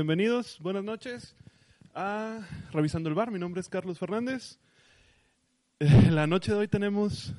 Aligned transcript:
bienvenidos, 0.00 0.58
buenas 0.62 0.82
noches 0.82 1.36
a 1.94 2.40
Revisando 2.72 3.10
el 3.10 3.14
Bar. 3.14 3.30
Mi 3.30 3.38
nombre 3.38 3.60
es 3.60 3.68
Carlos 3.68 3.98
Fernández. 3.98 4.58
Eh, 5.78 6.10
la 6.10 6.26
noche 6.26 6.52
de 6.52 6.58
hoy 6.58 6.68
tenemos, 6.68 7.34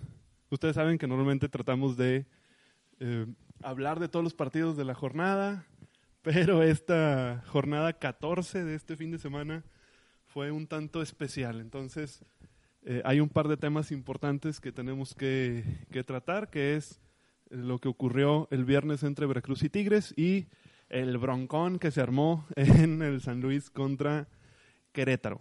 ustedes 0.52 0.76
saben 0.76 1.00
que 1.00 1.08
normalmente 1.08 1.50
tratamos 1.50 1.98
de 1.98 2.28
eh, 3.00 3.26
hablar 3.64 4.00
de 4.00 4.10
todos 4.10 4.24
los 4.24 4.36
partidos 4.36 4.78
de 4.78 4.86
la 4.86 4.94
jornada, 4.94 5.66
pero 6.22 6.62
esta 6.62 7.44
jornada 7.48 7.94
14 7.94 8.64
de 8.64 8.76
este 8.76 8.96
fin 8.96 9.10
de 9.10 9.18
semana 9.18 9.64
fue 10.28 10.52
un 10.52 10.68
tanto 10.68 11.02
especial. 11.02 11.62
Entonces, 11.62 12.24
eh, 12.84 13.02
hay 13.06 13.22
un 13.22 13.30
par 13.30 13.48
de 13.48 13.58
temas 13.58 13.92
importantes 13.92 14.60
que 14.60 14.72
tenemos 14.72 15.16
que, 15.16 15.64
que 15.92 16.04
tratar, 16.04 16.52
que 16.52 16.76
es 16.76 17.02
lo 17.50 17.80
que 17.80 17.88
ocurrió 17.88 18.48
el 18.52 18.66
viernes 18.66 19.02
entre 19.02 19.26
Veracruz 19.26 19.64
y 19.64 19.70
Tigres 19.70 20.14
y 20.16 20.46
el 20.92 21.18
broncón 21.18 21.80
que 21.80 21.90
se 21.90 22.02
armó 22.02 22.46
en 22.56 23.02
el 23.02 23.22
San 23.22 23.42
Luis 23.42 23.70
contra 23.70 24.28
Querétaro. 24.92 25.40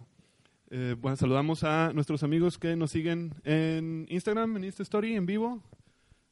Eh, 0.69 0.95
bueno, 0.97 1.17
saludamos 1.17 1.65
a 1.65 1.91
nuestros 1.93 2.23
amigos 2.23 2.57
que 2.57 2.77
nos 2.77 2.91
siguen 2.91 3.33
en 3.43 4.05
Instagram, 4.09 4.55
en 4.55 4.63
Insta 4.63 4.83
Story, 4.83 5.15
en 5.15 5.25
vivo. 5.25 5.61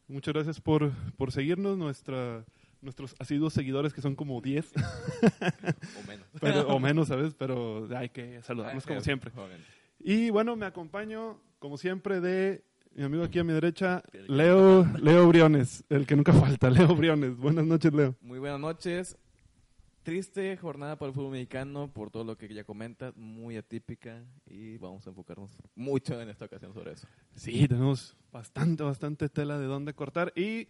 Muchas 0.08 0.34
gracias 0.34 0.62
por, 0.62 0.92
por 1.18 1.34
seguirnos, 1.34 1.78
nuestra, 1.78 2.46
nuestros 2.82 3.14
asiduos 3.20 3.54
seguidores 3.54 3.94
que 3.94 4.02
son 4.02 4.16
como 4.16 4.40
10. 4.40 4.72
o 6.04 6.08
menos. 6.08 6.28
Pero, 6.40 6.68
o 6.70 6.80
menos, 6.80 7.10
¿sabes? 7.10 7.36
Pero 7.36 7.90
hay 7.96 8.10
que 8.10 8.42
saludarnos 8.42 8.86
como 8.86 9.02
siempre. 9.02 9.32
Y 10.00 10.30
bueno, 10.30 10.56
me 10.56 10.66
acompaño, 10.66 11.42
como 11.60 11.78
siempre, 11.78 12.22
de 12.22 12.64
mi 13.00 13.06
amigo 13.06 13.24
aquí 13.24 13.40
a 13.40 13.46
mi 13.46 13.54
derecha, 13.54 14.04
Leo, 14.28 14.86
Leo 14.98 15.26
Briones, 15.30 15.86
el 15.88 16.06
que 16.06 16.18
nunca 16.18 16.34
falta, 16.34 16.70
Leo 16.70 16.94
Briones. 16.98 17.38
Buenas 17.38 17.66
noches, 17.66 17.94
Leo. 17.94 18.14
Muy 18.20 18.40
buenas 18.40 18.60
noches. 18.60 19.18
Triste 20.04 20.58
jornada 20.58 20.98
para 20.98 21.08
el 21.08 21.16
fútbol 21.16 21.32
mexicano 21.32 21.90
por 21.94 22.12
todo 22.12 22.26
lo 22.26 22.38
que 22.38 22.54
ya 22.54 22.66
comentas, 22.66 23.16
muy 23.16 23.56
atípica 23.56 24.22
y 24.46 24.76
vamos 24.80 25.08
a 25.08 25.12
enfocarnos 25.12 25.50
mucho 25.76 26.22
en 26.22 26.28
esta 26.28 26.44
ocasión 26.44 26.74
sobre 26.74 26.92
eso. 26.92 27.08
Sí, 27.36 27.70
tenemos 27.70 28.18
bastante, 28.34 28.84
bastante 28.84 29.30
tela 29.30 29.58
de 29.58 29.68
dónde 29.68 29.94
cortar 29.94 30.34
y 30.36 30.68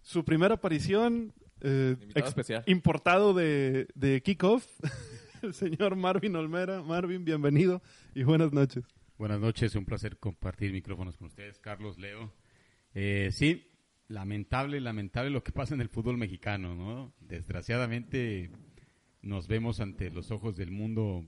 su 0.00 0.24
primera 0.24 0.54
aparición 0.54 1.34
eh, 1.60 1.96
especial. 2.14 2.64
importado 2.66 3.34
de, 3.34 3.86
de 3.94 4.22
Kickoff, 4.22 4.66
el 5.42 5.52
señor 5.52 5.94
Marvin 5.94 6.36
Olmera. 6.36 6.82
Marvin, 6.82 7.22
bienvenido 7.22 7.82
y 8.14 8.22
buenas 8.22 8.50
noches. 8.50 8.82
Buenas 9.18 9.40
noches, 9.40 9.74
un 9.76 9.86
placer 9.86 10.18
compartir 10.18 10.72
micrófonos 10.72 11.16
con 11.16 11.28
ustedes, 11.28 11.58
Carlos, 11.58 11.96
Leo. 11.98 12.34
Eh, 12.92 13.30
sí, 13.32 13.66
lamentable, 14.08 14.78
lamentable 14.78 15.30
lo 15.30 15.42
que 15.42 15.52
pasa 15.52 15.74
en 15.74 15.80
el 15.80 15.88
fútbol 15.88 16.18
mexicano, 16.18 16.74
¿no? 16.74 17.14
Desgraciadamente 17.20 18.50
nos 19.22 19.48
vemos 19.48 19.80
ante 19.80 20.10
los 20.10 20.30
ojos 20.30 20.58
del 20.58 20.70
mundo, 20.70 21.24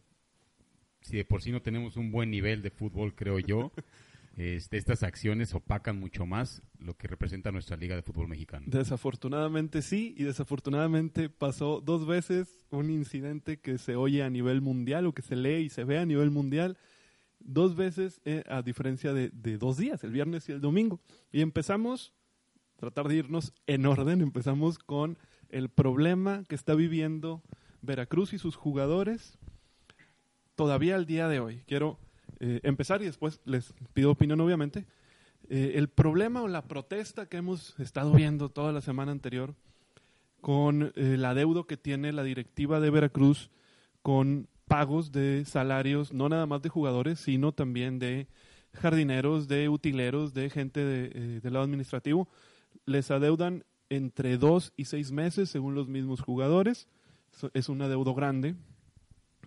si 1.00 1.16
de 1.16 1.24
por 1.24 1.40
sí 1.40 1.50
no 1.50 1.62
tenemos 1.62 1.96
un 1.96 2.12
buen 2.12 2.30
nivel 2.30 2.60
de 2.60 2.68
fútbol, 2.70 3.14
creo 3.14 3.38
yo, 3.38 3.72
este, 4.36 4.76
estas 4.76 5.02
acciones 5.02 5.54
opacan 5.54 5.98
mucho 5.98 6.26
más 6.26 6.60
lo 6.78 6.94
que 6.94 7.08
representa 7.08 7.52
nuestra 7.52 7.78
Liga 7.78 7.96
de 7.96 8.02
Fútbol 8.02 8.28
Mexicano. 8.28 8.66
Desafortunadamente 8.68 9.80
sí, 9.80 10.14
y 10.18 10.24
desafortunadamente 10.24 11.30
pasó 11.30 11.80
dos 11.80 12.06
veces 12.06 12.60
un 12.68 12.90
incidente 12.90 13.60
que 13.60 13.78
se 13.78 13.96
oye 13.96 14.22
a 14.22 14.28
nivel 14.28 14.60
mundial 14.60 15.06
o 15.06 15.14
que 15.14 15.22
se 15.22 15.36
lee 15.36 15.62
y 15.62 15.68
se 15.70 15.84
ve 15.84 15.96
a 15.96 16.04
nivel 16.04 16.30
mundial 16.30 16.76
dos 17.40 17.76
veces 17.76 18.20
eh, 18.24 18.44
a 18.48 18.62
diferencia 18.62 19.12
de, 19.12 19.30
dos 19.58 19.76
días, 19.76 20.02
el 20.04 20.12
viernes 20.12 20.48
y 20.48 20.52
el 20.52 20.60
domingo. 20.60 21.00
Y 21.32 21.40
empezamos, 21.40 22.12
tratar 22.76 23.08
de 23.08 23.16
irnos 23.16 23.52
en 23.66 23.86
orden, 23.86 24.20
empezamos 24.20 24.78
con 24.78 25.18
el 25.48 25.68
problema 25.68 26.44
que 26.48 26.54
está 26.54 26.74
viviendo 26.74 27.42
Veracruz 27.80 28.32
y 28.32 28.38
sus 28.38 28.56
jugadores 28.56 29.38
todavía 30.54 30.96
al 30.96 31.06
día 31.06 31.28
de 31.28 31.40
hoy. 31.40 31.62
Quiero 31.66 31.98
eh, 32.40 32.60
empezar 32.64 33.02
y 33.02 33.06
después 33.06 33.40
les 33.44 33.72
pido 33.94 34.10
opinión 34.10 34.40
obviamente. 34.40 34.86
Eh, 35.48 35.72
el 35.76 35.88
problema 35.88 36.42
o 36.42 36.48
la 36.48 36.66
protesta 36.66 37.26
que 37.26 37.38
hemos 37.38 37.78
estado 37.80 38.12
viendo 38.12 38.50
toda 38.50 38.72
la 38.72 38.80
semana 38.80 39.12
anterior 39.12 39.54
con 40.40 40.92
el 40.94 41.24
adeudo 41.24 41.66
que 41.66 41.76
tiene 41.76 42.12
la 42.12 42.22
directiva 42.22 42.80
de 42.80 42.90
Veracruz 42.90 43.50
con 44.02 44.48
pagos 44.68 45.10
de 45.10 45.44
salarios, 45.44 46.12
no 46.12 46.28
nada 46.28 46.46
más 46.46 46.62
de 46.62 46.68
jugadores, 46.68 47.18
sino 47.18 47.52
también 47.52 47.98
de 47.98 48.28
jardineros, 48.74 49.48
de 49.48 49.68
utileros, 49.68 50.34
de 50.34 50.50
gente 50.50 50.84
de, 50.84 51.10
eh, 51.14 51.40
del 51.42 51.52
lado 51.52 51.64
administrativo. 51.64 52.28
Les 52.84 53.10
adeudan 53.10 53.64
entre 53.90 54.36
dos 54.36 54.72
y 54.76 54.84
seis 54.84 55.10
meses, 55.10 55.50
según 55.50 55.74
los 55.74 55.88
mismos 55.88 56.20
jugadores. 56.20 56.88
Es 57.54 57.68
un 57.68 57.82
adeudo 57.82 58.14
grande. 58.14 58.54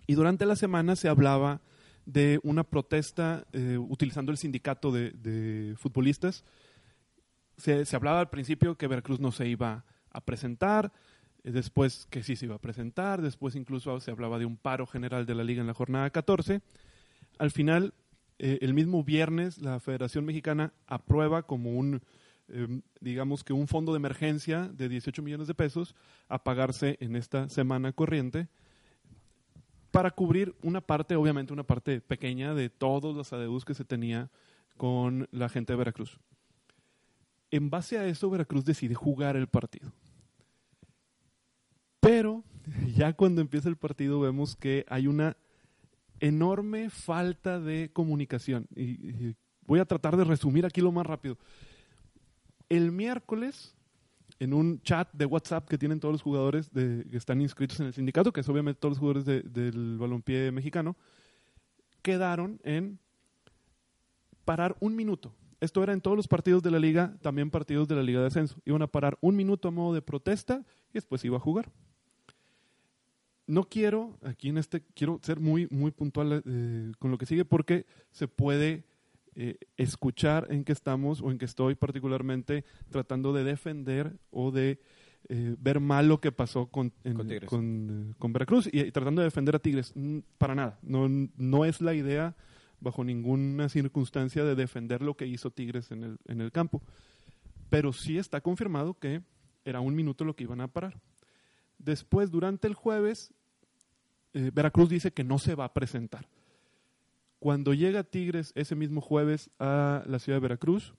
Y 0.06 0.14
durante 0.14 0.46
la 0.46 0.56
semana 0.56 0.96
se 0.96 1.08
hablaba 1.08 1.60
de 2.06 2.40
una 2.42 2.64
protesta 2.64 3.46
eh, 3.52 3.78
utilizando 3.78 4.32
el 4.32 4.38
sindicato 4.38 4.90
de, 4.90 5.74
futbolistas. 5.78 6.44
Se, 7.56 7.84
se, 7.84 7.96
hablaba 7.96 8.20
al 8.20 8.30
principio 8.30 8.76
que 8.76 8.88
Veracruz 8.88 9.20
no 9.20 9.30
se 9.30 9.46
iba 9.46 9.84
a 10.10 10.20
presentar, 10.20 10.92
después 11.44 12.06
que 12.10 12.22
sí 12.22 12.36
se 12.36 12.46
iba 12.46 12.54
a 12.54 12.60
presentar, 12.60 13.20
después 13.20 13.56
incluso 13.56 13.98
se 14.00 14.10
hablaba 14.10 14.38
de 14.38 14.46
un 14.46 14.56
paro 14.56 14.86
general 14.86 15.26
de 15.26 15.34
la 15.34 15.44
liga 15.44 15.60
en 15.60 15.66
la 15.66 15.74
jornada 15.74 16.10
14. 16.10 16.60
Al 17.38 17.50
final, 17.50 17.94
eh, 18.38 18.58
el 18.60 18.74
mismo 18.74 19.02
viernes, 19.02 19.58
la 19.58 19.80
Federación 19.80 20.24
Mexicana 20.24 20.72
aprueba 20.86 21.42
como 21.42 21.72
un, 21.72 22.02
em, 22.48 22.82
digamos 23.00 23.44
que 23.44 23.52
un 23.52 23.66
fondo 23.66 23.92
de 23.92 23.96
emergencia 23.96 24.70
de 24.72 24.88
18 24.88 25.22
millones 25.22 25.48
de 25.48 25.54
pesos 25.54 25.94
a 26.28 26.42
pagarse 26.44 26.96
en 27.00 27.16
esta 27.16 27.48
semana 27.48 27.92
corriente 27.92 28.48
para 29.90 30.10
cubrir 30.10 30.54
una 30.62 30.80
parte, 30.80 31.16
obviamente 31.16 31.52
una 31.52 31.64
parte 31.64 32.00
pequeña 32.00 32.54
de 32.54 32.70
todos 32.70 33.14
los 33.14 33.32
adeudos 33.32 33.64
que 33.64 33.74
se 33.74 33.84
tenía 33.84 34.30
con 34.76 35.28
la 35.32 35.48
gente 35.48 35.72
de 35.72 35.76
Veracruz. 35.76 36.18
En 37.50 37.68
base 37.68 37.98
a 37.98 38.06
eso, 38.06 38.30
Veracruz 38.30 38.64
decide 38.64 38.94
jugar 38.94 39.36
el 39.36 39.46
partido. 39.46 39.92
Pero 42.22 42.44
ya 42.94 43.12
cuando 43.14 43.40
empieza 43.40 43.68
el 43.68 43.74
partido 43.74 44.20
vemos 44.20 44.54
que 44.54 44.86
hay 44.88 45.08
una 45.08 45.36
enorme 46.20 46.88
falta 46.88 47.58
de 47.58 47.90
comunicación. 47.92 48.68
Y, 48.76 49.34
voy 49.66 49.80
a 49.80 49.84
tratar 49.84 50.16
de 50.16 50.22
resumir 50.22 50.64
aquí 50.64 50.80
lo 50.80 50.92
más 50.92 51.04
rápido. 51.04 51.36
El 52.68 52.92
miércoles, 52.92 53.74
en 54.38 54.54
un 54.54 54.80
chat 54.82 55.12
de 55.12 55.26
WhatsApp 55.26 55.66
que 55.68 55.78
tienen 55.78 55.98
todos 55.98 56.12
los 56.12 56.22
jugadores 56.22 56.72
de, 56.72 57.04
que 57.10 57.16
están 57.16 57.40
inscritos 57.40 57.80
en 57.80 57.86
el 57.86 57.92
sindicato, 57.92 58.32
que 58.32 58.42
es 58.42 58.48
obviamente 58.48 58.78
todos 58.78 58.92
los 58.92 58.98
jugadores 59.00 59.24
del 59.52 59.98
balompié 59.98 60.52
mexicano, 60.52 60.96
quedaron 62.02 62.60
en 62.62 63.00
parar 64.44 64.76
un 64.78 64.94
minuto. 64.94 65.34
Esto 65.60 65.82
era 65.82 65.92
en 65.92 66.00
todos 66.00 66.16
los 66.16 66.28
partidos 66.28 66.62
de 66.62 66.70
la 66.70 66.78
liga, 66.78 67.16
también 67.20 67.50
partidos 67.50 67.88
de 67.88 67.96
la 67.96 68.02
liga 68.04 68.20
de 68.20 68.28
ascenso. 68.28 68.60
Iban 68.64 68.82
a 68.82 68.86
parar 68.86 69.18
un 69.20 69.34
minuto 69.34 69.66
a 69.66 69.72
modo 69.72 69.92
de 69.92 70.02
protesta 70.02 70.64
y 70.90 70.94
después 70.94 71.24
iba 71.24 71.38
a 71.38 71.40
jugar 71.40 71.72
no 73.52 73.64
quiero, 73.64 74.16
aquí 74.22 74.48
en 74.48 74.56
este, 74.56 74.82
quiero 74.94 75.20
ser 75.22 75.38
muy, 75.38 75.68
muy 75.70 75.90
puntual 75.90 76.42
eh, 76.46 76.92
con 76.98 77.10
lo 77.10 77.18
que 77.18 77.26
sigue 77.26 77.44
porque 77.44 77.84
se 78.10 78.26
puede 78.26 78.84
eh, 79.34 79.58
escuchar 79.76 80.46
en 80.48 80.64
que 80.64 80.72
estamos 80.72 81.20
o 81.20 81.30
en 81.30 81.36
que 81.36 81.44
estoy 81.44 81.74
particularmente 81.74 82.64
tratando 82.88 83.34
de 83.34 83.44
defender 83.44 84.16
o 84.30 84.52
de 84.52 84.80
eh, 85.28 85.54
ver 85.58 85.80
mal 85.80 86.08
lo 86.08 86.18
que 86.18 86.32
pasó 86.32 86.68
con, 86.68 86.94
con, 88.18 88.32
Veracruz 88.32 88.70
y, 88.72 88.90
tratando 88.90 89.20
de 89.20 89.26
defender 89.26 89.54
a 89.54 89.58
Tigres. 89.58 89.92
Para 90.38 90.54
nada, 90.54 90.78
no, 90.80 91.06
no 91.36 91.64
es 91.66 91.82
la 91.82 91.92
idea 91.92 92.34
bajo 92.80 93.04
ninguna 93.04 93.68
circunstancia 93.68 94.44
de 94.44 94.54
defender 94.54 95.02
lo 95.02 95.14
que 95.14 95.26
hizo 95.26 95.50
Tigres 95.50 95.90
en 95.90 96.04
el, 96.04 96.18
en 96.26 96.40
el 96.40 96.52
campo. 96.52 96.80
Pero 97.68 97.92
sí 97.92 98.16
está 98.16 98.40
confirmado 98.40 98.94
que 98.94 99.20
era 99.66 99.80
un 99.80 99.94
minuto 99.94 100.24
lo 100.24 100.34
que 100.34 100.44
iban 100.44 100.62
a 100.62 100.68
parar. 100.68 100.98
Después, 101.76 102.30
durante 102.30 102.66
el 102.66 102.74
jueves, 102.74 103.34
eh, 104.34 104.50
Veracruz 104.52 104.88
dice 104.88 105.12
que 105.12 105.24
no 105.24 105.38
se 105.38 105.54
va 105.54 105.66
a 105.66 105.74
presentar. 105.74 106.26
Cuando 107.38 107.74
llega 107.74 108.04
Tigres 108.04 108.52
ese 108.54 108.74
mismo 108.76 109.00
jueves 109.00 109.50
a 109.58 110.04
la 110.06 110.18
ciudad 110.18 110.36
de 110.36 110.42
Veracruz, 110.42 110.94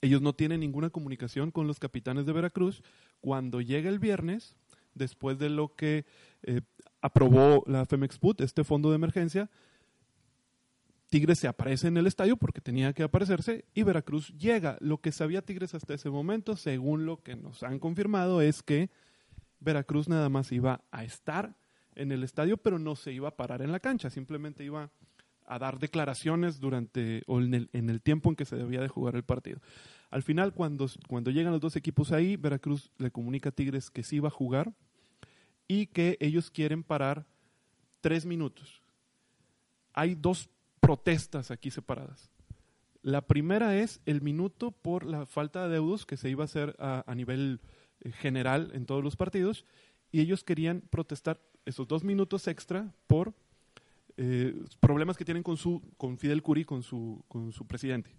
ellos 0.00 0.22
no 0.22 0.32
tienen 0.32 0.60
ninguna 0.60 0.90
comunicación 0.90 1.50
con 1.50 1.66
los 1.66 1.78
capitanes 1.78 2.26
de 2.26 2.32
Veracruz. 2.32 2.82
Cuando 3.20 3.60
llega 3.60 3.88
el 3.88 3.98
viernes, 3.98 4.56
después 4.94 5.38
de 5.38 5.48
lo 5.48 5.74
que 5.74 6.04
eh, 6.42 6.60
aprobó 7.00 7.64
la 7.66 7.86
Femexput, 7.86 8.40
este 8.40 8.64
fondo 8.64 8.90
de 8.90 8.96
emergencia, 8.96 9.50
Tigres 11.08 11.38
se 11.38 11.48
aparece 11.48 11.88
en 11.88 11.96
el 11.96 12.06
estadio 12.06 12.36
porque 12.36 12.60
tenía 12.60 12.92
que 12.92 13.02
aparecerse 13.02 13.64
y 13.74 13.82
Veracruz 13.82 14.34
llega. 14.36 14.76
Lo 14.80 14.98
que 14.98 15.10
sabía 15.10 15.42
Tigres 15.42 15.74
hasta 15.74 15.94
ese 15.94 16.10
momento, 16.10 16.54
según 16.54 17.06
lo 17.06 17.22
que 17.22 17.34
nos 17.34 17.62
han 17.62 17.78
confirmado, 17.78 18.42
es 18.42 18.62
que 18.62 18.90
Veracruz 19.60 20.08
nada 20.08 20.28
más 20.28 20.52
iba 20.52 20.82
a 20.90 21.04
estar 21.04 21.56
en 21.98 22.12
el 22.12 22.24
estadio, 22.24 22.56
pero 22.56 22.78
no 22.78 22.96
se 22.96 23.12
iba 23.12 23.28
a 23.28 23.36
parar 23.36 23.60
en 23.62 23.72
la 23.72 23.80
cancha, 23.80 24.08
simplemente 24.08 24.64
iba 24.64 24.90
a 25.48 25.58
dar 25.58 25.78
declaraciones 25.78 26.60
durante 26.60 27.22
o 27.26 27.40
en 27.40 27.54
el, 27.54 27.70
en 27.72 27.90
el 27.90 28.02
tiempo 28.02 28.28
en 28.28 28.36
que 28.36 28.44
se 28.44 28.56
debía 28.56 28.80
de 28.80 28.88
jugar 28.88 29.16
el 29.16 29.24
partido. 29.24 29.60
Al 30.10 30.22
final, 30.22 30.52
cuando, 30.52 30.86
cuando 31.08 31.30
llegan 31.30 31.52
los 31.52 31.60
dos 31.60 31.76
equipos 31.76 32.12
ahí, 32.12 32.36
Veracruz 32.36 32.90
le 32.98 33.10
comunica 33.10 33.48
a 33.48 33.52
Tigres 33.52 33.90
que 33.90 34.02
sí 34.02 34.16
iba 34.16 34.28
a 34.28 34.32
jugar 34.32 34.72
y 35.66 35.86
que 35.86 36.16
ellos 36.20 36.50
quieren 36.50 36.82
parar 36.82 37.26
tres 38.00 38.24
minutos. 38.24 38.82
Hay 39.92 40.14
dos 40.14 40.48
protestas 40.80 41.50
aquí 41.50 41.70
separadas. 41.70 42.30
La 43.02 43.22
primera 43.22 43.76
es 43.76 44.00
el 44.06 44.22
minuto 44.22 44.70
por 44.70 45.04
la 45.04 45.24
falta 45.26 45.64
de 45.64 45.74
deudos 45.74 46.04
que 46.04 46.16
se 46.16 46.28
iba 46.28 46.44
a 46.44 46.46
hacer 46.46 46.76
a, 46.78 47.04
a 47.06 47.14
nivel 47.14 47.60
eh, 48.00 48.12
general 48.12 48.70
en 48.74 48.86
todos 48.86 49.02
los 49.02 49.16
partidos 49.16 49.64
y 50.10 50.20
ellos 50.20 50.44
querían 50.44 50.82
protestar 50.90 51.40
esos 51.68 51.86
dos 51.86 52.02
minutos 52.02 52.48
extra 52.48 52.92
por 53.06 53.34
eh, 54.16 54.54
problemas 54.80 55.16
que 55.16 55.24
tienen 55.24 55.42
con 55.42 55.56
su 55.56 55.82
con 55.96 56.18
Fidel 56.18 56.42
Curi, 56.42 56.64
con 56.64 56.82
su, 56.82 57.22
con 57.28 57.52
su 57.52 57.66
presidente. 57.66 58.10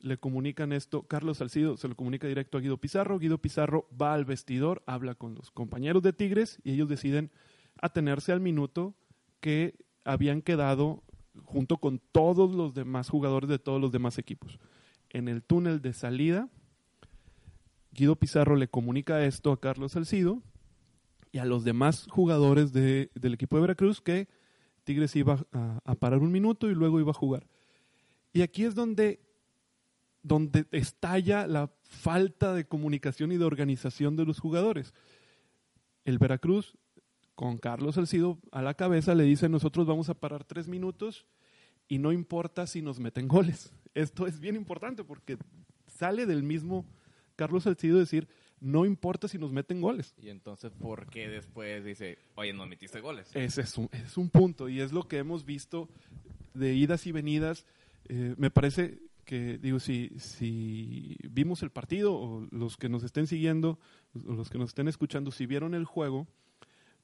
Le 0.00 0.18
comunican 0.18 0.72
esto, 0.72 1.02
Carlos 1.02 1.38
Salcido 1.38 1.76
se 1.76 1.88
lo 1.88 1.96
comunica 1.96 2.26
directo 2.26 2.58
a 2.58 2.60
Guido 2.60 2.76
Pizarro, 2.76 3.18
Guido 3.18 3.38
Pizarro 3.38 3.88
va 4.00 4.14
al 4.14 4.24
vestidor, 4.24 4.82
habla 4.86 5.14
con 5.14 5.34
los 5.34 5.50
compañeros 5.50 6.02
de 6.02 6.12
Tigres 6.12 6.60
y 6.64 6.72
ellos 6.72 6.88
deciden 6.88 7.30
atenerse 7.80 8.32
al 8.32 8.40
minuto 8.40 8.94
que 9.40 9.76
habían 10.04 10.42
quedado 10.42 11.02
junto 11.44 11.76
con 11.76 12.00
todos 12.12 12.54
los 12.54 12.74
demás 12.74 13.08
jugadores 13.08 13.48
de 13.48 13.58
todos 13.58 13.80
los 13.80 13.92
demás 13.92 14.18
equipos. 14.18 14.58
En 15.10 15.28
el 15.28 15.42
túnel 15.42 15.80
de 15.80 15.92
salida, 15.92 16.48
Guido 17.92 18.16
Pizarro 18.16 18.56
le 18.56 18.68
comunica 18.68 19.24
esto 19.24 19.52
a 19.52 19.60
Carlos 19.60 19.92
Salcido 19.92 20.42
a 21.38 21.44
los 21.44 21.64
demás 21.64 22.06
jugadores 22.10 22.72
de- 22.72 23.10
del 23.14 23.34
equipo 23.34 23.56
de 23.56 23.62
Veracruz 23.62 24.00
que 24.00 24.28
Tigres 24.84 25.14
iba 25.16 25.44
a, 25.52 25.80
a 25.84 25.94
parar 25.94 26.20
un 26.20 26.32
minuto 26.32 26.70
y 26.70 26.74
luego 26.74 27.00
iba 27.00 27.10
a 27.10 27.14
jugar. 27.14 27.46
Y 28.32 28.42
aquí 28.42 28.64
es 28.64 28.74
donde, 28.74 29.20
donde 30.22 30.66
estalla 30.72 31.46
la 31.46 31.70
falta 31.82 32.54
de 32.54 32.66
comunicación 32.66 33.32
y 33.32 33.36
de 33.36 33.44
organización 33.44 34.16
de 34.16 34.24
los 34.24 34.38
jugadores. 34.40 34.94
El 36.04 36.18
Veracruz, 36.18 36.76
con 37.34 37.58
Carlos 37.58 37.94
Salcido 37.96 38.38
a 38.50 38.62
la 38.62 38.74
cabeza, 38.74 39.14
le 39.14 39.24
dice, 39.24 39.48
nosotros 39.48 39.86
vamos 39.86 40.08
a 40.08 40.14
parar 40.14 40.44
tres 40.44 40.68
minutos 40.68 41.26
y 41.86 41.98
no 41.98 42.12
importa 42.12 42.66
si 42.66 42.82
nos 42.82 42.98
meten 42.98 43.28
goles. 43.28 43.72
Esto 43.94 44.26
es 44.26 44.40
bien 44.40 44.56
importante 44.56 45.04
porque 45.04 45.38
sale 45.86 46.26
del 46.26 46.42
mismo 46.42 46.84
Carlos 47.36 47.64
Salcido 47.64 47.98
decir, 47.98 48.28
no 48.60 48.84
importa 48.84 49.28
si 49.28 49.38
nos 49.38 49.52
meten 49.52 49.80
goles. 49.80 50.14
Y 50.20 50.28
entonces, 50.28 50.72
¿por 50.72 51.06
qué 51.08 51.28
después 51.28 51.84
dice, 51.84 52.18
oye, 52.34 52.52
no 52.52 52.66
metiste 52.66 53.00
goles? 53.00 53.30
Ese 53.34 53.62
es 53.62 53.76
un, 53.78 53.88
es 53.92 54.16
un 54.16 54.30
punto 54.30 54.68
y 54.68 54.80
es 54.80 54.92
lo 54.92 55.06
que 55.06 55.18
hemos 55.18 55.44
visto 55.44 55.88
de 56.54 56.74
idas 56.74 57.06
y 57.06 57.12
venidas. 57.12 57.66
Eh, 58.08 58.34
me 58.36 58.50
parece 58.50 58.98
que, 59.24 59.58
digo, 59.58 59.78
si, 59.78 60.10
si 60.18 61.16
vimos 61.30 61.62
el 61.62 61.70
partido 61.70 62.14
o 62.14 62.46
los 62.50 62.76
que 62.76 62.88
nos 62.88 63.04
estén 63.04 63.26
siguiendo, 63.26 63.78
o 64.14 64.32
los 64.32 64.50
que 64.50 64.58
nos 64.58 64.70
estén 64.70 64.88
escuchando, 64.88 65.30
si 65.30 65.46
vieron 65.46 65.74
el 65.74 65.84
juego, 65.84 66.26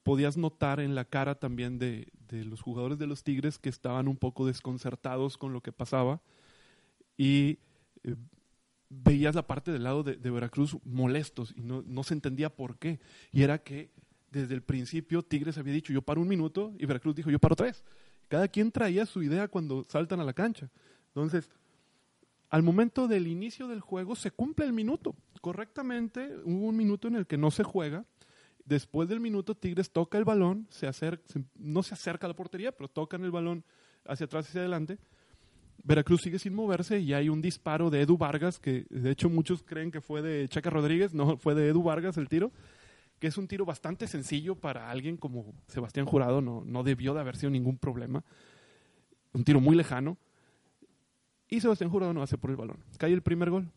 podías 0.02 0.36
notar 0.36 0.80
en 0.80 0.94
la 0.94 1.04
cara 1.04 1.34
también 1.34 1.78
de, 1.78 2.08
de 2.28 2.44
los 2.44 2.60
jugadores 2.60 2.98
de 2.98 3.06
los 3.06 3.22
Tigres 3.22 3.58
que 3.58 3.68
estaban 3.68 4.08
un 4.08 4.16
poco 4.16 4.46
desconcertados 4.46 5.36
con 5.38 5.52
lo 5.52 5.62
que 5.62 5.72
pasaba 5.72 6.20
y 7.16 7.58
eh, 8.02 8.16
veías 8.88 9.34
la 9.34 9.46
parte 9.46 9.72
del 9.72 9.84
lado 9.84 10.02
de, 10.02 10.30
Veracruz 10.30 10.76
molestos 10.84 11.52
y 11.56 11.62
no, 11.62 11.82
no 11.86 12.02
se 12.02 12.14
entendía 12.14 12.50
por 12.50 12.78
qué. 12.78 13.00
Y 13.32 13.42
era 13.42 13.58
que 13.58 13.90
desde 14.30 14.54
el 14.54 14.62
principio 14.62 15.22
Tigres 15.22 15.58
había 15.58 15.72
dicho 15.72 15.92
yo 15.92 16.02
paro 16.02 16.20
un 16.20 16.28
minuto 16.28 16.72
y 16.78 16.86
Veracruz 16.86 17.14
dijo 17.14 17.30
yo 17.30 17.38
paro 17.38 17.56
tres. 17.56 17.84
Cada 18.28 18.48
quien 18.48 18.72
traía 18.72 19.06
su 19.06 19.22
idea 19.22 19.48
cuando 19.48 19.86
saltan 19.88 20.20
a 20.20 20.24
la 20.24 20.32
cancha. 20.32 20.70
Entonces, 21.08 21.50
al 22.50 22.62
momento 22.62 23.08
del 23.08 23.26
inicio 23.26 23.68
del 23.68 23.80
juego 23.80 24.14
se 24.16 24.30
cumple 24.30 24.64
el 24.64 24.72
minuto. 24.72 25.14
Correctamente 25.40 26.36
hubo 26.44 26.66
un 26.66 26.76
minuto 26.76 27.08
en 27.08 27.16
el 27.16 27.26
que 27.26 27.36
no 27.36 27.50
se 27.50 27.64
juega. 27.64 28.04
Después 28.64 29.08
del 29.08 29.20
minuto 29.20 29.54
Tigres 29.54 29.90
toca 29.90 30.18
el 30.18 30.24
balón, 30.24 30.66
se 30.70 30.86
acerca, 30.86 31.22
no 31.56 31.82
se 31.82 31.94
acerca 31.94 32.26
a 32.26 32.28
la 32.28 32.36
portería, 32.36 32.72
pero 32.72 32.88
tocan 32.88 33.24
el 33.24 33.30
balón 33.30 33.64
hacia 34.06 34.26
atrás 34.26 34.46
y 34.46 34.48
hacia 34.48 34.60
adelante. 34.62 34.98
Veracruz 35.82 36.22
sigue 36.22 36.38
sin 36.38 36.54
moverse 36.54 37.00
y 37.00 37.12
hay 37.12 37.28
un 37.28 37.42
disparo 37.42 37.90
de 37.90 38.02
Edu 38.02 38.16
Vargas, 38.16 38.58
que 38.58 38.86
de 38.88 39.10
hecho 39.10 39.28
muchos 39.28 39.62
creen 39.62 39.90
que 39.90 40.00
fue 40.00 40.22
de 40.22 40.48
Chaca 40.48 40.70
Rodríguez, 40.70 41.12
no, 41.12 41.36
fue 41.36 41.54
de 41.54 41.68
Edu 41.68 41.82
Vargas 41.82 42.16
el 42.16 42.28
tiro, 42.28 42.52
que 43.18 43.26
es 43.26 43.36
un 43.36 43.48
tiro 43.48 43.64
bastante 43.64 44.06
sencillo 44.06 44.54
para 44.54 44.90
alguien 44.90 45.16
como 45.16 45.54
Sebastián 45.68 46.06
Jurado, 46.06 46.40
no, 46.40 46.62
no 46.64 46.82
debió 46.82 47.14
de 47.14 47.20
haber 47.20 47.36
sido 47.36 47.50
ningún 47.50 47.78
problema. 47.78 48.24
Un 49.32 49.44
tiro 49.44 49.60
muy 49.60 49.76
lejano. 49.76 50.16
Y 51.48 51.60
Sebastián 51.60 51.90
Jurado 51.90 52.14
no 52.14 52.22
hace 52.22 52.38
por 52.38 52.50
el 52.50 52.56
balón. 52.56 52.78
Cae 52.98 53.12
el 53.12 53.22
primer 53.22 53.50
gol. 53.50 53.70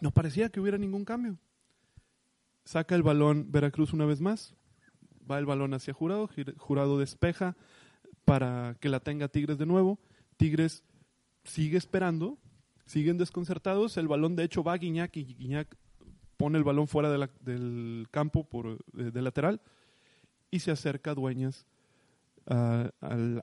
No 0.00 0.12
parecía 0.12 0.50
que 0.50 0.60
hubiera 0.60 0.78
ningún 0.78 1.04
cambio. 1.04 1.38
Saca 2.64 2.94
el 2.94 3.02
balón 3.02 3.50
Veracruz 3.50 3.92
una 3.92 4.06
vez 4.06 4.20
más. 4.20 4.54
Va 5.30 5.38
el 5.38 5.46
balón 5.46 5.74
hacia 5.74 5.94
Jurado. 5.94 6.28
Jurado 6.58 6.98
despeja 6.98 7.56
para 8.24 8.76
que 8.80 8.88
la 8.88 9.00
tenga 9.00 9.28
Tigres 9.28 9.58
de 9.58 9.66
nuevo. 9.66 9.98
Tigres 10.36 10.84
sigue 11.50 11.78
esperando. 11.78 12.38
Siguen 12.86 13.18
desconcertados. 13.18 13.96
El 13.96 14.08
balón 14.08 14.36
de 14.36 14.44
hecho 14.44 14.64
va 14.64 14.72
a 14.72 14.78
Guiñac 14.78 15.16
y 15.16 15.24
Guiñac 15.24 15.76
pone 16.36 16.58
el 16.58 16.64
balón 16.64 16.88
fuera 16.88 17.10
de 17.10 17.28
del 17.40 18.08
campo 18.10 18.44
por, 18.44 18.78
de, 18.92 19.10
de 19.10 19.22
lateral 19.22 19.60
y 20.50 20.60
se 20.60 20.70
acerca 20.70 21.12
a 21.12 21.14
Dueñas 21.14 21.66
ah, 22.46 22.90
al, 23.00 23.42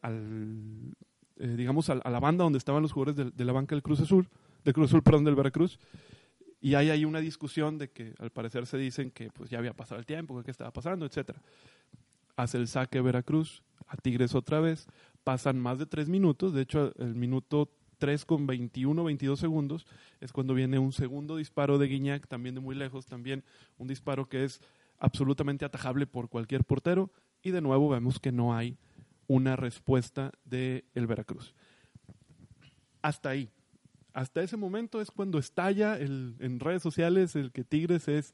eh, 1.38 1.56
digamos 1.56 1.90
a, 1.90 1.96
la 1.96 2.20
banda 2.20 2.44
donde 2.44 2.58
estaban 2.58 2.82
los 2.82 2.92
jugadores 2.92 3.34
de, 3.36 3.46
la 3.46 3.54
banca 3.54 3.76
del 3.76 3.84
Cruz 3.84 4.02
Azul, 4.02 4.28
del 4.64 4.74
Cruz 4.74 4.90
Azul, 4.90 5.04
perdón, 5.04 5.24
del 5.24 5.36
Veracruz. 5.36 5.80
Y 6.60 6.74
hay 6.74 6.90
ahí 6.90 7.06
una 7.06 7.20
discusión 7.20 7.78
de 7.78 7.90
que 7.92 8.14
al 8.20 8.32
parecer 8.32 8.66
se 8.66 8.78
dicen 8.78 9.12
que 9.12 9.30
pues 9.30 9.50
ya 9.50 9.60
había 9.60 9.74
pasado 9.74 10.00
el 10.00 10.06
tiempo, 10.06 10.42
que 10.44 10.52
estaba 10.52 10.72
pasando, 10.72 11.06
etcétera. 11.06 11.40
Hace 12.36 12.58
el 12.58 12.68
saque 12.68 13.00
Veracruz, 13.00 13.64
a 13.88 13.96
Tigres 13.96 14.34
otra 14.34 14.60
vez, 14.60 14.88
pasan 15.24 15.60
más 15.60 15.78
de 15.78 15.86
tres 15.86 16.10
minutos, 16.10 16.54
de 16.54 16.62
hecho 16.62 16.94
el 16.98 17.14
minuto 17.16 17.70
3 17.98 18.26
con 18.26 18.48
21, 18.48 19.04
22 19.04 19.40
segundos 19.40 19.86
es 20.20 20.32
cuando 20.32 20.54
viene 20.54 20.80
un 20.80 20.94
segundo 20.94 21.38
disparo 21.38 21.78
de 21.78 21.88
Guiñac, 21.88 22.28
también 22.28 22.56
de 22.56 22.62
muy 22.62 22.76
lejos, 22.76 23.06
también 23.06 23.44
un 23.78 23.88
disparo 23.88 24.28
que 24.30 24.44
es 24.44 24.62
absolutamente 25.00 25.66
atajable 25.66 26.08
por 26.08 26.30
cualquier 26.30 26.64
portero 26.64 27.12
y 27.42 27.52
de 27.52 27.62
nuevo 27.62 27.90
vemos 27.90 28.20
que 28.20 28.32
no 28.32 28.56
hay 28.56 28.78
una 29.28 29.56
respuesta 29.56 30.32
de 30.46 30.86
el 30.96 31.08
Veracruz. 31.08 31.54
Hasta 33.02 33.30
ahí. 33.30 33.50
Hasta 34.14 34.42
ese 34.42 34.58
momento 34.58 35.00
es 35.00 35.12
cuando 35.12 35.38
estalla 35.38 35.98
el, 35.98 36.36
en 36.40 36.60
redes 36.60 36.82
sociales 36.82 37.36
el 37.36 37.52
que 37.52 37.64
Tigres 37.64 38.08
es, 38.08 38.34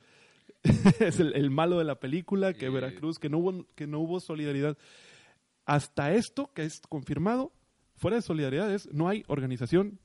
es 1.00 1.20
el, 1.20 1.36
el 1.36 1.50
malo 1.50 1.78
de 1.78 1.84
la 1.84 2.00
película, 2.00 2.54
que 2.54 2.70
Veracruz, 2.70 3.20
que 3.20 3.30
no, 3.30 3.40
hubo, 3.40 3.66
que 3.76 3.88
no 3.88 4.00
hubo 4.00 4.20
solidaridad. 4.20 4.78
Hasta 5.66 6.14
esto, 6.14 6.52
que 6.54 6.64
es 6.64 6.82
confirmado, 6.88 7.52
fuera 8.04 8.18
de 8.18 8.22
solidaridad, 8.22 8.70
es 8.70 8.92
no 8.92 9.08
hay 9.08 9.24
organización 9.28 9.98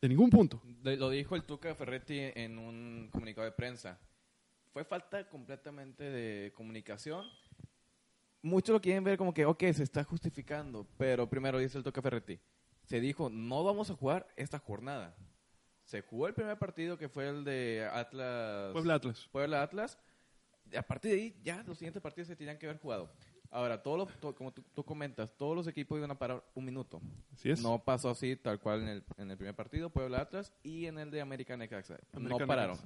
de 0.00 0.08
ningún 0.08 0.30
punto. 0.30 0.62
Lo 0.84 1.10
dijo 1.10 1.34
el 1.34 1.42
Tuca 1.42 1.74
Ferretti 1.74 2.16
en 2.16 2.58
un 2.58 3.08
comunicado 3.10 3.44
de 3.44 3.50
prensa. 3.50 3.98
Fue 4.72 4.84
falta 4.84 5.28
completamente 5.28 6.04
de 6.04 6.52
comunicación. 6.52 7.26
Muchos 8.40 8.72
lo 8.72 8.80
quieren 8.80 9.02
ver 9.02 9.18
como 9.18 9.34
que, 9.34 9.46
ok, 9.46 9.64
se 9.72 9.82
está 9.82 10.04
justificando, 10.04 10.86
pero 10.96 11.28
primero 11.28 11.58
dice 11.58 11.76
el 11.76 11.82
Tuca 11.82 12.00
Ferretti. 12.00 12.38
Se 12.84 13.00
dijo, 13.00 13.28
no 13.28 13.64
vamos 13.64 13.90
a 13.90 13.96
jugar 13.96 14.28
esta 14.36 14.60
jornada. 14.60 15.16
Se 15.82 16.02
jugó 16.02 16.28
el 16.28 16.34
primer 16.34 16.56
partido 16.56 16.96
que 16.96 17.08
fue 17.08 17.28
el 17.28 17.42
de 17.42 17.84
Atlas. 17.92 18.70
Puebla 18.72 18.94
Atlas. 18.94 19.28
Puebla 19.32 19.62
Atlas. 19.62 19.98
A 20.78 20.82
partir 20.82 21.10
de 21.10 21.16
ahí, 21.16 21.36
ya 21.42 21.64
los 21.64 21.78
siguientes 21.78 22.00
partidos 22.00 22.28
se 22.28 22.36
tenían 22.36 22.58
que 22.58 22.66
haber 22.66 22.80
jugado. 22.80 23.12
Ahora, 23.52 23.82
todo 23.82 23.96
lo- 23.96 24.06
to- 24.06 24.34
como 24.34 24.52
tú, 24.52 24.62
tú 24.74 24.84
comentas, 24.84 25.32
todos 25.36 25.56
los 25.56 25.66
equipos 25.66 25.98
iban 25.98 26.10
a 26.10 26.18
parar 26.18 26.42
un 26.54 26.64
minuto. 26.64 27.00
Así 27.32 27.50
es. 27.50 27.60
No 27.60 27.82
pasó 27.82 28.10
así, 28.10 28.36
tal 28.36 28.60
cual 28.60 28.82
en 28.82 28.88
el, 28.88 29.04
en 29.16 29.30
el 29.30 29.36
primer 29.36 29.54
partido, 29.56 29.90
Puebla 29.90 30.20
Atlas, 30.20 30.52
y 30.62 30.86
en 30.86 30.98
el 30.98 31.10
de 31.10 31.20
América 31.20 31.56
Necaxa. 31.56 31.98
no 32.14 32.38
pararon. 32.46 32.78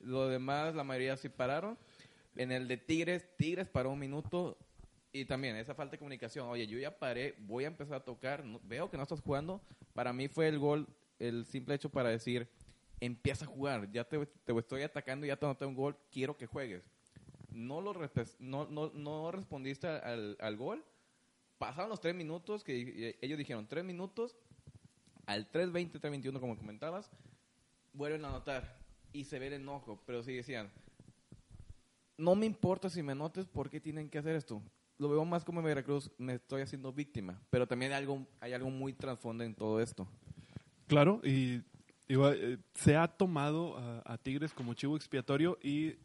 Lo 0.00 0.28
demás, 0.28 0.74
la 0.74 0.84
mayoría 0.84 1.16
sí 1.16 1.28
pararon. 1.28 1.76
En 2.36 2.52
el 2.52 2.68
de 2.68 2.76
Tigres, 2.76 3.26
Tigres 3.36 3.68
paró 3.68 3.90
un 3.90 3.98
minuto. 3.98 4.56
Y 5.14 5.26
también 5.26 5.56
esa 5.56 5.74
falta 5.74 5.92
de 5.92 5.98
comunicación. 5.98 6.48
Oye, 6.48 6.66
yo 6.66 6.78
ya 6.78 6.98
paré, 6.98 7.34
voy 7.40 7.64
a 7.64 7.66
empezar 7.66 7.96
a 7.96 8.04
tocar, 8.04 8.44
no- 8.44 8.60
veo 8.64 8.88
que 8.90 8.96
no 8.96 9.02
estás 9.02 9.20
jugando. 9.20 9.60
Para 9.92 10.12
mí 10.12 10.28
fue 10.28 10.48
el 10.48 10.58
gol, 10.58 10.86
el 11.18 11.44
simple 11.44 11.74
hecho 11.74 11.90
para 11.90 12.08
decir, 12.08 12.48
empieza 13.00 13.44
a 13.44 13.48
jugar, 13.48 13.90
ya 13.92 14.04
te, 14.04 14.24
te 14.24 14.56
estoy 14.58 14.82
atacando, 14.82 15.26
ya 15.26 15.36
te 15.36 15.44
anoté 15.44 15.66
un 15.66 15.74
gol, 15.74 15.96
quiero 16.10 16.36
que 16.36 16.46
juegues. 16.46 16.88
No, 17.54 17.80
lo 17.80 17.94
no, 18.38 18.90
no, 18.94 19.30
respondiste 19.30 19.86
al, 19.86 20.36
al 20.40 20.56
gol. 20.56 20.84
Pasaron 21.58 21.90
los 21.90 22.00
tres 22.00 22.14
minutos, 22.14 22.64
que 22.64 23.16
ellos 23.20 23.38
dijeron 23.38 23.66
tres 23.68 23.84
minutos, 23.84 24.36
al 25.26 25.50
3.20, 25.50 26.00
3.21 26.00 26.40
como 26.40 26.56
comentabas, 26.56 27.10
vuelven 27.92 28.24
a 28.24 28.28
anotar 28.28 28.76
y 29.12 29.24
se 29.24 29.38
ve 29.38 29.48
el 29.48 29.54
enojo, 29.54 30.02
pero 30.06 30.22
sí 30.22 30.34
decían, 30.34 30.70
no 32.16 32.34
me 32.34 32.46
importa 32.46 32.88
si 32.90 33.02
me 33.02 33.12
anotes, 33.12 33.46
¿por 33.46 33.70
qué 33.70 33.80
tienen 33.80 34.08
que 34.08 34.18
hacer 34.18 34.34
esto? 34.34 34.62
Lo 34.98 35.08
veo 35.08 35.24
más 35.24 35.44
como 35.44 35.60
en 35.60 35.66
Veracruz, 35.66 36.10
me 36.18 36.34
estoy 36.34 36.62
haciendo 36.62 36.92
víctima, 36.92 37.40
pero 37.50 37.66
también 37.66 37.92
hay 37.92 37.98
algo, 37.98 38.26
hay 38.40 38.52
algo 38.52 38.70
muy 38.70 38.92
trasfondo 38.92 39.44
en 39.44 39.54
todo 39.54 39.80
esto. 39.80 40.06
Claro, 40.86 41.20
y 41.24 41.62
eh, 42.08 42.58
se 42.74 42.96
ha 42.96 43.08
tomado 43.08 43.76
a 44.04 44.18
Tigres 44.18 44.52
como 44.52 44.74
chivo 44.74 44.96
expiatorio 44.96 45.58
y 45.62 45.96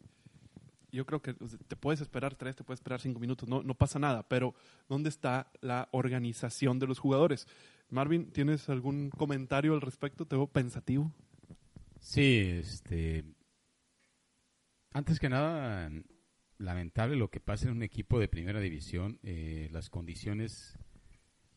yo 0.90 1.06
creo 1.06 1.22
que 1.22 1.34
te 1.34 1.76
puedes 1.76 2.00
esperar 2.00 2.34
tres, 2.34 2.56
te 2.56 2.64
puedes 2.64 2.80
esperar 2.80 3.00
cinco 3.00 3.20
minutos, 3.20 3.48
no, 3.48 3.62
no 3.62 3.74
pasa 3.74 3.98
nada, 3.98 4.28
pero 4.28 4.54
¿dónde 4.88 5.08
está 5.08 5.50
la 5.60 5.88
organización 5.92 6.78
de 6.78 6.86
los 6.86 6.98
jugadores? 6.98 7.46
Marvin, 7.90 8.30
¿tienes 8.30 8.68
algún 8.68 9.10
comentario 9.10 9.74
al 9.74 9.80
respecto? 9.80 10.26
Te 10.26 10.36
veo 10.36 10.46
pensativo. 10.46 11.12
Sí, 12.00 12.38
este. 12.54 13.24
Antes 14.92 15.18
que 15.18 15.28
nada, 15.28 15.90
lamentable 16.58 17.16
lo 17.16 17.30
que 17.30 17.40
pasa 17.40 17.66
en 17.66 17.76
un 17.76 17.82
equipo 17.82 18.18
de 18.18 18.28
primera 18.28 18.60
división, 18.60 19.18
eh, 19.22 19.68
las 19.72 19.90
condiciones 19.90 20.78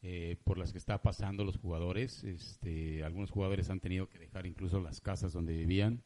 eh, 0.03 0.37
por 0.43 0.57
las 0.57 0.71
que 0.71 0.79
está 0.79 1.01
pasando 1.01 1.43
los 1.43 1.57
jugadores. 1.57 2.23
Este, 2.23 3.03
algunos 3.03 3.29
jugadores 3.29 3.69
han 3.69 3.79
tenido 3.79 4.09
que 4.09 4.17
dejar 4.17 4.45
incluso 4.45 4.79
las 4.81 4.99
casas 4.99 5.33
donde 5.33 5.53
vivían. 5.53 6.01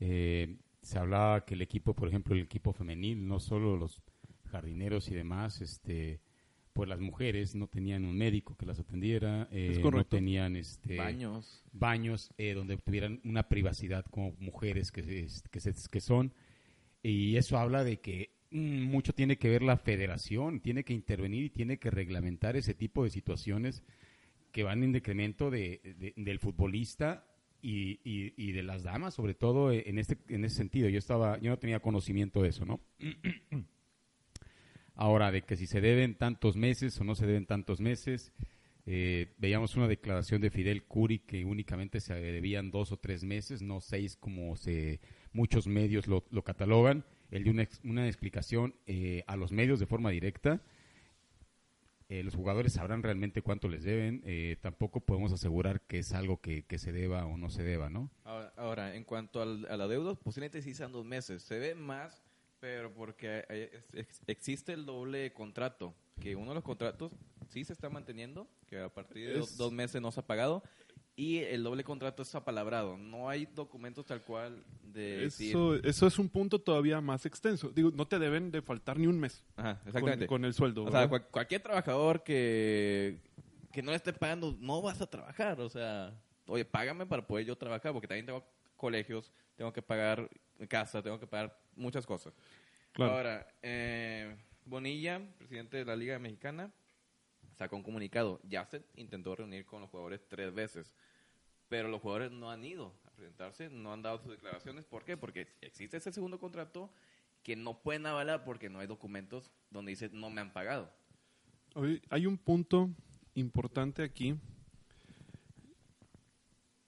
Eh, 0.00 0.58
se 0.82 0.98
hablaba 0.98 1.44
que 1.44 1.54
el 1.54 1.62
equipo, 1.62 1.94
por 1.94 2.08
ejemplo, 2.08 2.34
el 2.34 2.42
equipo 2.42 2.72
femenil, 2.72 3.26
no 3.26 3.40
solo 3.40 3.76
los 3.76 4.02
jardineros 4.50 5.08
y 5.08 5.14
demás, 5.14 5.60
este, 5.60 6.20
pues 6.72 6.88
las 6.88 7.00
mujeres 7.00 7.54
no 7.54 7.68
tenían 7.68 8.04
un 8.04 8.16
médico 8.16 8.56
que 8.56 8.66
las 8.66 8.78
atendiera, 8.78 9.48
no 9.82 10.04
tenían 10.04 10.56
este, 10.56 10.96
baños, 10.96 11.62
baños 11.72 12.30
donde 12.54 12.76
tuvieran 12.78 13.20
una 13.24 13.48
privacidad 13.48 14.04
como 14.10 14.32
mujeres 14.38 14.90
que, 14.90 15.02
que, 15.50 15.60
que 15.90 16.00
son. 16.00 16.32
Y 17.02 17.36
eso 17.36 17.58
habla 17.58 17.84
de 17.84 18.00
que 18.00 18.30
mm, 18.50 18.82
mucho 18.84 19.12
tiene 19.12 19.38
que 19.38 19.48
ver 19.48 19.62
la 19.62 19.76
federación, 19.76 20.60
tiene 20.60 20.84
que 20.84 20.92
intervenir 20.92 21.44
y 21.44 21.50
tiene 21.50 21.78
que 21.78 21.90
reglamentar 21.90 22.56
ese 22.56 22.74
tipo 22.74 23.04
de 23.04 23.10
situaciones 23.10 23.82
que 24.50 24.62
van 24.62 24.82
en 24.82 24.92
decremento 24.92 25.50
de, 25.50 26.12
del 26.16 26.38
futbolista 26.38 27.26
y, 27.62 28.00
y, 28.04 28.52
de 28.52 28.62
las 28.64 28.82
damas, 28.82 29.14
sobre 29.14 29.34
todo 29.34 29.72
en 29.72 29.98
este 29.98 30.18
en 30.28 30.44
ese 30.44 30.56
sentido. 30.56 30.88
Yo 30.88 30.98
estaba, 30.98 31.38
yo 31.38 31.50
no 31.50 31.58
tenía 31.58 31.80
conocimiento 31.80 32.42
de 32.42 32.48
eso, 32.48 32.64
¿no? 32.64 32.80
Ahora, 34.94 35.30
de 35.30 35.42
que 35.42 35.56
si 35.56 35.66
se 35.66 35.80
deben 35.80 36.16
tantos 36.16 36.56
meses 36.56 37.00
o 37.00 37.04
no 37.04 37.14
se 37.14 37.26
deben 37.26 37.46
tantos 37.46 37.80
meses, 37.80 38.32
eh, 38.84 39.32
veíamos 39.38 39.76
una 39.76 39.86
declaración 39.86 40.40
de 40.40 40.50
Fidel 40.50 40.82
Curi 40.84 41.20
que 41.20 41.44
únicamente 41.44 42.00
se 42.00 42.14
debían 42.14 42.70
dos 42.70 42.90
o 42.90 42.96
tres 42.98 43.22
meses, 43.22 43.62
no 43.62 43.80
seis 43.80 44.16
como 44.16 44.56
se 44.56 45.00
muchos 45.32 45.66
medios 45.68 46.08
lo, 46.08 46.22
catalogan, 46.42 47.04
el 47.30 47.44
de 47.44 47.50
una, 47.50 47.68
una 47.84 48.06
explicación 48.06 48.74
eh, 48.86 49.22
a 49.28 49.36
los 49.36 49.52
medios 49.52 49.78
de 49.78 49.86
forma 49.86 50.10
directa. 50.10 50.60
Eh, 52.12 52.22
los 52.22 52.34
jugadores 52.34 52.74
sabrán 52.74 53.02
realmente 53.02 53.40
cuánto 53.40 53.68
les 53.68 53.84
deben. 53.84 54.22
Eh, 54.26 54.58
tampoco 54.60 55.00
podemos 55.00 55.32
asegurar 55.32 55.80
que 55.80 56.00
es 56.00 56.12
algo 56.12 56.42
que, 56.42 56.66
se 56.76 56.92
deba 56.92 57.24
o 57.24 57.38
no 57.38 57.48
se 57.48 57.62
deba, 57.62 57.88
¿no? 57.88 58.10
Ahora, 58.56 58.94
en 58.94 59.04
cuanto 59.04 59.40
al, 59.40 59.64
a 59.70 59.78
la 59.78 59.88
deuda, 59.88 60.14
posiblemente 60.14 60.60
sí 60.60 60.74
sean 60.74 60.92
dos 60.92 61.06
meses. 61.06 61.42
Se 61.42 61.58
ve 61.58 61.74
más, 61.74 62.22
pero 62.60 62.92
porque 62.92 63.46
existe 64.26 64.74
el 64.74 64.84
doble 64.84 65.32
contrato. 65.32 65.94
Que 66.20 66.36
uno 66.36 66.50
de 66.50 66.56
los 66.56 66.64
contratos 66.64 67.12
sí 67.48 67.64
se 67.64 67.72
está 67.72 67.88
manteniendo, 67.88 68.46
que 68.66 68.78
a 68.78 68.90
partir 68.90 69.32
de 69.32 69.46
dos 69.56 69.72
meses 69.72 70.02
no 70.02 70.12
se 70.12 70.20
ha 70.20 70.26
pagado 70.26 70.62
y 71.14 71.38
el 71.38 71.62
doble 71.62 71.84
contrato 71.84 72.22
es 72.22 72.34
apalabrado. 72.34 72.96
No 72.96 73.28
hay 73.28 73.46
documentos 73.46 74.06
tal 74.06 74.22
cual 74.22 74.64
de 74.82 75.26
eso, 75.26 75.74
eso 75.76 76.06
es 76.06 76.18
un 76.18 76.28
punto 76.28 76.60
todavía 76.60 77.00
más 77.00 77.26
extenso. 77.26 77.70
Digo, 77.70 77.90
no 77.94 78.06
te 78.06 78.18
deben 78.18 78.50
de 78.50 78.62
faltar 78.62 78.98
ni 78.98 79.06
un 79.06 79.18
mes 79.18 79.44
Con, 80.26 80.44
el 80.44 80.54
sueldo. 80.54 80.84
O 80.84 80.90
sea, 80.90 81.08
cualquier 81.08 81.62
trabajador 81.62 82.22
que, 82.22 83.20
que 83.72 83.82
no 83.82 83.90
le 83.90 83.96
esté 83.96 84.12
pagando, 84.12 84.56
no 84.58 84.80
vas 84.80 85.00
a 85.00 85.06
trabajar. 85.06 85.60
O 85.60 85.68
sea, 85.68 86.18
oye, 86.46 86.64
págame 86.64 87.06
para 87.06 87.26
poder 87.26 87.46
yo 87.46 87.56
trabajar, 87.56 87.92
porque 87.92 88.08
también 88.08 88.26
tengo 88.26 88.44
colegios, 88.76 89.32
tengo 89.56 89.72
que 89.72 89.82
pagar 89.82 90.30
casa, 90.68 91.02
tengo 91.02 91.18
que 91.18 91.26
pagar 91.26 91.58
muchas 91.76 92.06
cosas. 92.06 92.32
Ahora, 92.94 93.46
eh, 93.62 94.36
Bonilla, 94.64 95.20
presidente 95.38 95.78
de 95.78 95.84
la 95.84 95.96
Liga 95.96 96.18
Mexicana, 96.18 96.72
sacó 97.54 97.76
un 97.76 97.82
comunicado. 97.82 98.40
Ya 98.48 98.64
se 98.66 98.82
intentó 98.96 99.34
reunir 99.34 99.64
con 99.64 99.80
los 99.80 99.90
jugadores 99.90 100.26
tres 100.28 100.52
veces, 100.54 100.94
pero 101.68 101.88
los 101.88 102.00
jugadores 102.00 102.32
no 102.32 102.50
han 102.50 102.64
ido 102.64 102.94
a 103.06 103.10
presentarse, 103.10 103.70
no 103.70 103.92
han 103.92 104.02
dado 104.02 104.18
sus 104.18 104.30
declaraciones. 104.30 104.84
¿Por 104.84 105.04
qué? 105.04 105.16
Porque 105.16 105.48
existe 105.60 105.96
ese 105.96 106.12
segundo 106.12 106.38
contrato 106.38 106.90
que 107.42 107.56
no 107.56 107.82
pueden 107.82 108.06
avalar 108.06 108.44
porque 108.44 108.68
no 108.68 108.78
hay 108.78 108.86
documentos 108.86 109.50
donde 109.70 109.90
dice 109.90 110.10
no 110.12 110.30
me 110.30 110.40
han 110.40 110.52
pagado. 110.52 110.92
hay 112.10 112.26
un 112.26 112.38
punto 112.38 112.90
importante 113.34 114.02
aquí. 114.02 114.36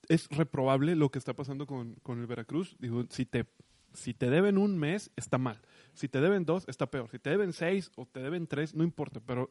Es 0.09 0.28
reprobable 0.28 0.94
lo 0.97 1.11
que 1.11 1.18
está 1.18 1.33
pasando 1.33 1.66
con, 1.66 1.94
con 2.02 2.21
el 2.21 2.26
Veracruz. 2.26 2.76
Digo, 2.78 3.04
si 3.09 3.25
te, 3.25 3.47
si 3.94 4.12
te 4.12 4.28
deben 4.28 4.59
un 4.59 4.76
mes, 4.78 5.11
está 5.16 5.38
mal. 5.38 5.61
Si 5.94 6.09
te 6.09 6.21
deben 6.21 6.44
dos, 6.44 6.68
está 6.68 6.90
peor. 6.90 7.11
Si 7.11 7.18
te 7.18 7.30
deben 7.30 7.52
seis 7.52 7.90
o 7.97 8.04
te 8.04 8.21
deben 8.21 8.47
tres, 8.47 8.75
no 8.75 8.85
importa. 8.85 9.21
Pero 9.21 9.49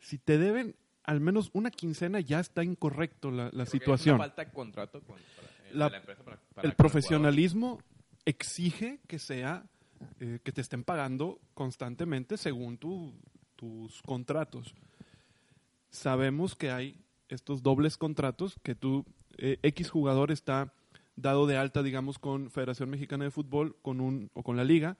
si 0.00 0.18
te 0.18 0.38
deben 0.38 0.74
al 1.04 1.20
menos 1.20 1.50
una 1.52 1.70
quincena, 1.70 2.20
ya 2.20 2.40
está 2.40 2.62
incorrecto 2.62 3.30
la, 3.30 3.50
la 3.52 3.66
situación. 3.66 4.18
falta 4.18 4.50
contrato 4.50 5.00
con, 5.02 5.18
eh, 5.18 5.22
la, 5.72 5.86
empresa 5.88 6.22
para, 6.22 6.38
el 6.62 6.74
profesionalismo 6.74 7.78
exige 8.24 9.00
que 9.06 9.18
sea 9.18 9.64
eh, 10.20 10.38
que 10.42 10.52
te 10.52 10.60
estén 10.60 10.84
pagando 10.84 11.40
constantemente 11.54 12.36
según 12.36 12.78
tus 12.78 14.02
contratos. 14.02 14.74
Sabemos 15.90 16.54
que 16.54 16.70
hay 16.70 16.96
estos 17.28 17.62
dobles 17.62 17.96
contratos 17.96 18.56
que 18.62 18.74
tú 18.74 19.04
eh, 19.38 19.58
X 19.62 19.90
jugador 19.90 20.30
está 20.30 20.72
dado 21.16 21.46
de 21.46 21.56
alta, 21.56 21.82
digamos, 21.82 22.18
con 22.18 22.50
Federación 22.50 22.90
Mexicana 22.90 23.24
de 23.24 23.30
Fútbol 23.30 23.76
con 23.82 24.00
un, 24.00 24.30
o 24.32 24.42
con 24.42 24.56
la 24.56 24.64
liga, 24.64 24.96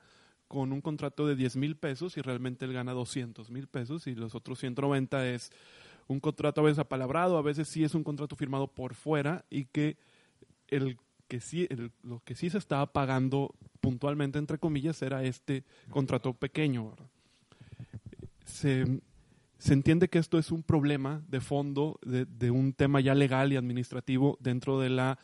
con 0.51 0.73
un 0.73 0.81
contrato 0.81 1.25
de 1.25 1.37
10 1.37 1.55
mil 1.55 1.77
pesos 1.77 2.17
y 2.17 2.21
realmente 2.21 2.65
él 2.65 2.73
gana 2.73 2.91
200 2.91 3.49
mil 3.51 3.67
pesos 3.67 4.05
y 4.05 4.15
los 4.15 4.35
otros 4.35 4.59
190 4.59 5.25
es 5.29 5.49
un 6.07 6.19
contrato 6.19 6.59
a 6.59 6.65
veces 6.65 6.79
apalabrado, 6.79 7.37
a 7.37 7.41
veces 7.41 7.69
sí 7.69 7.85
es 7.85 7.95
un 7.95 8.03
contrato 8.03 8.35
firmado 8.35 8.67
por 8.67 8.93
fuera 8.93 9.45
y 9.49 9.63
que 9.63 9.95
el 10.67 10.97
que 11.29 11.39
sí, 11.39 11.69
lo 12.03 12.21
que 12.25 12.35
sí 12.35 12.49
se 12.49 12.57
estaba 12.57 12.91
pagando 12.91 13.55
puntualmente, 13.79 14.39
entre 14.39 14.57
comillas, 14.57 15.01
era 15.01 15.23
este 15.23 15.63
contrato 15.89 16.33
pequeño. 16.33 16.97
Se, 18.43 18.99
se, 19.57 19.71
entiende 19.71 20.09
que 20.09 20.19
esto 20.19 20.37
es 20.37 20.51
un 20.51 20.63
problema 20.63 21.23
de 21.29 21.39
fondo 21.39 21.97
de, 22.05 22.25
de, 22.25 22.51
un 22.51 22.73
tema 22.73 22.99
ya 22.99 23.15
legal 23.15 23.53
y 23.53 23.55
administrativo 23.55 24.37
dentro 24.41 24.81
de 24.81 24.89
la 24.89 25.17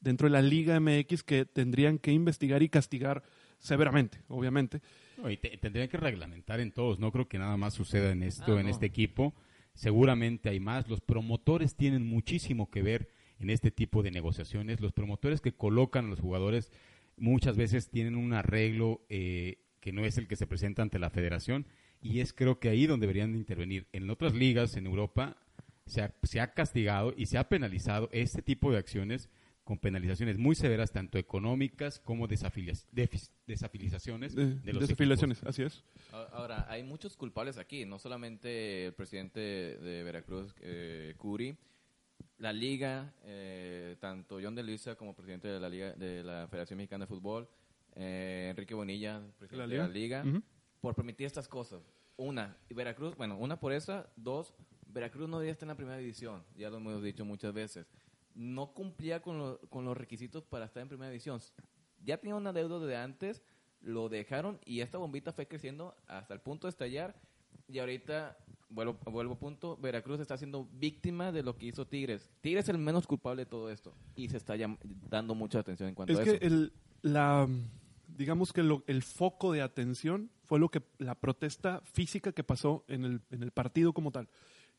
dentro 0.00 0.26
de 0.26 0.32
la 0.32 0.42
Liga 0.42 0.78
MX 0.78 1.22
que 1.22 1.46
tendrían 1.46 1.98
que 1.98 2.12
investigar 2.12 2.62
y 2.62 2.68
castigar 2.68 3.22
severamente, 3.58 4.20
obviamente. 4.28 4.80
y 5.28 5.36
tendrían 5.36 5.88
que 5.88 5.96
reglamentar 5.96 6.60
en 6.60 6.72
todos. 6.72 6.98
No 6.98 7.12
creo 7.12 7.28
que 7.28 7.38
nada 7.38 7.56
más 7.56 7.74
suceda 7.74 8.10
en 8.12 8.22
esto, 8.22 8.56
ah, 8.56 8.60
en 8.60 8.68
este 8.68 8.86
equipo. 8.86 9.34
Seguramente 9.74 10.48
hay 10.48 10.60
más. 10.60 10.88
Los 10.88 11.00
promotores 11.00 11.74
tienen 11.74 12.06
muchísimo 12.06 12.70
que 12.70 12.82
ver 12.82 13.08
en 13.40 13.50
este 13.50 13.70
tipo 13.70 14.02
de 14.02 14.10
negociaciones. 14.10 14.80
Los 14.80 14.92
promotores 14.92 15.40
que 15.40 15.52
colocan 15.52 16.06
a 16.06 16.08
los 16.08 16.20
jugadores 16.20 16.72
muchas 17.16 17.56
veces 17.56 17.88
tienen 17.90 18.16
un 18.16 18.32
arreglo 18.32 19.04
eh, 19.08 19.58
que 19.80 19.92
no 19.92 20.04
es 20.04 20.18
el 20.18 20.28
que 20.28 20.36
se 20.36 20.46
presenta 20.46 20.82
ante 20.82 20.98
la 20.98 21.10
federación 21.10 21.66
y 22.00 22.20
es 22.20 22.32
creo 22.32 22.58
que 22.60 22.68
ahí 22.68 22.86
donde 22.86 23.06
deberían 23.06 23.32
de 23.32 23.38
intervenir. 23.38 23.86
En 23.92 24.08
otras 24.10 24.34
ligas 24.34 24.76
en 24.76 24.86
Europa 24.86 25.36
se 25.86 26.02
ha, 26.02 26.14
se 26.22 26.40
ha 26.40 26.52
castigado 26.54 27.14
y 27.16 27.26
se 27.26 27.38
ha 27.38 27.48
penalizado 27.48 28.08
este 28.12 28.42
tipo 28.42 28.70
de 28.70 28.78
acciones 28.78 29.28
con 29.68 29.76
penalizaciones 29.76 30.38
muy 30.38 30.54
severas, 30.54 30.92
tanto 30.92 31.18
económicas 31.18 32.00
como 32.00 32.26
desafiliaciones 32.26 32.86
de, 32.90 33.06
los 34.72 34.80
desafiliaciones, 34.80 35.44
así 35.44 35.62
es. 35.62 35.84
Ahora, 36.10 36.64
hay 36.70 36.82
muchos 36.82 37.18
culpables 37.18 37.58
aquí, 37.58 37.84
no 37.84 37.98
solamente 37.98 38.86
el 38.86 38.94
presidente 38.94 39.40
de 39.40 40.02
Veracruz, 40.04 40.54
eh, 40.62 41.12
Curi, 41.18 41.54
la 42.38 42.50
liga, 42.50 43.12
eh, 43.24 43.96
tanto 44.00 44.38
John 44.42 44.54
de 44.54 44.62
Luisa 44.62 44.94
como 44.94 45.14
presidente 45.14 45.48
de 45.48 45.60
la 45.60 45.68
liga 45.68 45.92
de 45.92 46.24
la 46.24 46.48
Federación 46.48 46.78
Mexicana 46.78 47.04
de 47.04 47.08
Fútbol, 47.08 47.46
eh, 47.94 48.46
Enrique 48.48 48.72
Bonilla, 48.72 49.20
presidente 49.38 49.74
de 49.74 49.82
la 49.82 49.88
liga, 49.88 50.24
por 50.80 50.94
permitir 50.94 51.26
estas 51.26 51.46
cosas. 51.46 51.82
Una, 52.16 52.56
Veracruz, 52.70 53.14
bueno, 53.16 53.36
una 53.36 53.60
por 53.60 53.74
esa, 53.74 54.08
dos, 54.16 54.54
Veracruz 54.86 55.28
no 55.28 55.38
debía 55.38 55.52
estar 55.52 55.66
en 55.66 55.72
la 55.72 55.76
primera 55.76 55.98
división, 55.98 56.42
ya 56.56 56.70
lo 56.70 56.78
hemos 56.78 57.02
dicho 57.02 57.26
muchas 57.26 57.52
veces 57.52 57.86
no 58.38 58.72
cumplía 58.72 59.20
con, 59.20 59.58
con 59.68 59.84
los 59.84 59.96
requisitos 59.96 60.44
para 60.44 60.64
estar 60.64 60.80
en 60.80 60.88
primera 60.88 61.10
división. 61.10 61.40
Ya 62.04 62.18
tenía 62.18 62.36
una 62.36 62.52
deuda 62.52 62.78
de 62.78 62.96
antes, 62.96 63.42
lo 63.80 64.08
dejaron 64.08 64.60
y 64.64 64.80
esta 64.80 64.96
bombita 64.96 65.32
fue 65.32 65.46
creciendo 65.46 65.94
hasta 66.06 66.34
el 66.34 66.40
punto 66.40 66.68
de 66.68 66.70
estallar. 66.70 67.20
Y 67.66 67.80
ahorita, 67.80 68.38
vuelvo, 68.70 68.96
vuelvo 69.06 69.34
a 69.34 69.38
punto, 69.38 69.76
Veracruz 69.76 70.20
está 70.20 70.38
siendo 70.38 70.68
víctima 70.72 71.32
de 71.32 71.42
lo 71.42 71.56
que 71.56 71.66
hizo 71.66 71.86
Tigres. 71.86 72.30
Tigres 72.40 72.64
es 72.66 72.68
el 72.70 72.78
menos 72.78 73.08
culpable 73.08 73.44
de 73.44 73.50
todo 73.50 73.70
esto 73.70 73.92
y 74.14 74.28
se 74.28 74.36
está 74.36 74.54
dando 75.10 75.34
mucha 75.34 75.58
atención 75.58 75.88
en 75.88 75.94
cuanto 75.96 76.16
a 76.16 76.22
eso. 76.22 76.32
Es 76.32 76.38
que 76.38 76.46
el, 76.46 76.72
la, 77.02 77.48
digamos 78.06 78.52
que 78.52 78.60
el 78.60 79.02
foco 79.02 79.52
de 79.52 79.62
atención 79.62 80.30
fue 80.44 80.60
lo 80.60 80.70
que 80.70 80.82
la 80.98 81.16
protesta 81.16 81.80
física 81.80 82.30
que 82.30 82.44
pasó 82.44 82.84
en 82.86 83.04
el, 83.04 83.20
en 83.30 83.42
el 83.42 83.50
partido 83.50 83.92
como 83.92 84.12
tal. 84.12 84.28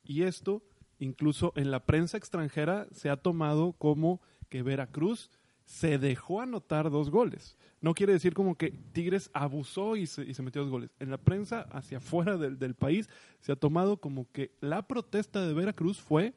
Y 0.04 0.24
esto 0.24 0.64
incluso 1.00 1.54
en 1.56 1.72
la 1.72 1.86
prensa 1.86 2.18
extranjera 2.18 2.88
se 2.92 3.10
ha 3.10 3.18
tomado 3.18 3.74
como 3.74 4.22
que 4.50 4.62
Veracruz 4.64 5.30
se 5.66 5.98
dejó 5.98 6.42
anotar 6.42 6.90
dos 6.90 7.10
goles. 7.10 7.56
No 7.82 7.94
quiere 7.94 8.14
decir 8.14 8.34
como 8.34 8.56
que 8.56 8.72
Tigres 8.92 9.30
abusó 9.34 9.96
y 9.96 10.06
se, 10.08 10.24
y 10.24 10.34
se 10.34 10.42
metió 10.42 10.62
dos 10.64 10.72
goles. 10.72 10.90
En 11.00 11.12
la 11.12 11.18
prensa, 11.18 11.62
hacia 11.72 12.00
afuera 12.00 12.36
del, 12.38 12.58
del 12.60 12.74
país, 12.76 13.08
se 13.40 13.52
ha 13.52 13.56
tomado 13.56 13.98
como 13.98 14.28
que 14.32 14.52
la 14.62 14.82
protesta 14.88 15.46
de 15.46 15.54
Veracruz 15.54 16.00
fue 16.02 16.34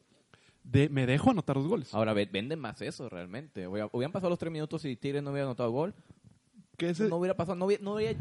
de 0.65 0.89
me 0.89 1.07
dejo 1.07 1.31
anotar 1.31 1.57
dos 1.57 1.67
goles. 1.67 1.93
Ahora, 1.95 2.13
ve- 2.13 2.29
venden 2.31 2.61
más 2.61 2.81
eso 2.83 3.09
realmente. 3.09 3.67
Hubiera- 3.67 3.89
Hubieran 3.93 4.13
pasado 4.13 4.31
los 4.31 4.39
tres 4.39 4.53
minutos 4.53 4.85
y 4.85 4.95
Tigres 4.95 5.23
no 5.23 5.31
hubiera 5.33 5.47
anotado 5.47 5.71
gol. 5.73 5.95
No 7.09 7.17
hubiera 7.17 7.37
pasado, 7.37 7.57
no 7.57 7.65
hubiera, 7.67 7.83
no 7.83 7.95
hubiera 7.95 8.19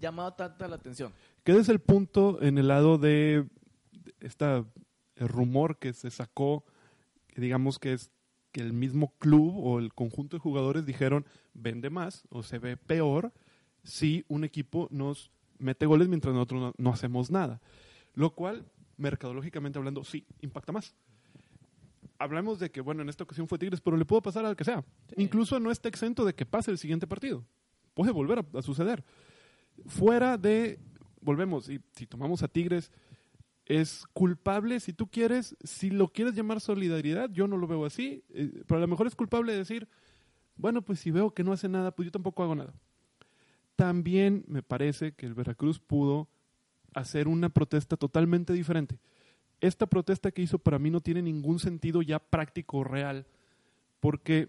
llamado 0.00 0.32
tanta 0.32 0.66
la 0.66 0.76
atención. 0.76 1.12
ese 1.44 1.58
es 1.60 1.68
el 1.68 1.78
punto 1.78 2.38
en 2.42 2.58
el 2.58 2.68
lado 2.68 2.96
de 2.98 3.46
esta 4.20 4.64
el 5.16 5.28
rumor 5.28 5.78
que 5.78 5.92
se 5.92 6.10
sacó, 6.10 6.64
que 7.28 7.40
digamos 7.40 7.78
que 7.78 7.92
es 7.92 8.10
que 8.52 8.60
el 8.60 8.72
mismo 8.72 9.12
club 9.18 9.52
o 9.56 9.78
el 9.80 9.92
conjunto 9.94 10.36
de 10.36 10.40
jugadores 10.40 10.86
dijeron 10.86 11.26
vende 11.54 11.90
más 11.90 12.24
o 12.30 12.42
se 12.42 12.58
ve 12.58 12.76
peor 12.76 13.32
si 13.82 14.24
un 14.28 14.44
equipo 14.44 14.86
nos 14.90 15.30
mete 15.58 15.86
goles 15.86 16.08
mientras 16.08 16.34
nosotros 16.34 16.60
no, 16.60 16.72
no 16.78 16.90
hacemos 16.92 17.30
nada. 17.30 17.60
Lo 18.14 18.34
cual, 18.34 18.64
mercadológicamente 18.96 19.78
hablando, 19.78 20.04
sí, 20.04 20.24
impacta 20.40 20.72
más. 20.72 20.94
Hablamos 22.18 22.60
de 22.60 22.70
que, 22.70 22.80
bueno, 22.80 23.02
en 23.02 23.08
esta 23.08 23.24
ocasión 23.24 23.48
fue 23.48 23.58
Tigres, 23.58 23.80
pero 23.80 23.96
le 23.96 24.04
puede 24.04 24.22
pasar 24.22 24.44
al 24.44 24.54
que 24.56 24.64
sea. 24.64 24.84
Incluso 25.16 25.58
no 25.58 25.70
está 25.72 25.88
exento 25.88 26.24
de 26.24 26.34
que 26.34 26.46
pase 26.46 26.70
el 26.70 26.78
siguiente 26.78 27.06
partido. 27.08 27.44
Puede 27.92 28.12
volver 28.12 28.38
a- 28.38 28.58
a 28.58 28.62
suceder 28.62 29.04
fuera 29.86 30.38
de, 30.38 30.78
volvemos, 31.20 31.68
y 31.68 31.80
si 31.92 32.06
tomamos 32.06 32.42
a 32.44 32.48
Tigres, 32.48 32.92
es 33.66 34.04
culpable, 34.12 34.80
si 34.80 34.92
tú 34.92 35.06
quieres, 35.06 35.56
si 35.64 35.90
lo 35.90 36.08
quieres 36.08 36.34
llamar 36.34 36.60
solidaridad, 36.60 37.30
yo 37.30 37.48
no 37.48 37.56
lo 37.56 37.66
veo 37.66 37.86
así, 37.86 38.22
eh, 38.30 38.62
pero 38.66 38.78
a 38.78 38.80
lo 38.80 38.88
mejor 38.88 39.06
es 39.06 39.14
culpable 39.14 39.52
de 39.52 39.58
decir, 39.58 39.88
bueno, 40.56 40.82
pues 40.82 41.00
si 41.00 41.10
veo 41.10 41.32
que 41.32 41.44
no 41.44 41.52
hace 41.52 41.68
nada, 41.68 41.90
pues 41.90 42.06
yo 42.06 42.12
tampoco 42.12 42.42
hago 42.42 42.54
nada. 42.54 42.74
También 43.76 44.44
me 44.46 44.62
parece 44.62 45.12
que 45.12 45.26
el 45.26 45.34
Veracruz 45.34 45.80
pudo 45.80 46.28
hacer 46.94 47.26
una 47.26 47.48
protesta 47.48 47.96
totalmente 47.96 48.52
diferente. 48.52 48.98
Esta 49.60 49.86
protesta 49.86 50.30
que 50.30 50.42
hizo 50.42 50.58
para 50.58 50.78
mí 50.78 50.90
no 50.90 51.00
tiene 51.00 51.22
ningún 51.22 51.58
sentido 51.58 52.02
ya 52.02 52.18
práctico 52.18 52.78
o 52.78 52.84
real, 52.84 53.26
porque 53.98 54.48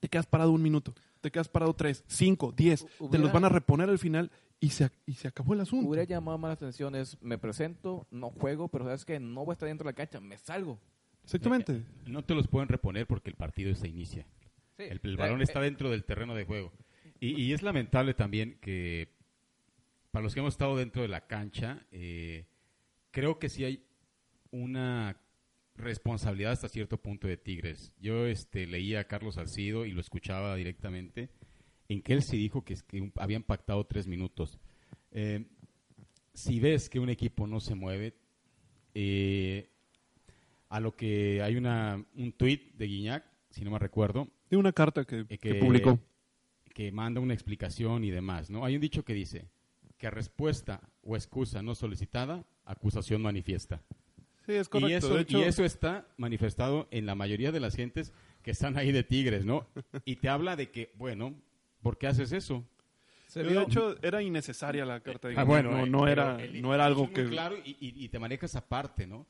te 0.00 0.08
quedas 0.08 0.26
parado 0.26 0.52
un 0.52 0.62
minuto, 0.62 0.94
te 1.20 1.30
quedas 1.30 1.48
parado 1.48 1.74
tres, 1.74 2.02
cinco, 2.08 2.52
diez, 2.56 2.86
te 3.10 3.18
los 3.18 3.30
van 3.30 3.44
a 3.44 3.48
reponer 3.48 3.88
al 3.88 3.98
final 3.98 4.30
y 4.62 4.70
se, 4.70 4.90
y 5.06 5.14
se 5.14 5.28
acabó 5.28 5.54
el 5.54 5.60
asunto. 5.60 5.88
Hubiera 5.88 6.04
llamado 6.04 6.38
más 6.38 6.50
la 6.50 6.54
atención 6.54 6.94
es, 6.94 7.20
me 7.20 7.36
presento, 7.36 8.06
no 8.10 8.30
juego, 8.30 8.68
pero 8.68 8.84
sabes 8.84 9.04
que 9.04 9.18
no 9.20 9.44
voy 9.44 9.52
a 9.52 9.54
estar 9.54 9.68
dentro 9.68 9.84
de 9.84 9.92
la 9.92 9.96
cancha, 9.96 10.20
me 10.20 10.38
salgo. 10.38 10.80
Exactamente. 11.24 11.82
No 12.06 12.24
te 12.24 12.34
los 12.34 12.46
pueden 12.48 12.68
reponer 12.68 13.06
porque 13.06 13.28
el 13.28 13.36
partido 13.36 13.74
se 13.74 13.88
inicia. 13.88 14.24
Sí. 14.76 14.84
El, 14.84 15.00
el 15.02 15.14
Eh, 15.14 15.16
balón 15.16 15.40
eh, 15.40 15.44
está 15.44 15.60
dentro 15.60 15.90
del 15.90 16.04
terreno 16.04 16.34
de 16.34 16.44
juego. 16.44 16.72
Y, 17.20 17.40
y 17.42 17.52
es 17.52 17.62
lamentable 17.62 18.14
también 18.14 18.58
que 18.60 19.08
para 20.12 20.22
los 20.22 20.32
que 20.34 20.40
hemos 20.40 20.54
estado 20.54 20.76
dentro 20.76 21.02
de 21.02 21.08
la 21.08 21.26
cancha, 21.26 21.84
eh, 21.90 22.46
creo 23.10 23.38
que 23.38 23.48
sí 23.48 23.64
hay 23.64 23.84
una 24.50 25.16
responsabilidad 25.74 26.52
hasta 26.52 26.68
cierto 26.68 26.98
punto 26.98 27.26
de 27.26 27.36
Tigres. 27.36 27.92
Yo 27.98 28.26
este, 28.26 28.66
leía 28.66 29.00
a 29.00 29.04
Carlos 29.04 29.36
Salcido 29.36 29.86
y 29.86 29.92
lo 29.92 30.00
escuchaba 30.00 30.54
directamente, 30.54 31.30
en 31.92 32.02
que 32.02 32.12
él 32.14 32.22
sí 32.22 32.36
dijo 32.36 32.64
que, 32.64 32.76
que 32.86 33.12
habían 33.16 33.42
pactado 33.42 33.84
tres 33.84 34.06
minutos. 34.06 34.58
Eh, 35.10 35.46
si 36.34 36.60
ves 36.60 36.88
que 36.88 36.98
un 36.98 37.10
equipo 37.10 37.46
no 37.46 37.60
se 37.60 37.74
mueve, 37.74 38.14
eh, 38.94 39.68
a 40.68 40.80
lo 40.80 40.96
que 40.96 41.42
hay 41.42 41.56
una, 41.56 42.04
un 42.16 42.32
tuit 42.32 42.74
de 42.74 42.86
Guiñac, 42.86 43.24
si 43.50 43.64
no 43.64 43.70
me 43.70 43.78
recuerdo, 43.78 44.28
Tiene 44.48 44.60
una 44.60 44.72
carta 44.72 45.04
que, 45.04 45.26
eh, 45.28 45.38
que 45.38 45.56
publicó. 45.56 45.98
que 46.74 46.90
manda 46.90 47.20
una 47.20 47.34
explicación 47.34 48.04
y 48.04 48.10
demás, 48.10 48.48
¿no? 48.50 48.64
Hay 48.64 48.74
un 48.74 48.80
dicho 48.80 49.04
que 49.04 49.12
dice 49.12 49.48
que 49.98 50.10
respuesta 50.10 50.80
o 51.02 51.14
excusa 51.14 51.62
no 51.62 51.74
solicitada, 51.74 52.44
acusación 52.64 53.22
manifiesta. 53.22 53.82
Sí, 54.46 54.52
es 54.52 54.68
correcto. 54.68 54.90
Y 54.90 54.94
eso, 54.94 55.14
de 55.14 55.20
hecho, 55.20 55.38
y 55.38 55.42
eso 55.42 55.64
está 55.64 56.08
manifestado 56.16 56.88
en 56.90 57.06
la 57.06 57.14
mayoría 57.14 57.52
de 57.52 57.60
las 57.60 57.76
gentes 57.76 58.12
que 58.42 58.50
están 58.50 58.76
ahí 58.76 58.90
de 58.90 59.04
Tigres, 59.04 59.44
¿no? 59.44 59.68
Y 60.04 60.16
te 60.16 60.28
habla 60.28 60.56
de 60.56 60.70
que, 60.70 60.90
bueno, 60.96 61.34
¿por 61.82 61.98
qué 61.98 62.06
haces 62.06 62.32
eso? 62.32 62.64
se 63.26 63.42
de 63.42 63.62
hecho, 63.62 63.96
era 64.02 64.20
innecesaria 64.22 64.84
la 64.84 65.00
carta. 65.00 65.28
de 65.28 65.34
Ah, 65.38 65.44
bueno, 65.44 65.70
no, 65.70 65.86
no 65.86 66.06
era, 66.06 66.36
el- 66.42 66.60
no 66.60 66.74
era 66.74 66.84
algo 66.84 67.10
que... 67.12 67.24
Claro, 67.28 67.56
y, 67.64 67.76
y- 67.80 68.08
te 68.10 68.18
manejas 68.18 68.54
aparte, 68.56 69.06
¿no? 69.06 69.26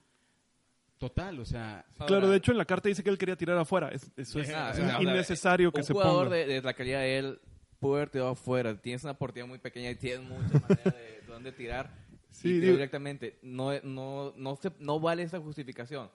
Total, 0.98 1.38
o 1.40 1.44
sea... 1.44 1.84
Claro, 2.06 2.28
de 2.30 2.36
hecho 2.36 2.52
en 2.52 2.58
la 2.58 2.64
carta 2.64 2.88
dice 2.88 3.02
que 3.02 3.10
él 3.10 3.18
quería 3.18 3.36
tirar 3.36 3.58
afuera. 3.58 3.88
Es- 3.90 4.10
eso 4.16 4.40
es, 4.40 4.50
Ah, 4.50 4.70
es 4.72 4.78
o 4.80 4.86
sea, 4.86 5.02
innecesario 5.02 5.72
que 5.72 5.80
un 5.80 5.84
se 5.86 5.92
jugador 5.92 6.24
ponga. 6.26 6.36
de, 6.36 6.46
de 6.46 6.62
la 6.62 6.74
calidad 6.74 7.00
de 7.00 7.18
él 7.18 7.40
pudo 7.80 7.96
haber 7.96 8.10
tirado 8.10 8.30
afuera. 8.30 8.80
Tienes 8.80 9.02
una 9.04 9.14
portería 9.14 9.46
muy 9.46 9.58
pequeña 9.58 9.90
y 9.90 9.96
tienes 9.96 10.28
muchas 10.28 10.62
maneras 10.62 10.84
de 10.94 11.22
dónde 11.26 11.50
tirar. 11.52 11.90
Sí, 12.30 12.60
digo- 12.60 12.72
directamente. 12.74 13.38
No, 13.42 13.72
no, 13.82 14.32
no, 14.36 14.56
se, 14.56 14.70
no 14.78 15.00
vale 15.00 15.24
esa 15.24 15.40
justificación. 15.40 16.08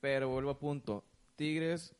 Pero 0.00 0.28
vuelvo 0.28 0.50
a 0.50 0.58
punto. 0.58 1.02
Tigres, 1.36 1.94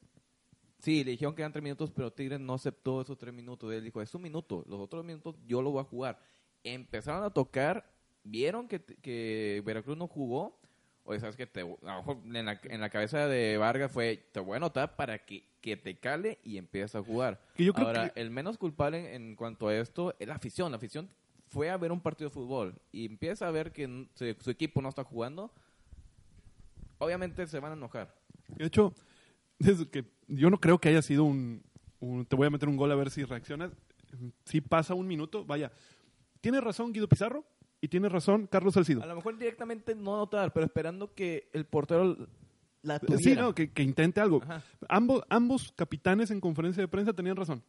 sí, 0.87 1.03
le 1.03 1.11
dijeron 1.11 1.35
que 1.35 1.43
eran 1.43 1.51
tres 1.53 1.65
minutos, 1.65 1.91
pero 1.91 2.13
Tigres 2.13 2.39
no 2.39 2.55
aceptó 2.55 3.01
esos 3.01 3.19
tres 3.19 3.35
minutos. 3.35 3.73
Él 3.73 3.83
dijo, 3.83 4.01
es 4.01 4.15
un 4.15 4.23
minuto, 4.23 4.65
los 4.69 4.79
otros 4.81 5.05
minutos 5.05 5.35
yo 5.45 5.61
lo 5.61 5.71
voy 5.73 5.81
a 5.81 5.85
jugar. 5.85 6.21
Empezaron 6.63 7.25
a 7.25 7.31
tocar, 7.31 7.85
vieron 8.23 8.69
que, 8.69 8.81
que 8.85 9.63
Veracruz 9.67 9.97
no 9.97 10.07
jugó. 10.07 10.61
Oye, 11.05 11.19
sabes 11.21 11.35
que 11.37 11.47
te, 11.47 11.61
a 11.61 11.65
lo 11.65 11.97
mejor 11.99 12.19
en 12.25 12.47
la, 12.47 12.61
en 12.65 12.81
la 12.81 12.89
cabeza 12.91 13.27
de 13.27 13.57
Vargas 13.59 13.91
fue, 13.91 14.29
te 14.33 14.39
voy 14.41 14.55
a 14.55 14.57
anotar 14.59 14.95
para 14.97 15.19
que, 15.25 15.45
que 15.61 15.77
te 15.77 15.99
cale 15.99 16.39
y 16.45 16.57
empieces 16.57 16.95
a 16.95 17.03
jugar. 17.03 17.41
Que 17.57 17.65
yo 17.65 17.73
creo 17.75 17.89
Ahora, 17.89 18.13
que- 18.13 18.21
el 18.21 18.31
menos 18.31 18.57
culpable 18.57 19.15
en, 19.15 19.23
en 19.31 19.37
cuanto 19.37 19.67
a 19.69 19.75
esto 19.77 20.15
es 20.21 20.29
la 20.29 20.35
afición. 20.37 20.71
La 20.71 20.77
afición 20.79 21.09
fue 21.49 21.69
a 21.71 21.77
ver 21.77 21.91
un 21.93 22.01
partido 22.01 22.31
de 22.31 22.35
fútbol 22.35 22.75
y 22.93 23.07
empieza 23.07 23.47
a 23.47 23.51
ver 23.51 23.73
que 23.73 24.09
se- 24.15 24.37
su 24.41 24.51
equipo 24.51 24.81
no 24.83 24.89
está 24.89 25.03
jugando. 25.05 25.53
Obviamente 26.99 27.47
se 27.47 27.61
van 27.61 27.73
a 27.73 27.77
enojar. 27.77 28.15
De 28.49 28.65
hecho, 28.67 28.93
es 29.59 29.87
que 29.89 30.05
yo 30.29 30.51
no 30.51 30.59
creo 30.59 30.79
que 30.79 30.89
haya 30.89 31.03
sido 31.03 31.25
un, 31.25 31.63
un- 32.01 32.25
Te 32.27 32.37
voy 32.37 32.47
a 32.47 32.51
meter 32.51 32.69
un 32.69 32.77
gol 32.77 32.91
a 32.93 32.95
ver 32.95 33.11
si 33.11 33.25
reaccionas. 33.25 33.73
Si 34.45 34.61
pasa 34.61 34.95
un 34.95 35.07
minuto, 35.07 35.45
vaya. 35.45 35.73
Tiene 36.41 36.61
razón 36.61 36.93
Guido 36.93 37.09
Pizarro 37.09 37.45
y 37.81 37.89
tiene 37.89 38.09
razón 38.09 38.47
Carlos 38.47 38.75
Salcido. 38.75 39.03
A 39.03 39.07
lo 39.07 39.17
mejor 39.17 39.37
directamente 39.39 39.95
no 39.95 40.15
anotar, 40.15 40.53
pero 40.53 40.65
esperando 40.67 41.13
que 41.15 41.49
el 41.53 41.67
portero 41.67 42.17
la 42.83 42.99
tuviera. 43.01 43.23
Sí, 43.23 43.35
no, 43.35 43.55
que, 43.55 43.71
que 43.73 43.83
intente 43.83 44.21
algo. 44.21 44.43
Ajá. 44.43 44.63
Ambos, 44.89 45.23
ambos 45.29 45.73
capitanes 45.77 46.31
en 46.31 46.41
conferencia 46.41 46.81
de 46.83 46.89
prensa 46.89 47.13
tenían 47.13 47.37
razón. 47.37 47.63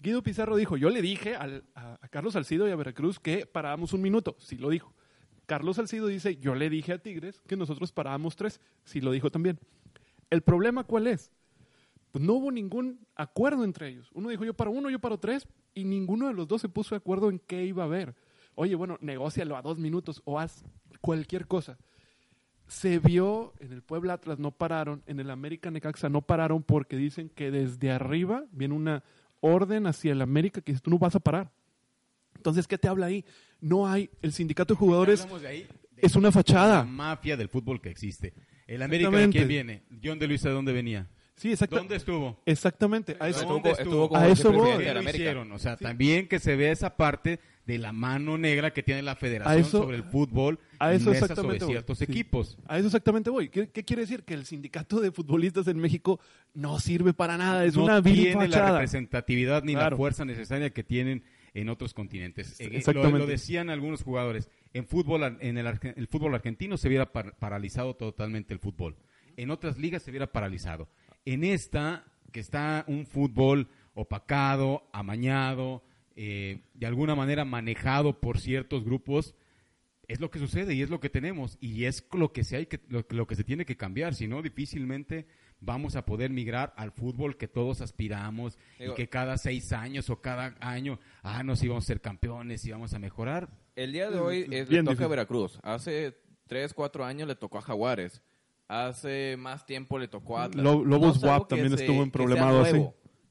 Guido 0.00 0.22
Pizarro 0.22 0.56
dijo, 0.56 0.76
yo 0.76 0.88
le 0.90 1.02
dije 1.02 1.34
al- 1.36 1.64
a, 1.74 1.98
a 2.00 2.08
Carlos 2.08 2.32
Salcido 2.34 2.66
y 2.68 2.70
a 2.70 2.76
Veracruz 2.76 3.18
que 3.20 3.44
parábamos 3.46 3.92
un 3.92 4.02
minuto. 4.02 4.36
Sí 4.38 4.56
lo 4.56 4.68
dijo. 4.70 4.92
Carlos 5.46 5.76
Salcido 5.76 6.06
dice, 6.06 6.36
yo 6.36 6.54
le 6.54 6.70
dije 6.70 6.92
a 6.92 6.98
Tigres 7.02 7.42
que 7.46 7.56
nosotros 7.56 7.92
parábamos 7.92 8.36
tres. 8.36 8.60
Sí 8.84 9.00
lo 9.00 9.10
dijo 9.10 9.30
también. 9.30 9.58
¿El 10.32 10.42
problema 10.42 10.84
cuál 10.84 11.06
es? 11.06 11.30
Pues 12.10 12.24
no 12.24 12.34
hubo 12.34 12.50
ningún 12.50 13.06
acuerdo 13.14 13.64
entre 13.64 13.88
ellos. 13.88 14.10
Uno 14.12 14.28
dijo, 14.30 14.44
yo 14.44 14.54
paro 14.54 14.70
uno, 14.70 14.90
yo 14.90 14.98
paro 14.98 15.18
tres, 15.18 15.46
y 15.74 15.84
ninguno 15.84 16.26
de 16.26 16.34
los 16.34 16.48
dos 16.48 16.60
se 16.60 16.68
puso 16.68 16.94
de 16.94 16.98
acuerdo 16.98 17.30
en 17.30 17.38
qué 17.38 17.64
iba 17.64 17.82
a 17.82 17.86
haber. 17.86 18.14
Oye, 18.54 18.74
bueno, 18.74 18.98
negócialo 19.00 19.56
a 19.56 19.62
dos 19.62 19.78
minutos 19.78 20.22
o 20.24 20.38
haz 20.38 20.64
cualquier 21.00 21.46
cosa 21.46 21.78
se 22.72 22.98
vio 22.98 23.52
en 23.60 23.72
el 23.72 23.82
Puebla 23.82 24.14
Atlas 24.14 24.38
no 24.38 24.50
pararon, 24.50 25.02
en 25.06 25.20
el 25.20 25.30
América 25.30 25.70
Necaxa 25.70 26.08
no 26.08 26.22
pararon 26.22 26.62
porque 26.62 26.96
dicen 26.96 27.28
que 27.28 27.50
desde 27.50 27.90
arriba 27.90 28.44
viene 28.50 28.74
una 28.74 29.04
orden 29.40 29.86
hacia 29.86 30.12
el 30.12 30.22
América 30.22 30.62
que 30.62 30.72
dice, 30.72 30.82
tú 30.82 30.90
no 30.90 30.98
vas 30.98 31.14
a 31.14 31.20
parar. 31.20 31.52
Entonces, 32.34 32.66
¿qué 32.66 32.78
te 32.78 32.88
habla 32.88 33.06
ahí? 33.06 33.24
No 33.60 33.86
hay, 33.86 34.08
el 34.22 34.32
sindicato 34.32 34.72
de 34.74 34.78
jugadores 34.78 35.28
de 35.40 35.46
ahí, 35.46 35.68
de 35.90 36.06
es 36.06 36.16
una 36.16 36.28
la 36.28 36.32
fachada. 36.32 36.84
mafia 36.84 37.36
del 37.36 37.48
fútbol 37.48 37.80
que 37.80 37.90
existe. 37.90 38.32
El 38.74 38.82
América, 38.82 39.10
¿de 39.10 39.16
Exactamente. 39.24 39.38
quién 39.38 39.48
viene? 39.48 39.82
John 40.02 40.18
de 40.18 40.26
Luisa, 40.28 40.48
¿de 40.48 40.54
dónde 40.54 40.72
venía? 40.72 41.08
Sí, 41.36 41.50
exacta- 41.50 41.76
¿Dónde 41.76 41.96
estuvo? 41.96 42.40
exactamente. 42.46 43.16
A 43.18 43.28
eso, 43.28 43.44
¿Dónde 43.46 43.70
estuvo- 43.70 44.14
A 44.16 44.28
eso 44.28 44.52
¿Por 44.52 44.60
voy. 44.76 44.84
de 44.84 44.94
la 44.94 45.02
hicieron? 45.02 45.50
O 45.52 45.58
sea, 45.58 45.76
también 45.76 46.28
que 46.28 46.38
se 46.38 46.56
vea 46.56 46.70
esa 46.72 46.96
parte 46.96 47.40
de 47.66 47.78
la 47.78 47.92
mano 47.92 48.38
negra 48.38 48.72
que 48.72 48.82
tiene 48.82 49.02
la 49.02 49.14
federación 49.16 49.60
eso- 49.60 49.82
sobre 49.82 49.96
el 49.96 50.04
fútbol 50.04 50.58
a 50.78 50.92
eso 50.92 51.10
exactamente 51.12 51.60
sobre 51.60 51.64
voy. 51.66 51.72
ciertos 51.74 51.98
Sí. 51.98 52.04
equipos. 52.04 52.58
A 52.66 52.78
eso 52.78 52.86
exactamente 52.88 53.30
voy. 53.30 53.48
¿Qué, 53.48 53.68
qué 53.70 53.84
quiere 53.84 54.02
decir? 54.02 54.24
Que 54.24 54.34
el 54.34 54.44
sindicato 54.46 55.00
de 55.00 55.10
futbolistas 55.12 55.66
en 55.68 55.78
México 55.78 56.20
no 56.54 56.78
sirve 56.80 57.12
para 57.14 57.36
nada. 57.38 57.64
Es 57.64 57.76
no 57.76 57.84
una 57.84 58.00
vil 58.00 58.14
tiene 58.14 58.48
la 58.48 58.72
representatividad 58.72 59.62
ni 59.64 59.74
la 59.74 59.90
fuerza 59.96 60.24
necesaria 60.24 60.70
que 60.70 60.82
tienen 60.84 61.24
en 61.54 61.68
otros 61.68 61.92
continentes. 61.94 62.60
Eh, 62.60 62.64
eh, 62.64 62.70
Exactamente. 62.78 63.18
Lo, 63.18 63.24
lo 63.24 63.30
decían 63.30 63.68
algunos 63.70 64.02
jugadores. 64.02 64.48
En 64.74 64.86
fútbol, 64.86 65.36
en 65.40 65.58
el, 65.58 65.66
el 65.96 66.06
fútbol 66.08 66.34
argentino 66.34 66.76
se 66.76 66.88
hubiera 66.88 67.12
par- 67.12 67.36
paralizado 67.38 67.94
totalmente 67.94 68.54
el 68.54 68.60
fútbol. 68.60 68.96
En 69.36 69.50
otras 69.50 69.78
ligas 69.78 70.02
se 70.02 70.10
hubiera 70.10 70.32
paralizado. 70.32 70.88
En 71.24 71.44
esta, 71.44 72.04
que 72.32 72.40
está 72.40 72.84
un 72.86 73.06
fútbol 73.06 73.68
opacado, 73.94 74.88
amañado, 74.92 75.82
eh, 76.16 76.60
de 76.74 76.86
alguna 76.86 77.14
manera 77.14 77.44
manejado 77.44 78.20
por 78.20 78.38
ciertos 78.40 78.84
grupos, 78.84 79.34
es 80.08 80.20
lo 80.20 80.30
que 80.30 80.38
sucede 80.38 80.74
y 80.74 80.82
es 80.82 80.90
lo 80.90 81.00
que 81.00 81.08
tenemos 81.08 81.56
y 81.60 81.84
es 81.84 82.06
lo 82.12 82.32
que 82.32 82.44
se 82.44 82.56
hay 82.56 82.66
que 82.66 82.80
lo, 82.88 83.06
lo 83.10 83.26
que 83.26 83.36
se 83.36 83.44
tiene 83.44 83.64
que 83.64 83.76
cambiar, 83.76 84.14
si 84.14 84.26
no 84.28 84.42
difícilmente 84.42 85.26
vamos 85.60 85.94
a 85.96 86.04
poder 86.04 86.30
migrar 86.30 86.74
al 86.76 86.90
fútbol 86.90 87.36
que 87.38 87.46
todos 87.48 87.80
aspiramos 87.80 88.58
Digo- 88.78 88.92
y 88.92 88.96
que 88.96 89.08
cada 89.08 89.38
seis 89.38 89.72
años 89.72 90.10
o 90.10 90.20
cada 90.20 90.56
año, 90.60 90.98
ah, 91.22 91.42
nos 91.44 91.62
íbamos 91.62 91.84
a 91.84 91.86
ser 91.86 92.00
campeones 92.00 92.64
y 92.66 92.72
vamos 92.72 92.92
a 92.94 92.98
mejorar. 92.98 93.48
El 93.74 93.92
día 93.92 94.10
de 94.10 94.18
hoy 94.18 94.40
Es 94.50 94.68
le 94.68 94.78
toca 94.78 94.90
a 94.90 94.92
difícil. 94.92 95.08
Veracruz. 95.08 95.58
Hace 95.62 96.16
3, 96.46 96.74
4 96.74 97.04
años 97.04 97.26
le 97.28 97.34
tocó 97.34 97.58
a 97.58 97.62
Jaguares. 97.62 98.20
Hace 98.68 99.36
más 99.38 99.66
tiempo 99.66 99.98
le 99.98 100.08
tocó 100.08 100.38
a 100.38 100.44
Atlas. 100.44 100.64
Lo- 100.64 100.84
Lobos 100.84 101.16
algo 101.22 101.28
WAP 101.28 101.48
también 101.48 101.76
se- 101.76 101.84
estuvo 101.84 102.02
en 102.02 102.10
problemado 102.10 102.62
así. 102.62 102.86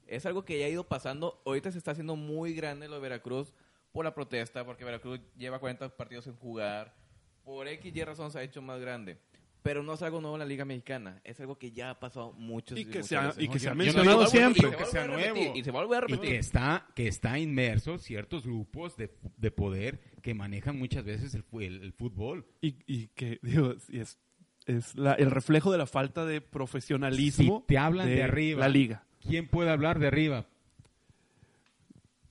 Es 0.07 0.25
algo 0.25 0.43
que 0.43 0.59
ya 0.59 0.65
ha 0.65 0.69
ido 0.69 0.83
pasando. 0.87 1.41
Ahorita 1.45 1.71
se 1.71 1.77
está 1.77 1.91
haciendo 1.91 2.15
muy 2.15 2.53
grande 2.53 2.87
lo 2.87 2.95
de 2.95 3.01
Veracruz 3.01 3.53
por 3.91 4.05
la 4.05 4.13
protesta, 4.13 4.65
porque 4.65 4.83
Veracruz 4.85 5.19
lleva 5.37 5.59
40 5.59 5.89
partidos 5.95 6.25
sin 6.25 6.35
jugar. 6.35 6.93
Por 7.43 7.67
X 7.67 7.95
y 7.95 8.03
razón 8.03 8.29
se 8.31 8.39
ha 8.39 8.43
hecho 8.43 8.61
más 8.61 8.79
grande. 8.81 9.17
Pero 9.63 9.83
no 9.83 9.93
es 9.93 10.01
algo 10.01 10.21
nuevo 10.21 10.35
en 10.35 10.39
la 10.39 10.45
Liga 10.45 10.65
Mexicana. 10.65 11.21
Es 11.23 11.39
algo 11.39 11.57
que 11.59 11.71
ya 11.71 11.91
ha 11.91 11.99
pasado 11.99 12.33
muchos 12.33 12.79
Y 12.79 12.83
que 12.85 12.89
muchas 12.99 13.07
se 13.07 13.15
ha, 13.17 13.27
veces. 13.27 13.43
y 13.43 13.47
que 13.47 13.59
se 13.59 13.69
ha 13.69 13.75
mencionado 13.75 14.19
digo- 14.21 14.31
siempre. 14.31 14.67
y 14.67 14.71
se 14.71 14.77
que 14.77 14.85
sea 14.85 15.05
vuelve 15.07 15.23
a 15.23 15.31
repetir. 15.33 15.51
Y 15.55 15.63
se 15.63 15.71
vuelve 15.71 15.95
a 15.95 15.97
Y 15.99 16.01
repetir. 16.01 16.29
que 16.29 16.37
está, 16.37 16.87
que 16.95 17.07
está 17.07 17.37
inmerso 17.37 17.97
ciertos 17.99 18.43
grupos 18.43 18.97
de, 18.97 19.13
de 19.37 19.51
poder 19.51 19.99
que 20.23 20.33
manejan 20.33 20.79
muchas 20.79 21.03
veces 21.05 21.35
el, 21.35 21.43
el- 21.61 21.83
el 21.83 21.93
fútbol. 21.93 22.47
Y, 22.61 22.75
y 22.87 23.07
que, 23.09 23.39
digo, 23.43 23.75
y 23.89 23.99
es, 23.99 24.17
es 24.65 24.95
la- 24.95 25.13
el 25.13 25.29
reflejo 25.29 25.71
de 25.71 25.77
la 25.77 25.85
falta 25.85 26.25
de 26.25 26.41
profesionalismo 26.41 27.59
Si 27.59 27.65
te 27.67 27.77
hablan 27.77 28.07
de 28.07 28.23
arriba. 28.23 28.61
la 28.61 28.69
liga. 28.69 29.05
¿Quién 29.19 29.47
puede 29.47 29.69
hablar 29.69 29.99
de 29.99 30.07
arriba? 30.07 30.47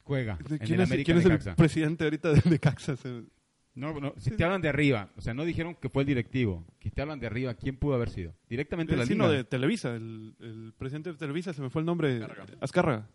Juega. 0.03 0.37
en 0.51 0.59
¿Quién 0.59 0.75
el 0.75 0.81
es, 0.81 0.88
América 0.88 1.05
quién 1.12 1.19
es 1.37 1.47
el 1.47 1.55
presidente 1.55 2.03
ahorita 2.03 2.33
de 2.33 2.43
Necaxa? 2.51 2.97
No, 3.74 3.98
no, 4.00 4.14
si 4.18 4.33
te 4.33 4.44
hablan 4.44 4.61
de 4.61 4.68
arriba, 4.68 5.11
o 5.16 5.20
sea, 5.20 5.33
no 5.33 5.44
dijeron 5.44 5.74
que 5.76 5.88
fue 5.88 6.02
el 6.02 6.09
directivo. 6.09 6.64
Si 6.83 6.90
te 6.90 7.02
hablan 7.02 7.20
de 7.20 7.26
arriba, 7.28 7.54
¿quién 7.54 7.76
pudo 7.76 7.94
haber 7.94 8.11
sido? 8.11 8.35
Directamente 8.48 8.96
la 8.96 9.04
liga. 9.04 9.14
no, 9.16 9.30
de 9.30 9.44
Televisa, 9.44 9.94
el, 9.94 10.35
el 10.40 10.72
presidente 10.76 11.12
de 11.12 11.16
Televisa, 11.18 11.52
se 11.52 11.62
me 11.62 11.70
fue 11.70 11.80
el 11.80 11.87
nombre. 11.87 12.16
Azcárraga. 12.61 13.09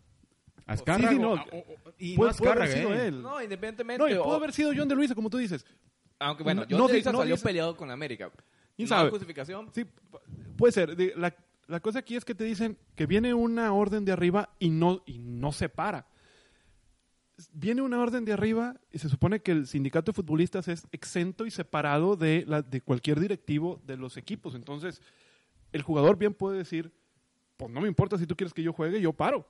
Azcárraga. 0.66 1.10
Sí, 1.10 1.16
sí, 1.16 1.20
no. 1.22 1.32
o- 1.32 1.34
o- 1.34 1.58
o- 1.58 1.92
y 1.98 2.16
Puede- 2.16 2.30
no 2.32 2.36
puede 2.38 2.52
haber 2.52 2.68
sido 2.68 2.94
¿eh? 2.94 3.06
él. 3.08 3.22
No, 3.22 3.40
independientemente. 3.42 4.02
No, 4.02 4.08
y 4.08 4.14
pudo 4.14 4.32
o- 4.32 4.34
haber 4.34 4.52
sido 4.52 4.72
John 4.76 4.88
de 4.88 4.94
Luisa, 4.96 5.14
como 5.14 5.30
tú 5.30 5.36
dices. 5.38 5.64
Aunque 6.18 6.42
bueno, 6.42 6.62
No- 6.62 6.68
yo 6.68 6.78
no 6.78 6.86
de 6.88 6.94
Luisa 6.94 7.12
no 7.12 7.18
salió 7.18 7.36
peleado 7.36 7.76
con 7.76 7.90
América. 7.90 8.30
¿Quién 8.74 8.88
sabe? 8.88 9.10
justificación. 9.10 9.68
Sí, 9.74 9.84
pu- 9.84 10.20
puede 10.56 10.72
ser. 10.72 10.96
La, 11.18 11.34
la 11.68 11.80
cosa 11.80 11.98
aquí 12.00 12.16
es 12.16 12.24
que 12.24 12.34
te 12.34 12.44
dicen 12.44 12.76
que 12.94 13.06
viene 13.06 13.32
una 13.34 13.72
orden 13.74 14.04
de 14.04 14.12
arriba 14.12 14.48
y 14.58 14.70
no, 14.70 15.02
y 15.06 15.18
no 15.18 15.52
se 15.52 15.68
para. 15.68 16.06
Viene 17.52 17.82
una 17.82 18.00
orden 18.00 18.24
de 18.24 18.32
arriba 18.32 18.80
y 18.90 18.98
se 18.98 19.08
supone 19.10 19.40
que 19.40 19.52
el 19.52 19.66
sindicato 19.66 20.10
de 20.12 20.16
futbolistas 20.16 20.68
es 20.68 20.86
exento 20.90 21.44
y 21.44 21.50
separado 21.50 22.16
de, 22.16 22.44
la, 22.46 22.62
de 22.62 22.80
cualquier 22.80 23.20
directivo 23.20 23.80
de 23.84 23.96
los 23.98 24.16
equipos. 24.16 24.54
Entonces, 24.54 25.02
el 25.72 25.82
jugador 25.82 26.16
bien 26.16 26.32
puede 26.32 26.56
decir, 26.58 26.92
pues 27.58 27.70
no 27.70 27.80
me 27.82 27.88
importa 27.88 28.16
si 28.16 28.26
tú 28.26 28.34
quieres 28.36 28.54
que 28.54 28.62
yo 28.62 28.72
juegue, 28.72 29.00
yo 29.00 29.12
paro. 29.12 29.46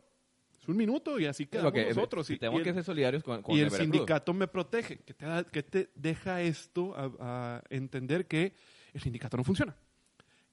Es 0.61 0.67
un 0.69 0.77
minuto 0.77 1.21
y 1.21 1.27
así 1.27 1.47
quedamos 1.47 1.73
lo 1.73 1.75
que- 1.75 1.89
nosotros. 1.95 2.29
Y, 2.31 2.39
tenemos 2.39 2.61
y 2.61 2.65
que 2.65 2.71
el- 2.71 2.75
ser 2.75 2.85
solidarios 2.85 3.23
con, 3.23 3.41
con 3.43 3.55
y 3.57 3.61
el 3.61 3.71
sindicato 3.71 4.35
me 4.35 4.49
protege. 4.49 4.99
que 4.99 5.15
te, 5.15 5.25
da- 5.27 5.45
que 5.45 5.63
te 5.63 5.91
deja 5.95 6.43
esto 6.43 6.93
a, 6.97 7.13
a 7.21 7.63
entender 7.71 8.27
que 8.27 8.53
el 8.95 9.01
sindicato 9.01 9.37
no 9.37 9.45
funciona? 9.45 9.77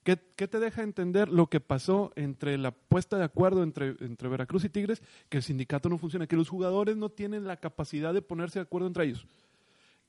¿Qué, 0.03 0.17
qué 0.35 0.47
te 0.47 0.59
deja 0.59 0.83
entender 0.83 1.29
lo 1.29 1.47
que 1.47 1.59
pasó 1.61 2.11
entre 2.15 2.57
la 2.57 2.71
puesta 2.71 3.17
de 3.17 3.23
acuerdo 3.23 3.63
entre, 3.63 3.95
entre 4.01 4.27
Veracruz 4.27 4.65
y 4.65 4.69
Tigres? 4.69 5.01
Que 5.29 5.37
el 5.37 5.43
sindicato 5.43 5.87
no 5.89 5.97
funciona, 5.97 6.27
que 6.27 6.35
los 6.35 6.49
jugadores 6.49 6.97
no 6.97 7.09
tienen 7.09 7.45
la 7.47 7.57
capacidad 7.57 8.13
de 8.13 8.21
ponerse 8.21 8.59
de 8.59 8.63
acuerdo 8.63 8.87
entre 8.87 9.05
ellos. 9.05 9.25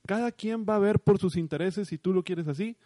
Cada 0.06 0.32
quien 0.32 0.66
va 0.68 0.76
a 0.76 0.80
ver 0.80 0.98
por 1.00 1.18
sus 1.18 1.36
intereses 1.36 1.88
si 1.88 1.96
tú 1.98 2.12
lo 2.12 2.22
quieres 2.24 2.48
así. 2.48 2.76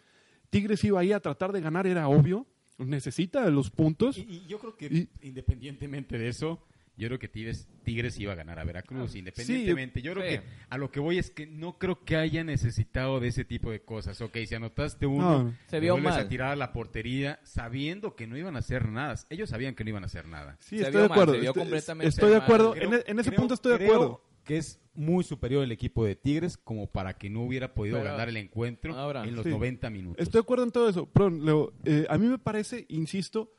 Tigres 0.49 0.83
iba 0.83 0.99
ahí 0.99 1.11
a 1.11 1.19
tratar 1.19 1.51
de 1.51 1.61
ganar, 1.61 1.85
era 1.87 2.07
obvio. 2.07 2.45
Necesita 2.77 3.49
los 3.49 3.69
puntos. 3.71 4.17
Y, 4.17 4.21
y 4.21 4.45
yo 4.47 4.57
creo 4.59 4.77
que 4.77 4.85
Y- 4.85 5.09
independientemente 5.27 6.17
de 6.17 6.29
eso, 6.29 6.59
yo 6.99 7.07
creo 7.07 7.17
que 7.19 7.27
Tigres, 7.27 7.67
Tigres 7.83 8.19
iba 8.19 8.33
a 8.33 8.35
ganar 8.35 8.59
a 8.59 8.63
Veracruz, 8.63 9.15
independientemente. 9.15 10.01
yo 10.01 10.13
creo 10.13 10.23
sí. 10.29 10.37
que 10.37 10.43
a 10.69 10.77
lo 10.77 10.91
que 10.91 10.99
voy 10.99 11.17
es 11.17 11.31
que 11.31 11.47
no 11.47 11.77
creo 11.79 12.03
que 12.03 12.15
haya 12.17 12.43
necesitado 12.43 13.19
de 13.19 13.29
ese 13.29 13.45
tipo 13.45 13.71
de 13.71 13.81
cosas. 13.81 14.19
Ok, 14.21 14.37
si 14.45 14.53
anotaste 14.55 15.05
uno, 15.07 15.43
No. 15.45 15.55
Se 15.67 15.79
vio 15.79 15.93
vuelves 15.93 16.11
mal. 16.13 16.25
a 16.25 16.27
tirar 16.27 16.51
a 16.51 16.55
la 16.55 16.71
portería 16.73 17.39
sabiendo 17.43 18.15
que 18.15 18.27
no 18.27 18.37
iban 18.37 18.55
a 18.55 18.59
hacer 18.59 18.89
nada. 18.89 19.15
Ellos 19.29 19.49
sabían 19.49 19.73
que 19.75 19.83
no 19.83 19.89
iban 19.89 20.03
a 20.03 20.07
hacer 20.07 20.27
nada. 20.27 20.57
Sí, 20.59 20.77
Se 20.77 20.83
estoy 20.83 20.91
vio 20.91 21.01
de 21.01 21.07
mal, 21.09 21.15
acuerdo. 21.17 21.33
se 21.33 21.39
vio 21.39 21.49
Estoy- 21.51 21.61
completamente 21.63 22.09
estoy 22.09 22.29
de 22.29 22.35
mal. 22.35 22.43
acuerdo. 22.43 22.71
Creo- 22.73 22.87
en, 22.87 22.93
e- 22.95 23.03
en 23.07 23.19
ese 23.19 23.29
Creo- 23.29 23.39
punto 23.39 23.53
estoy 23.55 23.77
de 23.77 23.85
acuerdo. 23.85 24.25
que 24.43 24.57
es 24.57 24.81
muy 24.95 25.23
superior 25.23 25.63
el 25.63 25.71
equipo 25.71 26.03
de 26.03 26.15
Tigres 26.15 26.57
como 26.57 26.87
Para 26.91 27.17
que 27.17 27.29
no 27.29 27.43
hubiera 27.43 27.73
podido 27.73 27.97
Pero- 27.99 28.09
ganar 28.11 28.29
el 28.29 28.37
encuentro 28.37 28.95
Ahora, 28.97 29.23
en 29.23 29.35
los 29.35 29.43
sí. 29.45 29.49
90 29.51 29.89
minutos. 29.89 30.21
Estoy 30.21 30.39
de 30.39 30.43
acuerdo 30.43 30.63
en 30.65 30.71
todo 30.71 30.89
eso. 30.89 31.07
Pero, 31.13 31.29
Leo, 31.29 31.73
eh, 31.85 32.05
a 32.09 32.17
mí 32.17 32.27
me 32.27 32.39
parece, 32.39 32.85
insisto, 32.89 33.53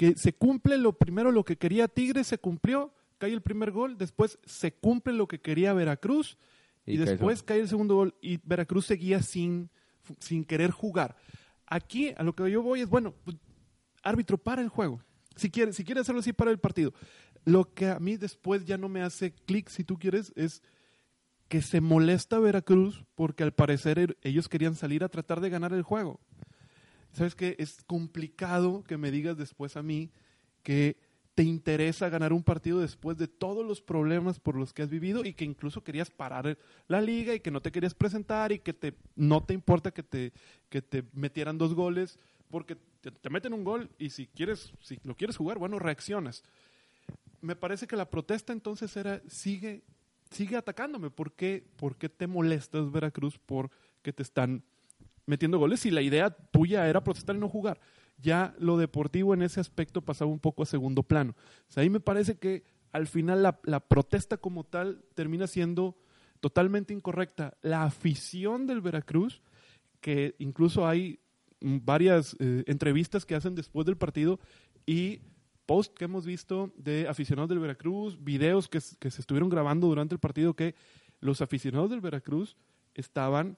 que 0.00 0.14
se 0.16 0.32
cumple 0.32 0.78
lo 0.78 0.94
primero 0.94 1.30
lo 1.30 1.44
que 1.44 1.58
quería 1.58 1.86
Tigres, 1.86 2.26
se 2.26 2.38
cumplió, 2.38 2.94
cae 3.18 3.34
el 3.34 3.42
primer 3.42 3.70
gol, 3.70 3.98
después 3.98 4.38
se 4.46 4.72
cumple 4.72 5.12
lo 5.12 5.28
que 5.28 5.42
quería 5.42 5.74
Veracruz 5.74 6.38
y, 6.86 6.96
después 6.96 7.42
cae 7.42 7.60
el 7.60 7.68
segundo 7.68 7.96
gol 7.96 8.14
y 8.22 8.38
Veracruz 8.42 8.86
seguía 8.86 9.20
sin, 9.20 9.68
sin 10.18 10.46
querer 10.46 10.70
jugar. 10.70 11.16
Aquí 11.66 12.14
a 12.16 12.22
lo 12.22 12.34
que 12.34 12.50
yo 12.50 12.62
voy 12.62 12.80
es, 12.80 12.88
bueno, 12.88 13.14
pues, 13.24 13.36
árbitro, 14.02 14.38
para 14.38 14.62
el 14.62 14.70
juego. 14.70 15.02
Si 15.36 15.50
quiere, 15.50 15.74
si 15.74 15.84
quiere 15.84 16.00
hacerlo 16.00 16.20
así, 16.20 16.32
para 16.32 16.50
el 16.50 16.58
partido. 16.58 16.94
Lo 17.44 17.74
que 17.74 17.88
a 17.90 17.98
mí 17.98 18.16
después 18.16 18.64
ya 18.64 18.78
no 18.78 18.88
me 18.88 19.02
hace 19.02 19.32
clic, 19.34 19.68
si 19.68 19.84
tú 19.84 19.98
quieres, 19.98 20.32
es 20.34 20.62
que 21.48 21.60
se 21.60 21.82
molesta 21.82 22.38
Veracruz 22.38 23.04
porque 23.14 23.42
al 23.42 23.52
parecer 23.52 23.98
er- 23.98 24.16
ellos 24.22 24.48
querían 24.48 24.76
salir 24.76 25.04
a 25.04 25.10
tratar 25.10 25.40
de 25.42 25.50
ganar 25.50 25.74
el 25.74 25.82
juego. 25.82 26.20
¿Sabes 27.12 27.34
qué? 27.34 27.56
Es 27.58 27.82
complicado 27.86 28.84
que 28.84 28.96
me 28.96 29.10
digas 29.10 29.36
después 29.36 29.76
a 29.76 29.82
mí 29.82 30.10
que 30.62 30.96
te 31.34 31.44
interesa 31.44 32.08
ganar 32.08 32.32
un 32.32 32.42
partido 32.42 32.80
después 32.80 33.16
de 33.16 33.28
todos 33.28 33.64
los 33.64 33.80
problemas 33.80 34.38
por 34.38 34.56
los 34.56 34.72
que 34.72 34.82
has 34.82 34.90
vivido 34.90 35.24
y 35.24 35.32
que 35.32 35.44
incluso 35.44 35.82
querías 35.82 36.10
parar 36.10 36.58
la 36.86 37.00
liga 37.00 37.34
y 37.34 37.40
que 37.40 37.50
no 37.50 37.62
te 37.62 37.72
querías 37.72 37.94
presentar 37.94 38.52
y 38.52 38.58
que 38.58 38.94
no 39.16 39.42
te 39.42 39.54
importa 39.54 39.90
que 39.90 40.02
te, 40.02 40.32
metieran 41.12 41.56
dos 41.56 41.74
goles 41.74 42.18
porque 42.50 42.76
te, 43.00 43.10
te 43.10 43.30
meten 43.30 43.54
un 43.54 43.64
gol 43.64 43.90
y 43.98 44.10
si 44.10 44.26
quieres, 44.26 44.72
si 44.82 44.98
lo 45.04 45.14
quieres 45.16 45.36
jugar, 45.36 45.58
bueno, 45.58 45.78
reaccionas. 45.78 46.42
Me 47.40 47.56
parece 47.56 47.86
que 47.86 47.96
la 47.96 48.10
protesta 48.10 48.52
entonces 48.52 48.94
era, 48.96 49.22
sigue, 49.28 49.82
sigue 50.30 50.56
atacándome. 50.56 51.10
¿Por 51.10 51.32
qué, 51.32 51.64
¿Por 51.76 51.96
qué 51.96 52.08
te 52.08 52.26
molestas, 52.26 52.90
Veracruz, 52.92 53.38
por 53.38 53.70
que 54.02 54.12
te 54.12 54.22
están 54.22 54.62
metiendo 55.30 55.58
goles 55.58 55.80
si 55.80 55.90
la 55.90 56.02
idea 56.02 56.30
tuya 56.30 56.88
era 56.88 57.02
protestar 57.02 57.36
y 57.36 57.38
no 57.38 57.48
jugar? 57.48 57.80
Ya 58.18 58.54
lo 58.58 58.76
deportivo 58.76 59.32
en 59.32 59.42
ese 59.42 59.60
aspecto 59.60 60.02
pasaba 60.02 60.30
un 60.30 60.40
poco 60.40 60.62
a 60.62 60.66
segundo 60.66 61.02
plano. 61.02 61.34
O 61.68 61.72
sea, 61.72 61.82
ahí 61.82 61.88
me 61.88 62.00
parece 62.00 62.38
que 62.38 62.64
al 62.92 63.06
final 63.06 63.42
la, 63.42 63.80
protesta 63.80 64.36
como 64.36 64.64
tal 64.64 65.04
termina 65.14 65.46
siendo 65.46 65.96
totalmente 66.40 66.92
incorrecta. 66.92 67.56
La 67.62 67.84
afición 67.84 68.66
del 68.66 68.80
Veracruz, 68.80 69.40
que 70.00 70.34
incluso 70.38 70.86
hay 70.86 71.20
varias 71.60 72.36
eh, 72.40 72.64
entrevistas 72.66 73.24
que 73.24 73.34
hacen 73.34 73.54
después 73.54 73.86
del 73.86 73.96
partido 73.96 74.40
y 74.84 75.20
post 75.66 75.96
que 75.96 76.06
hemos 76.06 76.26
visto 76.26 76.72
de 76.76 77.06
aficionados 77.08 77.48
del 77.48 77.60
Veracruz, 77.60 78.22
videos 78.22 78.68
que, 78.68 78.80
que 78.98 79.10
se 79.10 79.20
estuvieron 79.20 79.48
grabando 79.48 79.86
durante 79.86 80.14
el 80.14 80.18
partido 80.18 80.54
que 80.54 80.74
los 81.20 81.40
aficionados 81.42 81.90
del 81.90 82.00
Veracruz 82.00 82.56
estaban 82.94 83.56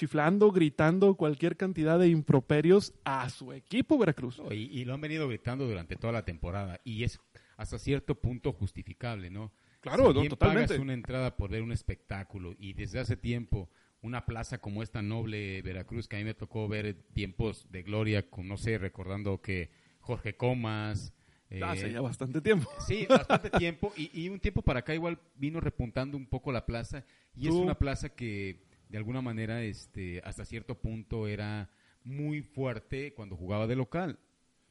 chiflando, 0.00 0.50
gritando 0.50 1.14
cualquier 1.14 1.58
cantidad 1.58 1.98
de 1.98 2.08
improperios 2.08 2.94
a 3.04 3.28
su 3.28 3.52
equipo 3.52 3.98
Veracruz. 3.98 4.38
No, 4.38 4.50
y, 4.50 4.62
y 4.72 4.84
lo 4.86 4.94
han 4.94 5.00
venido 5.02 5.28
gritando 5.28 5.66
durante 5.66 5.96
toda 5.96 6.14
la 6.14 6.24
temporada 6.24 6.80
y 6.84 7.04
es 7.04 7.20
hasta 7.58 7.78
cierto 7.78 8.14
punto 8.14 8.52
justificable, 8.54 9.28
¿no? 9.28 9.52
Claro, 9.80 10.12
Si 10.12 10.18
no, 10.18 10.28
totalmente. 10.30 10.68
pagas 10.68 10.80
una 10.82 10.94
entrada 10.94 11.36
por 11.36 11.50
ver 11.50 11.62
un 11.62 11.72
espectáculo 11.72 12.54
y 12.58 12.72
desde 12.72 12.98
hace 12.98 13.16
tiempo 13.18 13.68
una 14.00 14.24
plaza 14.24 14.58
como 14.58 14.82
esta 14.82 15.02
noble 15.02 15.60
Veracruz 15.60 16.08
que 16.08 16.16
a 16.16 16.18
mí 16.20 16.24
me 16.24 16.32
tocó 16.32 16.66
ver 16.66 16.94
tiempos 17.12 17.66
de 17.70 17.82
gloria, 17.82 18.30
con 18.30 18.48
no 18.48 18.56
sé, 18.56 18.78
recordando 18.78 19.42
que 19.42 19.70
Jorge 20.00 20.34
Comas, 20.34 21.12
eh, 21.50 21.60
Hace 21.62 21.92
ya 21.92 22.00
bastante 22.00 22.40
tiempo. 22.40 22.70
Sí, 22.86 23.06
bastante 23.06 23.50
tiempo. 23.50 23.92
Y, 23.96 24.10
y 24.18 24.28
un 24.30 24.38
tiempo 24.40 24.62
para 24.62 24.80
acá 24.80 24.94
igual 24.94 25.18
vino 25.34 25.60
repuntando 25.60 26.16
un 26.16 26.26
poco 26.26 26.52
la 26.52 26.64
plaza. 26.64 27.04
Y 27.34 27.48
es 27.48 27.54
una 27.54 27.76
plaza 27.76 28.08
que 28.10 28.62
de 28.90 28.98
alguna 28.98 29.22
manera 29.22 29.62
este, 29.62 30.20
hasta 30.24 30.44
cierto 30.44 30.80
punto 30.80 31.28
era 31.28 31.70
muy 32.02 32.42
fuerte 32.42 33.14
cuando 33.14 33.36
jugaba 33.36 33.66
de 33.66 33.76
local. 33.76 34.18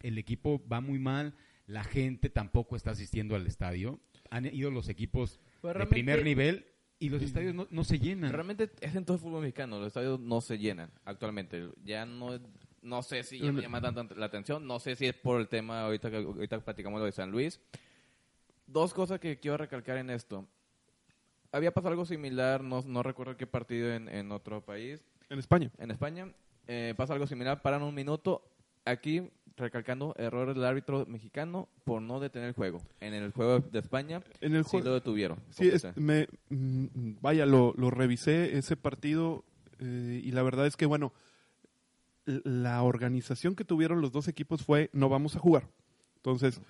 El 0.01 0.17
equipo 0.17 0.61
va 0.67 0.81
muy 0.81 0.99
mal, 0.99 1.35
la 1.67 1.83
gente 1.83 2.29
tampoco 2.29 2.75
está 2.75 2.91
asistiendo 2.91 3.35
al 3.35 3.47
estadio. 3.47 3.99
Han 4.29 4.45
ido 4.45 4.71
los 4.71 4.89
equipos 4.89 5.39
Pues 5.61 5.77
de 5.77 5.85
primer 5.85 6.23
nivel 6.23 6.65
y 6.99 7.09
los 7.09 7.21
estadios 7.21 7.55
no, 7.55 7.67
no 7.71 7.83
se 7.85 7.99
llenan. 7.99 8.33
Realmente 8.33 8.69
es 8.81 8.95
en 8.95 9.05
todo 9.05 9.15
el 9.15 9.23
fútbol 9.23 9.41
mexicano. 9.41 9.79
Los 9.79 9.87
estadios 9.87 10.19
no 10.19 10.41
se 10.41 10.57
llenan 10.57 10.91
actualmente. 11.05 11.69
Ya 11.85 12.05
no, 12.05 12.39
no 12.81 13.01
sé 13.03 13.23
si 13.23 13.39
ya 13.39 13.53
me 13.53 13.61
llama 13.61 13.81
tanto 13.81 14.15
la 14.15 14.25
atención. 14.25 14.67
No 14.67 14.79
sé 14.79 14.97
si 14.97 15.05
es 15.05 15.15
por 15.15 15.39
el 15.39 15.47
tema 15.47 15.81
ahorita 15.81 16.11
que 16.11 16.17
ahorita 16.17 16.59
platicamos 16.59 16.99
lo 16.99 17.05
de 17.05 17.13
San 17.13 17.31
Luis. 17.31 17.61
Dos 18.67 18.93
cosas 18.93 19.19
que 19.19 19.39
quiero 19.39 19.57
recalcar 19.57 19.97
en 19.97 20.09
esto. 20.09 20.45
Había 21.51 21.71
pasado 21.73 21.91
algo 21.91 22.05
similar, 22.05 22.63
no, 22.63 22.81
no 22.85 23.03
recuerdo 23.03 23.37
qué 23.37 23.47
partido 23.47 23.91
en, 23.93 24.07
en 24.09 24.31
otro 24.31 24.61
país, 24.61 25.03
En 25.29 25.39
España. 25.39 25.71
en 25.77 25.91
España. 25.91 26.27
Eh, 26.67 26.93
pasa 26.95 27.13
algo 27.13 27.25
similar, 27.27 27.61
paran 27.61 27.81
un 27.83 27.95
minuto. 27.95 28.43
Aquí, 28.85 29.29
recalcando, 29.57 30.13
error 30.17 30.53
del 30.53 30.63
árbitro 30.63 31.05
mexicano 31.07 31.67
por 31.83 32.01
no 32.01 32.19
detener 32.19 32.49
el 32.49 32.53
juego. 32.53 32.81
En 32.99 33.13
el 33.13 33.31
juego 33.31 33.59
de 33.59 33.79
España, 33.79 34.21
En 34.41 34.55
el 34.55 34.65
sí 34.65 34.81
lo 34.81 34.93
detuvieron. 34.93 35.39
Sí, 35.49 35.67
es- 35.67 35.85
me, 35.97 36.27
mm, 36.49 37.17
vaya, 37.21 37.45
lo, 37.45 37.73
lo 37.77 37.89
revisé 37.91 38.57
ese 38.57 38.77
partido 38.77 39.43
eh, 39.79 40.21
y 40.23 40.31
la 40.31 40.43
verdad 40.43 40.65
es 40.67 40.77
que, 40.77 40.85
bueno, 40.85 41.11
la 42.25 42.83
organización 42.83 43.55
que 43.55 43.65
tuvieron 43.65 44.01
los 44.01 44.11
dos 44.11 44.27
equipos 44.27 44.63
fue 44.63 44.89
no 44.93 45.09
vamos 45.09 45.35
a 45.35 45.39
jugar. 45.39 45.67
Entonces, 46.17 46.61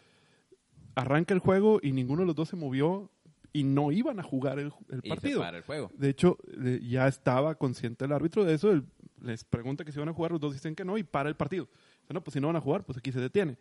arranca 0.96 1.34
el 1.34 1.39
juego 1.39 1.80
y 1.82 1.92
ninguno 1.92 2.22
de 2.22 2.28
los 2.28 2.36
dos 2.36 2.50
se 2.50 2.56
movió 2.56 3.10
y 3.52 3.64
no 3.64 3.92
iban 3.92 4.20
a 4.20 4.24
jugar 4.24 4.60
el, 4.60 4.72
el 4.90 5.02
partido. 5.02 5.42
para 5.42 5.58
el 5.58 5.64
juego. 5.64 5.92
De 5.96 6.10
hecho, 6.10 6.38
eh, 6.64 6.80
ya 6.84 7.08
estaba 7.08 7.56
consciente 7.56 8.06
el 8.06 8.12
árbitro 8.12 8.46
de 8.46 8.54
eso. 8.54 8.72
él 8.72 8.86
les 9.22 9.44
pregunta 9.44 9.84
que 9.84 9.92
si 9.92 10.00
van 10.00 10.10
a 10.10 10.14
jugar, 10.14 10.32
los 10.32 10.40
dos 10.40 10.54
dicen 10.54 10.76
que 10.76 10.86
no 10.86 10.98
y 10.98 11.04
para 11.04 11.30
el 11.30 11.36
partido. 11.36 11.68
No, 12.10 12.24
pues 12.24 12.34
si 12.34 12.40
no 12.40 12.48
van 12.48 12.56
a 12.56 12.62
jugar, 12.62 12.86
pues 12.86 12.98
aquí 12.98 13.12
se 13.12 13.20
detiene. 13.20 13.58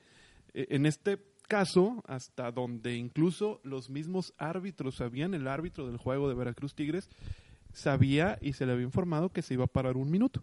Eh, 0.54 0.68
en 0.70 0.86
este 0.86 1.18
caso, 1.48 2.02
hasta 2.06 2.50
donde 2.52 2.96
incluso 2.96 3.60
los 3.64 3.90
mismos 3.90 4.34
árbitros 4.38 4.96
sabían, 4.96 5.34
el 5.34 5.48
árbitro 5.48 5.86
del 5.86 5.96
juego 5.96 6.28
de 6.28 6.34
Veracruz 6.34 6.74
Tigres 6.74 7.08
sabía 7.72 8.38
y 8.40 8.54
se 8.54 8.66
le 8.66 8.72
había 8.72 8.84
informado 8.84 9.30
que 9.30 9.42
se 9.42 9.54
iba 9.54 9.64
a 9.64 9.68
parar 9.68 9.96
un 9.96 10.10
minuto. 10.10 10.42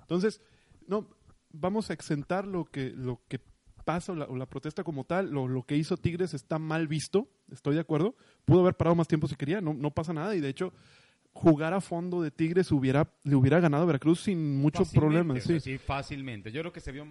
Entonces, 0.00 0.40
no, 0.86 1.08
vamos 1.52 1.90
a 1.90 1.94
exentar 1.94 2.46
lo 2.46 2.64
que, 2.64 2.90
lo 2.90 3.20
que 3.28 3.40
pasa 3.82 4.12
o 4.12 4.14
la, 4.16 4.24
o 4.26 4.36
la 4.36 4.46
protesta 4.46 4.82
como 4.84 5.04
tal. 5.04 5.30
Lo, 5.30 5.48
lo 5.48 5.62
que 5.64 5.76
hizo 5.76 5.96
Tigres 5.96 6.34
está 6.34 6.58
mal 6.58 6.88
visto, 6.88 7.28
estoy 7.50 7.74
de 7.74 7.80
acuerdo. 7.80 8.14
Pudo 8.44 8.60
haber 8.60 8.74
parado 8.74 8.94
más 8.96 9.08
tiempo 9.08 9.28
si 9.28 9.36
quería, 9.36 9.60
no, 9.60 9.74
no 9.74 9.90
pasa 9.90 10.12
nada. 10.12 10.34
Y 10.36 10.40
de 10.40 10.48
hecho, 10.48 10.72
jugar 11.32 11.72
a 11.74 11.80
fondo 11.80 12.20
de 12.22 12.30
Tigres 12.30 12.70
hubiera, 12.72 13.10
le 13.24 13.34
hubiera 13.36 13.60
ganado 13.60 13.84
a 13.84 13.86
Veracruz 13.86 14.20
sin 14.20 14.56
mucho 14.58 14.84
Fácilmente, 14.84 15.00
problema. 15.00 15.34
o 15.34 15.40
sea, 15.40 15.60
Sí. 15.60 15.72
sí, 15.72 15.78
fácilmente. 15.78 16.52
Yo 16.52 16.60
creo 16.60 16.72
que 16.72 16.80
se 16.80 16.92
vio 16.92 17.06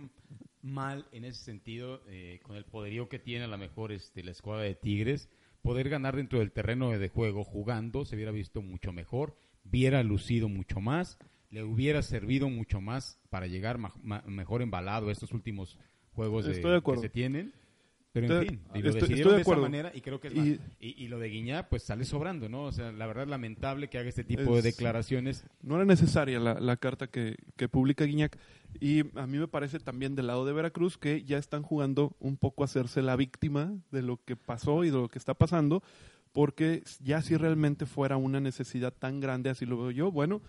mal 0.62 1.08
en 1.12 1.26
ese 1.26 1.44
sentido, 1.44 2.02
eh, 2.08 2.40
con 2.44 2.56
el 2.56 2.66
poderío 2.66 3.10
que 3.10 3.18
tiene 3.20 3.46
a 3.46 3.48
lo 3.48 3.58
mejor 3.58 3.92
este, 3.92 4.24
la 4.24 4.32
escuadra 4.32 4.64
de 4.64 4.76
Tigres. 4.76 5.28
Poder 5.64 5.90
ganar 5.90 6.16
dentro 6.16 6.40
del 6.40 6.52
terreno 6.52 6.90
de 6.92 7.08
juego 7.10 7.44
jugando 7.44 8.06
se 8.06 8.16
hubiera 8.16 8.32
visto 8.32 8.62
mucho 8.62 8.92
mejor, 8.94 9.36
hubiera 9.64 10.02
lucido 10.04 10.50
mucho 10.50 10.80
más, 10.82 11.18
le 11.52 11.64
hubiera 11.64 12.02
servido 12.02 12.50
mucho 12.50 12.80
más 12.82 13.20
para 13.30 13.46
llegar 13.48 13.78
ma- 13.78 13.94
ma- 14.02 14.24
mejor 14.26 14.62
embalado 14.62 15.10
a 15.10 15.12
estos 15.12 15.34
últimos 15.34 15.78
juegos 16.16 16.46
de- 16.46 16.54
de 16.54 16.82
que 16.82 16.98
se 16.98 17.10
tienen. 17.10 17.54
Pero 18.14 18.26
en 18.28 18.32
Estoy- 18.34 18.48
fin, 18.50 18.60
estoy- 18.66 18.82
decidieron 18.82 19.12
estoy 19.18 19.32
de 19.32 19.36
de, 19.38 19.42
esa 19.44 19.56
manera 19.56 19.92
y 19.96 20.02
creo 20.02 20.20
que 20.20 20.28
es 20.28 20.34
Y- 20.36 20.60
y, 20.82 21.04
y 21.06 21.08
lo 21.08 21.18
de 21.18 21.30
Guiñá 21.30 21.70
pues 21.70 21.84
sale 21.84 22.04
sobrando, 22.04 22.50
¿no? 22.50 22.64
O 22.66 22.72
sea, 22.74 22.92
la 22.92 23.08
verdad 23.08 23.24
es 23.24 23.30
lamentable 23.30 23.88
que 23.88 23.98
haga 24.00 24.10
este 24.10 24.26
tipo 24.26 24.52
de 24.52 24.58
Es- 24.58 24.64
declaraciones 24.66 25.46
No 25.62 25.76
era 25.78 25.86
necesaria 25.86 26.38
la, 26.38 26.56
la 26.60 26.76
carta 26.76 27.08
que, 27.08 27.38
que 27.56 27.70
publica 27.70 28.04
Guiñac. 28.04 28.38
Y 28.82 29.18
a 29.18 29.28
mí 29.28 29.38
me 29.38 29.48
parece 29.48 29.80
también 29.80 30.16
del 30.16 30.28
lado 30.28 30.46
de 30.46 30.52
Veracruz 30.52 30.98
que 30.98 31.24
ya 31.24 31.38
están 31.38 31.62
jugando 31.64 32.14
un 32.20 32.36
poco 32.36 32.64
a 32.64 32.66
hacerse 32.66 33.02
la 33.02 33.16
víctima 33.16 33.74
de 33.92 34.02
lo 34.02 34.18
que 34.26 34.36
pasó 34.36 34.84
y 34.84 34.88
de 34.90 34.98
lo 34.98 35.08
que 35.08 35.18
está 35.18 35.34
pasando. 35.34 35.82
Porque 36.34 36.84
ya 37.02 37.22
si 37.22 37.38
realmente 37.38 37.86
fuera 37.86 38.18
una 38.18 38.42
necesidad 38.42 38.94
tan 38.94 39.22
grande, 39.22 39.50
así 39.50 39.66
lo 39.66 39.78
veo 39.78 39.92
yo, 39.92 40.12
bueno, 40.12 40.42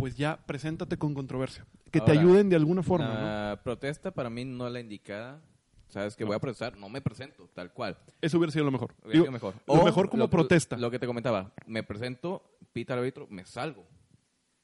pues 0.00 0.16
ya 0.16 0.36
preséntate 0.46 0.96
con 0.96 1.14
controversia. 1.14 1.64
Que 1.92 2.00
te 2.00 2.10
ayuden 2.12 2.48
de 2.48 2.56
alguna 2.56 2.82
forma. 2.82 3.50
¿no? 3.54 3.62
Protesta 3.62 4.10
para 4.10 4.28
mí 4.30 4.44
no 4.44 4.68
la 4.68 4.80
indicada. 4.80 5.40
Sabes 5.88 6.14
que 6.16 6.24
voy 6.24 6.36
a 6.36 6.38
protestar, 6.38 6.76
no 6.76 6.88
me 6.88 7.00
presento, 7.00 7.48
tal 7.52 7.72
cual. 7.72 7.98
Eso 8.20 8.38
hubiera 8.38 8.52
sido 8.52 8.64
lo 8.64 8.70
mejor. 8.70 8.92
Hubiera 9.02 9.12
Digo, 9.12 9.24
sido 9.24 9.32
mejor. 9.32 9.54
Lo 9.66 9.74
O 9.74 9.84
mejor 9.84 10.08
como 10.08 10.22
lo- 10.24 10.30
protesta. 10.30 10.76
Lo 10.76 10.90
que 10.90 10.98
te 11.00 11.06
comentaba, 11.06 11.52
me 11.66 11.82
presento, 11.82 12.42
pita 12.72 12.94
el 12.94 13.00
árbitro, 13.00 13.26
me 13.28 13.44
salgo. 13.44 13.84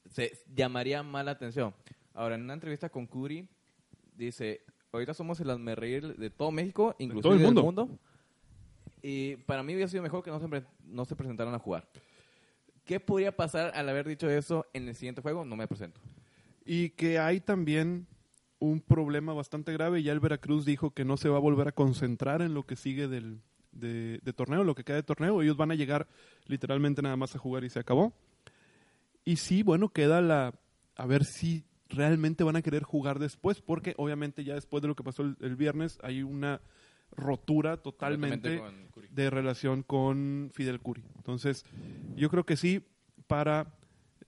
Se 0.08 0.38
llamaría 0.54 1.02
mala 1.02 1.32
atención. 1.32 1.74
Ahora, 2.14 2.36
en 2.36 2.42
una 2.42 2.54
entrevista 2.54 2.88
con 2.90 3.06
Curi, 3.06 3.48
dice, 4.16 4.62
ahorita 4.92 5.14
somos 5.14 5.40
el 5.40 5.76
reír 5.76 6.16
de 6.16 6.30
todo 6.30 6.52
México, 6.52 6.94
inclusive 7.00 7.22
todo 7.22 7.32
el 7.32 7.38
del 7.40 7.46
mundo. 7.64 7.86
mundo. 7.86 7.98
Y 9.02 9.36
para 9.36 9.62
mí 9.64 9.72
hubiera 9.74 9.88
sido 9.90 10.02
mejor 10.04 10.22
que 10.22 10.30
no 10.30 10.38
se, 10.38 10.46
no 10.84 11.04
se 11.04 11.16
presentaran 11.16 11.54
a 11.54 11.58
jugar. 11.58 11.88
¿Qué 12.86 13.00
podría 13.00 13.36
pasar 13.36 13.72
al 13.74 13.88
haber 13.88 14.06
dicho 14.06 14.30
eso 14.30 14.64
en 14.72 14.88
el 14.88 14.94
siguiente 14.94 15.20
juego? 15.20 15.44
No 15.44 15.56
me 15.56 15.66
presento. 15.66 16.00
Y 16.64 16.90
que 16.90 17.18
hay 17.18 17.40
también 17.40 18.06
un 18.60 18.80
problema 18.80 19.34
bastante 19.34 19.72
grave. 19.72 20.04
Ya 20.04 20.12
el 20.12 20.20
Veracruz 20.20 20.64
dijo 20.64 20.92
que 20.92 21.04
no 21.04 21.16
se 21.16 21.28
va 21.28 21.36
a 21.36 21.40
volver 21.40 21.66
a 21.66 21.72
concentrar 21.72 22.42
en 22.42 22.54
lo 22.54 22.64
que 22.64 22.76
sigue 22.76 23.08
del, 23.08 23.42
de, 23.72 24.20
torneo, 24.36 24.62
lo 24.62 24.76
que 24.76 24.84
queda 24.84 24.96
de 24.96 25.02
torneo. 25.02 25.42
Ellos 25.42 25.56
van 25.56 25.72
a 25.72 25.74
llegar 25.74 26.06
literalmente 26.46 27.02
nada 27.02 27.16
más 27.16 27.34
a 27.34 27.40
jugar 27.40 27.64
y 27.64 27.70
se 27.70 27.80
acabó. 27.80 28.14
Y 29.24 29.36
sí, 29.36 29.64
bueno, 29.64 29.88
queda 29.88 30.20
la... 30.20 30.54
A 30.94 31.06
ver 31.06 31.24
si 31.24 31.64
realmente 31.88 32.44
van 32.44 32.56
a 32.56 32.62
querer 32.62 32.84
jugar 32.84 33.18
después, 33.18 33.60
porque 33.60 33.94
obviamente 33.96 34.44
ya 34.44 34.54
después 34.54 34.80
de 34.80 34.88
lo 34.88 34.94
que 34.94 35.04
pasó 35.04 35.22
el 35.22 35.56
viernes 35.56 35.98
hay 36.02 36.22
una 36.22 36.60
rotura 37.12 37.76
totalmente 37.78 38.50
de 39.10 39.30
relación 39.30 39.82
con 39.82 40.50
Fidel 40.52 40.80
Curi. 40.80 41.02
Entonces, 41.16 41.64
yo 42.16 42.28
creo 42.30 42.44
que 42.44 42.56
sí, 42.56 42.82
para 43.26 43.74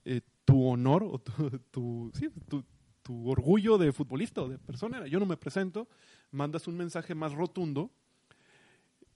eh, 0.05 0.21
tu 0.45 0.65
honor 0.67 1.03
o 1.03 1.19
tu, 1.19 1.31
tu- 1.71 2.11
sí, 2.13 2.29
tu- 2.47 2.63
tu 3.03 3.29
orgullo 3.29 3.77
de 3.77 3.91
futbolista 3.91 4.41
o 4.43 4.49
de 4.49 4.57
persona, 4.59 5.07
yo 5.07 5.19
no 5.19 5.25
me 5.25 5.37
presento, 5.37 5.87
mandas 6.31 6.67
un 6.67 6.77
mensaje 6.77 7.15
más 7.15 7.33
rotundo 7.33 7.89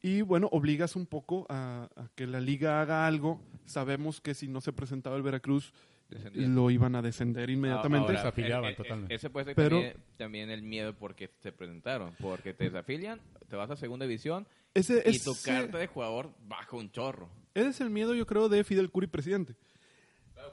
y 0.02 0.21
bueno, 0.21 0.49
obligas 0.52 0.95
un 0.95 1.06
poco 1.06 1.45
a, 1.49 1.89
a 1.95 2.10
que 2.15 2.28
la 2.28 2.41
liga 2.41 2.82
haga 2.82 3.08
algo. 3.08 3.39
Sabemos 3.65 4.19
que 4.19 4.34
si 4.34 4.47
no 4.47 4.60
se 4.62 4.73
presentaba 4.73 5.15
el 5.15 5.21
Veracruz, 5.23 5.73
Descendiendo. 6.13 6.62
lo 6.62 6.71
iban 6.71 6.95
a 6.95 7.02
descender 7.02 7.49
inmediatamente. 7.49 8.08
Ahora, 8.08 8.19
Desafiliaban 8.19 8.69
eh, 8.69 8.73
eh, 8.73 8.76
totalmente. 8.76 9.15
Ese 9.15 9.30
puede 9.30 9.45
ser 9.45 9.56
Pero- 9.56 9.78
también, 9.78 9.97
también 10.17 10.49
el 10.49 10.62
miedo 10.62 10.93
porque 10.93 11.30
se 11.41 11.52
presentaron. 11.52 12.15
Porque 12.19 12.54
te 12.54 12.65
desafilian, 12.65 13.19
te 13.49 13.56
vas 13.56 13.69
a 13.69 13.76
segunda 13.76 14.06
división 14.06 14.47
ese, 14.73 15.04
y 15.06 15.19
tu 15.19 15.36
carta 15.43 15.78
de 15.78 15.88
jugador 15.88 16.34
baja 16.47 16.76
un 16.76 16.91
chorro. 16.91 17.30
ese 17.54 17.69
es 17.69 17.82
el 17.82 17.89
miedo, 17.89 18.15
yo 18.15 18.26
creo, 18.26 18.49
de 18.49 18.63
Fidel 18.63 18.89
Curi, 18.89 19.08
presidente. 19.08 19.56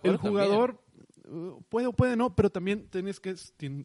El 0.02 0.16
jugador 0.16 0.82
uh, 1.24 1.62
puede 1.68 1.86
o 1.86 1.92
puede 1.92 2.16
no, 2.16 2.34
pero 2.34 2.50
también 2.50 2.88
tienes 2.88 3.20
que, 3.20 3.34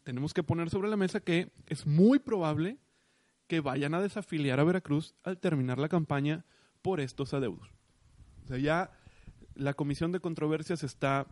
tenemos 0.02 0.34
que 0.34 0.42
poner 0.42 0.70
sobre 0.70 0.88
la 0.88 0.96
mesa 0.96 1.20
que 1.20 1.52
es 1.66 1.86
muy 1.86 2.18
probable 2.18 2.78
que 3.46 3.60
vayan 3.60 3.94
a 3.94 4.00
desafiliar 4.00 4.60
a 4.60 4.64
Veracruz 4.64 5.14
al 5.22 5.38
terminar 5.38 5.78
la 5.78 5.88
campaña 5.88 6.44
por 6.82 7.00
estos 7.00 7.32
adeudos. 7.32 7.70
O 8.44 8.48
sea, 8.48 8.58
ya 8.58 8.90
la 9.54 9.74
comisión 9.74 10.12
de 10.12 10.20
controversias 10.20 10.82
está 10.82 11.26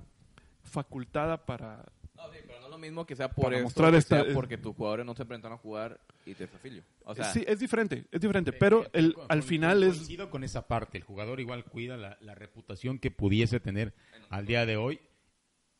facultada 0.65 1.45
para... 1.47 1.85
No, 2.17 2.31
sí, 2.33 2.39
pero 2.47 2.61
no 2.61 2.67
es 2.67 2.71
lo 2.71 2.79
mismo 2.79 3.05
que 3.07 3.17
sea 3.17 3.29
por 3.31 3.45
Para 3.47 3.57
esto, 3.57 3.65
mostrar 3.65 3.91
que 3.93 3.99
esta- 3.99 4.25
sea 4.25 4.35
porque 4.35 4.57
tus 4.57 4.75
jugadores 4.75 5.05
no 5.05 5.15
se 5.15 5.25
presentaron 5.25 5.59
a 5.59 5.61
jugar 5.61 6.01
y 6.25 6.35
te 6.35 6.47
desafilio. 6.47 6.83
O 7.05 7.15
sea, 7.15 7.25
sí, 7.33 7.45
es 7.47 7.59
diferente, 7.59 8.05
es 8.11 8.21
diferente, 8.21 8.53
pero 8.53 8.87
el, 8.93 9.15
Con- 9.15 9.25
al 9.29 9.41
con- 9.41 9.49
final 9.49 9.83
es... 9.83 9.97
Coincido 9.97 10.31
con 10.31 10.45
esa 10.45 10.67
parte. 10.69 10.99
El 10.99 11.05
jugador 11.05 11.41
igual 11.41 11.65
cuida 11.65 11.97
la, 11.97 12.17
la 12.21 12.35
reputación 12.35 12.99
que 12.99 13.11
pudiese 13.11 13.61
tener 13.61 13.95
al 14.31 14.47
día 14.47 14.65
de 14.65 14.77
hoy 14.77 15.01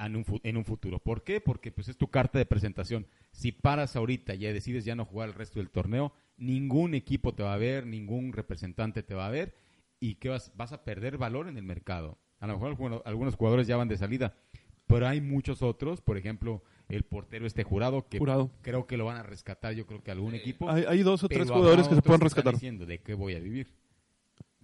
en 0.01 0.17
un, 0.17 0.25
fu- 0.25 0.41
en 0.43 0.57
un 0.57 0.65
futuro. 0.65 0.99
¿Por 0.99 1.23
qué? 1.23 1.41
Porque 1.41 1.71
pues 1.71 1.89
es 1.89 1.97
tu 1.97 2.09
carta 2.09 2.39
de 2.39 2.47
presentación. 2.47 3.07
Si 3.31 3.53
paras 3.53 3.95
ahorita 3.97 4.35
y 4.35 4.39
ya 4.39 4.53
decides 4.53 4.85
ya 4.85 4.97
no 4.97 5.05
jugar 5.05 5.29
el 5.29 5.35
resto 5.35 5.61
del 5.61 5.71
torneo, 5.71 6.13
ningún 6.37 6.95
equipo 6.95 7.33
te 7.33 7.43
va 7.45 7.55
a 7.55 7.59
ver, 7.59 7.87
ningún 7.87 8.33
representante 8.33 9.03
te 9.05 9.15
va 9.15 9.29
a 9.29 9.31
ver 9.31 9.55
y 10.01 10.17
que 10.17 10.29
vas, 10.31 10.53
vas 10.57 10.73
a 10.73 10.83
perder 10.85 11.17
valor 11.17 11.49
en 11.49 11.57
el 11.57 11.63
mercado. 11.63 12.19
A 12.41 12.49
lo 12.49 12.59
mejor 12.59 13.03
algunos 13.07 13.37
jugadores 13.37 13.67
ya 13.69 13.77
van 13.79 13.89
de 13.89 13.97
salida, 13.97 14.35
pero 14.95 15.09
hay 15.09 15.21
muchos 15.21 15.63
otros, 15.63 16.01
por 16.01 16.17
ejemplo, 16.17 16.63
el 16.89 17.03
portero 17.05 17.47
este 17.47 17.65
jurado 17.65 18.09
que 18.09 18.19
Jurado. 18.19 18.51
creo 18.63 18.87
que 18.87 18.97
lo 18.97 19.07
van 19.07 19.17
a 19.17 19.23
rescatar, 19.23 19.75
yo 19.75 19.87
creo 19.87 20.03
que 20.03 20.11
algún 20.11 20.35
equipo. 20.35 20.71
Hay, 20.71 20.85
hay 20.87 21.03
dos 21.03 21.25
o 21.25 21.29
tres 21.29 21.51
jugadores 21.51 21.89
que 21.89 21.95
se 21.97 22.03
pueden 22.03 22.15
están 22.17 22.21
rescatar. 22.21 22.55
diciendo 22.55 22.87
de 22.87 23.01
qué 23.01 23.15
voy 23.15 23.35
a 23.35 23.41
vivir. 23.41 23.75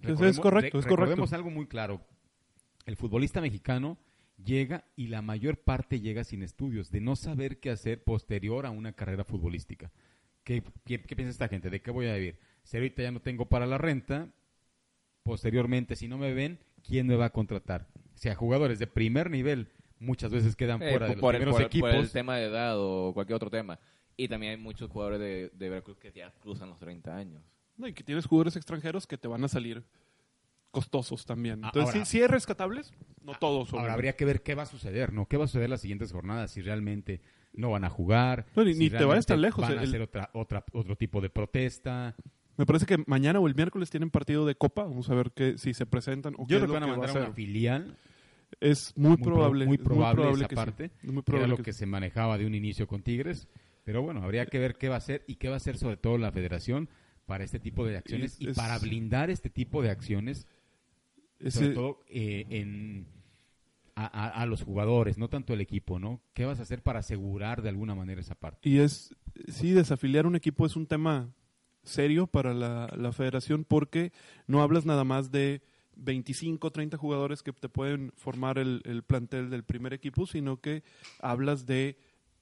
Es- 0.03 0.21
es 0.21 0.39
correcto, 0.41 0.79
es 0.79 0.87
correcto. 0.87 0.97
Recordemos 0.97 1.33
algo 1.33 1.51
muy 1.51 1.67
claro. 1.67 2.01
El 2.87 2.97
futbolista 2.97 3.41
mexicano 3.41 3.99
llega 4.43 4.85
y 4.97 5.09
la 5.09 5.21
mayor 5.23 5.59
parte 5.59 6.01
llega 6.01 6.25
sin 6.25 6.43
estudios, 6.43 6.91
de 6.91 7.01
no 7.01 7.17
saber 7.17 7.59
qué 7.61 7.71
hacer 7.71 8.03
posterior 8.05 8.65
a 8.67 8.71
una 8.71 8.93
carrera 8.93 9.25
futbolística. 9.25 9.91
¿Qué, 10.45 10.63
qué, 10.87 11.03
qué 11.03 11.17
piensa 11.17 11.31
esta 11.33 11.49
gente? 11.49 11.69
¿De 11.71 11.83
qué 11.83 11.91
voy 11.91 12.07
a 12.07 12.15
vivir? 12.15 12.39
Si 12.63 12.77
ahorita 12.77 13.03
ya 13.03 13.11
no 13.11 13.21
tengo 13.21 13.47
para 13.49 13.67
la 13.67 13.79
renta, 13.79 14.29
posteriormente, 15.23 15.97
si 15.97 16.09
no 16.09 16.19
me 16.19 16.33
ven, 16.33 16.59
¿quién 16.87 17.07
me 17.07 17.17
va 17.17 17.27
a 17.27 17.31
contratar? 17.33 17.89
O 18.15 18.19
sea, 18.19 18.35
jugadores 18.35 18.79
de 18.79 18.87
primer 18.87 19.31
nivel 19.31 19.69
muchas 20.01 20.33
veces 20.33 20.57
quedan 20.57 20.83
eh, 20.83 20.91
fuera 20.91 21.07
de 21.07 21.13
los 21.15 21.21
por, 21.21 21.35
el, 21.35 21.41
primeros 21.41 21.55
por- 21.61 21.67
equipos. 21.67 21.91
por 21.91 22.01
el 22.01 22.11
tema 22.11 22.37
de 22.37 22.47
edad 22.47 22.75
o 22.79 23.13
cualquier 23.15 23.37
otro 23.37 23.49
tema. 23.51 23.79
Y 24.17 24.27
también 24.29 24.51
hay 24.53 24.57
muchos 24.59 24.91
jugadores 24.91 25.21
de, 25.21 25.51
de 25.55 25.69
Veracruz 25.71 25.97
que 25.99 26.11
ya 26.13 26.33
cruzan 26.41 26.69
los 26.69 26.79
30 26.81 27.17
años. 27.17 27.43
No, 27.77 27.87
y 27.87 27.93
que 27.95 28.03
tienes 28.03 28.27
jugadores 28.27 28.57
extranjeros 28.57 29.07
que 29.07 29.17
te 29.17 29.29
van 29.29 29.43
a 29.45 29.49
salir 29.49 29.83
costosos 30.71 31.25
también. 31.25 31.65
Ah, 31.65 31.69
Entonces, 31.69 31.95
ahora- 31.95 32.05
sí, 32.05 32.11
sí 32.19 32.23
hay 32.23 32.29
rescatables, 32.29 32.93
no 33.23 33.33
todos. 33.35 33.73
Ahora 33.73 33.95
habría 33.95 34.15
que 34.17 34.25
ver 34.25 34.43
qué 34.43 34.55
va 34.55 34.65
a 34.65 34.67
suceder, 34.67 35.13
¿no? 35.13 35.27
¿Qué 35.27 35.37
va 35.37 35.45
a 35.45 35.49
suceder 35.49 35.71
las 35.71 35.81
siguientes 35.81 36.13
jornadas? 36.13 36.51
Si 36.53 36.61
realmente 36.63 37.21
no 37.53 37.71
van 37.71 37.85
a 37.85 37.91
jugar. 37.91 38.47
No, 38.55 38.65
ni- 38.65 38.75
si 38.75 38.79
ni 38.79 38.91
te 38.91 39.05
vayas 39.05 39.27
tan 39.27 39.41
lejos, 39.41 39.63
Van 39.63 39.79
a 39.79 39.83
el- 39.83 39.89
hacer 39.89 40.03
otra, 40.03 40.31
otra, 40.35 40.65
otro 40.73 40.97
tipo 40.97 41.21
de 41.21 41.31
protesta. 41.31 42.15
Me 42.57 42.67
parece 42.67 42.85
que 42.87 43.03
mañana 43.07 43.41
o 43.41 43.49
el 43.49 43.55
miércoles 43.55 43.89
tienen 43.91 44.11
partido 44.11 44.45
de 44.47 44.55
Copa. 44.55 44.85
Vamos 44.85 45.09
a 45.09 45.15
ver 45.15 45.33
que, 45.33 45.57
si 45.57 45.73
se 45.75 45.87
presentan 45.87 46.35
o 46.37 46.47
qué 46.47 46.53
Yo 46.53 46.59
es 46.59 46.63
creo 46.65 46.67
que 46.67 46.67
lo 46.67 46.73
van 46.75 46.83
a 46.83 46.87
que 46.87 46.91
va 46.91 46.95
a 46.95 46.99
mandar 46.99 47.17
a 47.17 47.19
una 47.21 47.23
hacer. 47.31 47.35
filial. 47.35 47.97
Es 48.59 48.93
muy, 48.97 49.17
pro- 49.17 49.25
probable. 49.35 49.67
Muy 49.67 49.77
es 49.77 49.83
probable, 49.83 50.31
esa 50.31 50.49
que 50.49 50.49
sí. 50.49 50.57
parte. 50.57 50.91
Muy 51.03 51.23
que 51.23 51.37
era 51.37 51.47
lo 51.47 51.57
que 51.57 51.63
que 51.65 51.73
sí. 51.73 51.81
se 51.81 51.87
manejaba 51.87 52.37
de 52.39 52.47
un 52.47 52.55
inicio 52.55 52.87
con 52.87 53.03
Tigres. 53.03 53.49
Pero 53.85 54.03
bueno, 54.03 54.23
habría 54.23 54.47
que 54.47 54.59
ver 54.59 54.77
qué 54.77 54.89
va 54.89 54.97
a 54.97 54.99
hacer 54.99 55.25
y 55.27 55.37
qué 55.37 55.49
va 55.49 55.55
a 55.55 55.57
hacer 55.57 55.77
sobre 55.79 55.97
todo 55.97 56.19
la 56.19 56.33
federación 56.33 56.89
para 57.27 57.45
este 57.45 57.59
tipo 57.61 57.85
de 57.87 57.97
acciones 57.97 58.35
Es- 58.35 58.41
y 58.41 58.49
es- 58.51 58.57
para 58.57 58.79
blindar 58.79 59.31
este 59.31 59.51
tipo 59.51 59.83
de 59.83 59.91
acciones, 59.91 60.47
Ese- 61.39 61.59
sobre 61.61 61.75
todo 61.75 62.01
eh, 62.09 62.45
en, 62.51 63.07
a, 63.95 64.05
a- 64.07 64.43
a 64.43 64.47
los 64.47 64.63
jugadores, 64.63 65.17
no 65.17 65.29
tanto 65.29 65.55
el 65.55 65.61
equipo, 65.61 65.99
¿no? 65.99 66.21
¿Qué 66.35 66.45
vas 66.45 66.59
a 66.59 66.63
hacer 66.63 66.83
para 66.83 66.99
asegurar 67.01 67.63
de 67.63 67.69
alguna 67.71 67.95
manera 67.95 68.21
esa 68.21 68.35
parte? 68.35 68.69
Y 68.69 68.79
es, 68.79 69.15
sí, 69.49 69.71
desafiliar 69.73 70.27
un 70.27 70.37
equipo 70.37 70.67
es 70.67 70.77
un 70.77 70.87
tema 70.87 71.33
serio 71.83 72.27
para 72.27 72.53
la, 72.53 72.93
la 72.97 73.13
federación 73.13 73.65
porque 73.65 74.13
no 74.47 74.61
hablas 74.63 74.85
nada 74.85 75.05
más 75.05 75.31
de 75.31 75.63
25, 76.01 76.71
30 76.71 76.97
jugadores 76.97 77.43
que 77.43 77.53
te 77.53 77.69
pueden 77.69 78.13
formar 78.17 78.59
el, 78.59 78.83
el 78.85 79.03
plantel 79.03 79.51
del 79.51 79.65
primer 79.65 79.93
equipo, 79.93 80.27
sino 80.27 80.61
que 80.61 80.83
hablas 81.21 81.67
de 81.67 81.97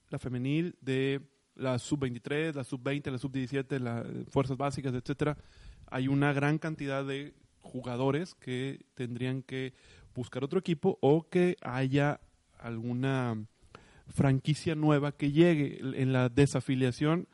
la 0.09 0.19
femenil, 0.19 0.75
de 0.81 1.21
la 1.55 1.77
sub-23, 1.77 2.53
la 2.55 2.63
sub-20, 2.63 3.11
la 3.11 3.17
sub-17, 3.17 3.79
las 3.79 4.05
fuerzas 4.31 4.57
básicas, 4.57 4.93
etcétera. 4.93 5.37
Hay 5.87 6.07
una 6.07 6.33
gran 6.33 6.57
cantidad 6.57 7.05
de 7.05 7.33
jugadores 7.61 8.35
que 8.35 8.85
tendrían 8.95 9.43
que 9.43 9.73
buscar 10.15 10.43
otro 10.43 10.59
equipo 10.59 10.97
o 11.01 11.29
que 11.29 11.57
haya 11.61 12.19
alguna 12.59 13.45
franquicia 14.07 14.75
nueva 14.75 15.11
que 15.11 15.31
llegue 15.31 15.79
en 15.81 16.13
la 16.13 16.29
desafiliación. 16.29 17.27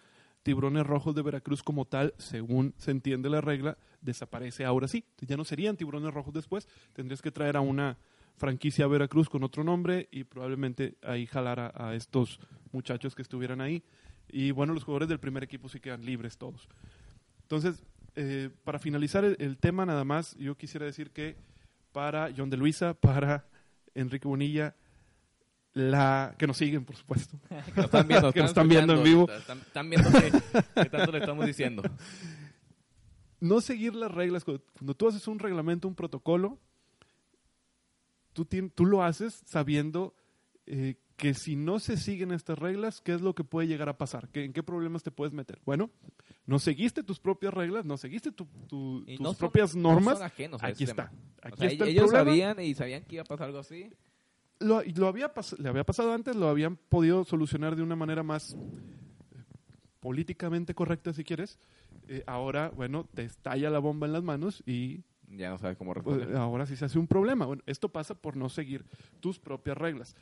Tiburones 0.46 0.86
Rojos 0.86 1.16
de 1.16 1.24
Veracruz 1.24 1.64
como 1.64 1.86
tal, 1.86 2.14
según 2.20 2.76
se 2.78 2.92
entiende 2.92 3.32
la 3.32 3.42
regla, 3.42 3.80
desaparece 4.00 4.64
ahora 4.64 4.88
sí. 4.88 5.04
Ya 5.22 5.38
no 5.38 5.44
serían 5.44 5.76
Tiburones 5.76 6.14
Rojos 6.14 6.36
después. 6.36 6.68
Tendrías 6.94 7.24
que 7.24 7.32
traer 7.32 7.58
a 7.58 7.62
una 7.62 7.98
franquicia 8.38 8.86
a 8.86 8.88
Veracruz 8.88 9.28
con 9.28 9.42
otro 9.44 9.64
nombre 9.64 10.08
y 10.12 10.24
probablemente 10.24 10.98
ahí 11.02 11.26
jalar 11.26 11.74
a, 11.76 11.96
estos 11.96 12.40
muchachos 12.72 13.16
que 13.16 13.24
estuvieran 13.24 13.60
ahí. 13.60 13.82
Y 14.30 14.52
bueno, 14.52 14.76
los 14.76 14.84
jugadores 14.84 15.10
del 15.10 15.20
primer 15.20 15.44
equipo 15.44 15.68
sí 15.68 15.80
quedan 15.80 16.06
libres 16.06 16.38
todos. 16.38 16.70
Entonces, 17.42 17.84
eh, 18.16 18.52
para 18.64 18.78
finalizar 18.78 19.26
el, 19.26 19.36
el 19.40 19.58
tema 19.58 19.84
nada 19.84 20.04
más, 20.04 20.36
yo 20.36 20.56
quisiera 20.56 20.86
decir 20.86 21.10
que 21.10 21.38
para 21.92 22.30
John 22.38 22.52
de 22.52 22.58
Luisa, 22.58 22.94
para 22.94 23.48
Enrique 23.96 24.28
Bonilla, 24.28 24.76
la 25.76 26.34
que 26.40 26.48
nos 26.48 26.58
siguen, 26.58 26.84
por 26.84 26.96
supuesto. 26.96 27.38
Que 27.50 27.76
nos 27.76 27.86
están 27.86 28.08
viendo, 28.08 28.32
Que 28.34 28.40
nos 28.40 28.50
están 28.50 28.68
viendo 28.68 28.94
en 28.94 29.04
vivo. 29.04 29.30
Están, 29.32 29.60
están 29.60 29.90
viendo 29.90 30.10
que 30.12 30.90
tanto 30.90 31.12
le 31.12 31.20
estamos 31.20 31.46
diciendo. 31.46 31.84
no 33.40 33.62
seguir 33.62 33.94
las 33.96 34.12
reglas. 34.12 34.44
Cuando 34.44 34.96
tú 34.96 35.08
haces 35.08 35.28
un 35.28 35.38
reglamento, 35.40 35.88
un 35.88 35.94
protocolo, 35.96 36.58
tú, 38.34 38.46
tú 38.74 38.86
lo 38.86 39.04
haces 39.04 39.44
sabiendo 39.46 40.16
eh, 40.66 40.96
que 41.18 41.34
si 41.34 41.56
no 41.56 41.80
se 41.80 41.98
siguen 41.98 42.32
estas 42.32 42.58
reglas, 42.60 43.02
¿qué 43.02 43.14
es 43.14 43.22
lo 43.22 43.36
que 43.36 43.44
puede 43.44 43.68
llegar 43.68 43.88
a 43.90 43.98
pasar? 43.98 44.30
¿Qué, 44.30 44.44
¿En 44.44 44.54
qué 44.54 44.64
problemas 44.64 45.04
te 45.04 45.12
puedes 45.12 45.34
meter? 45.34 45.60
Bueno, 45.66 45.90
no 46.46 46.60
seguiste 46.60 47.04
tus 47.04 47.20
propias 47.20 47.54
reglas, 47.54 47.86
no 47.86 47.98
seguiste 47.98 48.32
tu- 48.32 48.48
tus 48.68 49.06
no 49.20 49.30
son- 49.30 49.36
propias 49.38 49.76
no 49.76 49.92
normas. 49.94 50.18
son 50.18 50.26
ajenos 50.28 50.64
aquí 50.64 50.84
está. 50.86 51.12
Aquí 51.42 51.54
O 51.54 51.58
sea, 51.58 51.68
está 51.70 51.84
el 51.86 51.90
ellos 51.92 52.06
problema. 52.06 52.30
sabían 52.30 52.60
y 52.62 52.74
sabían 52.76 53.04
que 53.04 53.16
iba 53.16 53.22
a 53.22 53.26
pasar 53.26 53.48
algo 53.48 53.60
así. 53.60 53.92
Lo, 54.60 54.82
lo 54.84 55.08
había 55.08 55.32
le 55.60 55.70
había 55.70 55.84
pasado 55.84 56.14
antes, 56.14 56.36
lo 56.36 56.48
habían 56.48 56.76
podido 56.78 57.24
solucionar 57.26 57.76
de 57.76 57.84
una 57.84 57.96
manera 57.96 58.24
más 58.24 58.54
eh, 58.54 58.58
políticamente 60.00 60.74
correcta, 60.74 61.14
si 61.14 61.24
quieres. 61.24 61.60
Eh, 62.08 62.24
ahora, 62.28 62.72
bueno, 62.76 63.08
te 63.14 63.24
estalla 63.24 63.70
la 63.70 63.80
bomba 63.80 64.08
en 64.08 64.14
las 64.14 64.24
manos 64.24 64.62
y 64.66 65.04
Ya 65.30 65.50
no 65.50 65.58
sabes 65.58 65.78
cómo 65.78 65.94
responder. 65.94 66.36
ahora 66.36 66.66
sí 66.66 66.76
se 66.76 66.86
hace 66.86 67.00
un 67.00 67.08
problema. 67.08 67.46
Bueno, 67.46 67.64
esto 67.66 67.90
pasa 67.90 68.14
por 68.16 68.38
no 68.38 68.50
seguir 68.50 68.86
tus 69.20 69.40
propias 69.40 69.78
reglas. 69.78 70.16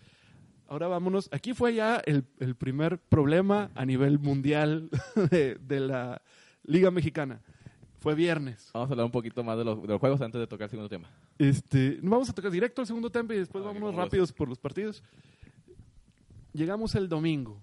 Ahora 0.68 0.88
vámonos. 0.88 1.30
Aquí 1.34 1.54
fue 1.54 1.74
ya 1.76 1.98
el, 2.06 2.24
el 2.40 2.56
primer 2.56 2.98
problema 3.00 3.70
a 3.76 3.86
nivel 3.86 4.18
mundial 4.20 4.90
de, 5.32 5.56
de 5.56 5.80
la 5.82 6.22
Liga 6.64 6.90
Mexicana. 6.90 7.42
Fue 8.00 8.16
viernes. 8.16 8.72
Vamos 8.74 8.90
a 8.90 8.94
hablar 8.94 9.06
un 9.06 9.12
poquito 9.12 9.44
más 9.44 9.58
de 9.58 9.66
los, 9.66 9.82
de 9.82 9.88
los 9.90 10.00
juegos 10.00 10.22
antes 10.22 10.40
de 10.40 10.48
tocar 10.48 10.66
el 10.66 10.70
segundo 10.70 10.90
tema. 10.90 11.10
Este, 11.44 12.00
vamos 12.02 12.30
a 12.30 12.34
tocar 12.34 12.52
directo 12.52 12.82
al 12.82 12.88
segundo 12.88 13.10
tiempo 13.10 13.34
y 13.34 13.38
después 13.38 13.64
Ah, 13.64 13.68
vámonos 13.68 13.96
rápidos 13.96 14.32
por 14.32 14.48
los 14.48 14.60
partidos. 14.60 15.04
Llegamos 16.54 16.96
el 16.96 17.10
domingo. 17.10 17.62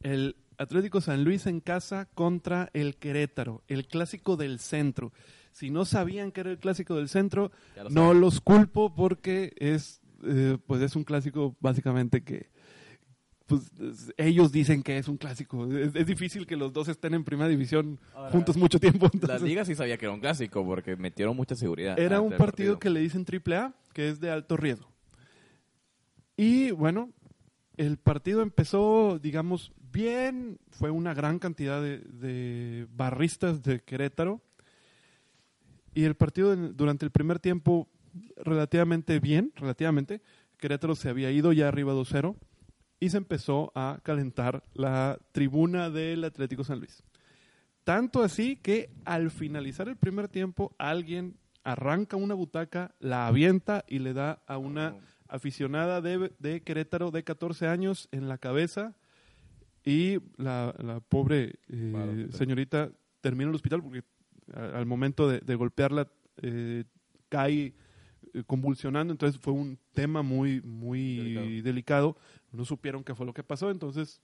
El 0.00 0.36
Atlético 0.56 1.00
San 1.00 1.24
Luis 1.24 1.46
en 1.46 1.60
casa 1.60 2.06
contra 2.14 2.70
el 2.72 2.96
Querétaro, 2.96 3.62
el 3.68 3.86
clásico 3.86 4.36
del 4.36 4.60
centro. 4.60 5.12
Si 5.50 5.70
no 5.70 5.84
sabían 5.84 6.32
que 6.32 6.40
era 6.40 6.50
el 6.50 6.58
clásico 6.58 6.96
del 6.96 7.08
centro, 7.08 7.52
lo 7.76 7.90
no 7.90 8.14
los 8.14 8.40
culpo 8.40 8.94
porque 8.94 9.52
es, 9.58 10.00
eh, 10.24 10.56
pues 10.66 10.80
es 10.80 10.96
un 10.96 11.04
clásico 11.04 11.56
básicamente 11.60 12.22
que 12.22 12.51
pues, 13.58 13.70
es- 13.80 14.14
ellos 14.16 14.52
dicen 14.52 14.82
que 14.82 14.98
es 14.98 15.08
un 15.08 15.16
clásico. 15.16 15.66
Es, 15.72 15.94
es 15.94 16.06
difícil 16.06 16.46
que 16.46 16.56
los 16.56 16.72
dos 16.72 16.88
estén 16.88 17.14
en 17.14 17.24
primera 17.24 17.48
división 17.48 17.98
Ahora, 18.14 18.30
juntos 18.30 18.56
mucho 18.56 18.78
tiempo. 18.80 19.06
La 19.06 19.10
entonces- 19.14 19.42
liga 19.42 19.64
sí 19.64 19.74
sabía 19.74 19.96
que 19.98 20.06
era 20.06 20.14
un 20.14 20.20
clásico 20.20 20.64
porque 20.64 20.96
metieron 20.96 21.36
mucha 21.36 21.54
seguridad. 21.54 21.98
era 21.98 22.20
un 22.20 22.32
partido 22.36 22.78
que 22.78 22.90
le 22.90 23.00
dicen 23.00 23.24
triple 23.24 23.56
A, 23.56 23.74
que 23.92 24.08
es 24.08 24.20
de 24.20 24.30
alto 24.30 24.56
riesgo. 24.56 24.90
Y 26.36 26.70
bueno, 26.70 27.10
el 27.76 27.98
partido 27.98 28.42
empezó, 28.42 29.18
digamos, 29.22 29.72
bien. 29.92 30.58
Fue 30.70 30.90
una 30.90 31.14
gran 31.14 31.38
cantidad 31.38 31.80
de, 31.82 31.98
de 31.98 32.86
barristas 32.94 33.62
de 33.62 33.80
Querétaro. 33.80 34.40
Y 35.94 36.04
el 36.04 36.14
partido 36.14 36.56
durante 36.56 37.04
el 37.04 37.10
primer 37.10 37.38
tiempo 37.38 37.88
relativamente 38.36 39.20
bien, 39.20 39.52
relativamente. 39.56 40.22
Querétaro 40.58 40.94
se 40.94 41.08
había 41.10 41.30
ido 41.30 41.52
ya 41.52 41.68
arriba 41.68 41.92
2-0 41.92 42.36
y 43.02 43.10
se 43.10 43.16
empezó 43.16 43.72
a 43.74 43.98
calentar 44.02 44.62
la 44.74 45.18
tribuna 45.32 45.90
del 45.90 46.22
Atlético 46.24 46.62
San 46.62 46.78
Luis. 46.78 47.02
Tanto 47.84 48.22
así 48.22 48.56
que 48.56 48.90
al 49.04 49.30
finalizar 49.30 49.88
el 49.88 49.96
primer 49.96 50.28
tiempo 50.28 50.74
alguien 50.78 51.36
arranca 51.64 52.16
una 52.16 52.34
butaca, 52.34 52.94
la 53.00 53.26
avienta 53.26 53.84
y 53.88 53.98
le 53.98 54.12
da 54.12 54.42
a 54.46 54.56
una 54.58 54.94
aficionada 55.28 56.00
de, 56.00 56.30
de 56.38 56.60
Querétaro 56.62 57.10
de 57.10 57.24
14 57.24 57.66
años 57.66 58.08
en 58.12 58.28
la 58.28 58.38
cabeza 58.38 58.94
y 59.84 60.18
la, 60.36 60.72
la 60.78 61.00
pobre 61.00 61.56
eh, 61.68 62.28
señorita 62.32 62.90
termina 63.20 63.44
en 63.44 63.48
el 63.50 63.54
hospital 63.56 63.82
porque 63.82 64.02
a- 64.54 64.78
al 64.78 64.86
momento 64.86 65.28
de, 65.28 65.40
de 65.40 65.54
golpearla 65.56 66.06
eh, 66.40 66.84
cae 67.28 67.74
convulsionando, 68.46 69.12
entonces 69.12 69.40
fue 69.40 69.52
un 69.52 69.78
tema 69.92 70.22
muy, 70.22 70.60
muy 70.62 71.16
Delicado. 71.16 71.62
delicado. 71.62 72.16
No 72.52 72.64
supieron 72.64 73.04
qué 73.04 73.14
fue 73.14 73.26
lo 73.26 73.34
que 73.34 73.42
pasó, 73.42 73.70
entonces 73.70 74.20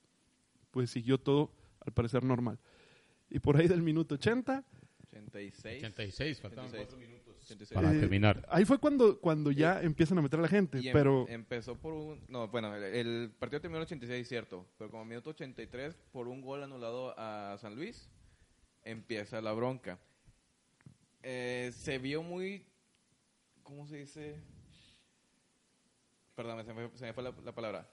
pues 0.71 0.91
siguió 0.91 1.19
todo 1.19 1.51
al 1.81 1.93
parecer 1.93 2.23
normal. 2.25 2.59
Y 3.31 3.39
por 3.39 3.57
ahí 3.57 3.69
del 3.69 3.83
minuto 3.83 4.15
80, 4.15 4.65
86. 5.11 5.83
86, 5.85 6.41
faltaban 6.41 6.67
86. 6.71 6.87
cuatro 6.87 6.99
minutos 6.99 7.37
86. 7.45 7.75
para 7.75 7.95
Eh, 7.95 8.01
terminar. 8.01 8.47
ahí 8.51 8.65
fue 8.65 8.79
cuando, 8.79 9.19
cuando 9.21 9.51
ya 9.51 9.81
empiezan 9.83 10.19
a 10.19 10.23
meter 10.23 10.39
a 10.39 10.43
la 10.43 10.49
gente, 10.49 10.81
Y 10.81 10.89
em- 10.89 10.93
pero 10.93 11.27
empezó 11.29 11.75
por 11.77 11.93
un... 11.95 12.21
No, 12.29 12.49
bueno, 12.49 12.75
el, 12.77 12.83
el 12.85 13.31
partido 13.39 13.61
terminó 13.61 13.79
en 13.79 13.83
el 13.83 13.87
86, 13.87 14.29
cierto. 14.29 14.67
Pero 14.79 14.91
como 14.91 15.05
minuto 15.05 15.31
83, 15.31 15.95
por 16.13 16.29
un 16.29 16.41
gol 16.43 16.63
anulado 16.63 17.15
a 17.19 17.57
San 17.59 17.75
Luis, 17.75 18.09
empieza 18.85 19.41
la 19.41 19.53
bronca. 19.53 19.99
Eh, 21.23 21.71
se 21.75 21.99
vio 21.99 22.23
muy... 22.23 22.65
¿Cómo 23.69 23.87
se 23.87 23.99
dice? 23.99 24.41
Perdón, 26.35 26.65
se 26.65 26.73
me, 26.73 27.13
fue 27.13 27.23
la, 27.23 27.35
la 27.45 27.53
palabra. 27.53 27.87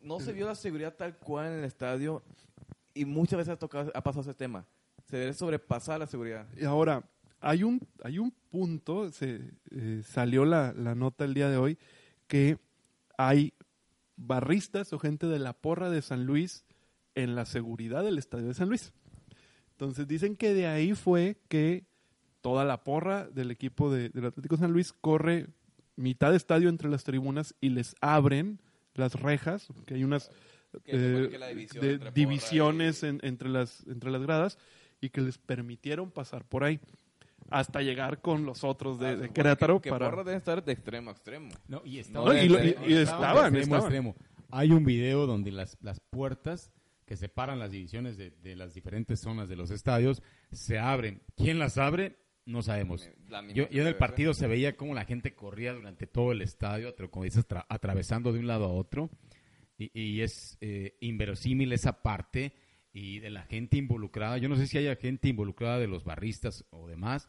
No 0.00 0.20
se 0.20 0.32
vio 0.32 0.46
la 0.46 0.54
seguridad 0.54 0.94
tal 0.94 1.18
cual 1.18 1.48
en 1.48 1.58
el 1.58 1.64
estadio 1.64 2.22
y 2.94 3.06
muchas 3.06 3.38
veces 3.38 3.58
ha 3.60 4.02
pasado 4.04 4.20
ese 4.20 4.34
tema. 4.34 4.68
Se 5.10 5.16
debe 5.16 5.32
sobrepasar 5.32 5.98
la 5.98 6.06
seguridad. 6.06 6.46
Y 6.56 6.64
ahora, 6.64 7.02
hay 7.40 7.64
un, 7.64 7.80
hay 8.04 8.20
un 8.20 8.30
punto, 8.30 9.10
se 9.10 9.50
eh, 9.72 10.02
salió 10.04 10.44
la, 10.44 10.72
la 10.74 10.94
nota 10.94 11.24
el 11.24 11.34
día 11.34 11.48
de 11.48 11.56
hoy, 11.56 11.76
que 12.28 12.58
hay 13.18 13.52
barristas 14.14 14.92
o 14.92 15.00
gente 15.00 15.26
de 15.26 15.40
la 15.40 15.54
porra 15.54 15.90
de 15.90 16.02
San 16.02 16.24
Luis 16.24 16.64
en 17.16 17.34
la 17.34 17.46
seguridad 17.46 18.04
del 18.04 18.18
estadio 18.18 18.46
de 18.46 18.54
San 18.54 18.68
Luis. 18.68 18.92
Entonces 19.72 20.06
dicen 20.06 20.36
que 20.36 20.54
de 20.54 20.68
ahí 20.68 20.94
fue 20.94 21.36
que 21.48 21.92
toda 22.44 22.66
la 22.66 22.84
porra 22.84 23.26
del 23.30 23.50
equipo 23.50 23.90
de- 23.90 24.10
del 24.10 24.26
Atlético 24.26 24.58
San 24.58 24.70
Luis 24.70 24.92
corre 24.92 25.46
mitad 25.96 26.30
de 26.30 26.36
estadio 26.36 26.68
entre 26.68 26.90
las 26.90 27.02
tribunas 27.02 27.54
y 27.62 27.70
les 27.70 27.96
abren 28.02 28.60
las 28.94 29.14
rejas, 29.14 29.68
que 29.86 29.94
hay 29.94 30.04
unas 30.04 30.30
eh, 30.84 31.28
que 31.30 31.38
la 31.38 31.48
división 31.48 31.80
de 31.82 31.88
entre 31.92 31.98
porra 32.10 32.10
divisiones 32.14 33.02
y- 33.02 33.06
en- 33.06 33.20
entre, 33.22 33.48
las, 33.48 33.86
entre 33.86 34.10
las 34.10 34.20
gradas 34.20 34.58
y 35.00 35.08
que 35.08 35.22
les 35.22 35.38
permitieron 35.38 36.10
pasar 36.10 36.44
por 36.44 36.64
ahí 36.64 36.80
hasta 37.48 37.80
llegar 37.80 38.20
con 38.20 38.44
los 38.44 38.62
otros 38.62 38.98
de, 38.98 39.06
Ah, 39.08 39.16
de 39.16 39.30
Querétaro 39.30 39.78
que, 39.80 39.84
que 39.84 39.90
para... 39.90 40.10
Porra 40.10 40.24
debe 40.24 40.36
estar 40.36 40.62
de 40.62 40.72
extremo 40.72 41.10
a 41.10 41.12
extremo. 41.14 41.48
No, 41.68 41.80
y 41.84 41.94
No, 41.94 42.00
estaban, 42.00 42.36
y 42.44 42.48
lo- 42.48 42.58
de 42.58 42.66
y- 42.66 42.70
extremo- 42.72 42.86
de 42.94 43.02
estaban. 43.02 43.56
extremo. 43.56 44.16
Hay 44.50 44.70
un 44.70 44.84
video 44.84 45.26
donde 45.26 45.50
las, 45.50 45.78
las 45.80 45.98
puertas 46.10 46.70
que 47.06 47.16
separan 47.16 47.58
las 47.58 47.70
divisiones 47.70 48.16
de, 48.16 48.30
de 48.30 48.56
las 48.56 48.74
diferentes 48.74 49.20
zonas 49.20 49.48
de 49.48 49.56
los 49.56 49.70
estadios, 49.70 50.22
se 50.52 50.78
abren. 50.78 51.22
¿Quién 51.36 51.58
las 51.58 51.76
abre? 51.78 52.16
No 52.46 52.62
sabemos. 52.62 53.10
Yo, 53.54 53.68
yo 53.70 53.82
en 53.82 53.88
el 53.88 53.96
partido 53.96 54.34
se 54.34 54.46
veía 54.46 54.76
como 54.76 54.94
la 54.94 55.04
gente 55.04 55.34
corría 55.34 55.72
durante 55.72 56.06
todo 56.06 56.32
el 56.32 56.42
estadio, 56.42 56.94
como 57.10 57.24
dices, 57.24 57.48
tra- 57.48 57.64
atravesando 57.68 58.32
de 58.32 58.40
un 58.40 58.46
lado 58.46 58.66
a 58.66 58.72
otro. 58.72 59.10
Y, 59.78 59.90
y 59.98 60.20
es 60.20 60.56
eh, 60.60 60.96
inverosímil 61.00 61.72
esa 61.72 62.02
parte 62.02 62.52
y 62.92 63.18
de 63.18 63.30
la 63.30 63.42
gente 63.42 63.76
involucrada. 63.76 64.38
Yo 64.38 64.48
no 64.48 64.56
sé 64.56 64.66
si 64.66 64.78
haya 64.78 64.94
gente 64.96 65.28
involucrada 65.28 65.78
de 65.78 65.88
los 65.88 66.04
barristas 66.04 66.64
o 66.70 66.86
demás, 66.86 67.28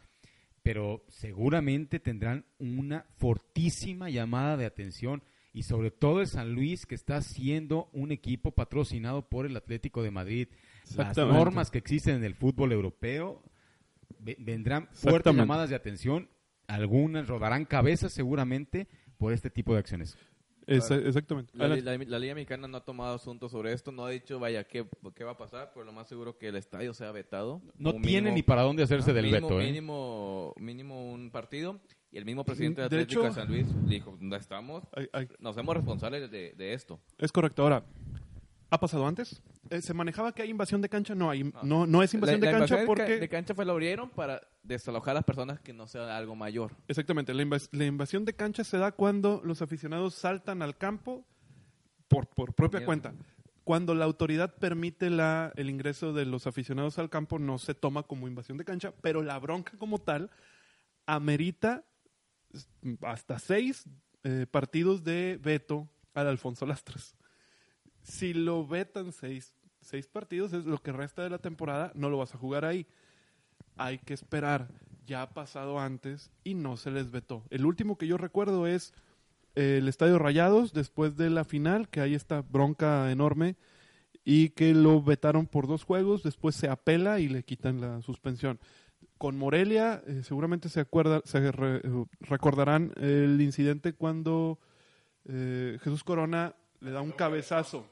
pero 0.61 1.05
seguramente 1.07 1.99
tendrán 1.99 2.45
una 2.59 3.05
fortísima 3.18 4.09
llamada 4.09 4.57
de 4.57 4.66
atención 4.66 5.24
y 5.53 5.63
sobre 5.63 5.89
todo 5.89 6.20
el 6.20 6.28
San 6.28 6.53
Luis 6.53 6.86
que 6.86 6.95
está 6.95 7.22
siendo 7.22 7.89
un 7.93 8.11
equipo 8.11 8.51
patrocinado 8.51 9.30
por 9.30 9.45
el 9.45 9.55
Atlético 9.55 10.03
de 10.03 10.11
Madrid. 10.11 10.47
Las 10.97 11.16
normas 11.34 11.72
que 11.72 11.78
existen 11.78 12.18
en 12.18 12.26
el 12.26 12.36
fútbol 12.36 12.74
europeo 12.74 13.41
vendrán 14.39 14.88
fuertes 14.91 15.34
llamadas 15.36 15.69
de 15.69 15.76
atención, 15.76 16.30
algunas 16.67 17.28
rodarán 17.28 17.65
cabezas 17.65 18.11
seguramente 18.13 18.88
por 19.17 19.34
este 19.34 19.49
tipo 19.49 19.73
de 19.73 19.80
acciones. 19.80 20.17
Es- 20.67 20.89
exactamente. 20.89 21.51
La, 21.55 21.67
la- 21.67 21.95
la 21.97 22.17
Liga 22.19 22.34
Mexicana 22.34 22.67
no 22.67 22.78
ha 22.78 22.84
tomado 22.84 23.13
asunto 23.15 23.47
sobre 23.49 23.71
esto, 23.71 23.91
no 23.91 24.03
ha 24.05 24.09
dicho, 24.09 24.39
vaya, 24.39 24.63
qué, 24.63 24.84
qué 25.13 25.23
va 25.23 25.34
a 25.34 25.38
pasar, 25.38 25.69
pero 25.73 25.86
lo 25.86 25.91
más 25.93 26.07
seguro 26.07 26.39
que 26.39 26.47
el 26.47 26.55
estadio 26.55 26.91
sea 26.95 27.11
vetado. 27.11 27.61
No 27.78 27.91
Un 27.91 28.01
tiene 28.01 28.30
mínimo- 28.32 28.36
ni 28.36 28.41
para 28.41 28.63
dónde 28.63 28.82
hacerse 28.82 29.11
Ah, 29.11 29.13
del 29.13 29.26
mínimo, 29.26 29.47
veto, 29.47 29.61
¿eh? 29.61 29.65
Mínimo, 29.67 30.53
mínimo 30.57 31.11
un 31.13 31.30
partido. 31.30 31.80
Y 32.11 32.17
el 32.17 32.26
mismo 32.26 32.43
presidente 32.45 32.82
de 32.82 32.89
De 32.89 32.95
Atlético 32.95 33.21
de 33.21 33.28
hecho- 33.28 33.36
San 33.36 33.47
Luis 33.47 33.67
dijo, 33.88 34.17
no 34.21 34.36
estamos, 34.38 34.84
Ay- 34.93 35.07
ay, 35.13 35.28
nos 35.39 35.55
hemos 35.57 35.76
responsables 35.76 36.32
de, 36.32 36.53
de 36.53 36.73
esto. 36.73 36.99
es 37.19 37.32
correcto. 37.32 37.61
Ahora, 37.61 37.84
¿ha 38.76 38.80
pasado 38.80 39.07
antes? 39.07 39.41
Eh, 39.69 39.82
¿Se 39.82 39.93
manejaba 39.93 40.34
que 40.34 40.43
hay 40.43 40.49
invasión 40.49 40.82
de 40.82 40.89
cancha? 40.89 41.15
No, 41.15 41.30
hay, 41.30 41.43
no, 41.63 41.88
no 41.88 42.03
es 42.03 42.13
invasión 42.13 42.39
La- 42.41 42.47
de 42.47 42.53
la 42.53 42.59
cancha 42.59 42.76
invasión 42.76 42.86
porque... 42.88 43.19
de 43.19 43.30
cancha 43.30 43.55
fue 43.55 43.65
la 43.65 43.71
abrieron 43.73 44.09
para 44.09 44.41
desalojar 44.63 45.11
a 45.11 45.15
las 45.15 45.23
personas 45.23 45.59
que 45.61 45.73
no 45.73 45.88
sea 45.88 46.15
algo 46.17 46.36
mayor. 46.36 46.71
Exactamente, 46.88 47.34
la, 47.34 47.43
invas- 47.43 47.69
la 47.71 47.86
invasión 47.86 48.26
de 48.26 48.34
cancha 48.34 48.63
se 48.63 48.78
da 48.78 48.91
cuando 48.91 49.41
los 49.43 49.61
aficionados 49.61 50.13
saltan 50.15 50.61
al 50.61 50.78
campo 50.78 51.26
por, 52.07 52.28
por 52.28 52.53
propia 52.53 52.86
cuenta. 52.86 53.13
Cuando 53.63 53.95
la 53.95 54.05
autoridad 54.05 54.53
permite 54.57 55.09
la, 55.09 55.51
el 55.55 55.71
ingreso 55.71 56.13
de 56.13 56.26
los 56.26 56.45
aficionados 56.45 56.99
al 56.99 57.09
campo, 57.09 57.39
no 57.39 57.57
se 57.57 57.73
toma 57.73 58.03
como 58.03 58.28
invasión 58.28 58.59
de 58.59 58.65
cancha, 58.65 58.93
pero 59.01 59.23
la 59.23 59.39
bronca 59.39 59.76
como 59.80 59.97
tal 59.99 60.30
amerita 61.07 61.84
hasta 63.01 63.39
seis 63.39 63.86
eh, 64.23 64.45
partidos 64.49 65.03
de 65.03 65.39
veto 65.41 65.89
al 66.13 66.28
Alfonso 66.28 66.65
Lastras. 66.65 67.15
Si 68.06 68.34
lo 68.34 68.66
vetan 68.66 69.12
seis, 69.12 69.53
seis 69.82 70.08
partidos, 70.08 70.53
es 70.53 70.66
lo 70.66 70.78
que 70.82 70.93
resta 70.93 71.24
de 71.24 71.30
la 71.30 71.39
temporada, 71.39 71.91
no 71.95 72.10
lo 72.10 72.18
vas 72.18 72.34
a 72.34 72.38
jugar 72.38 72.64
ahí 72.64 72.88
hay 73.78 73.97
que 73.99 74.14
esperar. 74.14 74.70
Ya 75.06 75.22
ha 75.22 75.30
pasado 75.34 75.80
antes 75.80 76.32
y 76.43 76.56
no 76.56 76.78
se 76.78 76.89
les 76.89 77.12
vetó. 77.12 77.43
El 77.49 77.66
último 77.66 77.97
que 77.97 78.08
yo 78.08 78.18
recuerdo 78.18 78.66
es 78.66 78.93
eh, 79.56 79.78
el 79.78 79.88
Estadio 79.88 80.18
Rayados, 80.18 80.74
después 80.74 81.16
de 81.16 81.30
la 81.30 81.43
final, 81.43 81.89
que 81.89 82.01
hay 82.01 82.16
esta 82.16 82.41
bronca 82.41 83.12
enorme 83.12 83.56
y 84.24 84.49
que 84.49 84.74
lo 84.74 85.03
vetaron 85.03 85.45
por 85.45 85.68
dos 85.68 85.84
juegos, 85.84 86.24
después 86.24 86.56
se 86.56 86.70
apela 86.70 87.20
y 87.20 87.28
le 87.28 87.43
quitan 87.43 87.82
la 87.82 88.01
suspensión. 88.01 88.60
Con 89.20 89.38
Morelia, 89.38 90.01
eh, 90.08 90.22
seguramente 90.24 90.70
se, 90.70 90.80
acuerda, 90.80 91.22
se 91.26 91.51
re- 91.51 91.82
recordarán 92.22 92.91
el 92.95 93.39
incidente 93.41 93.93
cuando 93.93 94.58
eh, 95.26 95.78
Jesús 95.84 96.03
Corona 96.03 96.56
le 96.80 96.91
da 96.91 97.01
un 97.01 97.12
cabezazo, 97.12 97.86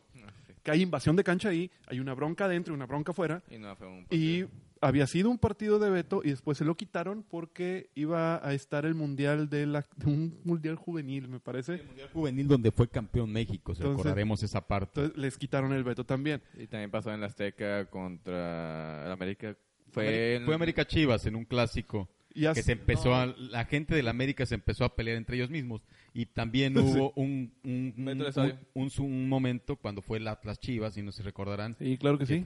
que 0.64 0.72
hay 0.72 0.82
invasión 0.82 1.16
de 1.16 1.24
cancha 1.24 1.49
ahí, 1.49 1.70
hay 1.88 1.99
una 1.99 2.14
bronca 2.14 2.45
adentro 2.45 2.74
y 2.74 2.76
una 2.76 2.86
bronca 2.86 3.11
afuera, 3.11 3.43
Y 3.49 3.57
no 3.57 3.76
fue 3.76 3.88
un 3.88 4.05
y 4.09 4.45
había 4.82 5.07
sido 5.07 5.30
un 5.30 5.38
partido 5.38 5.80
de 5.80 5.89
veto 5.89 6.22
y 6.26 6.30
después 6.32 6.57
se 6.57 6.66
lo 6.66 6.76
quitaron 6.76 7.24
porque 7.24 7.89
iba 7.95 8.45
a 8.45 8.53
estar 8.53 8.86
el 8.86 8.95
mundial 8.95 9.49
de, 9.49 9.66
la, 9.66 9.86
de 9.95 10.07
un 10.07 10.41
mundial 10.43 10.76
juvenil, 10.76 11.30
me 11.30 11.39
parece. 11.39 11.82
Mundial 11.84 12.09
Juvenil 12.11 12.47
donde 12.49 12.70
fue 12.72 12.89
campeón 12.89 13.32
México, 13.32 13.74
si 13.74 13.82
Entonces- 13.82 13.97
recordaremos 13.97 14.43
esa 14.43 14.59
parte. 14.68 14.99
Entonces 14.99 15.18
les 15.18 15.38
quitaron 15.38 15.72
el 15.72 15.86
veto 15.86 16.05
también. 16.05 16.41
Y 16.57 16.68
también 16.68 16.91
pasó 16.91 17.14
en 17.14 17.22
la 17.22 17.28
Azteca 17.28 17.86
contra 17.89 19.05
el 19.05 19.11
América. 19.11 19.55
Fue, 19.91 20.36
en- 20.36 20.45
fue 20.45 20.55
América 20.55 20.86
Chivas 20.86 21.26
en 21.28 21.36
un 21.36 21.45
clásico 21.45 22.09
Y 22.36 22.51
que 22.53 22.63
se 22.63 22.71
empezó 22.71 23.09
no. 23.09 23.15
a, 23.15 23.25
la 23.27 23.65
gente 23.65 23.93
de 23.93 24.01
la 24.03 24.09
América 24.11 24.45
se 24.45 24.55
empezó 24.55 24.86
a 24.86 24.95
pelear 24.95 25.17
entre 25.17 25.36
ellos 25.38 25.49
mismos 25.51 25.86
y 26.15 26.25
también 26.25 26.75
hubo 26.77 27.11
un 27.15 27.51
un, 27.63 27.93
un, 27.97 28.05
Dentro 28.05 28.25
del 28.25 28.27
estadio. 28.29 28.57
un- 28.73 28.91
un- 28.97 29.05
un 29.05 29.29
momento 29.29 29.75
cuando 29.75 30.01
fue 30.01 30.17
el 30.17 30.27
Atlas 30.27 30.59
Chivas 30.59 30.97
y 30.97 31.01
no 31.03 31.11
se 31.11 31.21
recordarán 31.23 31.75
Sí, 31.77 31.97
claro 31.97 32.17
que 32.17 32.25
sí. 32.25 32.43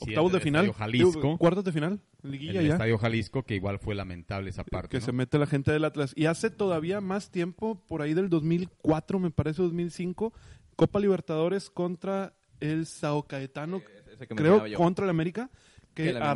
Octavos 0.00 0.32
de 0.32 0.40
final, 0.40 0.66
Estadio 0.66 0.78
Jalisco 0.78 1.38
cuartos 1.38 1.64
de 1.64 1.72
final, 1.72 2.00
liguilla 2.22 2.60
el 2.60 2.66
ya. 2.68 2.72
Estadio 2.74 2.96
Jalisco 2.98 3.42
que 3.42 3.54
igual 3.56 3.78
fue 3.80 3.94
lamentable 3.94 4.50
esa 4.50 4.62
parte 4.64 4.88
que 4.90 4.98
¿no? 5.00 5.04
se 5.04 5.12
mete 5.12 5.38
la 5.38 5.46
gente 5.46 5.72
del 5.72 5.84
Atlas. 5.84 6.12
Y 6.16 6.26
hace 6.26 6.50
todavía 6.50 7.00
más 7.00 7.30
tiempo, 7.30 7.80
por 7.88 8.02
ahí 8.02 8.14
del 8.14 8.28
2004, 8.28 9.18
me 9.18 9.30
parece 9.30 9.62
2005, 9.62 10.32
Copa 10.76 11.00
Libertadores 11.00 11.70
contra 11.70 12.34
el 12.60 12.86
Sao 12.86 13.24
Caetano, 13.24 13.82
ese 14.12 14.26
que 14.28 14.34
creo, 14.36 14.64
contra 14.76 15.04
el 15.04 15.10
América, 15.10 15.50
que 15.94 16.04
Que 16.04 16.12
la 16.14 16.32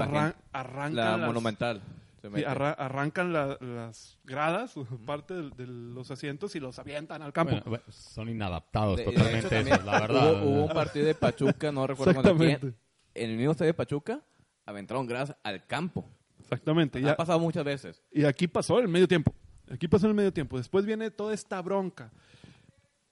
arran- 0.52 0.94
las- 0.94 1.26
Monumental. 1.26 1.80
Sí, 2.22 2.44
arra- 2.44 2.72
arrancan 2.72 3.32
la- 3.32 3.56
las 3.60 4.18
gradas, 4.24 4.74
parte 5.06 5.34
de, 5.34 5.50
de 5.50 5.66
los 5.66 6.10
asientos 6.10 6.54
y 6.56 6.60
los 6.60 6.78
avientan 6.78 7.22
al 7.22 7.32
campo. 7.32 7.56
Bueno, 7.66 7.84
son 7.90 8.28
inadaptados 8.28 8.96
De- 8.96 9.04
de 9.04 9.12
totalmente 9.12 9.38
hecho, 9.46 9.48
también 9.54 9.74
esos, 9.74 9.86
la 9.86 10.00
verdad 10.00 10.32
Hubo, 10.42 10.50
hubo 10.50 10.62
un 10.64 10.68
partido 10.72 11.06
de 11.06 11.14
Pachuca, 11.14 11.72
no 11.72 11.86
recuerdo 11.86 12.12
quién. 12.22 12.26
Exactamente. 12.26 12.78
En 13.14 13.30
el 13.30 13.36
mismo 13.36 13.52
estadio 13.52 13.70
de 13.70 13.74
Pachuca, 13.74 14.20
aventaron 14.66 15.06
gradas 15.06 15.34
al 15.42 15.66
campo. 15.66 16.04
Exactamente. 16.40 17.00
Ya, 17.00 17.12
Ha 17.12 17.16
pasado 17.16 17.38
muchas 17.40 17.64
veces. 17.64 18.02
Y 18.12 18.24
aquí 18.24 18.46
pasó 18.48 18.78
el 18.78 18.88
medio 18.88 19.06
tiempo. 19.08 19.34
Aquí 19.70 19.86
pasó 19.88 20.06
el 20.06 20.14
medio 20.14 20.32
tiempo. 20.32 20.56
Después 20.56 20.86
viene 20.86 21.10
toda 21.10 21.34
esta 21.34 21.60
bronca. 21.60 22.10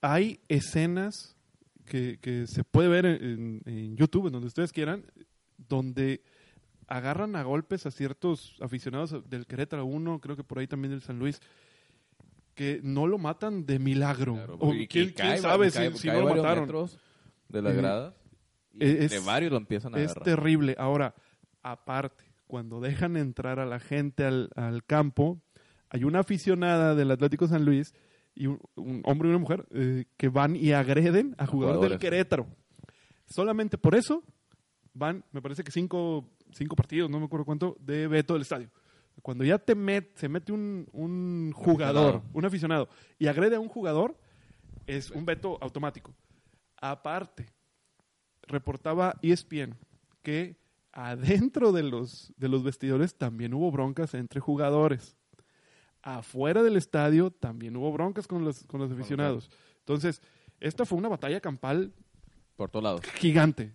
Hay 0.00 0.40
escenas 0.48 1.36
que, 1.84 2.18
que 2.20 2.46
se 2.46 2.64
puede 2.64 2.88
ver 2.88 3.06
en, 3.06 3.22
en- 3.24 3.62
en 3.66 3.96
YouTube, 3.96 4.26
en 4.26 4.32
donde 4.32 4.46
ustedes 4.48 4.72
quieran, 4.72 5.04
donde 5.56 6.22
agarran 6.88 7.36
a 7.36 7.42
golpes 7.42 7.86
a 7.86 7.90
ciertos 7.90 8.56
aficionados 8.60 9.28
del 9.28 9.46
Querétaro 9.46 9.84
1, 9.86 10.20
creo 10.20 10.36
que 10.36 10.44
por 10.44 10.58
ahí 10.58 10.66
también 10.66 10.92
del 10.92 11.02
San 11.02 11.18
Luis, 11.18 11.40
que 12.54 12.80
no 12.82 13.06
lo 13.06 13.18
matan 13.18 13.66
de 13.66 13.78
milagro. 13.78 14.34
Claro, 14.34 14.56
o 14.60 14.72
y- 14.74 14.86
quién, 14.88 15.14
sabe 15.40 15.70
cae- 15.70 15.92
si, 15.92 15.98
si 15.98 16.08
cae 16.08 16.20
no 16.22 16.28
lo 16.28 16.36
mataron. 16.42 16.88
de 17.48 17.62
las 17.62 17.72
Ujú. 17.72 17.82
gradas. 17.82 18.14
Y 18.72 18.84
Es- 18.84 19.10
de 19.10 19.18
varios 19.20 19.50
lo 19.52 19.58
empiezan 19.58 19.94
a 19.94 19.98
Es 19.98 20.06
agarrar. 20.12 20.24
terrible. 20.24 20.74
Ahora, 20.78 21.14
aparte, 21.62 22.24
cuando 22.46 22.80
dejan 22.80 23.16
entrar 23.16 23.58
a 23.58 23.66
la 23.66 23.78
gente 23.80 24.24
al, 24.24 24.50
al 24.56 24.84
campo, 24.84 25.40
hay 25.90 26.04
una 26.04 26.20
aficionada 26.20 26.94
del 26.94 27.10
Atlético 27.10 27.46
San 27.46 27.64
Luis 27.64 27.94
y 28.34 28.46
un, 28.46 28.60
un 28.76 29.02
hombre 29.04 29.28
y 29.28 29.30
una 29.30 29.38
mujer 29.38 29.66
eh, 29.70 30.04
que 30.16 30.28
van 30.28 30.56
y 30.56 30.72
agreden 30.72 31.34
a 31.38 31.46
jugadores 31.46 31.90
del. 31.90 31.98
Querétaro. 31.98 32.46
Solamente 33.26 33.76
por 33.78 33.94
eso 33.94 34.22
van, 34.94 35.24
me 35.32 35.42
parece 35.42 35.64
que 35.64 35.72
cinco, 35.72 36.28
cinco 36.56 36.74
partidos, 36.76 37.10
no 37.10 37.18
me 37.18 37.26
acuerdo 37.26 37.44
cuánto, 37.44 37.76
de 37.80 38.08
veto 38.08 38.32
del 38.32 38.42
estadio. 38.42 38.70
Cuando 39.22 39.44
ya 39.44 39.58
te 39.58 39.74
met, 39.74 40.14
se 40.16 40.28
mete 40.28 40.52
un, 40.52 40.88
un 40.92 41.52
jugador, 41.54 42.16
aficionado. 42.16 42.30
un 42.38 42.44
aficionado, 42.44 42.88
y 43.18 43.26
agrede 43.26 43.56
a 43.56 43.60
un 43.60 43.68
jugador, 43.68 44.16
es 44.86 45.10
un 45.10 45.24
veto 45.24 45.58
automático. 45.60 46.14
Aparte, 46.76 47.46
reportaba 48.42 49.14
ESPN 49.22 49.74
que 50.22 50.56
adentro 50.92 51.72
de 51.72 51.82
los, 51.82 52.32
de 52.36 52.48
los 52.48 52.62
vestidores 52.62 53.16
también 53.16 53.54
hubo 53.54 53.70
broncas 53.70 54.14
entre 54.14 54.40
jugadores. 54.40 55.16
Afuera 56.02 56.62
del 56.62 56.76
estadio 56.76 57.30
también 57.30 57.76
hubo 57.76 57.92
broncas 57.92 58.26
con 58.26 58.44
los, 58.44 58.64
con 58.66 58.80
los 58.80 58.92
aficionados. 58.92 59.50
Entonces, 59.80 60.22
esta 60.60 60.84
fue 60.84 60.98
una 60.98 61.08
batalla 61.08 61.40
campal 61.40 61.92
Por 62.54 62.70
todos 62.70 62.82
lados. 62.84 63.00
gigante. 63.14 63.74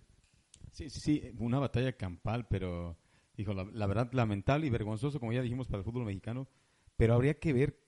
Sí, 0.72 0.90
sí, 0.90 1.00
sí, 1.00 1.32
una 1.38 1.58
batalla 1.58 1.92
campal, 1.92 2.46
pero, 2.48 2.96
dijo, 3.36 3.52
la, 3.54 3.64
la 3.72 3.86
verdad, 3.86 4.10
lamentable 4.12 4.66
y 4.66 4.70
vergonzoso, 4.70 5.20
como 5.20 5.32
ya 5.32 5.42
dijimos, 5.42 5.68
para 5.68 5.78
el 5.78 5.84
fútbol 5.84 6.04
mexicano, 6.04 6.48
pero 6.96 7.14
habría 7.14 7.34
que 7.38 7.52
ver 7.52 7.78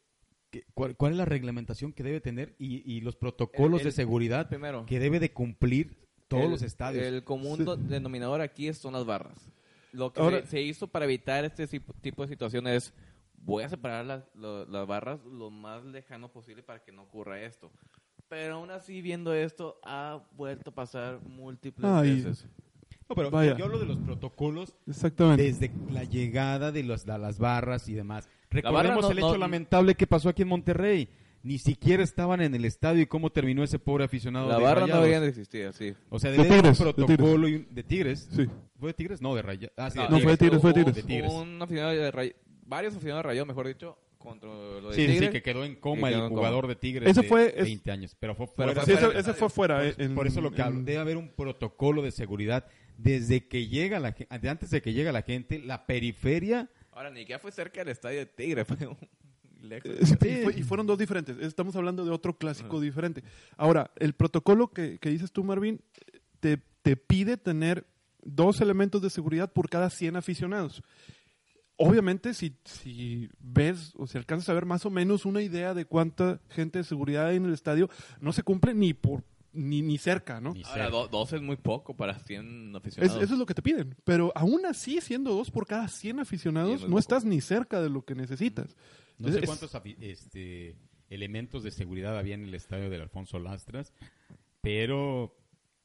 que- 0.50 0.64
cuál, 0.74 0.96
cuál 0.96 1.12
es 1.12 1.18
la 1.18 1.24
reglamentación 1.24 1.92
que 1.92 2.02
debe 2.02 2.20
tener 2.20 2.54
y, 2.58 2.82
y 2.90 3.00
los 3.00 3.16
protocolos 3.16 3.80
El- 3.80 3.86
de 3.86 3.92
seguridad 3.92 4.48
Primero. 4.48 4.86
que 4.86 5.00
debe 5.00 5.18
de 5.18 5.32
cumplir 5.32 6.06
todos 6.28 6.44
El- 6.44 6.50
los 6.52 6.62
estadios. 6.62 7.04
El 7.04 7.24
común 7.24 7.58
Sí. 7.58 7.64
denominador 7.88 8.40
aquí 8.40 8.72
son 8.72 8.92
las 8.92 9.04
barras. 9.04 9.50
Lo 9.92 10.12
que 10.12 10.20
Ahora- 10.20 10.40
se, 10.42 10.46
se 10.48 10.62
hizo 10.62 10.86
para 10.86 11.04
evitar 11.06 11.44
este 11.44 11.66
tipo 11.66 12.22
de 12.22 12.28
situaciones 12.28 12.84
es 12.88 12.94
voy 13.36 13.62
a 13.64 13.68
separar 13.68 14.04
las, 14.04 14.24
las 14.34 14.86
barras 14.86 15.20
lo 15.24 15.50
más 15.50 15.84
lejano 15.84 16.30
posible 16.32 16.62
para 16.62 16.82
que 16.82 16.92
no 16.92 17.02
ocurra 17.02 17.40
esto. 17.42 17.70
Pero 18.28 18.54
aún 18.56 18.70
así, 18.70 19.02
viendo 19.02 19.34
esto, 19.34 19.78
ha 19.84 20.22
vuelto 20.32 20.70
a 20.70 20.74
pasar 20.74 21.20
múltiples 21.22 21.90
veces. 22.02 22.48
No, 23.08 23.14
pero 23.16 23.30
Vaya. 23.30 23.56
yo 23.56 23.64
hablo 23.66 23.78
de 23.78 23.86
los 23.86 23.98
protocolos 23.98 24.74
Exactamente. 24.86 25.42
desde 25.42 25.70
la 25.90 26.04
llegada 26.04 26.72
de, 26.72 26.82
los, 26.82 27.04
de 27.04 27.18
las 27.18 27.38
barras 27.38 27.88
y 27.88 27.94
demás. 27.94 28.28
Recordemos 28.50 29.02
no- 29.04 29.10
el 29.10 29.18
hecho 29.18 29.32
no- 29.32 29.36
lamentable 29.38 29.94
que 29.94 30.06
pasó 30.06 30.28
aquí 30.28 30.42
en 30.42 30.48
Monterrey. 30.48 31.08
ni 31.42 31.58
siquiera 31.58 32.02
estaban 32.02 32.40
en 32.40 32.54
el 32.54 32.64
estadio 32.64 33.02
y 33.02 33.06
cómo 33.06 33.28
terminó 33.28 33.62
ese 33.62 33.78
pobre 33.78 34.04
aficionado 34.04 34.48
La 34.48 34.56
de 34.56 34.62
barra 34.62 34.80
no 34.80 34.86
Rayados. 34.86 35.02
debería 35.02 35.20
de 35.20 35.28
existir, 35.28 35.70
sí. 35.74 35.92
O 36.08 36.18
sea, 36.18 36.30
De 36.30 36.38
debe 36.38 36.48
haber 36.48 36.64
un 36.64 36.72
Tigres, 36.72 36.78
de 36.78 37.04
protocolo 37.04 37.48
y 37.48 37.54
un- 37.56 37.66
de 37.74 37.82
Tigres. 37.82 38.28
Sí. 38.34 38.46
¿Fue 38.80 38.88
de 38.88 38.94
Tigres? 38.94 39.20
No, 39.20 39.34
de 39.34 39.42
Rayados. 39.42 39.74
Ah, 39.76 39.90
sí, 39.90 39.98
No, 39.98 40.04
de 40.04 40.10
no, 40.10 40.18
fue 40.20 40.30
de 40.32 40.36
Tigres, 40.38 40.60
fue 40.62 40.72
de 40.72 40.80
hubo 40.80 40.92
Tigres. 40.92 41.06
De 41.06 41.12
Tigres. 41.14 41.32
Un 41.34 41.60
aficionado 41.60 41.92
de 41.94 42.10
Ray- 42.10 42.34
varios 42.64 42.94
aficionados 42.94 43.24
de 43.24 43.28
Rayados, 43.28 43.48
mejor 43.48 43.66
dicho, 43.68 43.98
contra 44.16 44.48
lo 44.48 44.88
de 44.88 44.94
Sí, 44.96 45.02
sí, 45.02 45.06
Tigres. 45.12 45.30
que 45.32 45.42
quedó 45.42 45.64
en 45.66 45.74
coma 45.74 46.08
quedó 46.08 46.16
el 46.20 46.22
en 46.24 46.28
coma. 46.30 46.38
jugador 46.40 46.66
de 46.66 46.76
Tigres 46.76 47.10
Ese 47.10 47.20
de 47.20 47.28
fue- 47.28 47.52
es- 47.58 47.64
20 47.64 47.90
años. 47.90 48.16
Pero 48.18 48.34
fue 48.34 48.46
Pero 48.46 48.72
fuera. 48.72 48.82
fue 48.82 48.94
Sí, 48.94 48.98
fuera 49.04 49.20
ese, 49.20 49.34
fue 49.34 49.50
fuera. 49.50 49.76
Por, 49.76 49.84
eh, 49.84 49.94
en- 49.98 50.14
por 50.14 50.26
eso 50.26 50.40
lo 50.40 50.50
que 50.50 50.62
en- 50.62 50.86
debe 50.86 50.98
haber 50.98 51.18
un 51.18 51.28
protocolo 51.28 52.00
de 52.00 52.10
seguridad 52.10 52.64
desde 52.96 53.46
que 53.48 53.66
llega 53.66 53.98
la 54.00 54.12
gente, 54.12 54.48
antes 54.48 54.70
de 54.70 54.80
que 54.82 54.92
llega 54.92 55.12
la 55.12 55.22
gente, 55.22 55.58
la 55.58 55.86
periferia. 55.86 56.70
Ahora, 56.92 57.10
ni 57.10 57.24
que 57.24 57.38
fue 57.38 57.50
cerca 57.52 57.80
del 57.80 57.88
estadio 57.88 58.20
de 58.20 58.26
Tigres, 58.26 58.66
fue 58.66 58.86
un 58.86 58.96
lejos. 59.68 59.90
Eh, 59.90 60.06
sí, 60.06 60.16
y, 60.28 60.42
fue- 60.44 60.58
y 60.58 60.62
fueron 60.62 60.86
dos 60.86 60.98
diferentes. 60.98 61.36
Estamos 61.40 61.74
hablando 61.76 62.04
de 62.04 62.10
otro 62.10 62.36
clásico 62.38 62.80
diferente. 62.80 63.22
Ahora, 63.56 63.90
el 63.96 64.12
protocolo 64.14 64.68
que, 64.68 64.98
que 64.98 65.10
dices 65.10 65.32
tú, 65.32 65.42
Marvin, 65.44 65.80
te, 66.40 66.58
te 66.82 66.96
pide 66.96 67.36
tener 67.36 67.86
dos 68.22 68.60
elementos 68.60 69.02
de 69.02 69.10
seguridad 69.10 69.52
por 69.52 69.68
cada 69.68 69.90
100 69.90 70.16
aficionados. 70.16 70.82
Obviamente, 71.76 72.34
si, 72.34 72.56
si 72.64 73.28
ves 73.40 73.92
o 73.96 74.06
si 74.06 74.16
alcanzas 74.16 74.48
a 74.48 74.54
ver 74.54 74.64
más 74.64 74.86
o 74.86 74.90
menos 74.90 75.26
una 75.26 75.42
idea 75.42 75.74
de 75.74 75.84
cuánta 75.86 76.40
gente 76.48 76.78
de 76.78 76.84
seguridad 76.84 77.26
hay 77.26 77.36
en 77.36 77.46
el 77.46 77.52
estadio, 77.52 77.90
no 78.20 78.32
se 78.32 78.44
cumple 78.44 78.74
ni 78.74 78.94
por 78.94 79.24
ni, 79.54 79.82
ni 79.82 79.98
cerca, 79.98 80.40
¿no? 80.40 80.52
Ni 80.52 80.62
Ahora, 80.64 80.74
cerca. 80.84 80.90
do- 80.90 81.08
dos 81.08 81.32
es 81.32 81.40
muy 81.42 81.56
poco 81.56 81.96
para 81.96 82.18
100 82.18 82.70
Es- 82.70 82.76
aficionados. 82.76 83.22
eso 83.22 83.32
es 83.34 83.38
lo 83.38 83.46
que 83.46 83.54
te 83.54 83.62
piden. 83.62 83.94
Pero 84.04 84.32
aún 84.34 84.66
así, 84.66 85.00
siendo 85.00 85.32
dos 85.34 85.50
por 85.50 85.66
cada 85.66 85.88
100 85.88 86.20
aficionados, 86.20 86.70
Sí, 86.70 86.74
no 86.74 86.76
es 86.78 86.82
no 86.82 86.88
poco. 86.90 86.98
estás 87.00 87.24
ni 87.24 87.40
cerca 87.40 87.80
de 87.80 87.88
lo 87.90 88.04
que 88.04 88.14
necesitas. 88.14 88.76
No 89.18 89.30
sé 89.32 89.42
cuántos 89.42 89.70
este, 90.00 90.76
elementos 91.08 91.62
de 91.62 91.70
seguridad 91.70 92.18
había 92.18 92.34
en 92.34 92.44
el 92.44 92.54
estadio 92.54 92.90
del 92.90 93.00
Alfonso 93.02 93.38
Lastras, 93.38 93.92
pero 94.60 95.36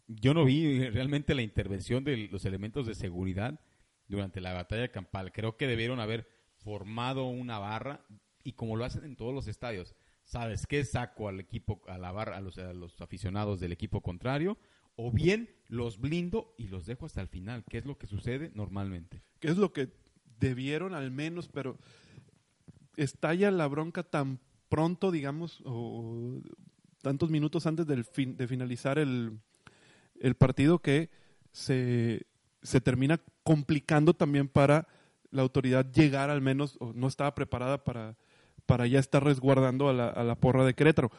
yo 0.08 0.34
no 0.34 0.46
vi 0.46 0.90
realmente 0.90 1.36
la 1.36 1.42
intervención 1.42 2.04
de 2.04 2.28
los 2.32 2.46
elementos 2.46 2.88
de 2.88 2.96
seguridad 2.96 3.60
durante 4.08 4.42
la 4.42 4.54
batalla 4.54 4.88
campal. 4.92 5.32
Creo 5.32 5.58
que 5.58 5.68
debieron 5.68 6.00
haber 6.00 6.28
formado 6.58 7.26
una 7.28 7.60
barra 7.60 8.06
y 8.44 8.54
como 8.54 8.76
lo 8.76 8.86
hacen 8.86 9.04
en 9.04 9.16
todos 9.16 9.34
los 9.34 9.48
estadios, 9.48 9.96
¿sabes 10.30 10.68
qué? 10.68 10.86
Saco 10.86 11.28
al 11.28 11.40
equipo, 11.40 11.82
a 11.88 11.96
a 11.96 12.42
los, 12.42 13.02
aficionados 13.02 13.60
del 13.60 13.72
equipo 13.72 14.02
contrario, 14.02 14.58
o 14.96 15.12
bien 15.12 15.50
los 15.68 16.00
blindo 16.00 16.54
y 16.56 16.68
los 16.68 16.86
dejo 16.86 17.08
hasta 17.08 17.22
el 17.22 17.28
final, 17.28 17.64
que 17.68 17.80
es 17.80 17.86
lo 17.86 17.98
que 17.98 18.06
sucede 18.06 18.52
normalmente. 18.54 19.24
que 19.40 19.48
es 19.48 19.58
lo 19.58 19.74
que 19.74 19.90
debieron 20.40 20.94
al 20.94 21.10
menos, 21.10 21.50
pero 21.50 21.78
estalla 22.96 23.50
la 23.50 23.68
bronca 23.68 24.04
tan 24.04 24.40
pronto, 24.70 25.10
digamos, 25.10 25.62
o 25.66 26.42
tantos 27.02 27.32
minutos 27.32 27.66
antes 27.66 27.88
del 27.88 28.06
fin, 28.06 28.38
de 28.38 28.48
finalizar 28.48 29.00
el, 29.00 29.40
el 30.20 30.36
partido 30.36 30.80
que 30.80 31.10
se, 31.52 32.28
se 32.62 32.82
termina 32.82 33.20
complicando 33.42 34.14
también 34.14 34.48
para 34.48 34.88
la 35.32 35.42
autoridad 35.42 35.92
llegar 35.92 36.30
al 36.30 36.42
menos, 36.42 36.78
o 36.80 36.94
no 36.94 37.08
estaba 37.08 37.34
preparada 37.34 37.84
para, 37.84 38.16
para 38.70 38.86
ya 38.86 39.00
estar 39.00 39.24
resguardando 39.24 39.90
a 39.90 39.94
la, 39.94 40.36
porra 40.36 40.64
de 40.64 40.76
Querétaro. 40.76 41.10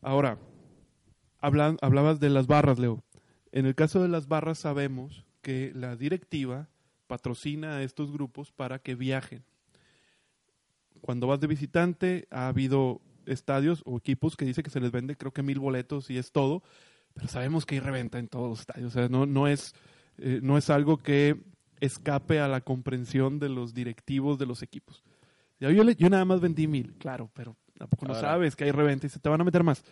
Ahora, 0.00 0.40
hablabas 1.38 2.18
de 2.18 2.28
las 2.28 2.48
barras, 2.48 2.80
Leo. 2.80 3.04
En 3.52 3.66
el 3.66 3.76
caso 3.76 4.02
de 4.02 4.08
las 4.08 4.26
barras 4.26 4.58
sabemos 4.58 5.24
que 5.42 5.70
la 5.76 5.94
directiva 5.94 6.70
patrocina 7.06 7.76
a 7.76 7.84
estos 7.84 8.10
grupos 8.10 8.50
para 8.50 8.80
que 8.80 8.96
viajen. 8.96 9.44
Cuando 11.00 11.28
vas 11.28 11.38
de 11.38 11.46
visitante, 11.46 12.26
ha 12.32 12.48
habido 12.48 13.00
estadios 13.26 13.82
o 13.84 13.98
equipos 13.98 14.36
que 14.36 14.44
dice 14.44 14.64
que 14.64 14.70
se 14.70 14.80
les 14.80 14.90
vende 14.90 15.16
creo 15.16 15.30
que 15.30 15.44
mil 15.44 15.60
boletos 15.60 16.10
y 16.10 16.18
es 16.18 16.32
todo, 16.32 16.64
pero 17.14 17.28
sabemos 17.28 17.64
que 17.64 17.76
hay 17.76 17.80
reventa 17.80 18.18
en 18.18 18.26
todos 18.26 18.48
los 18.48 18.58
estadios. 18.58 18.88
O 18.88 18.98
sea, 18.98 19.08
no, 19.08 19.22
eh, 19.46 20.40
no 20.42 20.58
es 20.58 20.68
algo 20.68 20.96
que 20.96 21.36
escape 21.78 22.40
a 22.40 22.48
la 22.48 22.60
comprensión 22.60 23.38
de 23.38 23.50
los 23.50 23.72
directivos 23.72 24.36
de 24.40 24.46
los 24.46 24.64
equipos. 24.64 25.04
Yo, 25.70 26.08
nada 26.10 26.24
más 26.24 26.40
vendí 26.40 26.66
mil, 26.66 26.94
claro, 26.94 27.30
pero 27.34 27.56
tampoco 27.78 28.06
no 28.06 28.14
sabes 28.20 28.56
que 28.56 28.64
hay 28.64 28.70
reventa 28.72 29.06
y 29.06 29.10
se 29.10 29.18
te 29.20 29.28
van 29.28 29.40
a 29.40 29.44
meter 29.44 29.62
más. 29.62 29.84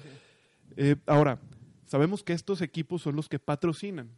Eh, 0.76 0.96
ahora, 1.06 1.38
sabemos 1.86 2.22
que 2.22 2.32
estos 2.32 2.60
equipos 2.62 3.02
son 3.02 3.16
los 3.16 3.28
que 3.28 3.38
patrocinan. 3.38 4.10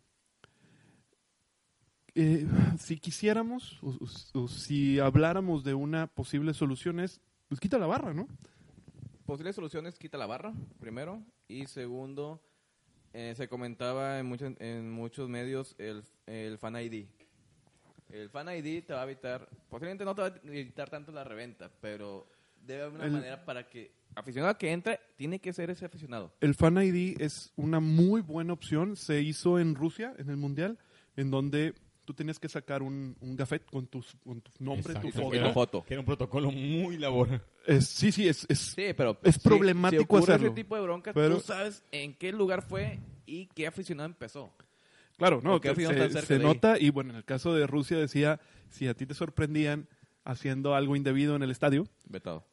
Eh, 2.15 2.47
si 2.79 2.99
quisiéramos, 2.99 3.79
o, 3.83 3.91
o- 3.91 4.41
o 4.43 4.49
si 4.49 4.99
habláramos 4.99 5.65
de 5.65 5.73
una 5.75 6.07
posible 6.09 6.53
solución 6.53 7.01
es, 7.01 7.21
pues 7.49 7.59
quita 7.61 7.79
la 7.79 7.87
barra, 7.87 8.13
¿no? 8.13 8.29
Posibles 9.25 9.55
soluciones, 9.57 9.99
quita 9.99 10.19
la 10.19 10.27
barra, 10.27 10.53
primero. 10.79 11.23
Y 11.49 11.67
segundo, 11.67 12.43
eh, 13.15 13.33
se 13.37 13.49
comentaba 13.49 14.19
en, 14.19 14.27
muchos 14.27 14.53
en 14.59 14.91
muchos 14.91 15.29
medios 15.31 15.75
el, 15.79 16.03
el 16.27 16.59
Fan 16.59 16.77
ID. 16.77 17.07
El 18.13 18.29
Fan 18.31 18.49
ID 18.55 18.85
te 18.85 18.93
va 18.93 19.01
a 19.01 19.05
evitar, 19.05 19.49
posiblemente 19.69 20.05
no 20.05 20.15
te 20.15 20.21
va 20.23 20.29
a 20.29 20.35
evitar 20.45 20.89
tanto 20.91 21.11
la 21.13 21.25
reventa, 21.25 21.71
pero 21.81 22.29
debe 22.65 22.83
haber 22.83 22.95
una 22.95 23.05
El- 23.07 23.13
manera 23.13 23.45
para 23.45 23.69
que 23.69 23.93
aficionado 24.15 24.57
que 24.59 24.71
entra, 24.71 25.01
tiene 25.17 25.41
que 25.41 25.53
ser 25.53 25.71
ese 25.71 25.87
aficionado. 25.87 26.33
El 26.41 26.55
Fan 26.55 26.77
ID 26.77 27.17
es 27.21 27.53
una 27.57 27.81
muy 27.81 28.21
buena 28.21 28.53
opción. 28.53 28.95
Se 28.97 29.21
hizo 29.23 29.59
en 29.59 29.75
Rusia, 29.75 30.15
en 30.19 30.29
el 30.29 30.37
Mundial, 30.37 30.79
en 31.17 31.31
donde 31.31 31.75
tú 32.05 32.13
tenías 32.13 32.39
que 32.39 32.49
sacar 32.49 32.83
un, 32.83 33.17
un 33.21 33.37
gafet 33.37 33.65
con, 33.65 33.87
tus, 33.87 34.15
con 34.25 34.41
tu 34.43 34.51
nombre, 34.59 34.93
tu 34.95 35.11
foto. 35.11 35.31
que 35.31 35.37
la 35.39 35.45
era- 35.47 35.53
foto. 35.55 35.85
Que 35.85 35.95
era 35.95 36.01
un 36.01 36.07
protocolo 36.07 36.51
muy 36.51 36.99
laboral. 36.99 37.43
Es- 37.67 37.87
sí, 37.89 38.13
sí, 38.13 38.29
es, 38.29 38.45
es, 38.51 38.59
Sí, 38.59 38.93
pero 38.95 39.17
Es 39.23 39.37
si- 39.37 39.41
problemático 39.41 40.19
si 40.19 40.25
hacerlo. 40.25 40.49
ese 40.49 40.55
tipo 40.57 40.77
de 40.77 40.83
broncas, 40.83 41.15
Pero- 41.15 41.37
tú 41.37 41.41
sabes 41.41 41.83
en 41.93 42.13
qué 42.15 42.33
lugar 42.33 42.61
fue 42.63 42.99
y 43.25 43.47
qué 43.47 43.67
aficionado 43.67 44.07
empezó. 44.09 44.53
Claro, 45.19 45.41
no, 45.43 45.61
se, 45.61 45.75
tan 45.75 46.11
cerca 46.11 46.23
se 46.23 46.39
nota 46.39 46.79
y 46.79 46.91
bueno, 46.91 47.11
en 47.11 47.17
el 47.17 47.25
caso 47.25 47.55
de 47.55 47.67
Rusia 47.67 47.97
decía, 47.99 48.41
si 48.71 48.89
a 48.89 48.95
ti 48.95 49.07
te 49.07 49.15
sorprendían 49.15 49.89
haciendo 50.25 50.75
algo 50.75 50.97
indebido 50.97 51.37
en 51.37 51.43
el 51.43 51.51
estadio, 51.51 51.87
Vetado. 52.09 52.47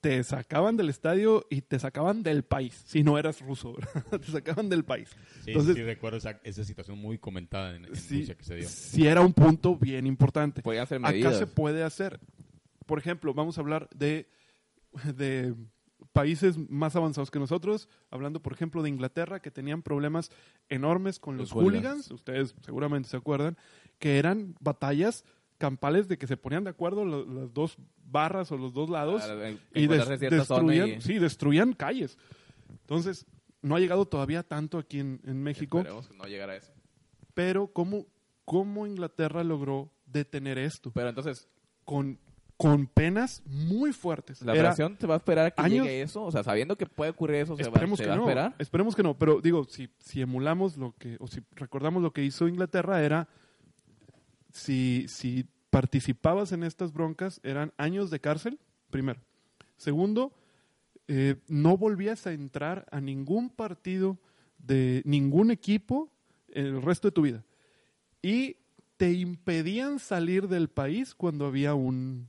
te 0.00 0.22
sacaban 0.24 0.76
del 0.76 0.88
estadio 0.88 1.46
y 1.50 1.62
te 1.62 1.78
sacaban 1.78 2.22
del 2.22 2.42
país, 2.42 2.82
si 2.86 3.02
no 3.02 3.18
eras 3.18 3.40
ruso, 3.40 3.76
te 4.10 4.30
sacaban 4.32 4.68
del 4.68 4.84
país. 4.84 5.10
Sí, 5.44 5.52
Entonces, 5.52 5.76
sí, 5.76 5.82
recuerdo 5.82 6.18
esa, 6.18 6.40
esa 6.44 6.64
situación 6.64 6.98
muy 6.98 7.18
comentada 7.18 7.76
en, 7.76 7.84
en 7.86 7.96
sí, 7.96 8.20
Rusia 8.20 8.34
que 8.36 8.44
se 8.44 8.56
dio. 8.56 8.68
sí 8.68 9.06
era 9.06 9.20
un 9.20 9.32
punto 9.32 9.76
bien 9.76 10.06
importante. 10.06 10.62
Ser 10.86 11.00
Acá 11.04 11.32
se 11.32 11.46
puede 11.46 11.82
hacer. 11.82 12.20
Por 12.86 12.98
ejemplo, 12.98 13.32
vamos 13.34 13.56
a 13.56 13.60
hablar 13.60 13.88
de, 13.94 14.28
de 15.14 15.54
países 16.12 16.56
más 16.70 16.96
avanzados 16.96 17.30
que 17.30 17.38
nosotros, 17.38 17.88
hablando 18.10 18.40
por 18.42 18.52
ejemplo 18.52 18.82
de 18.82 18.88
Inglaterra, 18.88 19.40
que 19.40 19.50
tenían 19.50 19.82
problemas 19.82 20.30
enormes 20.68 21.18
con 21.20 21.36
los, 21.36 21.50
Los 21.50 21.52
hooligans. 21.62 22.06
hooligans, 22.06 22.10
ustedes 22.10 22.54
seguramente 22.62 23.08
se 23.08 23.16
acuerdan, 23.16 23.56
que 23.98 24.18
eran 24.18 24.54
batallas 24.60 25.24
campales 25.58 26.08
de 26.08 26.16
que 26.18 26.26
se 26.26 26.36
ponían 26.36 26.64
de 26.64 26.70
acuerdo 26.70 27.04
lo- 27.04 27.24
las 27.26 27.52
dos 27.52 27.76
barras 28.04 28.50
o 28.50 28.56
los 28.56 28.72
dos 28.72 28.88
lados 28.90 29.22
y 29.74 29.86
des- 29.86 30.08
destruían, 30.18 30.88
y- 30.88 31.00
sí, 31.00 31.18
destruían 31.18 31.74
calles. 31.74 32.18
Entonces, 32.68 33.26
no 33.62 33.76
ha 33.76 33.80
llegado 33.80 34.06
todavía 34.06 34.42
tanto 34.42 34.78
aquí 34.78 34.98
en, 35.00 35.20
en 35.24 35.42
México, 35.42 35.78
Esperemos 35.78 36.08
que 36.08 36.16
no 36.16 36.24
llegara 36.24 36.54
a 36.54 36.56
eso. 36.56 36.72
pero 37.34 37.68
¿cómo, 37.68 38.06
¿cómo 38.44 38.86
Inglaterra 38.86 39.44
logró 39.44 39.92
detener 40.06 40.58
esto? 40.58 40.90
Pero 40.92 41.10
entonces, 41.10 41.46
con, 41.84 42.18
con 42.60 42.86
penas 42.86 43.42
muy 43.46 43.90
fuertes. 43.94 44.42
¿la 44.42 44.52
Era- 44.52 44.60
operación 44.60 44.98
se 45.00 45.06
va 45.06 45.14
a 45.14 45.16
esperar 45.16 45.46
a 45.46 45.50
que 45.50 45.62
años- 45.62 45.86
llegue 45.86 46.02
eso? 46.02 46.22
O 46.22 46.30
sea, 46.30 46.42
sabiendo 46.42 46.76
que 46.76 46.84
puede 46.84 47.10
ocurrir 47.12 47.36
eso, 47.36 47.56
¿se 47.56 47.62
va, 47.62 47.68
esperemos 47.68 47.96
se 47.98 48.04
que 48.04 48.08
va 48.10 48.14
a 48.14 48.18
no. 48.18 48.24
esperar? 48.24 48.54
Esperemos 48.58 48.94
que 48.94 49.02
no. 49.02 49.16
Pero 49.16 49.40
digo, 49.40 49.64
si, 49.64 49.88
si 49.98 50.20
emulamos 50.20 50.76
lo 50.76 50.94
que, 50.98 51.16
o 51.20 51.26
si 51.26 51.40
recordamos 51.56 52.02
lo 52.02 52.12
que 52.12 52.22
hizo 52.22 52.48
Inglaterra, 52.48 53.02
era 53.02 53.28
si, 54.52 55.06
si 55.08 55.46
participabas 55.70 56.52
en 56.52 56.62
estas 56.64 56.92
broncas, 56.92 57.40
eran 57.44 57.72
años 57.78 58.10
de 58.10 58.20
cárcel, 58.20 58.58
primero. 58.90 59.20
Segundo, 59.76 60.32
eh, 61.08 61.36
no 61.48 61.76
volvías 61.78 62.26
a 62.26 62.32
entrar 62.32 62.86
a 62.90 63.00
ningún 63.00 63.48
partido 63.50 64.18
de 64.58 65.00
ningún 65.06 65.50
equipo 65.50 66.12
en 66.48 66.66
el 66.66 66.82
resto 66.82 67.08
de 67.08 67.12
tu 67.12 67.22
vida. 67.22 67.44
Y 68.22 68.56
te 68.98 69.12
impedían 69.12 69.98
salir 69.98 70.46
del 70.48 70.68
país 70.68 71.14
cuando 71.14 71.46
había 71.46 71.74
un, 71.74 72.28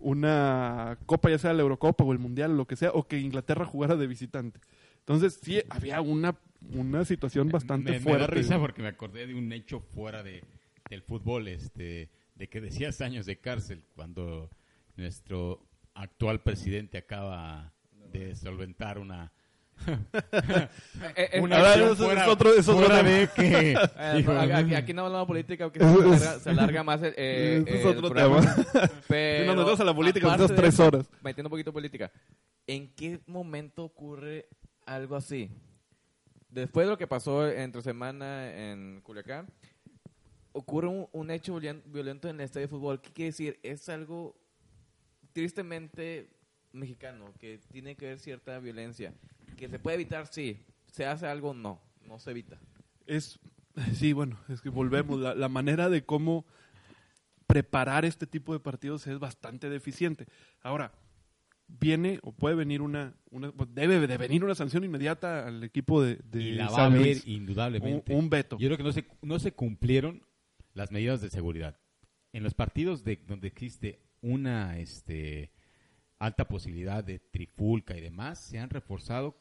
una 0.00 0.98
copa, 1.06 1.30
ya 1.30 1.38
sea 1.38 1.52
la 1.52 1.62
Eurocopa 1.62 2.04
o 2.04 2.12
el 2.12 2.18
Mundial 2.18 2.52
o 2.52 2.54
lo 2.54 2.66
que 2.66 2.76
sea, 2.76 2.90
o 2.92 3.06
que 3.06 3.18
Inglaterra 3.18 3.64
jugara 3.64 3.96
de 3.96 4.06
visitante. 4.06 4.60
Entonces 5.00 5.38
sí 5.42 5.60
había 5.68 6.00
una, 6.00 6.36
una 6.72 7.04
situación 7.04 7.48
bastante 7.48 7.92
me, 7.92 7.98
me 7.98 8.02
fuerte. 8.02 8.20
da 8.20 8.26
risa 8.26 8.58
porque 8.58 8.82
me 8.82 8.88
acordé 8.88 9.26
de 9.26 9.34
un 9.34 9.52
hecho 9.52 9.80
fuera 9.80 10.22
de, 10.22 10.42
del 10.90 11.02
fútbol, 11.02 11.48
este, 11.48 12.10
de 12.34 12.48
que 12.48 12.60
decías 12.60 13.00
años 13.00 13.26
de 13.26 13.38
cárcel 13.38 13.84
cuando 13.94 14.50
nuestro 14.96 15.66
actual 15.94 16.42
presidente 16.42 16.98
acaba 16.98 17.72
de 18.12 18.34
solventar 18.34 18.98
una 18.98 19.32
una 21.40 21.74
eso 21.74 21.92
es 21.92 21.98
fuera, 21.98 22.28
otro- 22.28 22.50
eso 22.50 22.60
es 22.60 22.68
otro- 22.68 23.02
de 23.02 23.28
que 23.34 23.72
eh, 23.72 23.76
aquí, 24.52 24.74
aquí 24.74 24.92
no 24.94 25.06
hablamos 25.06 25.26
de 25.26 25.32
política 25.32 25.64
porque 25.70 25.80
se, 26.40 26.50
alarga, 26.50 26.82
más 26.82 27.00
eh, 27.02 27.62
Ese 27.66 27.80
es 27.80 27.86
otro 27.86 28.08
programa. 28.10 28.40
tema. 28.40 28.90
Pero, 29.08 29.52
Si 29.52 29.56
nos 29.56 29.80
a 29.80 29.84
la 29.84 29.94
política, 29.94 30.26
unas 30.34 30.54
tres 30.54 30.80
horas. 30.80 31.06
Metiendo 31.22 31.48
un 31.48 31.50
poquito 31.50 31.70
de 31.70 31.74
política. 31.74 32.10
¿En 32.66 32.88
qué 32.94 33.20
momento 33.26 33.84
ocurre 33.84 34.48
algo 34.86 35.14
así? 35.16 35.50
Después 36.48 36.86
de 36.86 36.90
lo 36.90 36.98
que 36.98 37.06
pasó 37.06 37.46
entre 37.48 37.82
semana 37.82 38.50
en 38.52 39.00
Culiacán, 39.02 39.46
ocurre 40.52 40.88
un, 40.88 41.06
un 41.12 41.30
hecho 41.30 41.54
violen- 41.60 41.82
violento 41.86 42.28
en 42.28 42.36
el 42.40 42.46
estadio 42.46 42.66
de 42.66 42.70
fútbol. 42.70 43.00
¿Qué 43.00 43.12
quiere 43.12 43.30
decir? 43.30 43.60
Es 43.62 43.88
algo 43.88 44.34
tristemente 45.32 46.30
mexicano, 46.76 47.32
que 47.38 47.58
tiene 47.70 47.96
que 47.96 48.06
haber 48.06 48.18
cierta 48.18 48.58
violencia. 48.58 49.12
Que 49.56 49.68
se 49.68 49.78
puede 49.78 49.96
evitar, 49.96 50.26
sí. 50.26 50.58
Se 50.92 51.06
hace 51.06 51.26
algo, 51.26 51.54
no. 51.54 51.80
No 52.06 52.18
se 52.18 52.30
evita. 52.30 52.58
Es, 53.06 53.38
sí, 53.94 54.12
bueno, 54.12 54.38
es 54.48 54.60
que 54.60 54.68
volvemos. 54.68 55.18
La, 55.20 55.34
la 55.34 55.48
manera 55.48 55.88
de 55.88 56.04
cómo 56.04 56.46
preparar 57.46 58.04
este 58.04 58.26
tipo 58.26 58.52
de 58.52 58.60
partidos 58.60 59.06
es 59.06 59.18
bastante 59.18 59.68
deficiente. 59.70 60.26
Ahora, 60.62 60.92
viene 61.68 62.20
o 62.22 62.32
puede 62.32 62.54
venir 62.54 62.80
una, 62.80 63.14
una 63.30 63.52
debe 63.68 64.06
de 64.06 64.16
venir 64.16 64.44
una 64.44 64.54
sanción 64.54 64.84
inmediata 64.84 65.46
al 65.46 65.64
equipo 65.64 66.02
de, 66.02 66.16
de 66.24 66.42
y 66.42 66.52
la 66.52 66.66
va 66.66 66.72
a 66.72 66.76
San 66.76 66.92
haber 66.92 67.00
Luis. 67.00 67.24
Un, 67.24 67.30
indudablemente. 67.32 68.14
un 68.14 68.30
veto. 68.30 68.58
Yo 68.58 68.68
creo 68.68 68.76
que 68.76 68.84
no 68.84 68.92
se, 68.92 69.06
no 69.22 69.38
se 69.38 69.52
cumplieron 69.52 70.24
las 70.74 70.90
medidas 70.92 71.20
de 71.20 71.30
seguridad. 71.30 71.78
En 72.32 72.42
los 72.42 72.54
partidos 72.54 73.02
de, 73.04 73.16
donde 73.26 73.48
existe 73.48 74.00
una 74.20 74.78
este, 74.78 75.50
alta 76.18 76.48
posibilidad 76.48 77.04
de 77.04 77.18
trifulca 77.18 77.96
y 77.96 78.00
demás, 78.00 78.38
se 78.40 78.58
han 78.58 78.70
reforzado 78.70 79.36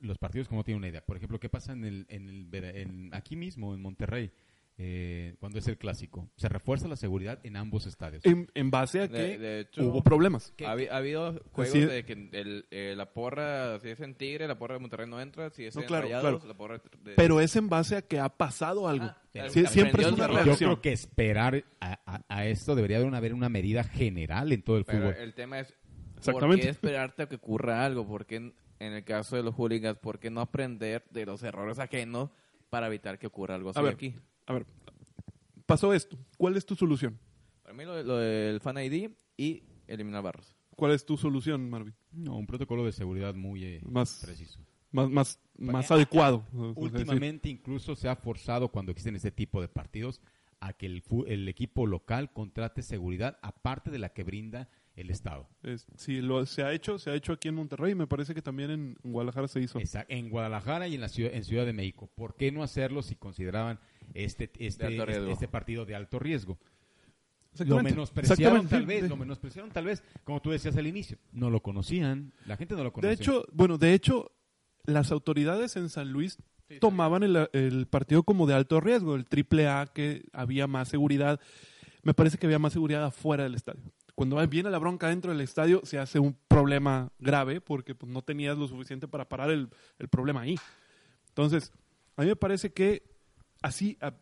los 0.00 0.18
partidos 0.18 0.48
como 0.48 0.64
tienen 0.64 0.78
una 0.78 0.88
idea. 0.88 1.04
Por 1.04 1.16
ejemplo, 1.16 1.40
¿qué 1.40 1.48
pasa 1.48 1.72
en 1.72 1.84
el, 1.84 2.06
en 2.08 2.28
el 2.28 2.64
en- 2.64 3.14
aquí 3.14 3.36
mismo, 3.36 3.74
en 3.74 3.82
Monterrey, 3.82 4.32
eh, 4.80 5.34
cuando 5.40 5.58
es 5.58 5.66
el 5.66 5.76
clásico? 5.76 6.30
Se 6.36 6.48
refuerza 6.48 6.86
la 6.86 6.94
seguridad 6.96 7.40
en 7.42 7.56
ambos 7.56 7.86
estadios. 7.86 8.24
En, 8.24 8.48
en 8.54 8.70
base 8.70 9.02
a 9.02 9.08
que 9.08 9.36
de 9.36 9.60
hecho, 9.60 9.82
hubo 9.84 10.02
problemas. 10.04 10.54
Ha, 10.60 10.74
habi- 10.74 10.88
ha 10.88 10.96
habido 10.98 11.42
juegos 11.52 11.72
Sí. 11.72 11.80
de 11.80 12.04
que 12.04 12.12
el, 12.12 12.66
eh, 12.70 12.94
la 12.96 13.12
porra, 13.12 13.78
si 13.80 13.88
es 13.88 14.00
en 14.00 14.14
Tigre, 14.14 14.46
la 14.46 14.56
porra 14.58 14.74
de 14.74 14.80
Monterrey 14.80 15.08
no 15.08 15.20
entra, 15.20 15.50
si 15.50 15.64
es 15.64 15.74
No, 15.74 15.82
en 15.82 15.86
claro, 15.88 16.04
Rayados, 16.04 16.22
claro. 16.30 16.46
la 16.46 16.54
porra 16.56 16.78
de... 17.02 17.14
Pero 17.16 17.40
es 17.40 17.56
en 17.56 17.68
base 17.68 17.96
a 17.96 18.02
que 18.02 18.20
ha 18.20 18.28
pasado 18.28 18.88
algo. 18.88 19.06
Ah, 19.06 19.18
Sí, 19.50 19.66
siempre 19.66 20.02
es 20.04 20.12
una 20.12 20.24
el 20.26 20.30
Yo 20.30 20.36
reacción. 20.44 20.56
creo 20.70 20.80
que 20.80 20.92
esperar 20.92 21.64
a, 21.80 21.98
a- 22.06 22.22
a 22.28 22.46
esto 22.46 22.74
debería 22.74 22.96
haber 22.98 23.08
una, 23.08 23.18
haber 23.18 23.34
una 23.34 23.48
medida 23.48 23.82
general 23.84 24.52
en 24.52 24.62
todo 24.62 24.78
el 24.78 24.84
Pero 24.84 24.98
fútbol. 25.00 25.14
el 25.16 25.34
tema 25.34 25.60
es, 25.60 25.68
¿por 25.72 26.18
Exactamente. 26.18 26.62
qué 26.62 26.68
esperarte 26.70 27.22
a 27.24 27.28
que 27.28 27.36
ocurra 27.36 27.84
algo? 27.84 28.06
¿Por 28.06 28.26
qué 28.26 28.36
en, 28.36 28.54
en 28.80 28.92
el 28.92 29.04
caso 29.04 29.34
de 29.36 29.42
los 29.42 29.54
hooligans, 29.56 29.98
por 29.98 30.18
qué 30.20 30.30
no 30.30 30.40
aprender 30.40 31.04
de 31.10 31.26
los 31.26 31.42
errores 31.42 31.78
ajenos 31.80 32.30
para 32.70 32.86
evitar 32.88 33.18
que 33.18 33.26
ocurra 33.28 33.54
algo 33.56 33.70
así 33.70 33.78
A 33.78 33.82
ver, 33.82 33.94
aquí? 33.94 34.14
A 34.48 34.52
ver, 34.54 34.66
pasó 35.66 35.92
esto. 35.92 36.18
¿Cuál 36.36 36.56
es 36.56 36.66
tu 36.66 36.74
solución? 36.74 37.18
Para 37.62 37.74
mí 37.74 37.84
lo, 37.84 37.94
de- 37.94 38.04
lo 38.04 38.16
del 38.16 38.60
Fan 38.60 38.78
ID 38.78 39.10
y 39.36 39.62
eliminar 39.86 40.22
barros. 40.22 40.54
¿Cuál 40.76 40.92
es 40.92 41.04
tu 41.04 41.16
solución, 41.16 41.68
Marvin? 41.68 41.94
No, 42.12 42.36
un 42.36 42.46
protocolo 42.46 42.84
de 42.84 42.92
seguridad 42.92 43.34
muy 43.34 43.64
eh, 43.64 43.80
Más- 43.84 44.20
preciso. 44.24 44.58
Más, 44.90 45.10
más, 45.10 45.40
más 45.58 45.90
adecuado. 45.90 46.46
Últimamente 46.74 47.48
incluso 47.50 47.94
se 47.94 48.08
ha 48.08 48.16
forzado 48.16 48.68
cuando 48.70 48.90
existen 48.90 49.16
este 49.16 49.30
tipo 49.30 49.60
de 49.60 49.68
partidos 49.68 50.22
a 50.60 50.72
que 50.72 50.86
el, 50.86 51.02
fu- 51.02 51.24
el 51.26 51.46
equipo 51.48 51.86
local 51.86 52.32
contrate 52.32 52.82
seguridad 52.82 53.38
aparte 53.42 53.90
de 53.90 53.98
la 53.98 54.08
que 54.14 54.24
brinda 54.24 54.68
el 54.96 55.10
Estado. 55.10 55.46
es- 55.62 55.86
sí, 55.96 56.20
lo, 56.22 56.46
se 56.46 56.62
ha 56.62 56.72
hecho, 56.72 56.98
se 56.98 57.10
ha 57.10 57.14
hecho 57.14 57.32
aquí 57.34 57.48
en 57.48 57.54
Monterrey. 57.56 57.94
Me 57.94 58.06
parece 58.06 58.34
que 58.34 58.40
también 58.42 58.70
en 58.70 58.96
Guadalajara 59.02 59.46
se 59.48 59.60
hizo. 59.60 59.78
Esa- 59.78 60.06
en 60.08 60.30
Guadalajara 60.30 60.88
y 60.88 60.94
en 60.94 61.00
la 61.02 61.08
ciudad, 61.08 61.34
en 61.34 61.44
Ciudad 61.44 61.66
de 61.66 61.72
México. 61.74 62.08
¿Por 62.14 62.34
qué 62.36 62.50
no 62.50 62.62
hacerlo 62.62 63.02
si 63.02 63.14
consideraban 63.14 63.78
este, 64.14 64.50
este, 64.58 64.86
este, 64.96 65.30
este 65.32 65.48
partido 65.48 65.84
de 65.84 65.94
alto 65.94 66.18
riesgo? 66.18 66.58
Lo 67.64 67.82
menospreciaron 67.82 68.68
tal 68.68 68.86
vez, 68.86 69.02
de- 69.02 69.08
lo 69.08 69.16
menospreciaron 69.16 69.70
tal 69.70 69.84
vez, 69.86 70.02
como 70.24 70.40
tú 70.40 70.50
decías 70.50 70.76
al 70.76 70.86
inicio. 70.86 71.18
No 71.32 71.50
lo 71.50 71.60
conocían, 71.60 72.32
la 72.46 72.56
gente 72.56 72.76
no 72.76 72.84
lo 72.84 72.92
conocía. 72.92 73.08
De 73.16 73.20
hecho, 73.22 73.46
bueno, 73.52 73.78
de 73.78 73.94
hecho, 73.94 74.30
las 74.84 75.10
autoridades 75.10 75.76
en 75.76 75.88
San 75.88 76.12
Luis 76.12 76.38
tomaban 76.80 77.22
el, 77.24 77.48
el 77.52 77.86
partido 77.86 78.22
como 78.22 78.46
de 78.46 78.54
alto 78.54 78.80
riesgo, 78.80 79.16
el 79.16 79.24
triple 79.24 79.66
A, 79.66 79.86
que 79.86 80.24
había 80.32 80.66
más 80.66 80.88
seguridad. 80.88 81.40
Me 82.02 82.14
parece 82.14 82.38
que 82.38 82.46
había 82.46 82.58
más 82.60 82.74
seguridad 82.74 83.04
afuera 83.04 83.42
del 83.44 83.54
estadio. 83.54 83.82
Cuando 84.14 84.44
viene 84.46 84.70
la 84.70 84.78
bronca 84.78 85.08
dentro 85.08 85.32
del 85.32 85.40
estadio, 85.40 85.80
se 85.84 85.98
hace 85.98 86.18
un 86.18 86.36
problema 86.46 87.10
grave 87.18 87.60
porque 87.60 87.94
pues, 87.94 88.10
no 88.12 88.22
tenías 88.22 88.56
lo 88.58 88.68
suficiente 88.68 89.08
para 89.08 89.28
parar 89.28 89.50
el, 89.50 89.68
el 89.98 90.08
problema 90.08 90.42
ahí. 90.42 90.56
Entonces, 91.28 91.72
a 92.16 92.22
mí 92.22 92.28
me 92.28 92.36
parece 92.36 92.72
que 92.72 93.07
así, 93.62 93.96
a- 94.00 94.14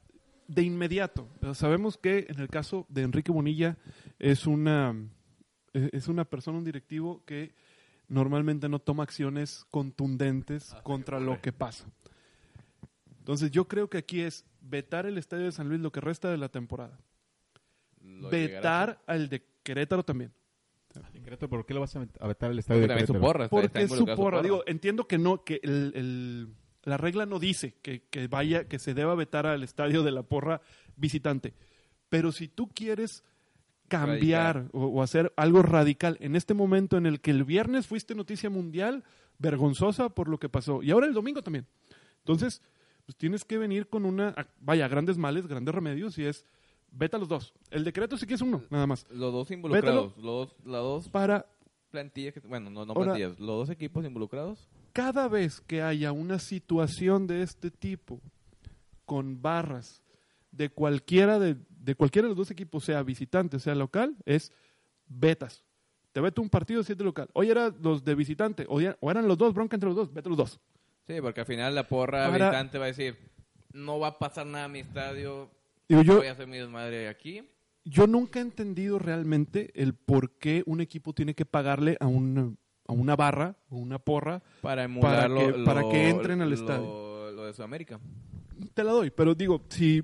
de 0.48 0.62
inmediato, 0.62 1.28
sabemos 1.54 1.96
que 1.98 2.26
en 2.28 2.38
el 2.40 2.48
caso 2.48 2.86
de 2.88 3.02
Enrique 3.02 3.32
Bonilla 3.32 3.76
es 4.18 4.46
una, 4.46 4.94
eh, 5.74 5.90
es 5.92 6.06
una 6.08 6.24
persona, 6.24 6.58
un 6.58 6.64
directivo 6.64 7.24
que 7.24 7.52
normalmente 8.08 8.68
no 8.68 8.78
toma 8.78 9.02
acciones 9.02 9.66
contundentes 9.70 10.74
contra 10.84 11.18
lo 11.18 11.40
que 11.40 11.52
pasa. 11.52 11.86
Entonces 13.18 13.50
yo 13.50 13.66
creo 13.66 13.90
que 13.90 13.98
aquí 13.98 14.20
es 14.20 14.44
vetar 14.60 15.04
el 15.06 15.18
estadio 15.18 15.46
de 15.46 15.52
San 15.52 15.68
Luis 15.68 15.80
lo 15.80 15.90
que 15.90 16.00
resta 16.00 16.30
de 16.30 16.36
la 16.38 16.48
temporada. 16.48 17.00
Lo 18.00 18.30
llegará 18.30 18.82
a 18.82 18.86
Vetar 18.86 19.02
al 19.06 19.28
de 19.28 19.44
Querétaro 19.64 20.04
también. 20.04 20.32
Decreto, 21.12 21.48
¿Por 21.48 21.66
qué 21.66 21.74
lo 21.74 21.80
vas 21.80 21.94
a 21.96 22.00
vet- 22.00 22.16
a 22.20 22.26
vetar 22.28 22.50
el 22.52 22.58
estadio 22.60 22.82
Porque 22.82 22.94
de 22.94 23.00
su 23.00 23.12
Querétaro? 23.14 23.20
porra. 23.32 23.48
Porque 23.48 23.66
está 23.66 23.80
es 23.82 23.90
su 23.90 24.06
porra. 24.06 24.40
Digo, 24.42 24.62
entiendo 24.66 25.06
que 25.08 25.18
no, 25.18 25.42
que 25.44 25.60
el, 25.64 25.92
el- 25.96 26.54
la 26.86 26.96
regla 26.96 27.26
no 27.26 27.38
dice 27.38 27.74
que, 27.82 28.02
que 28.08 28.26
vaya, 28.28 28.66
que 28.66 28.78
se 28.78 28.94
deba 28.94 29.14
vetar 29.14 29.46
al 29.46 29.62
estadio 29.62 30.02
de 30.02 30.12
la 30.12 30.22
porra 30.22 30.62
visitante. 30.96 31.52
Pero 32.08 32.32
si 32.32 32.48
tú 32.48 32.68
quieres 32.68 33.22
cambiar 33.88 34.68
o, 34.72 34.86
o 34.86 35.02
hacer 35.02 35.32
algo 35.36 35.62
radical 35.62 36.16
en 36.20 36.34
este 36.36 36.54
momento 36.54 36.96
en 36.96 37.06
el 37.06 37.20
que 37.20 37.30
el 37.30 37.44
viernes 37.44 37.86
fuiste 37.86 38.14
noticia 38.14 38.50
mundial, 38.50 39.04
vergonzosa 39.38 40.08
por 40.08 40.28
lo 40.28 40.38
que 40.38 40.48
pasó, 40.48 40.82
y 40.82 40.90
ahora 40.90 41.06
el 41.06 41.12
domingo 41.14 41.42
también. 41.42 41.66
Entonces, 42.18 42.62
pues 43.04 43.16
tienes 43.16 43.44
que 43.44 43.58
venir 43.58 43.88
con 43.88 44.04
una, 44.04 44.34
vaya, 44.60 44.88
grandes 44.88 45.18
males, 45.18 45.46
grandes 45.46 45.74
remedios, 45.74 46.18
y 46.18 46.24
es, 46.24 46.44
vete 46.90 47.16
a 47.16 47.18
los 47.18 47.28
dos. 47.28 47.54
El 47.70 47.84
decreto 47.84 48.16
sí 48.16 48.26
que 48.26 48.34
es 48.34 48.40
uno, 48.40 48.62
nada 48.70 48.86
más. 48.86 49.06
Los 49.10 49.32
dos 49.32 49.50
involucrados, 49.50 50.14
los, 50.16 50.24
dos- 50.24 50.56
las 50.64 50.82
dos 50.82 51.08
Para 51.08 51.46
plantillas, 51.90 52.34
que- 52.34 52.40
bueno, 52.40 52.70
no, 52.70 52.84
no 52.86 52.92
Ahora- 52.92 53.12
plantillas, 53.12 53.38
los 53.38 53.46
dos 53.66 53.70
equipos 53.70 54.04
involucrados. 54.04 54.68
Cada 54.96 55.28
vez 55.28 55.60
que 55.60 55.82
haya 55.82 56.10
una 56.12 56.38
situación 56.38 57.26
de 57.26 57.42
este 57.42 57.70
tipo 57.70 58.18
con 59.04 59.42
barras 59.42 60.02
de 60.50 60.70
cualquiera 60.70 61.38
de, 61.38 61.56
de 61.68 61.94
cualquiera 61.94 62.24
de 62.26 62.30
los 62.30 62.38
dos 62.38 62.50
equipos, 62.50 62.82
sea 62.84 63.02
visitante, 63.02 63.58
sea 63.58 63.74
local, 63.74 64.16
es 64.24 64.52
vetas. 65.06 65.62
Te 66.12 66.20
vete 66.22 66.40
un 66.40 66.48
partido 66.48 66.82
si 66.82 66.92
es 66.92 66.98
de 66.98 67.04
local. 67.04 67.28
Hoy 67.34 67.50
eran 67.50 67.76
los 67.82 68.02
de 68.04 68.14
visitante, 68.14 68.64
o, 68.70 68.80
ya- 68.80 68.96
o 69.00 69.10
eran 69.10 69.28
los 69.28 69.36
dos, 69.36 69.52
bronca 69.52 69.76
entre 69.76 69.88
los 69.90 69.96
dos, 69.96 70.12
vete 70.14 70.30
los 70.30 70.38
dos. 70.38 70.58
Sí, 71.06 71.20
porque 71.20 71.40
al 71.40 71.46
final 71.46 71.74
la 71.74 71.86
porra 71.86 72.30
Para- 72.30 72.46
visitante 72.46 72.78
va 72.78 72.84
a 72.84 72.88
decir, 72.88 73.16
no 73.74 73.98
va 73.98 74.08
a 74.08 74.18
pasar 74.18 74.46
nada 74.46 74.64
a 74.64 74.68
mi 74.68 74.78
estadio, 74.78 75.50
Digo, 75.88 76.02
yo, 76.02 76.16
voy 76.16 76.26
a 76.28 76.32
hacer 76.32 76.46
mi 76.46 76.56
desmadre 76.56 77.08
aquí. 77.08 77.42
yo 77.84 78.06
nunca 78.06 78.38
he 78.38 78.42
entendido 78.42 78.98
realmente 78.98 79.70
el 79.74 79.92
por 79.94 80.38
qué 80.38 80.62
un 80.64 80.80
equipo 80.80 81.12
tiene 81.12 81.34
que 81.34 81.44
pagarle 81.44 81.98
a 82.00 82.06
una, 82.06 82.50
a 82.88 82.92
una 82.92 83.16
barra 83.16 83.56
o 83.70 83.76
una 83.76 83.98
porra. 83.98 84.42
Para 84.62 84.84
emular 84.84 85.14
Para 85.16 85.28
lo- 85.28 85.54
que- 85.56 85.64
para 85.64 85.88
que 85.88 86.08
entren 86.08 86.42
al 86.42 86.48
lo- 86.50 86.54
estadio. 86.54 87.32
Lo 87.32 87.44
de 87.44 87.52
Sudamérica. 87.54 88.00
Te 88.74 88.82
la 88.84 88.92
doy, 88.92 89.10
pero 89.10 89.34
digo, 89.34 89.62
si, 89.68 90.02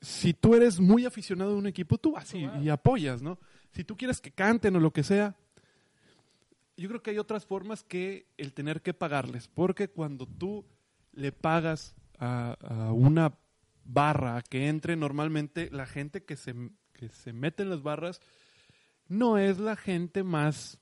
si 0.00 0.34
tú 0.34 0.54
eres 0.54 0.78
muy 0.80 1.04
aficionado 1.06 1.52
a 1.52 1.56
un 1.56 1.66
equipo, 1.66 1.98
tú 1.98 2.12
vas 2.12 2.32
y, 2.34 2.48
y 2.62 2.68
apoyas, 2.68 3.22
¿no? 3.22 3.38
Si 3.72 3.84
tú 3.84 3.96
quieres 3.96 4.20
que 4.20 4.30
canten 4.30 4.76
o 4.76 4.80
lo 4.80 4.92
que 4.92 5.02
sea, 5.02 5.34
yo 6.76 6.88
creo 6.88 7.02
que 7.02 7.10
hay 7.10 7.18
otras 7.18 7.44
formas 7.46 7.82
que 7.84 8.26
el 8.36 8.52
tener 8.52 8.82
que 8.82 8.94
pagarles, 8.94 9.48
porque 9.48 9.88
cuando 9.88 10.26
tú 10.26 10.64
le 11.12 11.32
pagas 11.32 11.94
a, 12.18 12.56
a 12.60 12.92
una 12.92 13.34
barra 13.84 14.42
que 14.42 14.68
entre, 14.68 14.96
normalmente 14.96 15.68
la 15.72 15.86
gente 15.86 16.24
que 16.24 16.36
se, 16.36 16.54
que 16.92 17.08
se 17.08 17.32
mete 17.32 17.62
en 17.62 17.70
las 17.70 17.82
barras 17.82 18.20
no 19.08 19.38
es 19.38 19.58
la 19.58 19.76
gente 19.76 20.22
más 20.22 20.78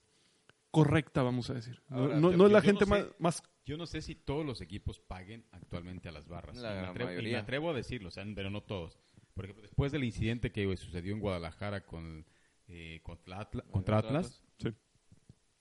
correcta, 0.70 1.22
vamos 1.22 1.50
a 1.50 1.54
decir. 1.54 1.82
No- 1.88 1.96
Ahora, 1.96 2.20
no, 2.20 2.46
es 2.46 2.52
la 2.52 2.60
gente 2.62 2.86
no 2.86 2.94
sé- 2.96 3.02
más, 3.02 3.14
más 3.18 3.42
Yo 3.66 3.76
no 3.76 3.86
sé 3.86 4.02
si 4.02 4.14
todos 4.14 4.44
los 4.44 4.60
equipos 4.60 4.98
paguen 5.00 5.44
actualmente 5.52 6.08
a 6.08 6.12
las 6.12 6.26
barras. 6.28 6.56
La 6.56 6.70
Y 6.78 6.80
me 6.82 6.86
atrevo, 6.88 7.10
y 7.10 7.14
mayoría. 7.14 7.32
me 7.38 7.42
atrevo 7.42 7.70
a 7.70 7.74
decirlo, 7.74 8.08
o 8.08 8.10
sea, 8.10 8.24
pero 8.34 8.50
no 8.50 8.62
todos. 8.62 8.98
Por 9.34 9.44
ejemplo, 9.44 9.62
después 9.62 9.92
del 9.92 10.04
incidente 10.04 10.50
que 10.52 10.76
sucedió 10.76 11.12
en 11.14 11.20
Guadalajara 11.20 11.84
con, 11.86 12.26
eh, 12.68 13.00
contra, 13.02 13.38
Atla- 13.40 13.64
contra 13.70 13.98
Atlas, 13.98 14.42
Sí. 14.58 14.68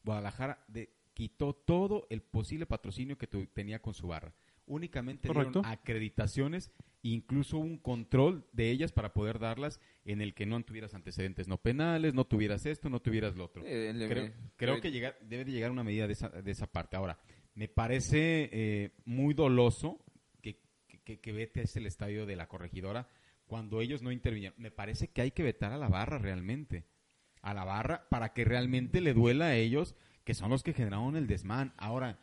Guadalajara 0.04 0.64
de- 0.68 0.90
quitó 1.14 1.54
todo 1.54 2.08
el 2.10 2.22
posible 2.22 2.66
patrocinio 2.66 3.18
que 3.18 3.28
tu- 3.28 3.46
tenía 3.48 3.82
con 3.82 3.94
su 3.94 4.08
barra. 4.08 4.34
Únicamente 4.66 5.28
Correcto. 5.28 5.60
dieron 5.62 5.72
acreditaciones, 5.72 6.72
incluso 7.02 7.58
un 7.58 7.78
control 7.78 8.46
de 8.52 8.70
ellas 8.72 8.92
para 8.92 9.14
poder 9.14 9.40
darlas 9.40 9.80
en 10.06 10.22
el 10.22 10.34
que 10.34 10.46
no 10.46 10.62
tuvieras 10.64 10.94
antecedentes 10.94 11.48
no 11.48 11.58
penales, 11.62 12.14
no 12.14 12.26
tuvieras 12.26 12.66
esto, 12.66 12.90
no 12.90 13.00
tuvieras 13.02 13.36
lo 13.36 13.46
otro. 13.46 13.64
Eh, 13.66 13.94
Creo, 14.10 14.26
eh, 14.26 14.34
creo 14.58 14.76
eh, 14.76 14.82
que 14.82 14.92
llegar, 14.92 15.18
debe 15.22 15.46
de 15.46 15.52
llegar 15.52 15.72
una 15.72 15.84
medida 15.84 16.08
de 16.08 16.14
esa, 16.14 16.30
de 16.30 16.52
esa 16.52 16.68
parte. 16.68 16.98
Ahora, 16.98 17.18
me 17.56 17.68
parece 17.68 18.50
eh, 18.52 18.92
muy 19.06 19.34
doloso 19.34 20.04
que, 20.42 20.60
que, 21.06 21.20
que 21.20 21.32
vetes 21.32 21.76
el 21.76 21.86
estadio 21.86 22.26
de 22.26 22.36
la 22.36 22.48
corregidora 22.48 23.08
cuando 23.48 23.82
ellos 23.82 24.02
no 24.02 24.12
intervinieron. 24.12 24.62
Me 24.62 24.72
parece 24.72 25.08
que 25.10 25.22
hay 25.22 25.32
que 25.32 25.44
vetar 25.44 25.72
a 25.74 25.78
la 25.78 25.88
barra 25.90 26.18
realmente. 26.18 26.86
A 27.42 27.54
la 27.54 27.64
barra 27.64 28.08
para 28.10 28.34
que 28.34 28.44
realmente 28.44 29.00
le 29.02 29.14
duela 29.14 29.46
a 29.48 29.56
ellos 29.56 29.96
que 30.26 30.34
son 30.34 30.50
los 30.52 30.62
que 30.62 30.74
generaron 30.74 31.16
el 31.16 31.26
desmán. 31.28 31.74
Ahora, 31.78 32.20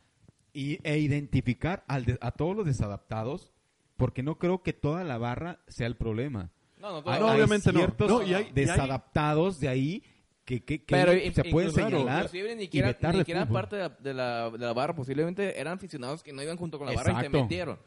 y, 0.53 0.79
e 0.85 0.99
identificar 0.99 1.85
al 1.89 2.05
de- 2.05 2.19
a 2.21 2.31
todos 2.33 2.55
los 2.55 2.67
desadaptados, 2.67 3.53
porque 3.97 4.23
no 4.23 4.39
creo 4.39 4.63
que 4.63 4.73
toda 4.73 5.05
la 5.05 5.19
barra 5.19 5.61
sea 5.69 5.87
el 5.87 5.97
problema. 5.97 6.51
No, 6.79 7.01
no, 7.01 7.11
Hay- 7.11 7.21
no, 7.21 7.29
hay 7.29 7.37
obviamente 7.37 7.73
no. 7.73 7.79
ciertos 7.79 8.11
No, 8.11 8.23
y 8.23 8.35
hay- 8.35 8.43
y 8.43 8.47
hay- 8.47 8.53
desadaptados 8.53 9.59
de 9.61 9.69
ahí 9.69 10.03
que, 10.45 10.63
que- 10.65 10.79
que 10.85 10.95
Pero 10.95 11.13
se 11.13 11.25
in- 11.27 11.33
pueden 11.51 11.71
incluso- 11.71 11.89
señalar 11.89 12.25
inclusive 12.25 12.55
ni 12.57 12.63
siquiera, 12.65 12.89
vetar 12.89 13.15
ni 13.15 13.25
parte 13.53 13.77
de 13.77 13.83
la, 13.83 13.89
de, 13.99 14.15
la, 14.15 14.51
de 14.51 14.59
la 14.59 14.73
barra. 14.73 14.95
Posiblemente 14.95 15.59
eran 15.59 15.75
aficionados 15.75 16.23
que 16.23 16.33
no 16.33 16.43
iban 16.43 16.57
junto 16.57 16.79
con 16.79 16.87
la 16.87 16.95
barra 16.95 17.19
y 17.21 17.23
se 17.25 17.29
metieron. 17.31 17.79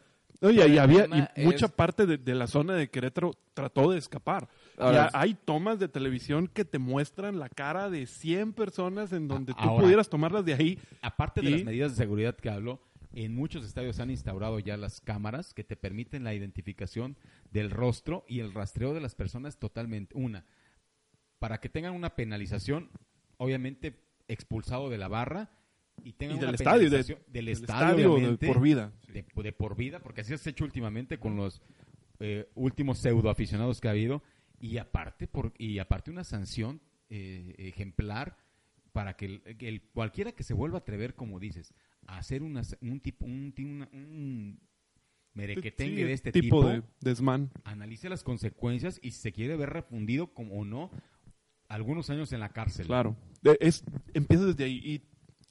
Oye, 0.42 0.62
Pero 0.62 0.74
y 0.74 0.78
había 0.78 1.30
y 1.36 1.44
mucha 1.46 1.68
parte 1.68 2.06
de, 2.06 2.18
de 2.18 2.34
la 2.34 2.48
zona 2.48 2.74
de 2.76 2.90
Querétaro 2.90 3.32
trató 3.54 3.92
de 3.92 3.98
escapar. 3.98 4.48
Ahora- 4.78 5.10
Ya 5.12 5.20
hay 5.20 5.34
tomas 5.34 5.80
de 5.80 5.90
televisión 5.90 6.48
que 6.48 6.64
te 6.64 6.80
muestran 6.80 7.40
la 7.40 7.50
cara 7.50 7.90
de 7.90 8.06
100 8.08 8.54
personas 8.54 9.12
en 9.12 9.28
donde 9.28 9.54
tú 9.54 9.60
Ahora- 9.60 9.84
pudieras 9.84 10.10
tomarlas 10.10 10.46
de 10.46 10.54
ahí. 10.54 10.80
Aparte 11.02 11.42
de 11.42 11.50
las 11.50 11.64
medidas 11.66 11.92
de 11.92 11.98
seguridad 11.98 12.36
que 12.36 12.50
hablo, 12.50 12.80
en 13.12 13.34
muchos 13.34 13.66
estadios 13.66 14.00
han 14.00 14.12
instaurado 14.12 14.60
ya 14.60 14.78
las 14.78 15.02
cámaras 15.02 15.54
que 15.54 15.64
te 15.64 15.76
permiten 15.76 16.24
la 16.24 16.34
identificación 16.34 17.18
del 17.52 17.72
rostro 17.72 18.24
y 18.28 18.40
el 18.40 18.54
rastreo 18.54 18.94
de 18.94 19.02
las 19.02 19.16
personas 19.16 19.58
totalmente. 19.58 20.16
Una, 20.16 20.46
para 21.40 21.60
que 21.60 21.70
tengan 21.70 21.94
una 21.96 22.16
penalización, 22.16 22.90
obviamente 23.38 24.00
expulsado 24.28 24.90
de 24.90 24.98
la 24.98 25.08
barra 25.08 25.50
y 26.04 26.14
tengan 26.14 26.38
Y 26.38 26.40
del 26.40 26.50
una 26.50 26.56
estadio, 26.56 26.90
de- 26.90 26.98
del, 27.04 27.18
del 27.28 27.48
estadio, 27.50 27.90
estadio 28.16 28.38
de 28.38 28.48
por 28.48 28.62
vida. 28.62 28.94
De, 29.08 29.26
de 29.44 29.52
por 29.54 29.76
vida, 29.76 30.00
porque 30.00 30.22
así 30.22 30.38
se 30.38 30.50
ha 30.50 30.52
hecho 30.52 30.64
últimamente 30.66 31.18
con 31.20 31.36
los 31.36 31.62
eh, 32.20 32.50
últimos 32.56 33.00
pseudo 33.00 33.30
aficionados 33.30 33.82
que 33.82 33.88
ha 33.88 33.92
habido 33.92 34.22
y 34.60 34.78
aparte 34.78 35.26
por 35.28 35.54
y 35.58 35.80
aparte 35.80 36.12
una 36.12 36.24
sanción 36.26 36.82
eh, 37.10 37.56
ejemplar 37.58 38.38
para 38.92 39.16
que 39.16 39.26
el, 39.26 39.42
el- 39.60 39.82
cualquiera 39.82 40.34
que 40.34 40.44
se 40.44 40.54
vuelva 40.54 40.78
a 40.78 40.82
atrever, 40.82 41.16
como 41.16 41.40
dices, 41.40 41.74
hacer 42.18 42.42
una, 42.44 42.62
un 42.82 43.00
tipo 43.00 43.26
un, 43.26 43.54
una- 43.58 43.90
un 43.94 44.60
merequetengue 45.34 45.98
Sí, 45.98 46.04
de 46.04 46.14
este 46.14 46.32
tipo, 46.32 46.62
tipo, 46.62 46.68
de 46.70 46.84
desmán. 47.02 47.52
analice 47.64 48.10
las 48.10 48.24
consecuencias 48.24 49.00
y 49.02 49.12
si 49.12 49.20
se 49.22 49.32
quiere 49.32 49.56
ver 49.56 49.70
refundido 49.70 50.34
como 50.34 50.56
o 50.60 50.66
no 50.66 50.90
algunos 51.68 52.10
años 52.10 52.34
en 52.34 52.40
la 52.40 52.50
cárcel. 52.50 52.88
Claro. 52.88 53.16
Es, 53.60 53.84
empieza 54.14 54.46
desde 54.46 54.64
ahí. 54.64 54.78
Y 54.84 55.02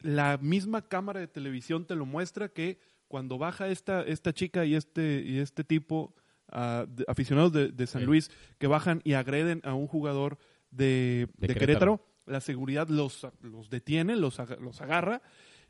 la 0.01 0.37
misma 0.39 0.89
cámara 0.89 1.21
de 1.21 1.29
televisión 1.29 1.87
te 1.87 1.95
lo 1.95 2.07
muestra 2.07 2.49
que 2.49 2.81
cuando 3.07 3.39
baja 3.39 3.69
esta, 3.69 4.03
esta 4.03 4.33
chica 4.33 4.65
y 4.67 4.75
este, 4.75 5.23
y 5.25 5.39
este 5.39 5.63
tipo, 5.65 6.15
ah, 6.51 6.87
de- 6.89 7.05
aficionados 7.07 7.53
de, 7.53 7.69
de 7.71 7.87
San 7.87 8.03
Sí. 8.03 8.07
Luis, 8.07 8.31
que 8.59 8.67
bajan 8.67 9.01
y 9.05 9.13
agreden 9.13 9.61
a 9.65 9.75
un 9.75 9.87
jugador 9.87 10.39
de, 10.71 11.29
De 11.39 11.47
Querétaro. 11.49 11.59
Querétaro, 11.61 12.07
la 12.27 12.41
seguridad 12.41 12.89
los, 12.89 13.27
los 13.41 13.71
detiene, 13.71 14.17
los, 14.17 14.39
los 14.61 14.81
agarra 14.83 15.23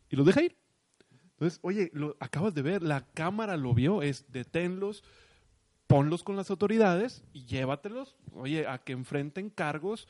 y 0.09 0.17
los 0.17 0.27
deja 0.27 0.43
ir. 0.43 0.57
Entonces, 1.39 1.61
oye, 1.63 1.91
lo 1.95 2.17
acabas 2.19 2.53
de 2.55 2.63
ver, 2.63 2.83
la 2.83 3.07
cámara 3.15 3.57
lo 3.57 3.73
vio, 3.73 4.03
es 4.03 4.27
deténlos, 4.33 5.05
ponlos 5.87 6.25
con 6.25 6.35
las 6.37 6.51
autoridades 6.51 7.23
y 7.33 7.45
llévatelos, 7.45 8.17
oye, 8.35 8.67
a 8.67 8.79
que 8.79 8.93
enfrenten 8.93 9.49
cargos 9.49 10.09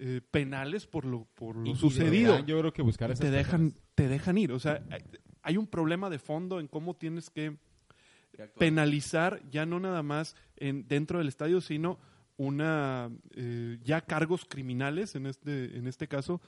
eh, 0.00 0.20
penales 0.30 0.86
por 0.86 1.04
lo, 1.04 1.24
por 1.34 1.56
lo 1.56 1.70
Y- 1.72 1.74
sucedido. 1.76 2.38
yo 2.46 2.60
creo 2.60 2.72
que 2.72 2.82
buscar 2.82 3.10
esas 3.10 3.24
te 3.24 3.30
dejan, 3.32 3.70
personas. 3.72 3.88
te 3.96 4.08
dejan 4.08 4.38
ir. 4.38 4.52
O 4.52 4.60
sea, 4.60 4.84
hay- 4.90 5.02
hay 5.42 5.56
un 5.56 5.66
problema 5.66 6.08
de 6.10 6.20
fondo 6.20 6.60
en 6.60 6.68
cómo 6.68 6.94
tienes 6.94 7.28
que 7.30 7.56
penalizar 8.56 9.40
ya 9.50 9.66
no 9.66 9.80
nada 9.80 10.02
más 10.04 10.36
en, 10.56 10.86
dentro 10.86 11.18
del 11.18 11.26
estadio, 11.28 11.60
sino 11.60 11.98
una 12.36 13.10
eh, 13.34 13.78
ya 13.82 14.00
cargos 14.02 14.44
criminales 14.44 15.16
en 15.16 15.26
este, 15.26 15.76
en 15.76 15.88
este 15.88 16.06
caso 16.06 16.40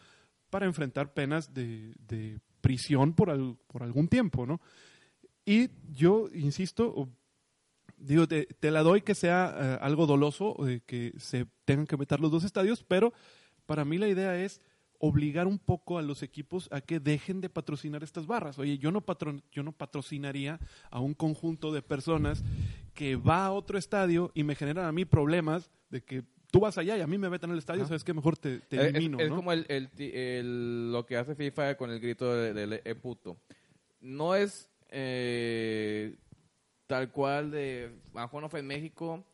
para 0.50 0.66
enfrentar 0.66 1.14
penas 1.14 1.54
de, 1.54 1.94
de 2.06 2.40
prisión 2.60 3.14
por, 3.14 3.30
al- 3.30 3.56
por 3.68 3.82
algún 3.82 4.08
tiempo, 4.08 4.46
¿no? 4.46 4.60
Y 5.46 5.70
yo 5.92 6.28
insisto, 6.34 7.08
digo, 7.96 8.28
te, 8.28 8.46
te 8.46 8.70
la 8.70 8.82
doy 8.82 9.02
que 9.02 9.14
sea 9.14 9.54
eh, 9.56 9.78
algo 9.80 10.06
doloso, 10.06 10.56
que 10.86 11.12
se 11.18 11.46
tengan 11.64 11.86
que 11.86 11.96
vetar 11.96 12.20
los 12.20 12.30
dos 12.30 12.44
estadios, 12.44 12.84
pero 12.84 13.12
para 13.66 13.84
mí 13.84 13.96
la 13.98 14.08
idea 14.08 14.36
es 14.38 14.60
obligar 15.02 15.46
un 15.46 15.58
poco 15.58 15.96
a 15.96 16.02
los 16.02 16.22
equipos 16.22 16.68
a 16.70 16.82
que 16.82 17.00
dejen 17.00 17.40
de 17.40 17.48
patrocinar 17.48 18.02
estas 18.02 18.26
barras. 18.26 18.58
Oye, 18.58 18.76
yo 18.76 18.90
no, 18.92 19.00
patron- 19.00 19.42
yo 19.50 19.62
no 19.62 19.72
patrocinaría 19.72 20.60
a 20.90 21.00
un 21.00 21.14
conjunto 21.14 21.72
de 21.72 21.80
personas 21.80 22.44
que 22.92 23.16
va 23.16 23.46
a 23.46 23.52
otro 23.52 23.78
estadio 23.78 24.30
y 24.34 24.44
me 24.44 24.54
generan 24.54 24.84
a 24.84 24.92
mí 24.92 25.06
problemas 25.06 25.70
de 25.88 26.02
que 26.02 26.22
tú 26.50 26.60
vas 26.60 26.76
allá 26.78 26.96
y 26.96 27.00
a 27.00 27.06
mí 27.06 27.18
me 27.18 27.28
vetan 27.28 27.50
el 27.50 27.58
estadio, 27.58 27.82
Ajá. 27.82 27.88
sabes 27.88 28.04
que 28.04 28.14
mejor 28.14 28.36
te, 28.36 28.58
te 28.60 28.76
Es- 28.76 28.94
elimino, 28.94 29.18
es, 29.18 29.24
es 29.24 29.30
¿no? 29.30 29.36
como 29.36 29.52
el, 29.52 29.66
el 29.68 29.88
ti- 29.90 30.10
el- 30.14 30.92
lo 30.92 31.06
que 31.06 31.16
hace 31.16 31.34
FIFA 31.34 31.76
con 31.76 31.90
el 31.90 32.00
grito 32.00 32.34
de- 32.34 32.52
del 32.54 32.80
e 32.84 32.94
puto. 32.94 33.36
No 34.00 34.34
es 34.34 34.68
eh, 34.90 36.16
tal 36.86 37.10
cual 37.12 37.50
de, 37.50 37.90
a 38.14 38.16
lo 38.16 38.22
mejor 38.22 38.42
no 38.42 38.48
fue 38.48 38.60
en 38.60 38.66
México, 38.66 39.24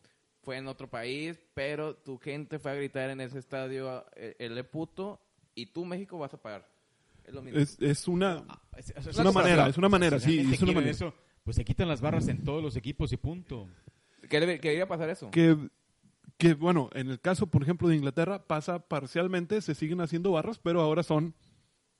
fue 0.42 0.56
en 0.58 0.66
otro 0.68 0.88
país, 0.88 1.38
pero 1.54 1.96
tu 1.96 2.18
gente 2.18 2.58
fue 2.58 2.70
a 2.72 2.74
gritar 2.74 3.10
en 3.10 3.20
ese 3.20 3.38
estadio 3.38 4.04
eh, 4.16 4.36
el 4.38 4.56
e 4.58 4.64
puto 4.64 5.20
y 5.54 5.66
tú 5.66 5.84
México 5.84 6.18
vas 6.18 6.34
a 6.34 6.40
pagar. 6.40 6.68
Es 7.24 7.34
lo 7.34 7.42
mismo. 7.42 7.58
Es, 7.58 7.76
es 7.80 8.06
una... 8.06 8.44
Es, 8.76 8.90
Es 8.96 9.16
una 9.18 9.32
manera, 9.32 9.68
es 9.68 9.76
una 9.78 9.88
manera, 9.88 10.20
sí, 10.20 10.38
es 10.52 10.62
una 10.62 10.72
manera. 10.72 10.90
eso, 10.92 11.12
pues 11.42 11.56
se 11.56 11.64
quitan 11.64 11.88
las 11.88 12.00
barras 12.00 12.28
en 12.28 12.44
todos 12.44 12.62
los 12.62 12.76
equipos 12.76 13.12
y 13.12 13.16
punto. 13.16 13.68
¿Qué, 14.28 14.40
debe- 14.40 14.60
qué 14.60 14.68
debería 14.68 14.86
pasar 14.86 15.08
eso? 15.10 15.30
que, 15.30 15.56
que, 16.38 16.54
bueno, 16.54 16.90
en 16.92 17.08
el 17.08 17.20
caso, 17.20 17.46
por 17.46 17.62
ejemplo, 17.62 17.88
de 17.88 17.96
Inglaterra, 17.96 18.46
pasa 18.46 18.78
parcialmente, 18.88 19.60
se 19.62 19.74
siguen 19.74 20.00
haciendo 20.00 20.32
barras, 20.32 20.58
pero 20.58 20.80
ahora 20.80 21.02
son, 21.02 21.34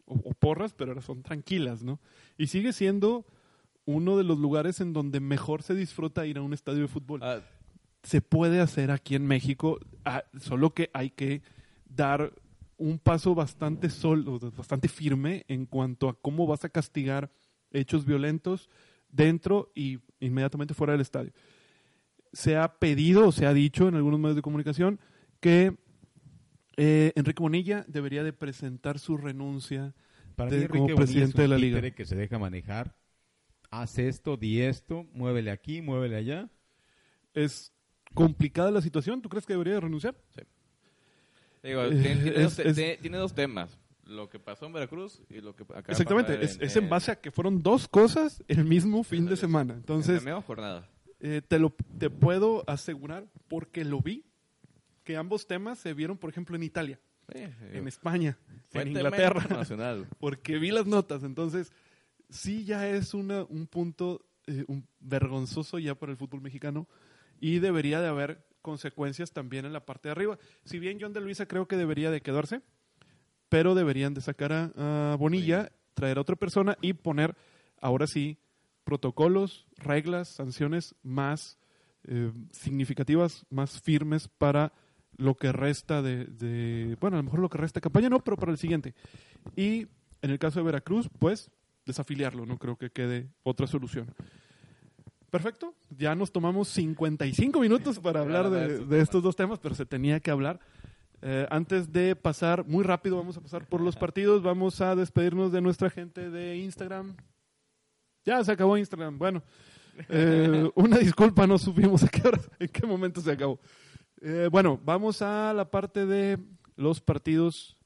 o, 0.04 0.14
o 0.14 0.34
porras, 0.34 0.74
pero 0.74 0.90
ahora 0.92 1.02
son 1.02 1.22
tranquilas, 1.22 1.82
¿no? 1.82 2.00
Y 2.36 2.48
sigue 2.48 2.72
siendo 2.72 3.26
uno 3.86 4.18
de 4.18 4.24
los 4.24 4.38
lugares 4.38 4.80
en 4.80 4.92
donde 4.92 5.20
mejor 5.20 5.62
se 5.62 5.74
disfruta 5.74 6.26
ir 6.26 6.38
a 6.38 6.42
un 6.42 6.52
estadio 6.52 6.82
de 6.82 6.88
fútbol. 6.88 7.20
Ah, 7.22 7.40
Se 8.02 8.20
puede 8.20 8.60
hacer 8.60 8.90
aquí 8.90 9.14
en 9.14 9.26
México, 9.26 9.78
ah, 10.04 10.24
solo 10.38 10.74
que 10.74 10.90
hay 10.92 11.10
que 11.10 11.42
dar 11.88 12.32
un 12.76 12.98
paso 12.98 13.34
bastante 13.34 13.88
solo, 13.88 14.38
bastante 14.38 14.88
firme 14.88 15.44
en 15.48 15.64
cuanto 15.66 16.08
a 16.08 16.20
cómo 16.20 16.46
vas 16.46 16.64
a 16.64 16.68
castigar 16.68 17.30
hechos 17.70 18.04
violentos 18.04 18.68
dentro 19.08 19.70
y 19.74 20.00
inmediatamente 20.20 20.74
fuera 20.74 20.92
del 20.92 21.00
estadio. 21.00 21.32
Se 22.36 22.56
ha 22.58 22.78
pedido 22.78 23.28
o 23.28 23.32
se 23.32 23.46
ha 23.46 23.54
dicho 23.54 23.88
en 23.88 23.94
algunos 23.94 24.20
medios 24.20 24.36
de 24.36 24.42
comunicación 24.42 25.00
que 25.40 25.74
eh, 26.76 27.12
Enrique 27.16 27.42
Bonilla 27.42 27.84
debería 27.88 28.22
de 28.22 28.34
presentar 28.34 28.98
su 28.98 29.16
renuncia 29.16 29.94
Para 30.34 30.50
de- 30.50 30.58
mí, 30.60 30.66
como 30.68 30.82
Bonilla 30.82 30.96
presidente 30.96 31.30
es 31.30 31.34
un 31.36 31.40
de 31.40 31.48
la 31.48 31.56
liga. 31.58 31.90
que 31.92 32.04
se 32.04 32.14
deja 32.14 32.38
manejar. 32.38 32.94
Haz 33.70 33.98
esto, 33.98 34.36
di 34.36 34.60
esto, 34.60 35.06
muévele 35.14 35.50
aquí, 35.50 35.80
muévele 35.80 36.16
allá. 36.16 36.50
Es 37.32 37.72
complicada 38.12 38.70
la 38.70 38.82
situación, 38.82 39.22
¿tú 39.22 39.30
crees 39.30 39.46
que 39.46 39.54
debería 39.54 39.74
de 39.74 39.80
renunciar? 39.80 40.14
digo, 41.62 41.82
Eh, 41.84 41.88
tiene, 42.02 42.22
tiene 42.22 42.36
es- 42.36 42.42
dos, 42.42 42.58
es- 42.58 42.74
tiene- 42.76 42.96
tiene 42.98 43.16
dos 43.16 43.34
temas. 43.34 43.78
Lo 44.04 44.28
que 44.28 44.38
pasó 44.38 44.66
en 44.66 44.72
Veracruz 44.74 45.20
y 45.30 45.40
lo 45.40 45.56
que 45.56 45.62
acaba 45.64 45.80
de 45.82 45.92
Exactamente, 45.92 46.32
pasar 46.34 46.44
es, 46.44 46.58
es 46.60 46.76
en 46.76 46.88
base 46.88 47.10
a 47.10 47.16
que 47.20 47.30
fueron 47.32 47.62
dos 47.62 47.88
cosas 47.88 48.44
el 48.46 48.64
mismo 48.64 49.02
fin 49.02 49.24
de 49.26 49.36
semana. 49.36 49.72
en 49.72 49.78
Entonces, 49.80 50.22
la 50.22 50.30
misma 50.32 50.42
jornada. 50.42 50.88
Eh, 51.28 51.42
te 51.42 51.58
lo 51.58 51.74
te 51.98 52.08
puedo 52.08 52.62
asegurar 52.68 53.26
porque 53.48 53.84
lo 53.84 54.00
vi 54.00 54.24
que 55.02 55.16
ambos 55.16 55.48
temas 55.48 55.76
se 55.80 55.92
vieron, 55.92 56.18
por 56.18 56.30
ejemplo, 56.30 56.54
en 56.54 56.62
Italia, 56.62 57.00
Sí, 57.32 57.40
en 57.72 57.88
España, 57.88 58.38
en 58.72 58.88
Inglaterra, 58.88 59.40
internacional. 59.42 60.06
porque 60.20 60.58
vi 60.58 60.70
las 60.70 60.86
notas. 60.86 61.24
Entonces, 61.24 61.72
sí 62.30 62.64
ya 62.64 62.88
es 62.88 63.12
una, 63.12 63.42
un 63.42 63.66
punto 63.66 64.24
eh, 64.46 64.64
un 64.68 64.86
vergonzoso 65.00 65.80
ya 65.80 65.96
para 65.96 66.12
el 66.12 66.18
fútbol 66.18 66.42
mexicano 66.42 66.86
y 67.40 67.58
debería 67.58 68.00
de 68.00 68.06
haber 68.06 68.46
consecuencias 68.62 69.32
también 69.32 69.64
en 69.64 69.72
la 69.72 69.84
parte 69.84 70.06
de 70.06 70.12
arriba. 70.12 70.38
Si 70.64 70.78
bien 70.78 70.98
John 71.00 71.12
de 71.12 71.20
Luisa 71.20 71.46
creo 71.46 71.66
que 71.66 71.76
debería 71.76 72.12
de 72.12 72.20
quedarse, 72.20 72.62
pero 73.48 73.74
deberían 73.74 74.14
de 74.14 74.20
sacar 74.20 74.52
a, 74.52 75.12
a 75.12 75.16
Bonilla, 75.16 75.72
traer 75.94 76.18
a 76.18 76.20
otra 76.20 76.36
persona 76.36 76.78
y 76.80 76.92
poner, 76.92 77.34
ahora 77.80 78.06
sí, 78.06 78.38
protocolos, 78.86 79.66
reglas, 79.76 80.28
sanciones 80.28 80.94
más 81.02 81.58
eh, 82.04 82.32
significativas, 82.52 83.44
más 83.50 83.80
firmes 83.82 84.28
para 84.28 84.72
lo 85.16 85.34
que 85.36 85.50
resta 85.50 86.02
de, 86.02 86.26
de- 86.26 86.96
bueno, 87.00 87.16
a 87.16 87.18
lo 87.20 87.24
mejor 87.24 87.40
lo 87.40 87.48
que 87.50 87.58
resta 87.58 87.78
de 87.78 87.82
campaña 87.82 88.08
no, 88.08 88.22
pero 88.22 88.36
para 88.36 88.52
el 88.52 88.58
siguiente. 88.58 88.94
Y 89.56 89.88
en 90.22 90.30
el 90.30 90.38
caso 90.38 90.60
de 90.60 90.64
Veracruz, 90.66 91.10
pues 91.18 91.50
desafiliarlo, 91.84 92.46
no 92.46 92.58
creo 92.58 92.76
que 92.76 92.90
quede 92.90 93.28
otra 93.42 93.66
solución. 93.66 94.06
Perfecto, 95.30 95.74
ya 95.90 96.14
nos 96.14 96.30
tomamos 96.30 96.68
55 96.68 97.58
minutos 97.60 97.98
para 97.98 98.20
hablar 98.20 98.50
de, 98.50 98.84
de 98.86 99.00
estos 99.00 99.20
dos 99.22 99.34
temas, 99.34 99.58
pero 99.58 99.74
se 99.74 99.84
tenía 99.84 100.20
que 100.20 100.30
hablar. 100.30 100.60
Eh, 101.22 101.46
antes 101.50 101.90
de 101.92 102.14
pasar, 102.14 102.64
muy 102.66 102.84
rápido, 102.84 103.16
vamos 103.16 103.36
a 103.36 103.40
pasar 103.40 103.66
por 103.66 103.80
los 103.80 103.96
partidos, 103.96 104.42
vamos 104.42 104.80
a 104.80 104.94
despedirnos 104.94 105.50
de 105.50 105.60
nuestra 105.60 105.90
gente 105.90 106.30
de 106.30 106.58
Instagram. 106.58 107.16
Ya 108.26 108.42
se 108.44 108.52
acabó 108.52 108.76
Instagram, 108.76 109.18
bueno. 109.18 109.42
eh, 110.10 110.68
una 110.74 110.98
disculpa, 110.98 111.46
no 111.46 111.56
supimos 111.58 112.02
a 112.02 112.08
qué 112.08 112.26
hora, 112.28 112.40
en 112.58 112.68
qué 112.68 112.86
momento 112.86 113.20
se 113.22 113.30
acabó. 113.30 113.58
Eh, 114.20 114.48
bueno, 114.50 114.78
vamos 114.84 115.22
a 115.22 115.52
la 115.54 115.70
parte 115.70 116.04
de 116.06 116.38
los 116.76 117.00
partidos 117.00 117.76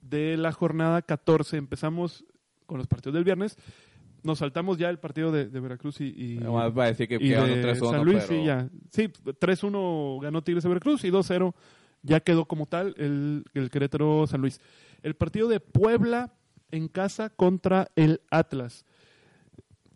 de 0.00 0.36
la 0.36 0.52
jornada 0.52 1.02
14. 1.02 1.56
Empezamos 1.56 2.24
con 2.66 2.78
los 2.78 2.86
partidos 2.86 3.14
del 3.14 3.24
viernes. 3.24 3.56
Nos 4.22 4.38
saltamos 4.38 4.78
ya 4.78 4.88
el 4.88 4.98
partido 5.00 5.32
de, 5.32 5.48
de 5.48 5.60
Veracruz 5.60 6.00
y, 6.00 6.14
y, 6.16 6.38
Nomás 6.38 6.72
va 6.76 6.84
a 6.84 6.86
decir 6.88 7.08
que 7.08 7.16
y 7.16 7.28
de 7.30 7.62
3-1, 7.76 7.90
San 7.90 8.04
Luis. 8.04 8.24
pero- 8.24 8.40
Sí, 8.40 8.44
ya. 8.46 8.68
Sí, 8.90 9.08
3-1 9.08 10.20
ganó 10.22 10.42
Tigres 10.42 10.62
de 10.62 10.68
Veracruz 10.68 11.04
y 11.04 11.10
2-0 11.10 11.54
ya 12.02 12.20
quedó 12.20 12.44
como 12.46 12.66
tal 12.66 12.94
el, 12.98 13.44
el 13.54 13.68
Querétaro 13.70 14.26
San 14.28 14.40
Luis. 14.40 14.60
El 15.02 15.14
partido 15.16 15.48
de 15.48 15.58
Puebla 15.60 16.32
en 16.70 16.88
casa 16.88 17.30
contra 17.30 17.90
el 17.96 18.20
Atlas. 18.30 18.84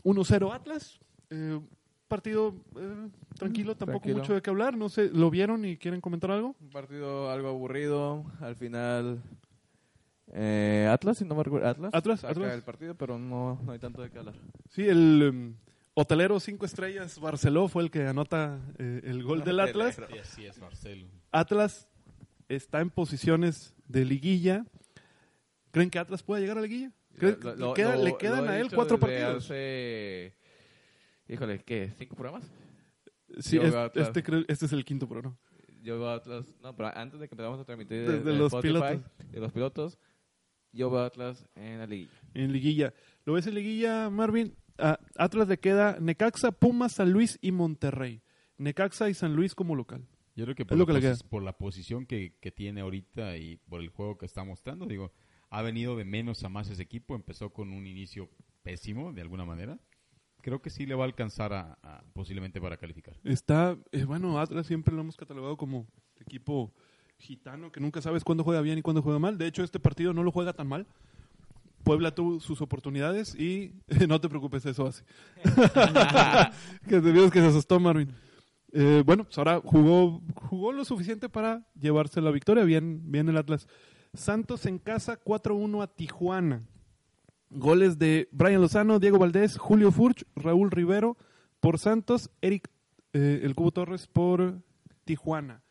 1-0 0.07 0.55
Atlas. 0.55 1.01
Eh, 1.31 1.61
partido 2.07 2.55
eh, 2.77 3.09
tranquilo, 3.37 3.77
tampoco 3.77 4.03
tranquilo. 4.03 4.19
mucho 4.19 4.35
de 4.35 4.43
qué 4.43 4.51
hablar. 4.51 4.77
No 4.77 4.89
sé, 4.89 5.11
¿lo 5.13 5.31
vieron 5.31 5.65
y 5.65 5.77
quieren 5.77 6.01
comentar 6.01 6.31
algo? 6.31 6.55
Un 6.61 6.71
partido 6.71 7.31
algo 7.31 7.49
aburrido. 7.49 8.25
Al 8.41 8.55
final, 8.55 9.21
eh, 10.33 10.89
Atlas, 10.91 11.19
si 11.19 11.25
no 11.25 11.35
me 11.35 11.43
recuerdo. 11.43 11.69
Atlas. 11.69 11.91
Atlas, 11.93 12.21
saca 12.21 12.33
Atlas. 12.33 12.55
el 12.55 12.63
partido, 12.63 12.95
pero 12.95 13.19
no, 13.19 13.61
no 13.65 13.73
hay 13.73 13.81
tanto 13.81 14.01
de 14.01 14.11
qué 14.11 14.19
hablar. 14.19 14.35
Sí, 14.71 14.89
el 14.89 15.23
em, 15.23 15.57
hotelero 15.95 16.39
cinco 16.39 16.67
estrellas 16.67 17.19
Barceló 17.19 17.67
fue 17.67 17.83
el 17.83 17.91
que 17.91 18.07
anota 18.07 18.61
eh, 18.79 19.01
el 19.05 19.25
gol 19.25 19.43
del 19.43 19.59
Atlas. 19.59 19.97
Sí, 19.97 20.19
así 20.19 20.47
es, 20.47 20.59
Marcelo. 20.59 21.09
Atlas 21.33 21.89
está 22.49 22.81
en 22.81 22.91
posiciones 22.91 23.75
de 23.89 24.05
liguilla. 24.05 24.65
¿Creen 25.73 25.91
que 25.91 25.99
Atlas 25.99 26.23
pueda 26.23 26.41
llegar 26.41 26.59
a 26.59 26.61
la 26.61 26.67
liguilla? 26.69 26.93
¿Creen- 27.19 27.39
Lo- 27.43 27.57
lo- 27.57 27.75
queda- 27.75 27.97
lo- 27.97 28.05
le 28.05 28.17
quedan 28.17 28.49
a 28.49 28.59
él 28.59 28.69
cuatro 28.75 28.99
partidos. 28.99 29.45
hace- 29.45 30.35
Híjole, 31.29 31.59
¿qué? 31.65 31.93
¿Cinco 31.99 32.15
programas? 32.15 32.51
Sí, 33.41 33.59
es- 33.59 33.75
este, 33.95 34.23
creo- 34.23 34.45
este 34.49 34.67
es 34.67 34.73
el 34.73 34.85
quinto 34.85 35.09
programa. 35.09 35.37
Yo 35.83 35.99
veo 35.99 36.09
a 36.09 36.15
Atlas. 36.15 36.47
No, 36.63 36.75
pero 36.77 36.97
antes 36.97 37.21
de 37.21 37.29
que 37.29 37.35
empezamos 37.35 37.61
a 37.61 37.65
transmitir 37.65 38.09
Desde 38.11 38.33
los 38.33 38.53
Spotify, 38.53 38.73
pilotos. 38.73 39.31
de 39.31 39.41
los 39.41 39.53
pilotos, 39.53 39.99
yo 40.73 40.91
veo 40.91 41.01
a 41.01 41.07
Atlas 41.07 41.47
en 41.55 41.79
la 41.79 41.87
liguilla. 41.87 42.13
En 42.35 42.53
liguilla. 42.53 42.95
¿Lo 43.25 43.35
ves 43.35 43.47
en 43.47 43.55
liguilla, 43.55 44.11
Marvin? 44.11 44.55
A 44.79 44.99
Atlas 45.17 45.49
le 45.49 45.59
queda 45.59 45.99
Necaxa, 46.01 46.53
Pumas, 46.53 46.93
San 46.93 47.11
Luis 47.13 47.39
y 47.41 47.51
Monterrey. 47.53 48.23
Necaxa 48.59 49.09
y 49.11 49.15
San 49.15 49.35
Luis 49.35 49.55
como 49.55 49.75
local. 49.75 50.07
Yo 50.35 50.45
creo 50.45 50.55
que 50.55 50.67
por, 50.67 50.77
lo 50.77 50.85
la, 50.87 50.93
le 50.95 51.01
queda. 51.01 51.17
por 51.31 51.43
la 51.43 51.57
posición 51.57 52.05
que, 52.05 52.35
que 52.41 52.51
tiene 52.51 52.83
ahorita 52.83 53.37
y 53.39 53.57
por 53.57 53.81
el 53.81 53.89
juego 53.89 54.19
que 54.19 54.27
está 54.27 54.45
mostrando, 54.45 54.85
digo, 54.87 55.13
ha 55.51 55.63
venido 55.63 55.97
de 55.97 56.05
menos 56.05 56.43
a 56.45 56.49
más 56.49 56.69
ese 56.71 56.83
equipo. 56.83 57.15
Empezó 57.15 57.51
con 57.51 57.73
un 57.73 57.87
inicio 57.87 58.29
pésimo, 58.63 59.13
de 59.13 59.23
alguna 59.23 59.45
manera. 59.45 59.79
Creo 60.43 60.61
que 60.63 60.71
sí 60.71 60.87
le 60.87 60.95
va 60.95 61.05
a 61.05 61.07
alcanzar 61.07 61.53
a, 61.53 61.79
a- 61.83 62.03
posiblemente 62.13 62.61
para 62.61 62.77
calificar. 62.77 63.17
Está, 63.25 63.77
eh, 63.93 64.05
bueno, 64.05 64.39
Atlas 64.39 64.67
siempre 64.67 64.95
lo 64.95 65.01
hemos 65.01 65.17
catalogado 65.17 65.57
como 65.57 65.87
equipo 66.21 66.73
gitano 67.19 67.73
que 67.73 67.81
nunca 67.81 68.03
sabes 68.03 68.23
cuándo 68.25 68.45
juega 68.45 68.61
bien 68.61 68.79
y 68.79 68.83
cuándo 68.83 69.03
juega 69.03 69.19
mal. 69.19 69.39
De 69.39 69.47
hecho, 69.47 69.63
este 69.65 69.81
partido 69.81 70.13
no 70.13 70.23
lo 70.23 70.31
juega 70.31 70.53
tan 70.53 70.67
mal. 70.69 70.87
Puebla 71.83 72.15
tuvo 72.15 72.41
sus 72.41 72.61
oportunidades 72.61 73.35
y 73.35 73.73
no 74.09 74.21
te 74.21 74.29
preocupes, 74.29 74.67
eso 74.67 74.87
hace. 74.87 75.05
que 76.89 77.01
vimos 77.01 77.31
que 77.31 77.41
se 77.41 77.47
asustó 77.47 77.79
Marvin. 77.81 78.13
Eh, 78.73 79.03
bueno, 79.07 79.25
pues 79.25 79.39
ahora 79.39 79.61
jugó, 79.65 80.21
jugó 80.35 80.73
lo 80.73 80.85
suficiente 80.85 81.29
para 81.29 81.67
llevarse 81.79 82.21
la 82.21 82.31
victoria. 82.31 82.65
Bien, 82.65 83.01
bien 83.11 83.29
el 83.29 83.37
Atlas. 83.37 83.67
Santos 84.15 84.67
en 84.67 84.79
casa, 84.79 85.19
4-1 85.23 85.83
a 85.83 85.87
Tijuana. 85.87 86.67
Goles 87.51 87.99
de 87.99 88.29
Brian 88.33 88.61
Lozano, 88.61 88.99
Diego 88.99 89.19
Valdés, 89.19 89.57
Julio 89.57 89.93
Furch, 89.93 90.25
Raúl 90.35 90.71
Rivero 90.71 91.17
por 91.61 91.79
Santos, 91.79 92.31
Eric 92.41 92.69
eh, 93.13 93.41
el 93.45 93.55
Cubo 93.55 93.71
Torres 93.71 94.07
por 94.07 94.61
Tijuana. 95.05 95.63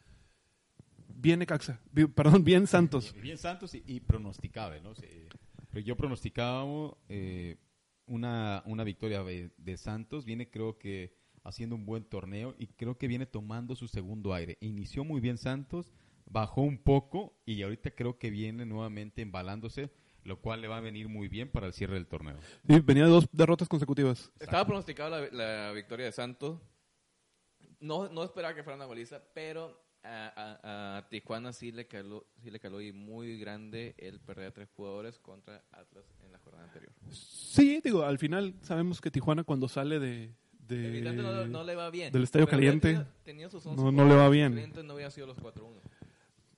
Bien 1.08 1.40
Necaxa, 1.40 1.80
Bi- 1.92 2.08
perdón, 2.08 2.44
bien 2.44 2.68
Santos. 2.68 3.14
Bien 3.22 3.38
Santos 3.38 3.74
y, 3.76 3.84
y 3.86 4.00
pronosticable, 4.00 4.82
¿no? 4.82 4.94
Pero 5.72 5.86
yo 5.86 5.98
pronosticaba 5.98 6.64
eh, 7.10 7.58
una, 8.06 8.64
una 8.66 8.84
victoria 8.84 9.24
de, 9.24 9.52
de 9.58 9.78
Santos. 9.78 10.24
Viene, 10.26 10.50
creo 10.50 10.78
que, 10.78 11.14
haciendo 11.44 11.76
un 11.76 11.86
buen 11.86 12.04
torneo 12.06 12.56
y 12.58 12.68
creo 12.68 12.98
que 12.98 13.08
viene 13.08 13.26
tomando 13.26 13.76
su 13.76 13.88
segundo 13.88 14.34
aire. 14.34 14.58
Inició 14.62 15.04
muy 15.04 15.20
bien 15.20 15.38
Santos, 15.38 15.92
bajó 16.26 16.62
un 16.62 16.78
poco 16.78 17.34
y 17.46 17.62
ahorita 17.62 17.92
creo 17.92 18.18
que 18.18 18.30
viene 18.30 18.66
nuevamente 18.66 19.22
embalándose, 19.22 19.90
lo 20.24 20.42
cual 20.42 20.62
le 20.62 20.68
va 20.68 20.78
a 20.78 20.82
venir 20.82 21.08
muy 21.08 21.28
bien 21.28 21.50
para 21.50 21.68
el 21.68 21.74
cierre 21.74 21.94
del 21.96 22.08
torneo. 22.08 22.38
Sí, 22.68 22.80
venía 22.80 23.04
de 23.06 23.10
dos 23.12 23.28
derrotas 23.32 23.68
consecutivas. 23.70 24.32
Estaba 24.40 24.66
pronosticado 24.66 25.10
la, 25.12 25.30
la 25.68 25.72
victoria 25.72 26.06
de 26.08 26.12
Santos. 26.12 26.60
No, 27.80 28.10
no 28.10 28.24
esperaba 28.24 28.56
que 28.56 28.64
fuera 28.64 28.76
una 28.78 28.86
goliza, 28.86 29.22
pero 29.34 29.80
a, 30.04 30.58
a- 30.64 30.98
a 30.98 31.10
Tijuana 31.10 31.52
sí 31.54 31.72
le 31.72 31.88
caló, 31.88 32.26
sí 32.42 32.50
le 32.50 32.60
caló 32.60 32.82
y 32.82 32.92
muy 32.92 33.38
grande 33.40 33.96
el 33.98 34.20
perder 34.20 34.48
a 34.48 34.52
tres 34.54 34.70
jugadores 34.76 35.20
contra 35.20 35.64
Atlas 35.72 36.06
en 36.24 36.32
la 36.32 36.40
jornada 36.40 36.66
anterior. 36.66 36.92
Sí, 37.12 37.82
digo, 37.84 38.04
al 38.04 38.18
final 38.18 38.56
sabemos 38.62 39.02
que 39.02 39.12
Tijuana 39.12 39.44
cuando 39.44 39.68
sale 39.68 40.00
de... 40.00 40.34
de- 40.60 40.88
Evidentemente 40.88 41.22
no, 41.24 41.46
no 41.48 41.64
le 41.64 41.76
va 41.76 41.90
bien. 41.92 42.12
del 42.12 42.24
Estadio 42.24 42.46
Pero 42.48 42.58
Caliente, 42.58 43.06
tenía 43.24 43.50
sus 43.50 43.66
no- 43.66 43.72
11 43.74 43.84
no 43.84 43.92
le 43.92 43.98
jugadores 44.14 44.18
va 44.26 44.30
bien. 44.30 44.88
No 44.88 44.94
hubiera 44.96 45.12
sido 45.12 45.28
los 45.28 45.38
4-1. 45.38 45.82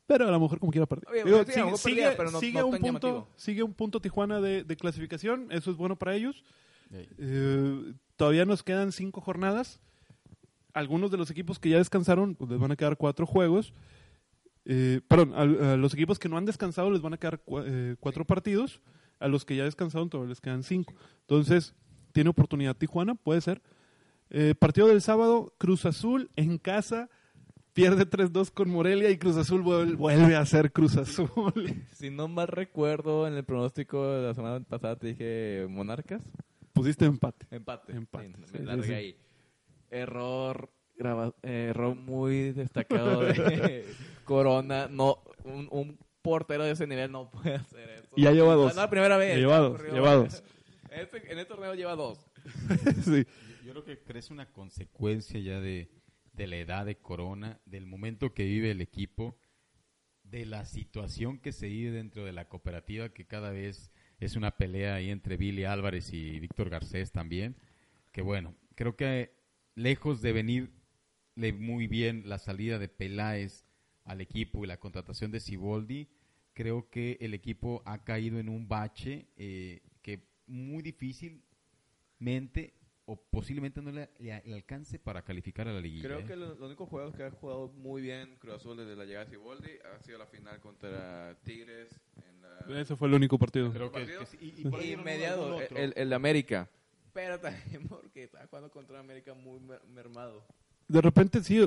Pero 0.07 0.27
a 0.27 0.31
lo 0.31 0.39
mejor 0.39 0.59
como 0.59 0.71
quiera 0.71 0.87
Digo, 1.25 1.43
sí, 1.45 1.51
sigue, 1.51 1.77
sigue- 1.77 2.11
pero 2.17 2.31
no- 2.31 2.39
sigue 2.39 2.59
no 2.59 2.67
un 2.67 2.71
punto, 2.77 2.85
llamativo. 3.07 3.27
sigue 3.35 3.61
un 3.63 3.73
punto 3.73 3.99
Tijuana 4.01 4.39
de, 4.41 4.63
de 4.63 4.75
clasificación, 4.77 5.47
eso 5.51 5.69
es 5.69 5.77
bueno 5.77 5.97
para 5.97 6.15
ellos. 6.15 6.43
Eh, 6.91 7.07
Eh, 7.17 7.93
todavía 8.15 8.45
nos 8.45 8.63
quedan 8.63 8.91
cinco 8.93 9.19
jornadas. 9.21 9.79
Algunos 10.73 11.11
de 11.11 11.17
los 11.17 11.29
equipos 11.29 11.59
que 11.59 11.69
ya 11.69 11.77
descansaron 11.77 12.35
pues, 12.35 12.49
les 12.51 12.59
van 12.59 12.71
a 12.71 12.75
quedar 12.75 12.97
cuatro 12.97 13.25
juegos. 13.25 13.73
Eh, 14.65 15.01
perdón, 15.07 15.33
a, 15.33 15.73
a 15.73 15.77
los 15.77 15.93
equipos 15.93 16.19
que 16.19 16.29
no 16.29 16.37
han 16.37 16.45
descansado 16.45 16.91
les 16.91 17.01
van 17.01 17.13
a 17.13 17.17
quedar 17.17 17.41
cua- 17.43 17.63
eh, 17.65 17.95
cuatro 17.99 18.25
partidos. 18.25 18.81
A 19.19 19.27
los 19.27 19.45
que 19.45 19.55
ya 19.55 19.63
descansaron 19.63 20.09
todavía 20.09 20.29
les 20.29 20.41
quedan 20.41 20.61
cinco. 20.63 20.93
Entonces, 21.21 21.73
tiene 22.11 22.29
oportunidad 22.29 22.75
Tijuana, 22.77 23.15
puede 23.15 23.41
ser. 23.41 23.61
Eh, 24.29 24.53
partido 24.57 24.87
del 24.87 25.01
sábado, 25.01 25.53
Cruz 25.57 25.85
Azul 25.85 26.29
en 26.35 26.57
casa. 26.59 27.09
Pierde 27.77 28.09
3-2 28.09 28.51
con 28.51 28.69
Morelia 28.69 29.09
y 29.11 29.17
Cruz 29.17 29.37
Azul 29.37 29.63
vuel- 29.63 29.95
vuelve 29.95 30.35
a 30.35 30.45
ser 30.45 30.71
Cruz 30.71 30.97
Azul. 30.97 31.29
Si 31.93 32.09
no 32.09 32.27
mal 32.27 32.47
recuerdo, 32.47 33.27
en 33.27 33.35
el 33.35 33.43
pronóstico 33.43 34.05
de 34.13 34.27
la 34.27 34.33
semana 34.33 34.59
pasada 34.65 34.95
te 34.95 35.07
dije 35.07 35.67
Monarcas. 35.69 36.21
Pusiste 36.73 37.05
empate. 37.05 37.45
Empate. 37.51 37.93
Empate, 37.93 38.33
Sí, 38.45 38.51
sí, 38.53 38.57
me 38.59 38.65
largué 38.65 38.83
sí, 38.83 38.89
sí. 38.89 38.93
ahí. 38.95 39.17
Error, 39.91 40.69
graba- 40.97 41.33
error 41.43 41.95
muy 41.95 42.51
destacado 42.51 43.21
de 43.21 43.85
Corona. 44.25 44.87
No, 44.89 45.23
un, 45.43 45.67
un 45.71 45.97
portero 46.21 46.63
de 46.63 46.71
ese 46.71 46.87
nivel 46.87 47.11
no 47.11 47.29
puede 47.29 47.55
hacer 47.55 47.89
eso. 47.91 48.09
Y 48.15 48.23
ya 48.23 48.31
lleva 48.31 48.55
dos. 48.55 48.75
No, 48.75 48.81
la 48.81 48.89
primera 48.89 49.17
vez. 49.17 49.37
Lleva 49.37 49.59
dos, 49.59 49.73
ocurrió. 49.75 49.93
lleva 49.93 50.15
dos. 50.15 50.43
Este- 50.89 51.31
en 51.31 51.37
este 51.37 51.45
torneo 51.53 51.75
lleva 51.75 51.95
dos. 51.95 52.17
sí. 53.03 53.23
Yo 53.63 53.71
creo 53.73 53.83
que 53.83 53.99
crece 53.99 54.33
una 54.33 54.45
consecuencia 54.51 55.39
ya 55.39 55.59
de, 55.59 55.89
de 56.37 56.47
la 56.47 56.57
edad 56.57 56.85
de 56.85 56.95
Corona, 56.95 57.59
del 57.65 57.87
momento 57.87 58.33
que 58.33 58.45
vive 58.45 58.71
el 58.71 58.79
equipo, 58.79 59.37
de 60.23 60.45
la 60.45 60.65
situación 60.65 61.39
que 61.39 61.51
se 61.51 61.67
vive 61.67 61.91
dentro 61.91 62.23
de 62.23 62.31
la 62.31 62.47
cooperativa, 62.47 63.09
que 63.09 63.25
cada 63.25 63.49
vez 63.51 63.91
es 64.19 64.35
una 64.35 64.55
pelea 64.55 64.95
ahí 64.95 65.09
entre 65.09 65.35
Billy 65.35 65.63
Álvarez 65.65 66.13
y 66.13 66.39
Víctor 66.39 66.69
Garcés 66.69 67.11
también. 67.11 67.57
Que 68.11 68.21
bueno, 68.21 68.55
creo 68.75 68.95
que 68.95 69.33
lejos 69.75 70.21
de 70.21 70.31
venirle 70.33 71.53
muy 71.53 71.87
bien 71.87 72.23
la 72.29 72.37
salida 72.37 72.77
de 72.77 72.87
Peláez 72.87 73.65
al 74.03 74.21
equipo 74.21 74.63
y 74.63 74.67
la 74.67 74.79
contratación 74.79 75.31
de 75.31 75.39
Siboldi, 75.39 76.07
creo 76.53 76.89
que 76.89 77.17
el 77.19 77.33
equipo 77.33 77.81
ha 77.85 78.03
caído 78.03 78.39
en 78.39 78.49
un 78.49 78.67
bache 78.67 79.27
eh, 79.37 79.81
que 80.01 80.27
muy 80.45 80.83
difícilmente 80.83 82.73
o 83.09 83.15
posiblemente 83.15 83.81
no 83.81 83.89
le, 83.91 84.09
le- 84.19 84.43
le 84.45 84.53
alcance 84.53 84.99
para 84.99 85.21
calificar 85.23 85.67
a 85.67 85.71
la 85.71 85.79
liguilla. 85.79 86.03
Creo 86.03 86.19
¿eh? 86.19 86.25
que 86.25 86.35
lo- 86.35 86.49
los 86.49 86.59
únicos 86.59 86.89
juegos 86.89 87.15
que 87.15 87.23
ha 87.23 87.31
jugado 87.31 87.69
muy 87.69 88.01
bien 88.01 88.35
Cruz 88.37 88.55
Azul 88.55 88.75
desde 88.77 88.95
la 88.97 89.05
llegada 89.05 89.23
de 89.25 89.31
Siboldi 89.31 89.71
ha 89.95 89.99
sido 90.03 90.17
la 90.19 90.25
final 90.27 90.59
contra 90.59 91.35
Tigres 91.43 91.99
en 92.27 92.41
la... 92.41 92.81
Ese 92.81 92.95
fue 92.97 93.07
el 93.07 93.13
único 93.13 93.39
partido. 93.39 93.71
Creo 93.71 93.91
que- 93.91 93.99
partido. 93.99 94.19
que 94.19 94.25
sí, 94.25 94.37
y, 94.41 94.61
y 94.61 94.63
por 94.69 94.85
no, 94.85 95.03
mediado 95.03 95.61
el, 95.61 95.93
el 95.95 96.09
de 96.09 96.15
América. 96.15 96.69
Pero 97.13 97.39
también 97.39 97.87
porque 97.89 98.23
estaba 98.25 98.45
jugando 98.47 98.69
contra 98.71 98.99
América 98.99 99.33
muy 99.33 99.59
mer- 99.61 99.81
mermado. 99.87 100.45
De 100.87 101.01
repente 101.01 101.43
sí, 101.43 101.59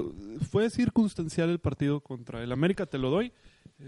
fue 0.50 0.70
circunstancial 0.70 1.50
el 1.50 1.58
partido 1.58 2.00
contra 2.00 2.42
el 2.42 2.52
América, 2.52 2.86
te 2.86 2.96
lo 2.98 3.10
doy. 3.10 3.32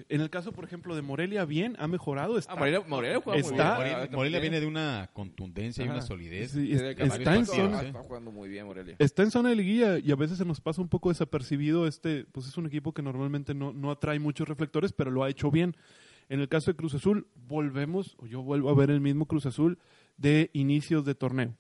En 0.09 0.21
el 0.23 0.29
caso, 0.31 0.53
por 0.53 0.65
ejemplo, 0.65 0.95
de 0.95 1.03
Morelia, 1.03 1.45
bien, 1.47 1.77
ha 1.79 1.87
mejorado. 1.87 2.39
Está, 2.39 2.53
Ah, 2.53 2.57
Morelia, 2.57 2.81
Morelia 2.87 3.21
juega 3.21 3.39
muy 3.43 3.51
Está- 3.51 3.83
bien. 3.83 4.11
Morelia, 4.13 4.39
Ah, 4.39 4.41
viene 4.43 4.61
de 4.61 4.67
una 4.67 5.11
contundencia 5.13 5.85
y 5.85 5.89
una 5.89 6.01
solidez. 6.03 6.51
Sí, 6.53 6.73
es- 6.73 6.81
está, 6.83 7.37
en 7.37 7.47
zona, 7.47 7.83
está 7.83 8.03
jugando 8.03 8.31
muy 8.31 8.49
bien 8.49 8.67
Morelia. 8.67 8.97
está 8.99 9.23
en 9.23 9.31
zona 9.31 9.51
de 9.51 9.57
liguilla 9.57 9.99
y 9.99 10.11
a 10.13 10.17
veces 10.17 10.39
se 10.39 10.45
nos 10.45 10.61
pasa 10.61 10.81
un 10.83 10.89
poco 10.89 11.09
desapercibido. 11.11 11.87
Este, 11.87 12.25
pues 12.33 12.47
es 12.47 12.57
un 12.57 12.67
equipo 12.67 12.93
que 12.93 13.03
normalmente 13.03 13.55
no, 13.55 13.73
no 13.73 13.91
atrae 13.91 14.19
muchos 14.19 14.49
reflectores, 14.49 14.93
pero 14.93 15.11
lo 15.11 15.25
ha 15.25 15.31
hecho 15.31 15.51
bien. 15.51 15.77
En 16.29 16.41
el 16.41 16.49
caso 16.49 16.71
de 16.71 16.77
Cruz 16.77 16.95
Azul, 16.95 17.27
volvemos, 17.35 18.17
o 18.19 18.27
yo 18.27 18.43
vuelvo 18.43 18.71
a 18.71 18.75
ver 18.75 18.91
el 18.91 19.01
mismo 19.01 19.27
Cruz 19.27 19.45
Azul 19.47 19.79
de 20.17 20.51
inicios 20.55 21.05
de 21.05 21.15
torneo. 21.15 21.55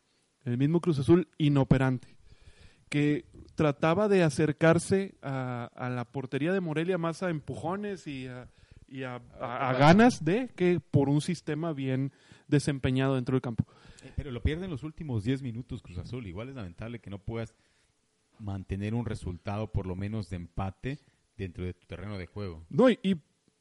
El 0.44 0.56
mismo 0.56 0.80
Cruz 0.80 0.98
Azul 0.98 1.28
inoperante. 1.38 2.08
Que 2.88 3.24
trataba 3.54 4.08
de 4.08 4.22
acercarse 4.22 5.14
a, 5.22 5.70
a 5.74 5.88
la 5.90 6.04
portería 6.04 6.52
de 6.52 6.60
Morelia 6.60 6.98
más 6.98 7.22
a 7.22 7.30
empujones 7.30 8.06
y 8.06 8.26
a, 8.26 8.48
y 8.88 9.02
a, 9.04 9.20
a- 9.40 9.70
a 9.70 9.72
ganas 9.74 10.24
de 10.24 10.48
que 10.56 10.80
por 10.80 11.08
un 11.08 11.20
sistema 11.20 11.72
bien 11.72 12.12
desempeñado 12.48 13.14
dentro 13.14 13.34
del 13.34 13.42
campo. 13.42 13.64
Eh, 14.02 14.12
Pero 14.16 14.30
lo 14.30 14.42
pierde 14.42 14.64
en 14.64 14.70
los 14.70 14.82
últimos 14.82 15.24
10 15.24 15.42
minutos 15.42 15.82
Cruz 15.82 15.98
Azul. 15.98 16.26
Igual 16.26 16.48
es 16.50 16.54
lamentable 16.54 16.98
que 16.98 17.10
no 17.10 17.18
puedas 17.18 17.54
mantener 18.38 18.94
un 18.94 19.06
resultado 19.06 19.70
por 19.70 19.86
lo 19.86 19.94
menos 19.94 20.28
de 20.28 20.36
empate 20.36 20.98
dentro 21.36 21.64
de 21.64 21.74
tu 21.74 21.86
terreno 21.86 22.18
de 22.18 22.26
juego. 22.26 22.64
No, 22.68 22.90
y, 22.90 22.98
y 23.02 23.16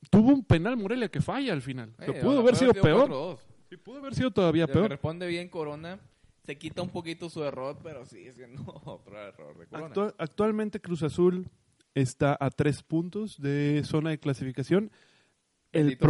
tuvo 0.10 0.30
un 0.34 0.44
penal 0.44 0.76
Morelia 0.78 1.10
que 1.10 1.22
falla 1.22 1.54
al 1.54 1.62
final. 1.62 1.94
que 2.04 2.12
Eh, 2.12 2.22
pudo 2.22 2.40
haber 2.40 2.56
sido 2.56 2.74
peor. 2.74 3.10
4-2. 3.10 3.38
Sí, 3.70 3.78
pudo 3.78 4.00
haber 4.00 4.16
sido 4.16 4.32
todavía 4.32 4.68
peor. 4.68 4.90
responde 4.90 5.28
bien 5.28 5.48
Corona. 5.50 6.00
Se 6.46 6.58
quita 6.58 6.82
un 6.82 6.90
poquito 6.90 7.30
su 7.30 7.44
error, 7.44 7.78
pero 7.84 8.06
sigue 8.06 8.32
siendo 8.34 8.64
otro 8.86 9.18
error 9.20 9.58
de 9.58 9.68
Corona. 9.68 9.88
Actua- 9.94 10.16
actualmente 10.18 10.82
Cruz 10.82 11.04
Azul 11.04 11.50
está 11.94 12.38
a 12.40 12.50
tres 12.50 12.84
puntos 12.84 13.40
de 13.42 13.82
zona 13.86 14.10
de 14.12 14.20
clasificación. 14.20 14.92
El, 15.72 15.84
Bendito 15.98 16.06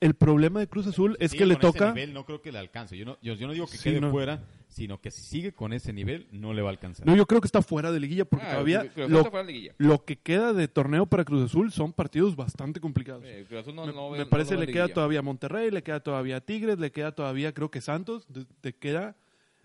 el 0.00 0.14
problema 0.14 0.60
de 0.60 0.68
Cruz 0.68 0.86
Azul 0.86 1.16
es 1.20 1.32
que 1.32 1.46
le 1.46 1.54
con 1.56 1.64
ese 1.68 1.72
toca... 1.78 1.88
nivel, 1.94 2.12
no 2.12 2.26
creo 2.26 2.42
que 2.42 2.52
le 2.52 2.58
alcance. 2.58 2.96
Yo 2.98 3.04
no, 3.06 3.16
yo, 3.22 3.34
yo 3.34 3.46
no 3.46 3.52
digo 3.54 3.66
que 3.66 3.78
Sí, 3.78 3.84
quede 3.90 4.00
no. 4.00 4.10
fuera, 4.10 4.44
sino 4.68 5.00
que 5.00 5.10
si 5.10 5.22
sigue 5.22 5.52
con 5.52 5.72
ese 5.72 5.92
nivel, 5.94 6.26
no 6.32 6.52
le 6.52 6.60
va 6.60 6.68
a 6.68 6.72
alcanzar. 6.72 7.06
No, 7.06 7.16
yo 7.16 7.24
creo 7.26 7.40
que 7.40 7.46
está 7.46 7.62
fuera 7.62 7.90
de 7.92 8.00
liguilla 8.00 8.24
porque 8.26 8.44
Ah, 8.46 8.50
todavía 8.52 8.92
lo, 8.96 9.18
está 9.18 9.30
fuera 9.30 9.46
de 9.46 9.52
liguilla. 9.52 9.74
lo 9.78 10.04
que 10.04 10.16
queda 10.16 10.52
de 10.52 10.68
torneo 10.68 11.06
para 11.06 11.24
Cruz 11.24 11.44
Azul 11.44 11.72
son 11.72 11.92
partidos 11.94 12.36
bastante 12.36 12.78
complicados. 12.80 13.22
Eh, 13.26 13.46
Cruz 13.48 13.60
Azul 13.62 13.74
no- 13.74 13.86
me, 13.86 13.92
no 13.92 14.10
me 14.10 14.26
parece 14.26 14.56
le 14.56 14.66
queda 14.66 14.82
liguilla. 14.84 14.94
todavía 14.94 15.18
a 15.20 15.22
Monterrey, 15.22 15.70
le 15.70 15.82
queda 15.82 16.00
todavía 16.00 16.36
a 16.36 16.40
Tigres, 16.42 16.78
le 16.78 16.92
queda 16.92 17.12
todavía 17.12 17.54
creo 17.54 17.70
que 17.70 17.80
Santos, 17.80 18.26
te 18.60 18.74
queda 18.74 19.16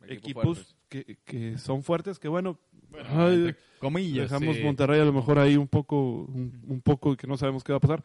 Equipos 0.07 0.57
equipos 0.57 0.75
que, 0.89 1.17
que 1.25 1.57
son 1.59 1.84
fuertes 1.84 2.17
que 2.17 2.27
bueno, 2.27 2.57
Bueno, 2.89 3.07
ay, 3.11 3.34
entre 3.36 3.55
comillas. 3.79 4.32
dejamos 4.32 4.57
Monterrey 4.61 4.99
a 4.99 5.05
lo 5.05 5.13
mejor 5.13 5.38
ahí 5.38 5.57
un 5.57 5.67
poco 5.67 6.23
un, 6.23 6.59
un 6.67 6.82
poco 6.82 7.15
que 7.15 7.27
no 7.27 7.38
sabemos 7.38 7.63
qué 7.63 7.71
va 7.71 7.77
a 7.77 7.82
pasar, 7.82 8.03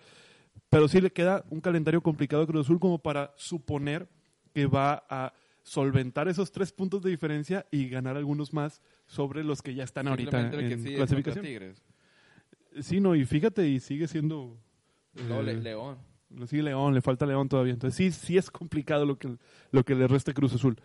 pero 0.70 0.88
sí 0.88 1.00
le 1.00 1.10
queda 1.12 1.44
un 1.50 1.60
calendario 1.60 2.02
complicado 2.02 2.42
a 2.42 2.46
Cruz 2.46 2.66
Azul 2.66 2.80
como 2.80 2.98
para 2.98 3.32
suponer 3.36 4.08
que 4.52 4.66
va 4.66 5.04
a 5.08 5.32
solventar 5.62 6.28
esos 6.28 6.52
tres 6.52 6.72
puntos 6.72 7.02
de 7.02 7.10
diferencia 7.10 7.66
y 7.70 7.88
ganar 7.88 8.16
algunos 8.16 8.52
más 8.52 8.80
sobre 9.06 9.42
los 9.44 9.62
que 9.62 9.74
ya 9.74 9.84
están 9.84 10.06
ahorita 10.08 10.40
en 10.58 10.80
sigue 10.82 10.96
clasificación. 10.96 11.44
Tigres. 11.44 11.82
Sí, 12.80 13.00
no, 13.00 13.14
y 13.14 13.24
fíjate, 13.24 13.66
y 13.68 13.80
sigue 13.80 14.06
siendo... 14.06 14.56
No, 15.28 15.42
Le- 15.42 15.52
eh, 15.52 15.56
León. 15.56 15.98
Sí, 16.46 16.60
León, 16.60 16.94
le 16.94 17.00
falta 17.00 17.24
León 17.26 17.48
todavía. 17.48 17.72
Entonces 17.72 17.96
sí, 17.96 18.10
sí 18.12 18.36
es 18.36 18.50
complicado 18.50 19.06
lo 19.06 19.18
que, 19.18 19.36
lo 19.70 19.84
que 19.84 19.94
le 19.94 20.06
resta 20.06 20.32
a 20.32 20.34
Cruz 20.34 20.54
Azul. 20.54 20.76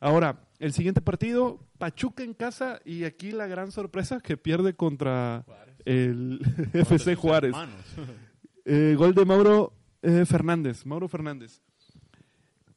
Ahora, 0.00 0.44
el 0.58 0.72
siguiente 0.72 1.00
partido, 1.00 1.58
Pachuca 1.78 2.22
en 2.22 2.34
casa 2.34 2.80
y 2.84 3.04
aquí 3.04 3.32
la 3.32 3.46
gran 3.46 3.72
sorpresa 3.72 4.20
que 4.20 4.36
pierde 4.36 4.74
contra 4.74 5.44
el 5.84 6.40
FC 6.72 7.14
Juárez. 7.14 7.54
Eh, 8.70 8.96
gol 8.98 9.14
de 9.14 9.24
Mauro 9.24 9.72
eh, 10.02 10.26
Fernández, 10.26 10.84
Mauro 10.84 11.08
Fernández. 11.08 11.62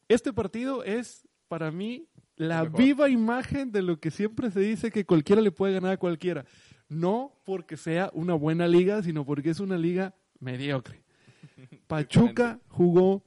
Este 0.08 0.32
partido 0.32 0.86
es 0.86 1.28
para 1.50 1.70
mí 1.70 2.08
la 2.38 2.64
viva 2.64 3.10
imagen 3.10 3.74
de 3.74 3.82
lo 3.82 4.00
que 4.00 4.10
siempre 4.10 4.52
se 4.52 4.62
dice 4.62 4.90
que 4.90 5.06
cualquiera 5.06 5.42
le 5.42 5.52
puede 5.52 5.74
ganar 5.74 5.92
a 5.92 5.98
cualquiera. 5.98 6.46
No 6.88 7.42
porque 7.44 7.76
sea 7.76 8.10
una 8.14 8.36
buena 8.36 8.70
liga, 8.70 9.04
sino 9.04 9.26
porque 9.26 9.50
es 9.50 9.60
una 9.60 9.78
liga 9.78 10.16
mediocre. 10.40 11.04
Pachuca 11.88 12.62
jugó 12.70 13.26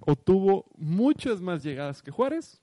o 0.00 0.16
tuvo 0.16 0.66
muchas 0.76 1.40
más 1.40 1.62
llegadas 1.62 2.02
que 2.02 2.10
Juárez, 2.10 2.60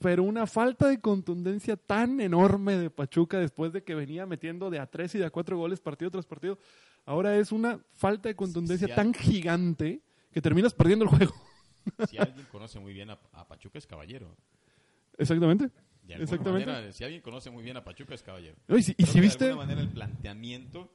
pero 0.00 0.24
una 0.24 0.48
falta 0.48 0.88
de 0.88 1.00
contundencia 1.00 1.76
tan 1.76 2.20
enorme 2.20 2.76
de 2.76 2.90
Pachuca 2.90 3.38
después 3.38 3.72
de 3.72 3.84
que 3.84 3.94
venía 3.94 4.26
metiendo 4.26 4.70
de 4.70 4.80
a 4.80 4.86
tres 4.86 5.14
y 5.14 5.18
de 5.18 5.26
a 5.26 5.30
cuatro 5.30 5.56
goles 5.56 5.78
partido 5.78 6.10
tras 6.10 6.26
partido. 6.26 6.58
Ahora 7.04 7.36
es 7.36 7.52
una 7.52 7.80
falta 7.92 8.28
de 8.28 8.36
contundencia 8.36 8.94
tan 8.94 9.12
gigante 9.14 10.02
que 10.32 10.40
terminas 10.40 10.74
perdiendo 10.74 11.04
el 11.04 11.10
juego. 11.10 11.34
Si 12.08 12.16
alguien 12.16 12.46
conoce 12.52 12.78
muy 12.78 12.92
bien 12.92 13.10
a, 13.10 13.18
a 13.32 13.48
Pachuca 13.48 13.76
es 13.76 13.88
Caballero. 13.88 14.36
Exactamente. 15.18 15.64
De 16.04 16.14
alguna 16.14 16.22
Exactamente. 16.24 16.66
manera, 16.70 16.92
si 16.92 17.02
alguien 17.02 17.20
conoce 17.22 17.50
muy 17.50 17.64
bien 17.64 17.76
a 17.76 17.82
Pachuca 17.82 18.14
es 18.14 18.22
Caballero. 18.22 18.56
No, 18.68 18.76
Y 18.78 18.84
si, 18.84 18.94
y 18.96 19.20
viste, 19.20 19.46
De 19.46 19.50
alguna 19.50 19.66
manera 19.66 19.80
el 19.80 19.88
planteamiento 19.88 20.94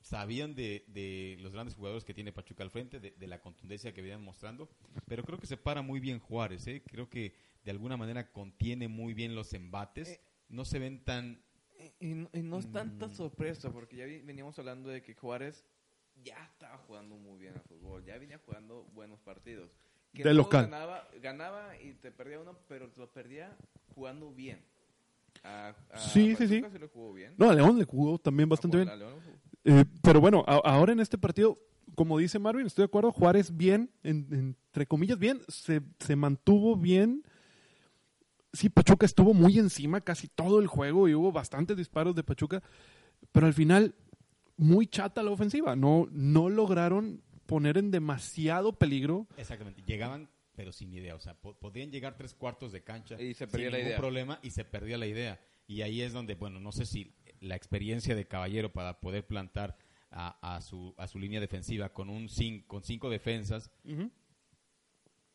sabían 0.00 0.56
de, 0.56 0.84
de 0.88 1.36
los 1.40 1.52
grandes 1.52 1.76
jugadores 1.76 2.04
que 2.04 2.14
tiene 2.14 2.32
Pachuca 2.32 2.64
al 2.64 2.70
frente, 2.70 2.98
de, 2.98 3.12
de 3.12 3.26
la 3.28 3.40
contundencia 3.40 3.92
que 3.94 4.02
venían 4.02 4.22
mostrando, 4.24 4.68
pero 5.06 5.22
creo 5.22 5.38
que 5.38 5.46
se 5.46 5.56
para 5.56 5.82
muy 5.82 6.00
bien 6.00 6.18
Juárez, 6.18 6.66
¿eh? 6.66 6.82
creo 6.84 7.08
que 7.08 7.34
de 7.64 7.70
alguna 7.70 7.96
manera 7.96 8.32
contiene 8.32 8.88
muy 8.88 9.14
bien 9.14 9.34
los 9.36 9.52
embates, 9.52 10.08
Eh, 10.08 10.20
no 10.48 10.64
se 10.64 10.78
ven 10.80 11.04
tan... 11.04 11.42
Y, 12.00 12.08
y 12.32 12.42
no- 12.42 12.58
es 12.58 12.70
tanta 12.72 13.06
Mm. 13.06 13.12
sorpresa, 13.14 13.70
porque 13.70 13.96
ya 13.96 14.04
veníamos 14.24 14.58
hablando 14.58 14.88
de 14.88 15.02
que 15.02 15.14
Juárez 15.14 15.64
ya 16.24 16.42
estaba 16.52 16.76
jugando 16.78 17.16
muy 17.16 17.38
bien 17.38 17.54
al 17.54 17.60
fútbol, 17.62 18.04
ya 18.04 18.18
venía 18.18 18.38
jugando 18.44 18.84
buenos 18.94 19.20
partidos. 19.20 19.70
Que 20.12 20.24
De 20.24 20.30
no 20.30 20.36
local. 20.38 20.64
Ganaba, 20.64 21.08
ganaba 21.22 21.76
y 21.80 21.92
te 21.94 22.10
perdía 22.10 22.40
uno, 22.40 22.58
pero 22.66 22.88
te 22.90 23.00
lo 23.00 23.12
perdía 23.12 23.56
jugando 23.94 24.32
bien. 24.32 24.60
A, 25.44 25.74
a 25.92 25.98
Sí, 25.98 26.34
sí, 26.34 26.48
sí. 26.48 26.62
Se 26.72 26.78
lo 26.78 26.88
jugó 26.88 27.12
bien. 27.12 27.34
no, 27.36 27.48
a 27.50 27.54
León 27.54 27.78
le 27.78 27.84
jugó 27.84 28.18
también 28.18 28.48
bastante 28.48 28.78
bien. 28.78 28.90
Eh, 29.64 29.84
pero 30.02 30.20
bueno, 30.20 30.42
a- 30.48 30.56
ahora 30.64 30.92
en 30.92 31.00
este 31.00 31.18
partido, 31.18 31.58
como 31.94 32.18
dice 32.18 32.38
Marvin, 32.40 32.66
estoy 32.66 32.82
de 32.82 32.86
acuerdo, 32.86 33.12
Juárez 33.12 33.56
bien, 33.56 33.90
en- 34.02 34.26
entre 34.32 34.86
comillas 34.86 35.18
bien, 35.18 35.40
se, 35.46 35.80
se 36.00 36.16
mantuvo 36.16 36.74
bien. 36.76 37.22
Sí, 38.58 38.68
Pachuca 38.68 39.06
estuvo 39.06 39.34
muy 39.34 39.56
encima 39.56 40.00
casi 40.00 40.26
todo 40.26 40.58
el 40.58 40.66
juego 40.66 41.08
y 41.08 41.14
hubo 41.14 41.30
bastantes 41.30 41.76
disparos 41.76 42.12
de 42.16 42.24
Pachuca, 42.24 42.60
pero 43.30 43.46
al 43.46 43.54
final 43.54 43.94
muy 44.56 44.88
chata 44.88 45.22
la 45.22 45.30
ofensiva. 45.30 45.76
No, 45.76 46.08
no 46.10 46.48
lograron 46.48 47.22
poner 47.46 47.78
en 47.78 47.92
demasiado 47.92 48.72
peligro. 48.72 49.28
Exactamente, 49.36 49.82
llegaban 49.86 50.28
pero 50.56 50.72
sin 50.72 50.92
idea, 50.92 51.14
o 51.14 51.20
sea, 51.20 51.34
po- 51.34 51.54
podían 51.56 51.92
llegar 51.92 52.16
tres 52.16 52.34
cuartos 52.34 52.72
de 52.72 52.82
cancha 52.82 53.14
Y 53.22 53.32
se 53.34 53.44
sin 53.46 53.52
perdía 53.52 53.70
la 53.70 53.76
ningún 53.76 53.88
idea. 53.90 53.96
problema 53.98 54.40
y 54.42 54.50
se 54.50 54.64
perdía 54.64 54.98
la 54.98 55.06
idea. 55.06 55.38
Y 55.68 55.82
ahí 55.82 56.00
es 56.02 56.12
donde, 56.12 56.34
bueno, 56.34 56.58
no 56.58 56.72
sé 56.72 56.84
si 56.84 57.14
la 57.38 57.54
experiencia 57.54 58.16
de 58.16 58.26
Caballero 58.26 58.72
para 58.72 58.98
poder 58.98 59.24
plantar 59.24 59.76
a, 60.10 60.56
a 60.56 60.60
su, 60.62 60.94
a 60.98 61.06
su 61.06 61.20
línea 61.20 61.38
defensiva 61.38 61.90
con 61.92 62.10
un 62.10 62.26
cin- 62.28 62.66
con 62.66 62.82
cinco 62.82 63.08
defensas, 63.08 63.70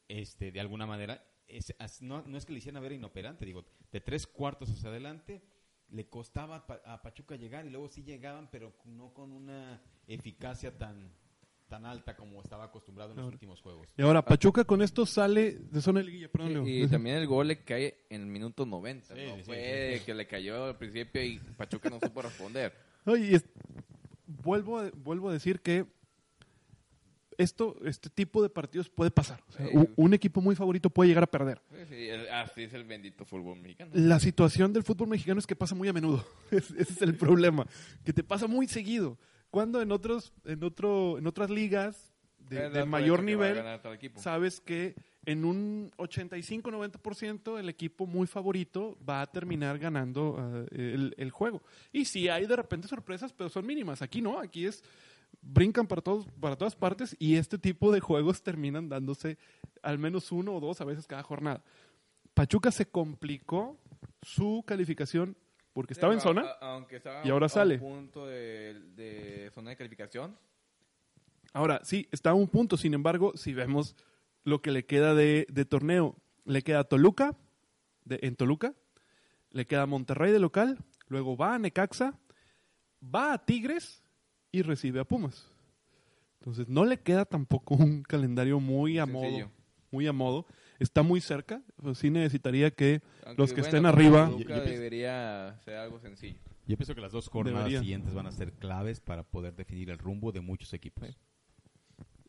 este, 0.09 0.51
de 0.51 0.59
alguna 0.59 0.86
manera, 0.86 1.24
es- 1.57 2.01
no, 2.01 2.21
no 2.25 2.37
es 2.37 2.45
que 2.45 2.53
le 2.53 2.59
hicieran 2.59 2.81
ver 2.83 2.91
inoperante, 2.93 3.45
digo, 3.45 3.65
de 3.91 4.01
tres 4.01 4.27
cuartos 4.27 4.69
hacia 4.69 4.89
adelante, 4.89 5.41
le 5.89 6.07
costaba 6.07 6.55
a 6.57 6.67
Pa- 6.67 6.81
a 6.85 7.01
Pachuca 7.01 7.35
llegar 7.35 7.65
y 7.65 7.69
luego 7.69 7.87
sí 7.89 8.03
llegaban, 8.03 8.49
pero 8.51 8.73
no 8.85 9.13
con 9.13 9.31
una 9.31 9.81
eficacia 10.07 10.75
tan, 10.77 11.11
tan 11.69 11.85
alta 11.85 12.15
como 12.15 12.41
estaba 12.41 12.65
acostumbrado 12.65 13.11
en 13.11 13.17
los 13.17 13.31
últimos 13.31 13.61
juegos. 13.61 13.87
Y 13.97 14.01
ahora 14.01 14.23
Pachuca 14.23 14.63
con 14.63 14.81
esto 14.81 15.05
sale 15.05 15.51
de 15.53 15.81
zona 15.81 15.99
de 15.99 16.05
liguilla. 16.07 16.29
Perdón, 16.31 16.53
Leo. 16.53 16.67
Y, 16.67 16.83
y 16.83 16.87
también 16.87 17.17
el 17.17 17.27
gol 17.27 17.47
le 17.47 17.63
cae 17.63 18.05
en 18.09 18.21
el 18.21 18.27
minuto 18.27 18.65
90. 18.65 19.13
Sí, 19.15 19.21
¿no? 19.25 19.35
sí, 19.37 19.43
Fue 19.43 19.97
sí. 19.99 20.05
que 20.05 20.13
le 20.13 20.27
cayó 20.27 20.65
al 20.65 20.77
principio 20.77 21.23
y 21.23 21.39
Pachuca 21.39 21.89
no 21.89 21.99
supo 21.99 22.21
responder. 22.21 22.73
Oye, 23.05 23.25
y 23.31 23.35
es- 23.35 23.45
vuelvo, 24.27 24.81
vuelvo 24.95 25.29
a 25.29 25.33
decir 25.33 25.59
que 25.61 25.85
esto, 27.38 27.75
este 27.86 28.09
tipo 28.09 28.41
de 28.43 28.49
partidos 28.49 28.89
puede 28.89 29.11
pasar. 29.11 29.41
O 29.49 29.51
sea, 29.51 29.65
Sí. 29.67 29.73
un 29.95 30.13
equipo 30.13 30.41
muy 30.41 30.55
favorito 30.55 30.89
puede 30.89 31.09
llegar 31.09 31.23
a 31.23 31.27
perder. 31.27 31.61
Sí, 31.89 32.09
así 32.31 32.63
es 32.63 32.73
el 32.73 32.84
bendito 32.84 33.25
fútbol 33.25 33.59
mexicano. 33.59 33.91
La 33.93 34.19
situación 34.19 34.73
del 34.73 34.84
fútbol 34.84 35.07
mexicano 35.09 35.39
es 35.39 35.47
que 35.47 35.55
pasa 35.55 35.75
muy 35.75 35.88
a 35.88 35.93
menudo. 35.93 36.25
Es- 36.51 36.71
Ese 36.71 36.93
es 36.93 37.01
el 37.01 37.15
problema. 37.15 37.65
Que 38.03 38.13
te 38.13 38.23
pasa 38.23 38.47
muy 38.47 38.67
seguido. 38.67 39.17
Cuando 39.49 39.81
en 39.81 39.91
otros, 39.91 40.34
en 40.45 40.63
otro, 40.63 41.17
en 41.17 41.27
otras 41.27 41.49
ligas 41.49 42.11
de, 42.39 42.67
Es 42.67 42.73
de 42.73 42.86
mayor 42.86 43.19
que 43.19 43.25
nivel, 43.25 43.57
equipo. 43.93 44.19
sabes 44.19 44.59
que 44.59 44.95
en 45.25 45.45
un 45.45 45.91
85-90% 45.97 47.59
el 47.59 47.69
equipo 47.69 48.05
muy 48.05 48.27
favorito 48.27 48.97
va 49.07 49.21
a 49.21 49.27
terminar 49.27 49.79
ganando 49.79 50.36
ah, 50.39 50.65
el, 50.71 51.13
el 51.17 51.31
juego. 51.31 51.61
Y 51.91 52.05
sí 52.05 52.27
hay 52.29 52.45
de 52.45 52.55
repente 52.55 52.88
sorpresas, 52.88 53.34
pero 53.34 53.49
son 53.49 53.65
mínimas. 53.65 54.01
Aquí 54.01 54.21
no, 54.21 54.39
aquí 54.39 54.65
es 54.65 54.84
brincan 55.45 55.87
para 55.87 56.01
todos 56.01 56.25
para 56.39 56.55
todas 56.55 56.75
partes 56.75 57.15
y 57.19 57.35
este 57.35 57.57
tipo 57.57 57.91
de 57.91 57.99
juegos 57.99 58.41
terminan 58.43 58.87
dándose 58.89 59.37
al 59.81 59.99
menos 59.99 60.31
uno 60.31 60.55
o 60.55 60.59
dos 60.59 60.79
a 60.81 60.85
veces 60.85 61.05
cada 61.07 61.21
jornada. 61.23 61.63
Pachuca 62.33 62.71
se 62.71 62.85
complicó 62.87 63.77
su 64.21 64.63
calificación 64.65 65.35
porque 65.73 65.93
estaba 65.93 66.13
en 66.13 66.21
zona. 66.21 66.41
a- 66.43 66.45
a- 66.65 66.73
aunque 66.75 66.95
estaba 66.97 67.25
y 67.25 67.29
ahora 67.29 67.45
a 67.45 67.47
un 67.47 67.49
sale. 67.49 67.77
punto 67.79 68.25
de, 68.27 68.79
de 68.95 69.51
zona 69.53 69.71
de 69.71 69.75
calificación. 69.75 70.37
Ahora, 71.53 71.81
sí, 71.83 72.07
está 72.11 72.31
a 72.31 72.33
un 72.33 72.47
punto. 72.47 72.77
Sin 72.77 72.93
embargo, 72.93 73.33
si 73.35 73.53
vemos 73.53 73.95
lo 74.43 74.61
que 74.61 74.71
le 74.71 74.85
queda 74.85 75.13
de, 75.13 75.45
de 75.49 75.65
torneo, 75.65 76.15
le 76.45 76.61
queda 76.63 76.83
Toluca, 76.85 77.35
de, 78.05 78.19
en 78.23 78.35
Toluca, 78.35 78.73
le 79.51 79.65
queda 79.65 79.85
Monterrey 79.85 80.31
de 80.31 80.39
local, 80.39 80.79
luego 81.07 81.37
va 81.37 81.55
a 81.55 81.59
Necaxa, 81.59 82.17
va 83.03 83.33
a 83.33 83.45
Tigres 83.45 84.02
y 84.53 84.61
recibe 84.61 85.01
a 85.01 85.03
Pumas. 85.03 85.49
Entonces, 86.39 86.69
no 86.69 86.85
le 86.85 86.97
queda 86.99 87.25
tampoco 87.25 87.75
un 87.75 88.03
calendario 88.03 88.59
muy 88.61 88.99
a 88.99 89.05
Sencillo. 89.05 89.47
modo. 89.47 89.51
Muy 89.91 90.07
a 90.07 90.13
modo. 90.13 90.45
Está 90.79 91.03
muy 91.03 91.19
cerca. 91.21 91.61
Pues 91.81 91.97
sí 91.97 92.09
necesitaría 92.09 92.71
que 92.71 93.01
Aunque, 93.25 93.41
los 93.41 93.49
que 93.53 93.61
bueno, 93.61 93.67
estén 93.67 93.83
con 93.83 93.85
arriba. 93.87 94.29
Yo- 94.31 94.37
yo 94.39 94.45
pienso- 94.47 94.63
debería 94.71 95.59
ser 95.65 95.75
algo 95.77 95.99
sencillo. 95.99 96.37
Yo 96.65 96.77
pienso 96.77 96.95
que 96.95 97.01
las 97.01 97.11
dos 97.11 97.27
jornadas 97.27 97.59
Debería. 97.61 97.79
siguientes 97.81 98.13
van 98.13 98.25
a 98.27 98.31
ser 98.31 98.53
claves 98.53 99.01
para 99.01 99.23
poder 99.23 99.53
definir 99.55 99.89
el 99.89 99.97
rumbo 99.97 100.31
de 100.31 100.39
muchos 100.41 100.73
equipos. 100.73 101.09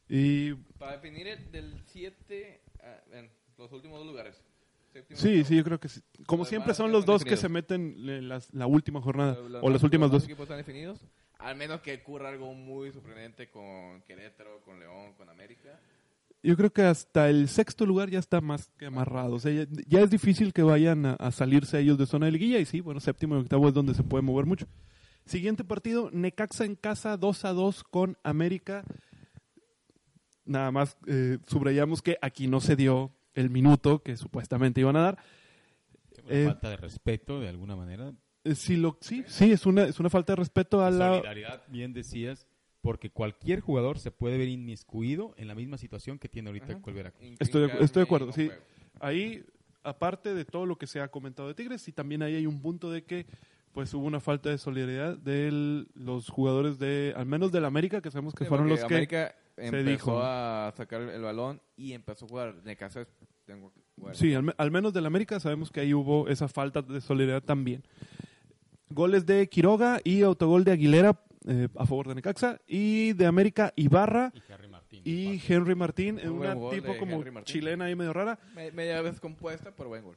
Y 0.09 0.53
Para 0.79 0.93
definir 0.93 1.27
el 1.29 1.51
del 1.53 1.81
7, 1.87 2.61
en 3.13 3.31
los 3.59 3.71
últimos 3.73 3.99
dos 3.99 4.07
lugares. 4.07 4.43
Séptimo, 4.93 5.19
sí, 5.19 5.29
octavo. 5.29 5.45
sí, 5.49 5.57
yo 5.57 5.65
creo 5.65 5.81
que 5.81 5.89
sí. 5.89 6.01
Como 6.27 6.43
Los 6.43 6.49
siempre 6.49 6.75
son 6.75 6.93
los 6.93 7.05
dos 7.07 7.25
que 7.25 7.31
definidos. 7.31 7.41
se 7.41 7.49
meten 7.49 8.09
en 8.09 8.29
las- 8.29 8.53
la 8.55 8.67
última 8.67 9.01
jornada 9.01 9.35
Los- 9.35 9.51
los 9.51 9.63
o 9.65 9.71
las 9.71 9.83
últimas 9.83 10.07
los 10.11 10.23
dos. 10.23 10.25
equipos 10.25 10.43
están 10.45 10.59
definidos. 10.59 11.01
Al 11.39 11.57
menos 11.57 11.81
que 11.81 11.95
ocurra 11.95 12.29
algo 12.31 12.55
muy 12.55 12.91
sorprendente 12.93 13.49
con 13.51 14.01
Querétaro, 14.03 14.61
con 14.65 14.79
León, 14.81 15.13
con 15.15 15.29
América. 15.29 15.79
Yo 16.43 16.57
creo 16.57 16.71
que 16.73 16.83
hasta 16.83 17.29
el 17.31 17.49
sexto 17.49 17.87
lugar 17.87 18.11
ya 18.11 18.19
está 18.19 18.41
más 18.41 18.71
que 18.79 18.87
amarrado. 18.87 19.35
O 19.37 19.41
sea, 19.41 19.51
ya, 19.53 19.67
ya 19.87 20.01
es 20.01 20.11
difícil 20.11 20.53
que 20.53 20.63
vayan 20.63 21.07
a, 21.07 21.13
a 21.15 21.31
salirse 21.33 21.79
ellos 21.81 21.97
de 21.99 22.07
zona 22.07 22.27
de 22.27 22.33
liguilla. 22.33 22.59
Y 22.59 22.67
sí, 22.67 22.81
bueno, 22.81 23.01
séptimo 23.01 23.37
y 23.37 23.41
octavo 23.41 23.69
es 23.69 23.75
donde 23.75 23.95
se 23.95 24.03
puede 24.03 24.23
mover 24.23 24.45
mucho. 24.47 24.67
Siguiente 25.25 25.65
partido, 25.65 26.11
Necaxa 26.13 26.67
en 26.67 26.77
casa 26.77 27.17
2 27.17 27.45
a 27.47 27.53
2 27.55 27.85
con 27.85 28.19
América. 28.23 28.85
Nada 30.45 30.71
más 30.71 30.99
eh, 31.07 31.39
subrayamos 31.47 32.03
que 32.03 32.19
aquí 32.21 32.47
no 32.47 32.61
se 32.61 32.77
dio 32.77 33.11
el 33.35 33.49
minuto 33.49 34.03
que 34.03 34.17
supuestamente 34.19 34.81
iban 34.83 34.97
a 34.97 35.01
dar. 35.01 35.19
Una 36.25 36.35
Eh, 36.35 36.45
falta 36.47 36.69
de 36.71 36.77
respeto, 36.77 37.41
de 37.41 37.49
alguna 37.49 37.75
manera. 37.75 38.13
Eh, 38.45 38.55
sí, 38.55 38.77
lo, 38.77 38.97
sí, 39.01 39.25
sí, 39.27 39.51
es 39.53 39.65
una, 39.67 39.85
es 39.85 39.99
una 40.01 40.11
falta 40.11 40.33
de 40.33 40.37
respeto 40.37 40.83
a 40.85 40.91
la... 40.91 41.09
Solidaridad, 41.15 41.63
bien 41.69 41.93
decías, 41.93 42.47
porque 42.83 43.11
cualquier 43.11 43.61
jugador 43.61 43.99
se 43.99 44.11
puede 44.11 44.37
ver 44.37 44.49
inmiscuido 44.49 45.35
en 45.39 45.49
la 45.49 45.55
misma 45.55 45.79
situación 45.79 46.19
que 46.19 46.29
tiene 46.29 46.51
ahorita 46.51 46.79
el 46.87 46.95
Veracruz. 46.95 47.37
Estoy 47.41 47.71
estoy 47.81 48.01
de 48.01 48.05
acuerdo, 48.05 48.33
sí. 48.33 48.51
Ahí, 49.01 49.45
aparte 49.83 50.35
de 50.35 50.45
todo 50.45 50.67
lo 50.67 50.77
que 50.77 50.87
se 50.87 51.01
ha 51.01 51.09
comentado 51.09 51.49
de 51.49 51.55
Tigres, 51.55 51.89
y 51.89 51.93
también 51.93 52.23
ahí 52.23 52.35
hay 52.35 52.47
un 52.47 52.61
punto 52.61 52.91
de 52.91 53.05
que 53.05 53.27
pues 53.73 53.93
hubo 53.95 54.05
una 54.07 54.21
falta 54.21 54.51
de 54.51 54.59
solidaridad 54.59 55.17
de 55.19 55.85
los 55.95 56.29
jugadores 56.29 56.79
de, 56.79 57.13
al 57.17 57.27
menos 57.27 57.51
del 57.51 57.65
América, 57.65 58.01
que 58.01 58.11
sabemos 58.11 58.35
que 58.35 58.45
Sí, 58.45 58.49
fueron 58.49 58.69
los 58.69 58.79
que... 58.85 58.95
América 58.95 59.35
empezó 59.57 59.91
dijo. 59.91 60.21
a 60.23 60.73
sacar 60.77 61.01
el 61.03 61.23
balón 61.23 61.61
y 61.77 61.93
empezó 61.93 62.27
a 62.27 62.29
jugar. 62.29 62.55
Necaxa 62.65 63.01
es- 63.01 63.09
tengo 63.47 63.73
que 63.73 63.81
jugar. 63.97 64.15
Sí, 64.17 64.33
al, 64.33 64.55
al 64.57 64.71
menos 64.71 64.93
del 64.95 65.07
América 65.07 65.41
sabemos 65.41 65.71
que 65.73 65.81
ahí 65.81 65.93
hubo 65.93 66.29
esa 66.29 66.47
falta 66.49 66.83
de 66.83 67.01
solidaridad 67.01 67.43
también. 67.43 67.83
Goles 68.91 69.27
de 69.27 69.49
Quiroga 69.49 70.01
y 70.05 70.23
autogol 70.23 70.65
de 70.65 70.73
Aguilera 70.73 71.19
eh, 71.47 71.69
a 71.77 71.85
favor 71.87 72.09
de 72.09 72.15
Necaxa, 72.15 72.59
y 72.67 73.13
de 73.13 73.27
América 73.27 73.73
Ibarra 73.77 74.33
Y 74.35 74.53
Harry 74.53 74.69
Martín. 74.69 75.03
y 75.05 75.43
Henry 75.47 75.75
Martín, 75.75 76.19
en 76.19 76.31
Muy 76.33 76.47
una 76.47 76.71
tipo 76.71 76.97
como 76.99 77.17
Henry 77.17 77.31
Martín. 77.31 77.53
chilena 77.53 77.85
ahí 77.87 77.95
medio 77.95 78.13
rara. 78.15 78.39
Me- 78.55 78.73
media 78.73 79.03
vez 79.03 79.21
compuesta, 79.21 79.73
pero 79.77 79.91
buen 79.91 80.05
gol. 80.05 80.17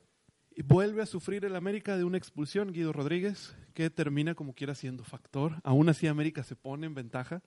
Y 0.56 0.62
vuelve 0.64 1.02
a 1.02 1.06
sufrir 1.06 1.44
el 1.46 1.56
América 1.56 1.98
de 1.98 2.04
una 2.06 2.18
expulsión, 2.18 2.72
Guido 2.72 2.94
Rodríguez, 2.94 3.56
que 3.74 3.90
termina 3.90 4.36
como 4.36 4.54
quiera 4.54 4.74
siendo 4.74 5.04
factor. 5.04 5.54
Aún 5.64 5.90
así 5.90 6.08
América 6.08 6.44
se 6.44 6.56
pone 6.56 6.88
en 6.88 6.96
ventaja, 6.96 7.42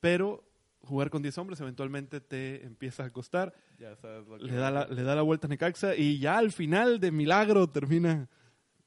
pero 0.00 0.44
jugar 0.82 1.10
con 1.10 1.20
10 1.20 1.36
hombres 1.38 1.60
eventualmente 1.60 2.20
te 2.20 2.64
empieza 2.64 3.04
a 3.04 3.10
costar. 3.12 3.52
Ya 3.78 3.96
sabes 3.96 4.26
lo 4.26 4.38
que 4.38 4.44
Le 4.44 4.54
da 4.54 4.70
la, 4.70 4.86
le 4.86 5.02
da 5.02 5.14
la 5.14 5.22
vuelta 5.22 5.46
a 5.48 5.50
Necaxa 5.50 5.94
y 5.96 6.18
ya 6.18 6.38
al 6.38 6.52
final 6.52 7.00
de 7.00 7.10
milagro 7.10 7.68
termina 7.68 8.28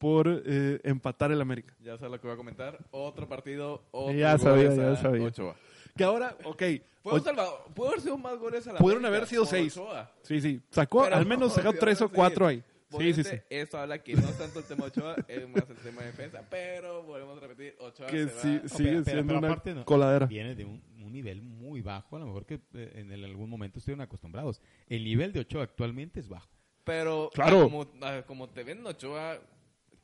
por 0.04 0.28
eh, 0.46 0.82
empatar 0.84 1.32
el 1.32 1.40
América. 1.40 1.74
Ya 1.80 1.98
sabes 1.98 2.12
lo 2.12 2.20
que 2.20 2.28
voy 2.28 2.34
a 2.34 2.38
comentar. 2.38 2.78
Otro 2.92 3.26
partido, 3.28 3.86
otro 3.92 4.14
Ya 4.14 4.38
sabía, 4.38 4.76
ya 4.76 4.96
sabía. 4.98 5.28
Ochoa. 5.28 5.56
Que 5.96 6.04
ahora, 6.04 6.36
ok, 6.44 6.62
Pudo, 7.02 7.88
haber 7.88 8.02
sido 8.02 8.18
más 8.18 8.38
goles 8.38 8.68
a 8.68 8.74
la 8.74 8.80
Pudieron 8.80 9.06
haber 9.06 9.26
sido 9.28 9.46
seis. 9.46 9.78
Ochoa. 9.78 10.12
sí, 10.24 10.42
sí, 10.42 10.62
sacó, 10.70 11.04
Pero 11.04 11.16
al 11.16 11.26
menos 11.26 11.50
no, 11.50 11.56
sacó 11.56 11.72
tres 11.74 12.02
o 12.02 12.10
cuatro 12.10 12.48
ahí. 12.48 12.62
Sí, 12.98 13.14
sí, 13.14 13.24
sí. 13.24 13.38
Eso 13.50 13.78
habla 13.80 13.98
que 14.04 14.14
no 14.14 14.28
es 14.28 14.38
tanto 14.38 14.60
el 14.60 14.66
tema 14.66 14.86
Ochoa, 14.86 15.16
es 15.28 15.48
más 15.50 15.68
el 15.70 15.78
tema 15.78 16.02
de 16.02 16.08
defensa, 16.08 16.44
pero 16.50 17.02
volvemos 17.04 17.38
a 17.38 17.48
repetir, 17.48 17.76
Ochoa 17.80 18.08
Que 18.08 18.28
se 18.28 18.42
sí, 18.42 18.60
va. 18.62 18.68
sigue 18.70 18.90
pero- 18.92 19.04
siendo 19.06 19.24
pero 19.28 19.40
una 19.40 19.48
aparte 19.48 19.74
no. 19.74 19.86
coladera. 19.86 20.26
Viene 20.28 20.54
de 20.56 20.66
un, 20.66 20.84
un 21.02 21.12
nivel 21.14 21.42
muy 21.42 21.82
bajo, 21.82 22.18
a 22.18 22.20
lo 22.20 22.26
mejor 22.28 22.46
que 22.46 22.60
eh, 22.74 22.92
en 22.96 23.12
el- 23.12 23.24
algún 23.24 23.50
momento 23.50 23.80
estuvieron 23.80 24.02
acostumbrados. 24.02 24.62
El 24.90 25.04
nivel 25.06 25.32
de 25.34 25.40
Ochoa 25.40 25.64
actualmente 25.64 26.20
es 26.20 26.28
bajo. 26.30 26.50
Pero 26.84 27.30
Claro. 27.34 27.64
como, 27.64 27.88
ah, 28.02 28.24
como 28.28 28.50
te 28.50 28.64
ven 28.64 28.86
Ochoa, 28.86 29.40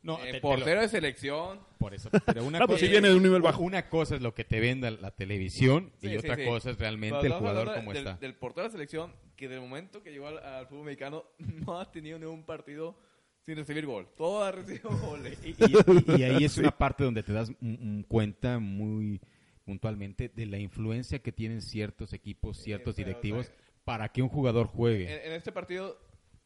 No, 0.01 0.17
eh, 0.19 0.27
te- 0.27 0.31
te 0.33 0.39
portero 0.41 0.75
lo- 0.77 0.81
de 0.81 0.87
selección, 0.89 1.59
por 1.77 1.93
eso. 1.93 2.09
Pero 2.25 2.45
una 2.45 2.59
pues 2.59 2.67
cosa, 2.67 2.79
sí 2.85 2.87
viene 2.91 3.09
de 3.09 3.15
un 3.15 3.23
nivel 3.23 3.41
bajo. 3.41 3.61
Una 3.63 3.89
cosa 3.89 4.15
es 4.15 4.21
lo 4.21 4.33
que 4.33 4.45
te 4.45 4.59
venda 4.59 4.89
la 4.91 5.11
televisión 5.11 5.91
Sí, 5.99 6.07
y 6.07 6.09
sí, 6.11 6.17
otra 6.17 6.35
sí. 6.37 6.45
cosa 6.45 6.69
es 6.71 6.79
realmente 6.79 7.17
Pero 7.17 7.21
el 7.21 7.25
estamos 7.27 7.39
jugador 7.41 7.59
hablando 7.69 7.81
como 7.81 7.93
del, 7.93 8.07
está. 8.07 8.19
Del 8.19 8.35
portero 8.35 8.63
de 8.63 8.67
la 8.69 8.71
selección, 8.71 9.13
que 9.35 9.47
del 9.49 9.59
momento 9.61 10.01
que 10.01 10.11
llegó 10.11 10.27
al, 10.27 10.37
al 10.39 10.67
fútbol 10.67 10.85
mexicano 10.85 11.25
no 11.39 11.79
ha 11.79 11.91
tenido 11.91 12.17
ni 12.17 12.25
un 12.25 12.43
partido 12.43 12.97
sin 13.45 13.55
recibir 13.57 13.85
gol. 13.85 14.07
Todo 14.15 14.43
ha 14.43 14.51
recibido 14.51 14.89
goles. 15.01 15.37
Y, 15.43 15.49
y- 15.49 16.19
y 16.19 16.23
ahí 16.23 16.43
es 16.45 16.53
Sí. 16.53 16.59
una 16.61 16.71
parte 16.71 17.03
donde 17.03 17.23
te 17.23 17.33
das 17.33 17.49
mm, 17.59 17.99
mm, 17.99 18.03
cuenta 18.03 18.59
muy 18.59 19.19
puntualmente 19.65 20.29
de 20.29 20.45
la 20.45 20.57
influencia 20.57 21.19
que 21.19 21.31
tienen 21.31 21.61
ciertos 21.61 22.13
equipos, 22.13 22.57
ciertos 22.57 22.95
pero, 22.95 23.07
directivos 23.07 23.45
o 23.47 23.49
sea, 23.49 23.55
para 23.83 24.09
que 24.09 24.21
un 24.21 24.29
jugador 24.29 24.67
juegue. 24.67 25.11
En, 25.13 25.27
en 25.31 25.33
este 25.33 25.51
partido, 25.51 25.99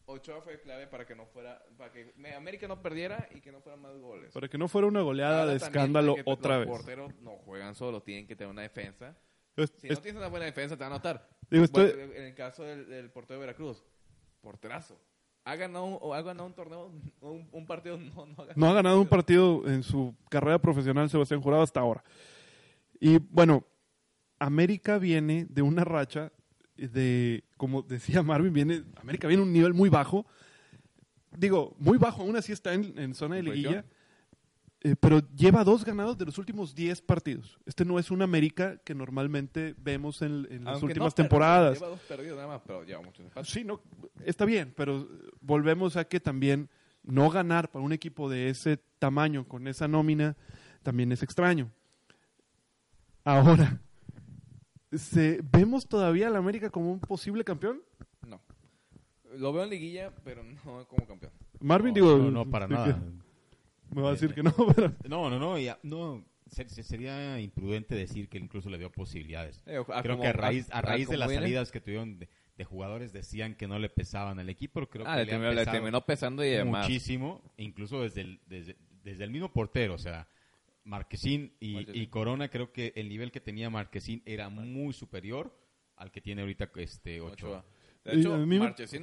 Ochoa 0.05 0.41
fue 0.41 0.59
clave 0.59 0.87
para 0.87 1.05
que 1.05 1.15
no 1.15 1.25
fuera, 1.25 1.61
para 1.77 1.91
que 1.91 2.13
América 2.35 2.67
no 2.67 2.81
perdiera 2.81 3.27
y 3.33 3.39
que 3.39 3.51
no 3.51 3.61
fueran 3.61 3.81
más 3.81 3.95
goles. 3.97 4.33
Para 4.33 4.47
que 4.49 4.57
no 4.57 4.67
fuera 4.67 4.87
una 4.87 5.01
goleada 5.01 5.41
Ahora 5.41 5.51
de 5.51 5.57
escándalo 5.57 6.15
que- 6.15 6.23
otra 6.25 6.57
los 6.57 6.67
vez. 6.67 6.75
porteros 6.77 7.15
no 7.21 7.37
juegan 7.37 7.73
solo, 7.75 8.01
tienen 8.03 8.27
que 8.27 8.35
tener 8.35 8.51
una 8.51 8.63
defensa. 8.63 9.15
Es- 9.55 9.71
Si 9.77 9.87
es- 9.87 9.97
no 9.97 10.01
tienes 10.01 10.19
una 10.19 10.27
buena 10.29 10.45
defensa, 10.45 10.75
te 10.75 10.83
van 10.83 10.91
a 10.91 10.95
anotar. 10.95 11.29
Digo, 11.49 11.63
estoy- 11.63 11.91
en 11.91 12.23
el 12.23 12.35
caso 12.35 12.63
del, 12.63 12.87
del 12.89 13.11
portero 13.11 13.39
de 13.39 13.45
Veracruz, 13.45 13.83
porterazo. 14.41 14.99
Ha 15.45 15.55
ganado, 15.55 15.85
un- 15.85 15.97
o 16.01 16.13
ha 16.13 16.21
ganado 16.21 16.47
un 16.47 16.53
torneo, 16.53 16.85
un, 17.21 17.47
un 17.51 17.65
partido, 17.65 17.97
no, 17.97 18.25
no 18.25 18.33
ha 18.33 18.45
ganado, 18.45 18.53
No 18.55 18.69
ha 18.69 18.73
ganado 18.73 19.01
un 19.01 19.07
partido 19.07 19.63
en 19.67 19.83
su 19.83 20.15
carrera 20.29 20.59
profesional 20.59 21.09
Sebastián 21.09 21.41
Jurado 21.41 21.63
hasta 21.63 21.79
ahora. 21.79 22.03
Y 22.99 23.19
bueno, 23.19 23.63
América 24.39 24.97
viene 24.97 25.45
de 25.49 25.61
una 25.61 25.83
racha 25.85 26.31
de, 26.88 27.43
como 27.57 27.81
decía 27.81 28.21
Marvin, 28.23 28.53
viene, 28.53 28.84
América 28.95 29.27
viene 29.27 29.41
a 29.41 29.45
un 29.45 29.53
nivel 29.53 29.73
muy 29.73 29.89
bajo. 29.89 30.25
Digo, 31.38 31.75
muy 31.79 31.97
bajo, 31.97 32.21
aún 32.21 32.36
así 32.36 32.51
está 32.51 32.73
en, 32.73 32.97
en 32.97 33.15
zona 33.15 33.36
de 33.36 33.39
¿En 33.39 33.45
liguilla. 33.45 33.86
eh, 34.81 34.95
pero 34.99 35.21
lleva 35.36 35.63
dos 35.63 35.84
ganados 35.84 36.17
de 36.17 36.25
los 36.25 36.38
últimos 36.38 36.75
10 36.75 37.01
partidos. 37.01 37.57
Este 37.65 37.86
no 37.86 37.97
es 37.97 38.11
un 38.11 38.21
América 38.21 38.77
que 38.84 38.93
normalmente 38.93 39.73
vemos 39.79 40.21
en, 40.21 40.47
en 40.51 40.63
las 40.65 40.84
últimas 40.84 40.97
no 40.97 41.09
perdió, 41.09 41.11
temporaras. 41.15 41.73
Lleva 41.79 41.88
dos 41.88 41.99
perdidos 42.01 42.36
nada 42.36 42.47
más, 42.49 42.61
pero 42.67 42.84
lleva 42.84 43.01
muchos 43.01 43.21
empates. 43.25 43.49
Sí, 43.51 43.63
no, 43.63 43.81
está 44.25 44.45
bien, 44.45 44.73
pero 44.77 45.07
volvemos 45.41 45.97
a 45.97 46.03
que 46.05 46.19
también 46.19 46.69
no 47.01 47.29
ganar 47.29 47.71
para 47.71 47.84
un 47.84 47.93
equipo 47.93 48.29
de 48.29 48.49
ese 48.49 48.77
tamaño, 48.99 49.47
con 49.47 49.67
esa 49.67 49.88
nómina, 49.88 50.38
también 50.84 51.11
es 51.11 51.23
extraño. 51.23 51.71
Ahora, 53.23 53.81
¿se, 54.97 55.39
¿vemos 55.51 55.87
todavía 55.87 56.27
al 56.27 56.35
América 56.35 56.69
como 56.69 56.91
un 56.91 56.99
posible 56.99 57.43
campeón? 57.43 57.81
No. 58.27 58.41
Lo 59.37 59.51
veo 59.53 59.63
en 59.63 59.69
liguilla, 59.69 60.11
pero 60.23 60.43
no 60.43 60.87
como 60.87 61.05
campeón. 61.07 61.31
Marvin, 61.59 61.89
No, 61.89 61.95
digo... 61.95 62.17
no, 62.17 62.31
no, 62.31 62.49
para 62.49 62.67
nada. 62.67 62.99
que 63.89 63.95
Me 63.95 64.01
va 64.01 64.09
a 64.09 64.11
decir 64.13 64.33
que 64.33 64.43
no, 64.43 64.53
pero... 64.75 64.93
No, 65.07 65.29
no, 65.29 65.39
no, 65.39 65.57
ya- 65.59 65.79
no 65.83 66.23
se- 66.49 66.69
se- 66.69 66.83
sería 66.83 67.39
imprudente 67.39 67.95
decir 67.95 68.29
que 68.29 68.37
incluso 68.37 68.69
le 68.69 68.77
dio 68.77 68.91
posibilidades. 68.91 69.61
Eh, 69.65 69.77
a 69.77 70.01
Creo 70.01 70.15
como- 70.18 70.22
que 70.23 70.27
a 70.30 70.34
raíz, 70.34 70.69
a 70.72 70.80
a- 70.80 70.81
raíz 70.81 71.07
de 71.09 71.18
las 71.18 71.30
viene- 71.30 71.41
salidas 71.43 71.72
que 71.72 71.81
tuvieron 71.81 72.19
de, 72.19 72.30
de 72.57 72.63
jugadores 72.63 73.11
decían 73.13 73.55
que 73.55 73.68
no 73.68 73.80
le 73.80 73.89
pesaban 73.89 74.39
al 74.39 74.49
equipo, 74.49 74.73
pero 74.76 74.89
creo 74.89 75.05
Ah, 75.07 75.15
que 75.15 75.26
le, 75.26 75.31
terminó, 75.31 75.49
le 75.51 75.55
pesado 75.57 75.73
terminó 75.77 76.05
pesando 76.05 76.43
y 76.43 76.49
demás. 76.49 76.85
muchísimo, 76.88 77.41
incluso 77.57 78.01
desde 78.03 78.22
el, 78.22 78.39
desde, 78.47 78.77
desde 79.03 79.23
el 79.23 79.31
mismo 79.31 79.51
portero, 79.51 79.95
o 79.95 79.97
sea, 79.99 80.27
Marquesín 80.85 81.55
y, 81.60 81.89
y 81.97 82.07
Corona, 82.07 82.49
creo 82.49 82.72
que 82.72 82.93
el 82.95 83.07
nivel 83.10 83.31
que 83.31 83.39
tenía 83.39 83.69
Marquesín 83.69 84.22
era 84.26 84.49
muy 84.49 84.93
superior 84.93 85.57
al 85.95 86.11
que 86.11 86.22
tiene 86.22 86.41
ahorita 86.41 86.69
este 86.76 87.22
Ochoa. 87.22 87.60
Ochoa. 87.60 87.65
De 88.03 88.19
hecho, 88.19 88.34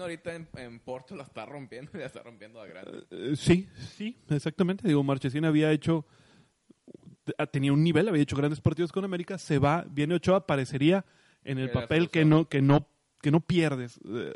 ahorita 0.02 0.35
en, 0.35 0.48
en 0.57 0.81
Porto 0.81 1.16
la 1.16 1.23
está 1.23 1.47
rompiendo 1.47 1.90
y 1.94 1.98
la 2.01 2.07
está 2.07 2.23
rompiendo 2.23 2.61
a 2.61 2.66
grande. 2.66 3.05
Eh, 3.11 3.32
sí, 3.35 3.66
sí, 3.97 4.19
exactamente. 4.28 4.86
Digo, 4.86 5.02
Marchesín 5.02 5.44
había 5.47 5.73
hecho, 5.73 6.05
te- 7.24 7.47
tenía 7.47 7.73
un 7.73 7.82
nivel, 7.82 8.09
había 8.09 8.23
hecho 8.23 8.36
grandes 8.36 8.61
partidos 8.61 8.93
con 8.93 9.05
América, 9.05 9.39
se 9.39 9.59
va, 9.59 9.86
viene 9.89 10.15
Ochoa, 10.16 10.47
parecería 10.47 11.05
en 11.44 11.59
el 11.59 11.70
papel 11.70 12.11
que 12.11 12.24
no, 12.27 12.48
que 12.48 12.61
no, 12.61 12.86
que 13.23 13.31
no 13.31 13.40
pierdes. 13.40 13.98
Eh, 14.05 14.35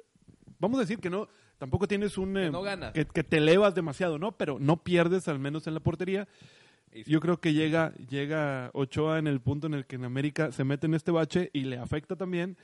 vamos 0.59 0.79
a 0.79 0.83
decir 0.83 0.99
que 0.99 1.11
no, 1.11 1.29
tampoco 1.59 1.87
tienes 1.87 2.17
un 2.17 2.35
eh, 2.39 2.51
no 2.51 2.63
ganas. 2.63 2.93
que, 2.93 3.05
que 3.05 3.23
te 3.25 3.37
elevas 3.37 3.75
demasiado, 3.75 4.19
¿no? 4.19 4.33
Pero 4.39 4.59
no 4.59 4.83
pierdes 4.83 5.29
al 5.29 5.39
menos 5.39 5.67
en 5.67 5.75
la 5.75 5.81
portería. 5.81 6.27
Yo 7.07 7.21
creo 7.21 7.41
que 7.41 7.53
llega, 7.53 7.93
llega 8.09 8.71
Ochoa 8.73 9.19
en 9.19 9.27
el 9.27 9.41
punto 9.41 9.67
en 9.67 9.75
el 9.75 9.87
que 9.87 9.97
en 9.97 10.05
América 10.05 10.53
se 10.53 10.65
mete 10.65 10.87
en 10.87 10.95
este 10.95 11.11
bache 11.11 11.51
y 11.53 11.63
le 11.65 11.79
afecta 11.79 12.17
también. 12.17 12.57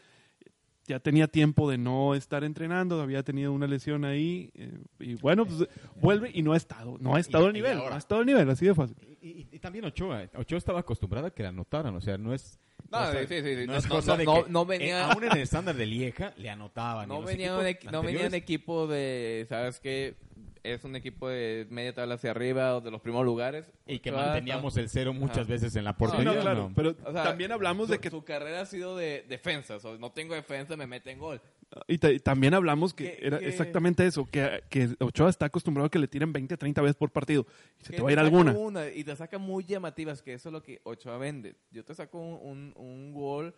Ya 0.87 0.99
tenía 0.99 1.29
tiempo 1.29 1.71
de 1.71 1.79
no 1.79 2.15
estar 2.17 2.43
entrenando, 2.43 3.01
había 3.01 3.23
tenido 3.23 3.53
una 3.53 3.67
lesión 3.69 4.05
ahí 4.05 4.51
eh, 4.55 4.73
y 4.99 5.15
bueno, 5.15 5.45
pues 5.47 5.69
vuelve 6.01 6.31
y 6.35 6.43
no 6.43 6.53
ha 6.53 6.57
estado, 6.57 6.97
no 6.99 7.15
ha 7.15 7.21
estado 7.21 7.47
al 7.47 7.53
nivel, 7.53 7.75
y 7.77 7.79
ahora- 7.79 7.91
no 7.91 7.95
ha 7.95 7.99
estado 7.99 8.21
al 8.23 8.27
nivel, 8.27 8.51
así 8.51 8.67
de 8.67 8.75
fácil. 8.75 8.97
Y, 9.21 9.29
y- 9.29 9.49
y 9.53 9.59
también 9.61 9.85
Ochoa. 9.85 10.25
Ochoa 10.35 10.59
estaba 10.59 10.81
acostumbrado 10.81 11.27
a 11.29 11.31
que 11.35 11.43
la 11.45 11.51
anotaran, 11.51 11.95
o 11.95 12.01
sea, 12.01 12.19
no 12.19 12.35
es... 12.35 12.59
No, 12.91 12.99
cosa- 12.99 13.21
sí, 13.21 13.27
sí, 13.29 13.43
sí, 13.43 13.57
sí. 13.57 13.67
No, 13.67 13.73
No, 13.75 13.79
es 13.79 13.85
no, 13.89 13.95
cosa 13.95 14.13
no, 14.13 14.17
de 14.17 14.25
no- 14.25 14.45
que, 14.45 14.51
no 14.51 14.67
venía- 14.67 15.01
eh, 15.01 15.03
aún 15.13 15.23
en 15.23 15.33
el 15.33 15.39
estándar 15.43 15.77
de 15.77 15.87
Lieja 15.87 16.33
le 16.39 16.51
anotaban. 16.51 17.09
No 17.09 17.23
venía, 17.23 17.55
equi- 17.61 17.85
no 17.91 18.03
venía 18.03 18.23
anteriores- 18.27 18.33
equipo 18.35 18.87
de, 18.89 19.47
¿sabes 19.49 19.79
qué? 19.79 20.17
Es 20.63 20.85
un 20.85 20.95
equipo 20.97 21.29
de 21.29 21.67
media 21.71 21.95
tabla 21.95 22.15
hacia 22.17 22.31
arriba 22.33 22.77
o 22.77 22.81
de 22.81 22.91
los 22.91 23.01
primeros 23.01 23.25
lugares. 23.27 23.65
Y 23.87 23.99
que 24.01 24.11
Ochoa 24.11 24.27
manteníamos 24.27 24.73
está- 24.75 24.81
el 24.83 24.89
cero 24.91 25.13
muchas 25.15 25.39
Ajá. 25.39 25.49
veces 25.49 25.77
en 25.77 25.85
la 25.85 25.97
portería. 25.97 26.33
no, 26.33 26.41
claro, 26.41 26.69
¿no? 26.69 26.75
pero 26.75 26.95
o 27.05 27.13
sea, 27.13 27.23
también 27.25 27.53
hablamos 27.53 27.87
su, 27.87 27.93
de 27.93 27.99
que 27.99 28.11
su 28.11 28.23
carrera 28.25 28.61
ha 28.63 28.67
sido 28.67 28.97
de 28.97 29.25
defensas. 29.29 29.85
O 29.85 29.99
no 29.99 30.13
tengo 30.13 30.35
defensa, 30.35 30.77
me 30.77 30.87
meten 30.87 31.19
gol. 31.19 31.41
y 31.87 31.99
ta- 31.99 32.09
también 32.19 32.53
hablamos 32.55 32.93
que 32.93 33.17
Que- 33.17 33.27
era 33.27 33.39
que- 33.39 33.49
exactamente 33.49 34.05
eso, 34.05 34.27
que, 34.27 34.63
que 34.69 34.89
Ochoa 34.99 35.31
está 35.31 35.47
acostumbrado 35.47 35.87
a 35.87 35.91
que 35.91 36.01
le 36.01 36.09
tiren 36.09 36.33
20, 36.33 36.57
30 36.57 36.83
veces 36.83 36.97
por 36.97 37.11
partido 37.13 37.47
y 37.81 37.85
se 37.85 37.91
Que 37.93 37.97
te 37.99 38.03
va 38.03 38.09
a 38.09 38.13
ir 38.13 38.19
saca 38.19 38.27
alguna. 38.27 38.53
una 38.53 38.89
y 38.89 39.05
te 39.05 39.15
saca 39.15 39.39
muy 39.39 39.65
llamativas, 39.65 40.21
que 40.21 40.33
eso 40.35 40.49
es 40.49 40.53
lo 40.53 40.63
que 40.63 40.81
Ochoa 40.83 41.17
vende. 41.19 41.55
Yo 41.71 41.85
te 41.85 41.95
saco 41.95 42.19
un, 42.19 42.73
un, 42.75 42.85
un 42.85 43.15
gol 43.15 43.55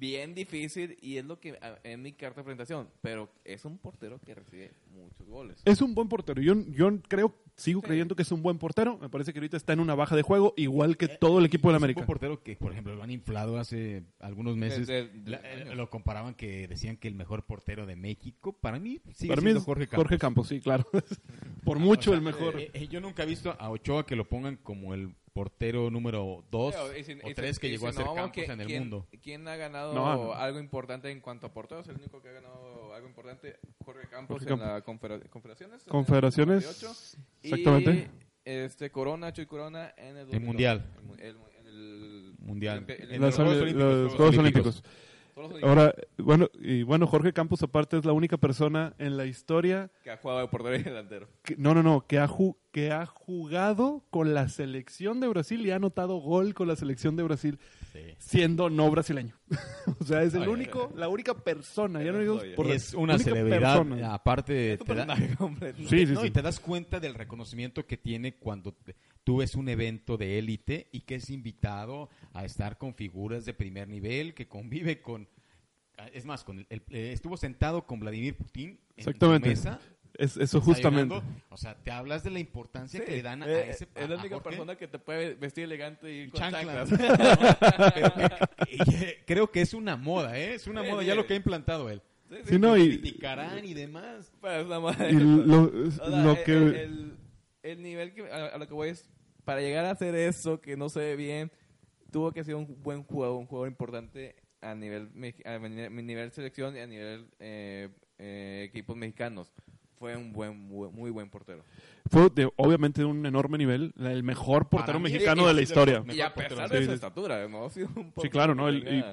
bien 0.00 0.34
difícil 0.34 0.96
y 1.02 1.18
es 1.18 1.24
lo 1.24 1.38
que 1.38 1.52
a- 1.60 1.78
en 1.84 2.02
mi 2.02 2.12
carta 2.12 2.40
de 2.40 2.44
presentación. 2.44 2.88
Pero 3.02 3.30
es 3.44 3.64
un 3.64 3.78
portero 3.78 4.18
que 4.18 4.34
recibe 4.34 4.72
muchos 4.90 5.28
goles. 5.28 5.60
Es 5.64 5.80
un 5.82 5.94
buen 5.94 6.08
portero. 6.08 6.40
Yo, 6.42 6.54
yo 6.70 6.90
creo, 7.06 7.34
sigo 7.56 7.80
Sí. 7.82 7.86
creyendo 7.86 8.16
que 8.16 8.22
es 8.22 8.32
un 8.32 8.42
buen 8.42 8.58
portero. 8.58 8.96
Me 8.98 9.08
parece 9.10 9.32
que 9.32 9.38
ahorita 9.38 9.56
está 9.58 9.74
en 9.74 9.80
una 9.80 9.94
baja 9.94 10.16
de 10.16 10.22
juego, 10.22 10.54
igual 10.56 10.96
que 10.96 11.06
todo 11.08 11.38
el 11.38 11.44
equipo 11.44 11.68
de 11.68 11.72
la 11.72 11.76
Es 11.76 11.80
un 11.80 11.84
América. 11.84 11.98
buen 12.00 12.06
portero 12.06 12.42
que, 12.42 12.56
por 12.56 12.72
ejemplo, 12.72 12.94
lo 12.96 13.02
han 13.02 13.10
inflado 13.10 13.58
hace 13.58 14.02
algunos 14.18 14.56
meses. 14.56 14.88
La- 14.88 15.36
años. 15.38 15.70
eh, 15.70 15.74
lo 15.76 15.90
comparaban 15.90 16.34
que 16.34 16.66
decían 16.66 16.96
que 16.96 17.06
el 17.08 17.14
mejor 17.14 17.44
portero 17.44 17.84
de 17.86 17.94
México, 17.96 18.54
para 18.58 18.78
mí, 18.78 19.00
sigue 19.12 19.28
Para 19.28 19.42
mí 19.42 19.46
siendo 19.48 19.60
es 19.60 19.64
Jorge 19.66 19.86
Jorge 19.86 20.18
Campos. 20.18 20.18
Campos, 20.18 20.48
sí, 20.48 20.60
claro. 20.60 20.86
por 21.64 21.78
mucho 21.78 22.10
O 22.10 22.14
sea, 22.14 22.18
el 22.18 22.22
mejor. 22.24 22.58
eh, 22.58 22.70
eh, 22.72 22.88
yo 22.88 23.00
nunca 23.00 23.22
he 23.22 23.26
visto 23.26 23.54
a 23.58 23.68
Ochoa 23.70 24.06
que 24.06 24.16
lo 24.16 24.26
pongan 24.28 24.56
como 24.56 24.94
el 24.94 25.14
portero 25.32 25.90
número 25.90 26.44
dos 26.50 26.74
Y 26.98 27.04
si- 27.04 27.12
o 27.12 27.28
y 27.30 27.34
tres 27.34 27.56
si- 27.56 27.60
que 27.60 27.68
y 27.68 27.70
llegó 27.70 27.86
a 27.88 27.92
ser 27.92 28.04
no, 28.06 28.14
Campos 28.14 28.32
¿quién- 28.34 28.50
en 28.50 28.60
el 28.60 28.66
quién- 28.66 28.80
mundo. 28.82 29.06
¿Quién 29.22 29.46
ha 29.48 29.56
ganado 29.56 29.94
No, 29.94 30.14
no. 30.26 30.32
algo 30.34 30.58
importante 30.58 31.10
en 31.10 31.20
cuanto 31.20 31.46
a 31.46 31.52
porteros? 31.52 31.86
El 31.88 31.96
único 31.96 32.20
que 32.20 32.28
ha 32.30 32.32
ganado 32.32 32.92
algo 32.94 33.08
importante, 33.08 33.56
Jorge 33.84 34.08
Campos, 34.08 34.38
Jorge 34.40 34.52
en 34.52 34.58
Campos. 34.58 34.68
la 34.74 34.80
Confederaciones. 34.82 35.82
en 35.82 35.86
el 35.86 35.90
Confederaciones, 35.90 36.64
98, 36.64 36.96
exactamente. 37.42 38.10
Y 38.44 38.50
este, 38.50 38.90
Corona, 38.90 39.32
Chuy 39.32 39.46
Corona 39.46 39.94
en 39.96 40.16
el... 40.16 40.34
El 40.34 40.40
Mundial. 40.40 40.84
El 41.18 41.20
el 41.20 41.34
mu- 41.36 41.46
en 41.58 41.66
el- 41.66 42.34
Mundial. 42.40 42.84
En 42.88 43.20
los 43.20 43.38
Olímpicos, 43.38 44.14
Juegos 44.14 44.38
Olímpicos. 44.38 44.84
Ahora, 45.62 45.94
bueno, 46.18 46.48
y 46.60 46.82
bueno, 46.82 47.06
Jorge 47.06 47.32
Campos 47.32 47.62
aparte 47.62 47.96
es 47.98 48.04
la 48.04 48.12
única 48.12 48.36
persona 48.36 48.94
en 48.98 49.16
la 49.16 49.26
historia 49.26 49.90
que 50.04 50.10
ha 50.10 50.16
jugado 50.16 50.40
de 50.40 50.48
portero 50.48 50.76
y 50.76 50.82
delantero. 50.82 51.28
que, 51.42 51.56
no, 51.56 51.74
no, 51.74 51.82
no, 51.82 52.06
que 52.06 52.18
ha, 52.18 52.28
ju- 52.28 52.56
que 52.72 52.92
ha 52.92 53.06
jugado 53.06 54.04
con 54.10 54.34
la 54.34 54.48
selección 54.48 55.20
de 55.20 55.28
Brasil 55.28 55.64
y 55.66 55.70
ha 55.70 55.76
anotado 55.76 56.16
gol 56.18 56.54
con 56.54 56.68
la 56.68 56.76
selección 56.76 57.16
de 57.16 57.22
Brasil 57.22 57.58
Sí. 57.92 58.00
siendo 58.18 58.70
no 58.70 58.88
brasileño. 58.90 59.34
o 60.00 60.04
sea, 60.04 60.22
es 60.22 60.34
el 60.34 60.42
Ay, 60.42 60.48
único, 60.48 60.92
la 60.94 61.08
única 61.08 61.34
persona, 61.34 62.02
ya 62.02 62.12
no 62.12 62.18
digo 62.20 62.40
por 62.54 62.68
es 62.68 62.94
una 62.94 63.18
celebridad, 63.18 63.78
persona. 63.78 64.14
aparte 64.14 64.74
Es 64.74 64.80
un 64.80 64.86
te 64.86 64.94
da-. 64.94 65.16
Sí, 65.16 66.06
sí, 66.06 66.12
no, 66.14 66.20
sí. 66.20 66.26
y 66.28 66.30
te 66.30 66.40
das 66.42 66.60
cuenta 66.60 67.00
del 67.00 67.14
reconocimiento 67.14 67.84
que 67.86 67.96
tiene 67.96 68.36
cuando 68.36 68.72
te- 68.72 68.94
tú 69.24 69.38
ves 69.38 69.54
un 69.54 69.68
evento 69.68 70.16
de 70.16 70.38
élite 70.38 70.88
y 70.92 71.00
que 71.02 71.16
es 71.16 71.30
invitado 71.30 72.08
a 72.32 72.44
estar 72.44 72.78
con 72.78 72.94
figuras 72.94 73.44
de 73.44 73.54
primer 73.54 73.88
nivel, 73.88 74.34
que 74.34 74.48
convive 74.48 75.00
con... 75.02 75.28
Es 76.14 76.24
más, 76.24 76.44
con 76.44 76.58
el- 76.60 76.66
el- 76.70 76.82
eh, 76.90 77.12
estuvo 77.12 77.36
sentado 77.36 77.86
con 77.86 78.00
Vladimir 78.00 78.34
Putin 78.34 78.70
en 78.96 79.04
su 79.04 79.10
Exactamente. 79.10 79.50
mesa. 79.50 79.78
Es, 80.18 80.36
eso 80.36 80.60
justamente. 80.60 81.20
O 81.50 81.56
sea, 81.56 81.74
te 81.76 81.90
hablas 81.90 82.24
de 82.24 82.30
la 82.30 82.40
importancia 82.40 82.98
Sí, 83.00 83.06
que 83.06 83.12
le 83.12 83.22
dan 83.22 83.42
a, 83.42 83.46
eh, 83.48 83.54
a 83.54 83.60
ese 83.70 83.86
es 83.94 84.08
la 84.08 84.16
única 84.16 84.42
persona 84.42 84.76
que 84.76 84.88
te 84.88 84.98
puede 84.98 85.34
vestir 85.34 85.64
elegante 85.64 86.12
y 86.12 86.22
Y 86.22 86.28
con 86.30 86.40
chanclas. 86.40 86.88
chanclas. 86.88 87.60
Pero, 87.94 88.12
eh, 88.66 89.22
creo 89.26 89.50
que 89.50 89.60
es 89.60 89.72
una 89.74 89.96
moda, 89.96 90.38
¿eh? 90.38 90.54
Es 90.54 90.66
una 90.66 90.82
Sí, 90.82 90.90
moda 90.90 91.02
sí. 91.02 91.06
ya 91.08 91.14
lo 91.14 91.26
que 91.26 91.34
ha 91.34 91.36
implantado 91.36 91.88
él. 91.90 92.02
Sí, 92.28 92.36
sí, 92.44 92.48
Sí, 92.54 92.58
no, 92.58 92.76
y, 92.76 92.88
criticarán 92.98 93.64
y 93.64 93.74
demás. 93.74 94.32
pues, 94.40 94.66
más. 94.66 94.96
y 95.10 95.12
lo, 95.14 95.62
O 95.64 95.90
sea, 95.90 96.06
lo 96.08 96.32
el- 96.32 96.44
que... 96.44 96.52
el, 96.54 97.12
el- 97.62 97.70
el 97.70 97.82
nivel 97.82 98.12
que 98.14 98.30
a, 98.30 98.46
a 98.46 98.58
lo 98.58 98.66
que 98.66 98.74
voy 98.74 98.90
es 98.90 99.08
para 99.44 99.60
llegar 99.60 99.84
a 99.86 99.90
hacer 99.92 100.14
eso 100.14 100.60
que 100.60 100.76
no 100.76 100.88
se 100.88 101.00
ve 101.00 101.16
bien 101.16 101.50
tuvo 102.10 102.32
que 102.32 102.44
ser 102.44 102.54
un 102.54 102.82
buen 102.82 103.02
jugador 103.04 103.38
un 103.38 103.46
jugador 103.46 103.68
importante 103.68 104.36
a 104.60 104.74
nivel 104.74 105.10
a 105.44 105.58
nivel 105.58 106.06
nivel 106.06 106.32
selección 106.32 106.76
y 106.76 106.80
a 106.80 106.86
nivel 106.86 107.28
eh, 107.38 107.88
eh, 108.18 108.66
equipos 108.68 108.96
mexicanos 108.96 109.52
fue 109.96 110.16
un 110.16 110.32
buen 110.32 110.58
muy, 110.58 110.88
muy 110.90 111.10
buen 111.10 111.28
portero 111.30 111.62
fue 112.10 112.28
de, 112.30 112.50
obviamente 112.56 113.02
de 113.02 113.06
un 113.06 113.24
enorme 113.26 113.58
nivel, 113.58 113.92
el 113.98 114.22
mejor 114.22 114.68
portero 114.68 114.98
mí, 114.98 115.04
mexicano 115.10 115.42
sí, 115.42 115.48
de 115.48 115.54
la 115.54 115.58
sí, 115.58 115.62
historia. 115.64 116.04
y 116.10 116.20
a 116.20 116.32
portero. 116.34 116.56
pesar 116.56 116.70
de 116.70 116.78
Sí, 116.78 116.84
su 116.84 116.90
sí. 116.90 116.94
estatura 116.94 117.48
no 117.48 117.68
sido 117.70 117.88
un 117.94 118.12
Sí, 118.20 118.28
claro, 118.30 118.54
¿no? 118.54 118.68
El- 118.68 118.88
y 118.88 119.04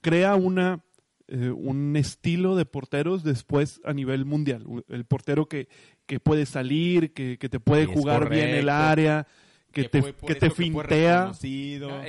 crea 0.00 0.34
una 0.36 0.82
eh, 1.28 1.50
un 1.50 1.94
estilo 1.94 2.56
de 2.56 2.64
porteros 2.64 3.22
después 3.22 3.80
a 3.84 3.92
nivel 3.92 4.24
mundial. 4.24 4.64
El 4.88 5.04
portero 5.04 5.46
que, 5.46 5.68
que 6.10 6.18
puede 6.18 6.44
salir, 6.44 7.12
que, 7.12 7.38
que 7.38 7.48
te 7.48 7.60
puede 7.60 7.82
Es 7.84 7.88
jugar 7.88 8.28
bien 8.28 8.48
el 8.50 8.68
área, 8.68 9.28
que, 9.70 9.84
te, 9.88 10.02
fue 10.02 10.12
por 10.12 10.26
que 10.28 10.34
te 10.34 10.50
fintea. 10.50 11.30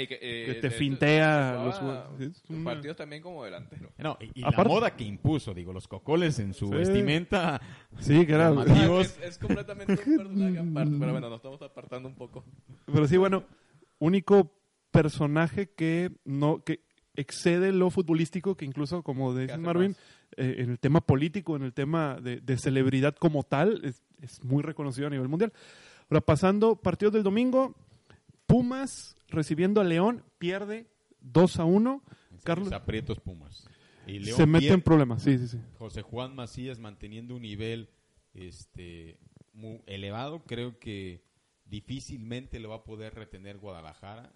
que, 0.08 0.18
eh, 0.20 0.58
te 0.60 0.72
fintea 0.72 1.72
jugaba 1.80 2.10
los 2.50 2.64
partidos 2.64 2.98
también 2.98 3.22
como 3.22 3.44
delantero 3.46 3.92
No, 4.00 4.18
y, 4.20 4.40
y 4.40 4.44
Aparte- 4.44 4.64
la 4.64 4.68
moda 4.70 4.96
que 4.96 5.04
impuso, 5.04 5.54
digo, 5.54 5.72
los 5.72 5.88
cocoles 5.88 6.40
en 6.40 6.56
su 6.56 6.70
Sí. 6.70 6.74
vestimenta. 6.74 7.62
Sí. 8.00 8.26
Llamativos. 8.26 9.06
es, 9.06 9.20
es 9.22 9.38
completamente 9.38 9.94
un 10.08 10.18
personaje 10.18 10.58
aparte 10.58 10.96
pero 11.00 11.12
bueno 11.12 11.30
nos 11.30 11.36
estamos 11.38 11.62
apartando 11.62 12.10
un 12.10 12.16
poco 12.16 12.44
Pero 12.92 13.08
sí, 13.08 13.18
bueno, 13.18 13.44
único 14.00 14.52
personaje 14.90 15.70
que 15.70 16.10
no 16.26 16.64
que 16.64 16.80
excede 17.16 17.72
lo 17.72 17.90
futbolístico, 17.90 18.56
que 18.56 18.66
incluso, 18.66 19.04
como 19.04 19.36
dice 19.36 19.58
Marvin, 19.58 19.96
eh, 20.38 20.56
en 20.60 20.72
el 20.72 20.80
tema 20.80 21.02
político, 21.02 21.56
en 21.56 21.64
el 21.64 21.74
tema 21.74 22.20
de, 22.22 22.40
de 22.40 22.58
celebridad 22.58 23.16
como 23.16 23.44
tal, 23.44 23.84
es, 23.84 24.02
es 24.22 24.44
muy 24.44 24.64
reconocido 24.64 25.08
a 25.08 25.10
nivel 25.10 25.28
mundial. 25.28 25.52
Ahora, 26.10 26.22
pasando 26.22 26.76
partidos 26.76 27.14
del 27.14 27.24
domingo, 27.24 27.76
Pumas 28.46 29.16
recibiendo 29.30 29.80
a 29.80 29.84
León, 29.84 30.24
pierde 30.38 30.88
2 31.22 31.60
a 31.60 31.66
1. 31.66 32.04
Carlos 32.44 32.70
Los 32.70 32.82
aprietos 32.82 33.20
Pumas. 33.20 33.66
Y 34.08 34.20
León 34.20 34.38
se 34.38 34.46
mete 34.46 34.70
en 34.70 34.82
problemas, 34.82 35.24
sí, 35.24 35.38
sí, 35.38 35.48
sí. 35.48 35.60
José 35.78 36.02
Juan 36.02 36.36
Macías 36.36 36.80
manteniendo 36.80 37.36
un 37.36 37.44
nivel 37.44 37.90
este 38.34 39.20
muy 39.54 39.82
elevado, 39.86 40.44
creo 40.44 40.80
que 40.80 41.24
difícilmente 41.66 42.60
lo 42.60 42.70
va 42.70 42.78
a 42.78 42.84
poder 42.84 43.14
retener 43.14 43.58
Guadalajara, 43.58 44.34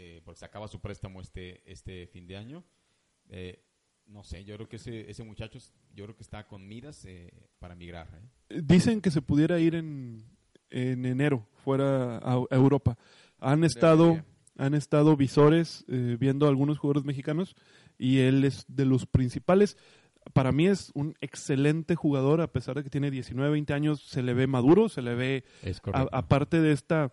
eh, 0.00 0.20
porque 0.24 0.38
se 0.38 0.44
acaba 0.44 0.68
su 0.68 0.80
préstamo 0.80 1.20
este 1.20 1.60
este 1.70 2.06
fin 2.06 2.26
de 2.26 2.36
año. 2.36 2.64
Eh, 3.28 3.64
no 4.06 4.24
sé, 4.24 4.44
yo 4.44 4.54
creo 4.54 4.68
que 4.68 4.76
ese, 4.76 5.10
ese 5.10 5.22
muchacho, 5.22 5.58
yo 5.94 6.04
creo 6.04 6.16
que 6.16 6.22
está 6.22 6.46
con 6.46 6.66
miras 6.66 7.04
eh, 7.04 7.30
para 7.58 7.74
migrar. 7.74 8.08
¿eh? 8.48 8.62
Dicen 8.64 9.00
que 9.00 9.10
se 9.10 9.20
pudiera 9.20 9.58
ir 9.58 9.74
en, 9.74 10.24
en 10.70 11.04
enero 11.04 11.46
fuera 11.64 12.16
a, 12.18 12.34
a 12.50 12.54
Europa. 12.54 12.96
Han 13.38 13.64
estado, 13.64 14.04
Debería. 14.04 14.24
han 14.56 14.74
estado 14.74 15.16
visores 15.16 15.84
eh, 15.88 16.16
viendo 16.18 16.46
a 16.46 16.48
algunos 16.48 16.78
jugadores 16.78 17.04
mexicanos 17.04 17.54
y 17.98 18.20
él 18.20 18.44
es 18.44 18.64
de 18.68 18.86
los 18.86 19.04
principales. 19.04 19.76
Para 20.32 20.52
mí 20.52 20.66
es 20.66 20.90
un 20.94 21.14
excelente 21.20 21.94
jugador, 21.94 22.40
a 22.40 22.52
pesar 22.52 22.76
de 22.76 22.84
que 22.84 22.90
tiene 22.90 23.10
19, 23.10 23.50
20 23.50 23.72
años, 23.74 24.02
se 24.02 24.22
le 24.22 24.32
ve 24.32 24.46
maduro, 24.46 24.88
se 24.88 25.02
le 25.02 25.14
ve, 25.14 25.44
aparte 26.12 26.60
de 26.60 26.72
esta 26.72 27.12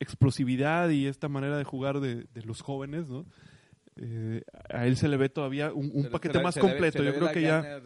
explosividad 0.00 0.88
y 0.90 1.06
esta 1.06 1.28
manera 1.28 1.56
de 1.56 1.64
jugar 1.64 2.00
de, 2.00 2.24
de 2.34 2.42
los 2.42 2.60
jóvenes, 2.62 3.06
¿no? 3.08 3.24
Eh, 3.96 4.42
a 4.70 4.86
él 4.86 4.96
se 4.96 5.08
le 5.08 5.16
ve 5.16 5.28
todavía 5.28 5.72
un, 5.72 6.08
paquete 6.10 6.38
se 6.38 6.42
más 6.42 6.54
se 6.54 6.60
le 6.60 6.66
ve- 6.66 6.72
completo. 6.72 7.02
Yo 7.04 7.14
creo 7.14 7.30
que 7.32 7.42
ya, 7.42 7.82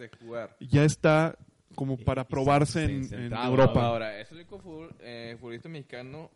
ya 0.60 0.84
está 0.84 1.36
como 1.74 1.96
para 1.98 2.22
y 2.22 2.24
probarse 2.26 2.86
se- 2.86 2.92
en, 2.92 3.04
se- 3.04 3.14
en 3.16 3.20
centrado, 3.22 3.50
Europa. 3.50 3.84
Ahora, 3.86 4.20
es 4.20 4.30
el 4.30 4.38
único 4.38 4.58
fútbol- 4.60 4.94
eh, 5.00 5.36
futbolista 5.40 5.68
mexicano 5.68 6.30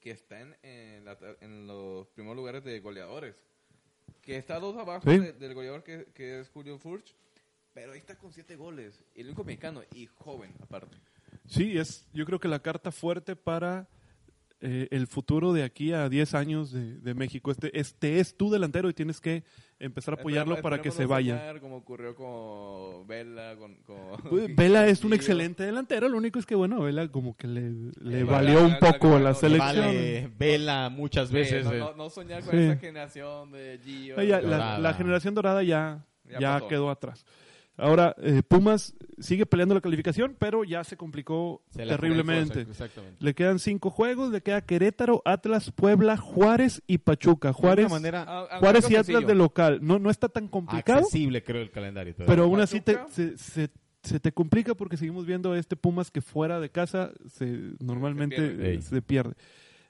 que 0.00 0.12
está 0.12 0.40
en, 0.40 0.56
en 0.62 1.04
la 1.04 1.16
en 1.40 1.66
los 1.66 2.06
primeros 2.08 2.36
lugares 2.36 2.64
de 2.64 2.80
goleadores. 2.80 3.36
Que 4.22 4.36
está 4.36 4.58
dos 4.58 4.76
abajo 4.76 5.10
Sí. 5.10 5.18
de- 5.18 5.32
del 5.34 5.54
goleador 5.54 5.82
que, 5.84 6.06
que 6.14 6.40
es 6.40 6.48
Julio 6.48 6.78
Furch. 6.78 7.14
Pero 7.74 7.92
ahí 7.92 7.98
está 7.98 8.16
con 8.16 8.32
siete 8.32 8.56
goles. 8.56 9.04
Y 9.14 9.20
el 9.20 9.26
único 9.28 9.44
mexicano 9.44 9.82
y 9.94 10.06
joven, 10.06 10.52
aparte. 10.62 10.96
Sí, 11.46 11.76
es 11.78 12.06
yo 12.14 12.24
creo 12.24 12.40
que 12.40 12.48
la 12.48 12.60
carta 12.60 12.90
fuerte 12.92 13.36
para 13.36 13.88
eh, 14.60 14.88
el 14.90 15.06
futuro 15.06 15.52
de 15.52 15.62
aquí 15.62 15.92
a 15.92 16.08
10 16.08 16.34
años 16.34 16.72
de, 16.72 16.98
de 16.98 17.14
México. 17.14 17.50
Este, 17.50 17.78
este 17.78 18.18
es 18.20 18.36
tu 18.36 18.50
delantero 18.50 18.88
y 18.88 18.94
tienes 18.94 19.20
que 19.20 19.44
empezar 19.78 20.14
a 20.14 20.20
apoyarlo 20.20 20.54
Esperemos- 20.56 20.62
para 20.62 20.82
que 20.82 20.90
se 20.90 21.06
vaya. 21.06 21.38
soñar 21.38 21.60
Como 21.60 21.76
ocurrió 21.76 22.14
con 22.16 23.06
Vela, 23.06 23.54
con... 23.56 23.76
con- 23.84 24.16
Pues, 24.28 24.48
Vela 24.56 24.88
es 24.88 25.04
un 25.04 25.12
excelente 25.12 25.62
delantero, 25.62 26.08
lo 26.08 26.16
único 26.18 26.38
es 26.40 26.46
que, 26.46 26.56
bueno, 26.56 26.80
Vela 26.82 27.06
como 27.08 27.36
que 27.36 27.46
le, 27.46 27.70
le 28.00 28.20
Eh, 28.20 28.24
valió 28.24 28.64
un 28.64 28.78
poco 28.80 29.10
la- 29.10 29.18
la 29.18 29.20
la- 29.30 29.34
selección. 29.34 29.86
Vale, 29.86 30.30
vela 30.36 30.88
muchas 30.90 31.30
veces. 31.30 31.64
no, 31.64 31.72
eh, 31.72 31.78
no- 31.78 31.94
no 31.94 32.10
soñar 32.10 32.42
con 32.42 32.50
Sí. 32.52 32.58
esa 32.64 32.76
generación 32.78 33.52
de 33.52 33.78
Gio. 33.84 34.20
Ya, 34.22 34.40
la, 34.40 34.92
generación 34.94 35.34
dorada 35.34 35.62
ya, 35.62 36.04
Ya 36.40 36.60
quedó 36.68 36.90
atrás. 36.90 37.24
Ahora, 37.78 38.14
eh, 38.20 38.42
Pumas 38.46 38.94
sigue 39.18 39.46
peleando 39.46 39.74
la 39.74 39.80
calificación, 39.80 40.36
pero 40.38 40.64
ya 40.64 40.84
se 40.84 40.96
complicó 40.96 41.62
se 41.70 41.86
terriblemente. 41.86 42.66
Le 43.20 43.34
quedan 43.34 43.58
cinco 43.60 43.90
juegos, 43.90 44.30
le 44.32 44.42
queda 44.42 44.60
Querétaro, 44.62 45.22
Atlas, 45.24 45.70
Puebla, 45.70 46.16
Juárez 46.16 46.82
y 46.86 46.98
Pachuca. 46.98 47.52
Juárez, 47.52 47.84
de 47.84 47.86
una 47.86 47.94
manera 47.94 48.24
Ah, 48.28 48.48
ah, 48.50 48.58
Juárez 48.58 48.90
y 48.90 48.96
Atlas 48.96 49.26
de 49.26 49.34
local. 49.34 49.78
No, 49.80 49.98
no 49.98 50.10
está 50.10 50.28
tan 50.28 50.48
complicado, 50.48 50.98
accesible, 50.98 51.42
creo, 51.42 51.62
el 51.62 51.70
calendario. 51.70 52.14
todavía. 52.14 52.30
pero 52.34 52.44
aún 52.44 52.60
así 52.60 52.80
te, 52.80 52.98
se, 53.10 53.38
se 53.38 53.70
se 54.02 54.20
te 54.20 54.32
complica 54.32 54.74
porque 54.74 54.96
seguimos 54.96 55.26
viendo 55.26 55.54
este 55.54 55.76
Pumas 55.76 56.10
que 56.10 56.20
fuera 56.20 56.60
de 56.60 56.70
casa 56.70 57.10
se 57.26 57.72
normalmente 57.80 58.36
Se 58.36 58.52
pierde. 58.54 58.82
se 58.82 59.02
pierde. 59.02 59.34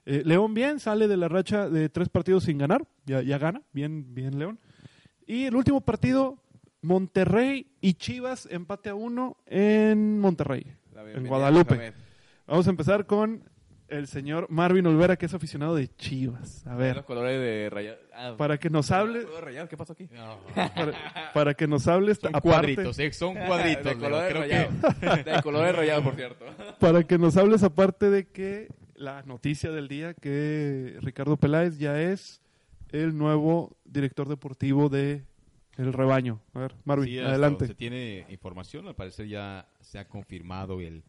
Eh, 0.05 0.23
León 0.25 0.53
bien, 0.53 0.79
sale 0.79 1.07
de 1.07 1.15
la 1.17 1.27
racha 1.27 1.69
de 1.69 1.89
tres 1.89 2.09
partidos 2.09 2.43
sin 2.43 2.57
ganar, 2.57 2.87
ya, 3.05 3.21
ya 3.21 3.37
gana, 3.37 3.61
bien, 3.71 4.13
bien 4.13 4.39
León. 4.39 4.59
Y 5.27 5.45
el 5.45 5.55
último 5.55 5.81
partido, 5.81 6.41
Monterrey 6.81 7.67
y 7.81 7.93
Chivas, 7.95 8.47
empate 8.51 8.89
a 8.89 8.95
uno 8.95 9.37
en 9.45 10.19
Monterrey, 10.19 10.65
en 11.13 11.27
Guadalupe. 11.27 11.93
Vamos 12.47 12.67
a 12.67 12.69
empezar 12.69 13.05
con 13.05 13.43
el 13.89 14.07
señor 14.07 14.47
Marvin 14.49 14.85
Olvera, 14.85 15.15
que 15.17 15.25
es 15.25 15.33
aficionado 15.33 15.75
de 15.75 15.87
Chivas. 15.95 16.65
A 16.67 16.71
Los 16.71 16.77
ver, 16.79 17.03
colores 17.05 17.39
de 17.39 17.69
rayado. 17.69 17.97
Ah, 18.13 18.35
para 18.37 18.57
que 18.59 18.69
nos 18.69 18.91
hable, 18.91 19.23
color 19.23 19.35
de 19.35 19.41
rayado, 19.41 19.67
¿Qué 19.67 19.77
pasó 19.77 19.93
aquí? 19.93 20.07
para, 20.55 21.31
para 21.33 21.53
que 21.55 21.67
nos 21.67 21.87
hables 21.87 22.19
Son 22.19 22.29
aparte- 22.35 22.41
cuadritos, 22.75 22.99
¿eh? 22.99 23.11
Son 23.11 23.35
cuadritos. 23.35 23.83
de 23.85 23.95
Leo. 23.95 23.99
color 23.99 24.27
Creo 24.29 24.41
rayado. 24.41 24.69
que 25.23 25.23
De 25.31 25.41
color 25.41 25.75
rayado, 25.75 26.03
por 26.03 26.15
cierto. 26.15 26.45
para 26.79 27.03
que 27.03 27.17
nos 27.17 27.35
hables 27.35 27.63
aparte 27.63 28.09
de 28.09 28.27
que 28.27 28.67
la 28.95 29.23
noticia 29.23 29.71
del 29.71 29.87
día 29.87 30.13
que 30.13 30.97
Ricardo 31.01 31.37
Peláez 31.37 31.77
ya 31.79 31.99
es 32.01 32.41
el 32.89 33.17
nuevo 33.17 33.75
director 33.85 34.27
deportivo 34.29 34.89
de 34.89 35.23
El 35.79 35.93
Rebaño. 35.93 36.41
A 36.53 36.59
ver, 36.59 36.75
Marvin, 36.83 37.07
Sí, 37.07 37.19
adelante. 37.19 37.67
Se 37.67 37.73
tiene 37.75 38.25
información, 38.29 38.87
al 38.87 38.95
parecer 38.95 39.27
ya 39.27 39.69
se 39.79 39.97
ha 39.97 40.07
confirmado 40.07 40.81
el, 40.81 41.03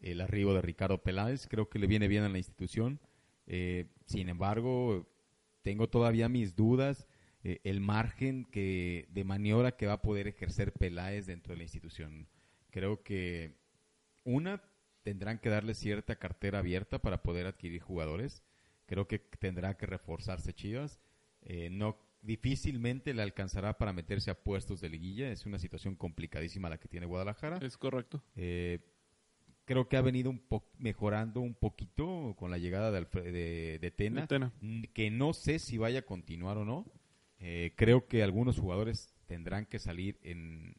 el 0.00 0.20
arribo 0.20 0.52
de 0.54 0.60
Ricardo 0.62 1.02
Peláez. 1.02 1.46
Creo 1.48 1.68
que 1.68 1.78
le 1.78 1.86
viene 1.86 2.08
bien 2.08 2.22
a 2.24 2.28
la 2.28 2.38
institución. 2.38 3.00
Eh, 3.46 3.86
sin 4.06 4.28
embargo, 4.28 5.08
tengo 5.62 5.88
todavía 5.88 6.28
mis 6.28 6.54
dudas. 6.54 7.06
eh, 7.44 7.60
el 7.64 7.80
margen 7.80 8.44
que 8.44 9.08
de 9.10 9.24
maniobra 9.24 9.76
que 9.76 9.86
va 9.86 9.94
a 9.94 10.02
poder 10.02 10.28
ejercer 10.28 10.72
Peláez 10.72 11.26
dentro 11.26 11.52
de 11.54 11.56
la 11.58 11.64
institución. 11.64 12.28
Creo 12.70 13.02
que 13.02 13.56
una 14.24 14.62
tendrán 15.02 15.38
que 15.40 15.48
darle 15.48 15.74
cierta 15.74 16.16
cartera 16.16 16.60
abierta 16.60 17.00
para 17.00 17.22
poder 17.22 17.46
adquirir 17.46 17.80
jugadores. 17.82 18.42
Creo 18.86 19.08
que 19.08 19.18
tendrá 19.18 19.76
que 19.76 19.86
reforzarse 19.86 20.52
Chivas. 20.52 21.00
Eh, 21.42 21.68
no 21.70 21.98
difícilmente 22.22 23.12
le 23.14 23.22
alcanzará 23.22 23.76
para 23.78 23.92
meterse 23.92 24.30
a 24.30 24.38
puestos 24.42 24.80
de 24.80 24.88
liguilla. 24.88 25.30
Es 25.30 25.44
una 25.46 25.58
situación 25.58 25.94
complicadísima 25.96 26.68
la 26.70 26.78
que 26.78 26.88
tiene 26.88 27.06
Guadalajara. 27.06 27.58
Es 27.58 27.76
correcto. 27.76 28.22
Eh, 28.36 28.78
creo 29.64 29.88
que 29.88 29.96
ha 29.96 30.02
venido 30.02 30.30
un 30.30 30.38
po- 30.38 30.70
mejorando 30.78 31.40
un 31.40 31.54
poquito 31.54 32.34
con 32.38 32.50
la 32.50 32.58
llegada 32.58 32.90
de, 32.90 33.00
Alfre- 33.00 33.30
de, 33.30 33.78
de 33.80 33.90
Tena, 33.90 34.22
De 34.22 34.26
Tena. 34.28 34.52
mm, 34.60 34.82
que 34.94 35.10
no 35.10 35.32
sé 35.34 35.58
si 35.58 35.78
vaya 35.78 36.00
a 36.00 36.06
continuar 36.06 36.56
o 36.58 36.64
no. 36.64 36.90
Eh, 37.38 37.72
creo 37.76 38.06
que 38.06 38.22
algunos 38.22 38.58
jugadores 38.58 39.14
tendrán 39.26 39.66
que 39.66 39.78
salir 39.80 40.18
en, 40.22 40.76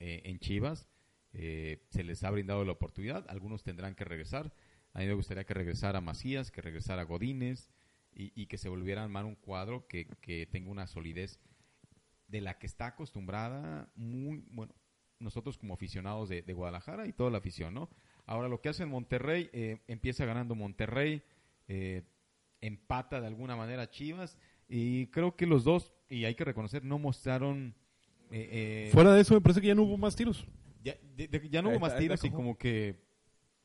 eh, 0.00 0.22
en 0.24 0.38
Chivas. 0.38 0.88
Eh, 1.34 1.84
se 1.90 2.02
les 2.04 2.24
ha 2.24 2.30
brindado 2.30 2.64
la 2.64 2.72
oportunidad, 2.72 3.24
algunos 3.28 3.62
tendrán 3.62 3.94
que 3.94 4.04
regresar. 4.04 4.52
A 4.94 5.00
mí 5.00 5.06
me 5.06 5.14
gustaría 5.14 5.44
que 5.44 5.54
regresara 5.54 6.00
Macías, 6.02 6.50
que 6.50 6.60
regresara 6.60 7.02
Godínez 7.04 7.70
y, 8.14 8.32
y 8.40 8.46
que 8.46 8.58
se 8.58 8.68
volviera 8.68 9.00
a 9.00 9.04
armar 9.04 9.24
un 9.24 9.34
cuadro 9.36 9.86
que, 9.86 10.06
que 10.20 10.46
tenga 10.46 10.70
una 10.70 10.86
solidez 10.86 11.38
de 12.28 12.40
la 12.40 12.58
que 12.58 12.66
está 12.66 12.86
acostumbrada 12.86 13.90
muy, 13.94 14.44
bueno, 14.50 14.74
nosotros 15.18 15.56
como 15.58 15.74
aficionados 15.74 16.28
de, 16.28 16.42
de 16.42 16.52
Guadalajara 16.52 17.06
y 17.06 17.12
toda 17.12 17.30
la 17.30 17.38
afición, 17.38 17.74
¿no? 17.74 17.88
Ahora 18.26 18.48
lo 18.48 18.60
que 18.60 18.68
hace 18.70 18.82
en 18.84 18.88
Monterrey, 18.88 19.50
eh, 19.52 19.78
empieza 19.88 20.24
ganando 20.24 20.54
Monterrey, 20.54 21.22
eh, 21.68 22.02
empata 22.60 23.20
de 23.20 23.26
alguna 23.26 23.56
manera 23.56 23.90
Chivas 23.90 24.38
y 24.68 25.06
creo 25.08 25.36
que 25.36 25.46
los 25.46 25.64
dos, 25.64 25.92
y 26.08 26.24
hay 26.24 26.34
que 26.34 26.44
reconocer, 26.44 26.84
no 26.84 26.98
mostraron... 26.98 27.74
eh, 28.30 28.86
eh, 28.86 28.90
Fuera 28.92 29.12
de 29.14 29.20
eso, 29.20 29.34
me 29.34 29.40
parece 29.40 29.60
que 29.60 29.66
ya 29.68 29.74
no 29.74 29.82
hubo 29.82 29.98
más 29.98 30.16
tiros. 30.16 30.46
ya, 30.82 30.96
de- 31.16 31.28
de- 31.28 31.48
ya 31.48 31.60
no 31.62 31.68
hubo 31.70 31.80
más 31.80 31.96
tiros 31.98 32.24
y 32.24 32.30
como- 32.30 32.56
que 32.58 32.96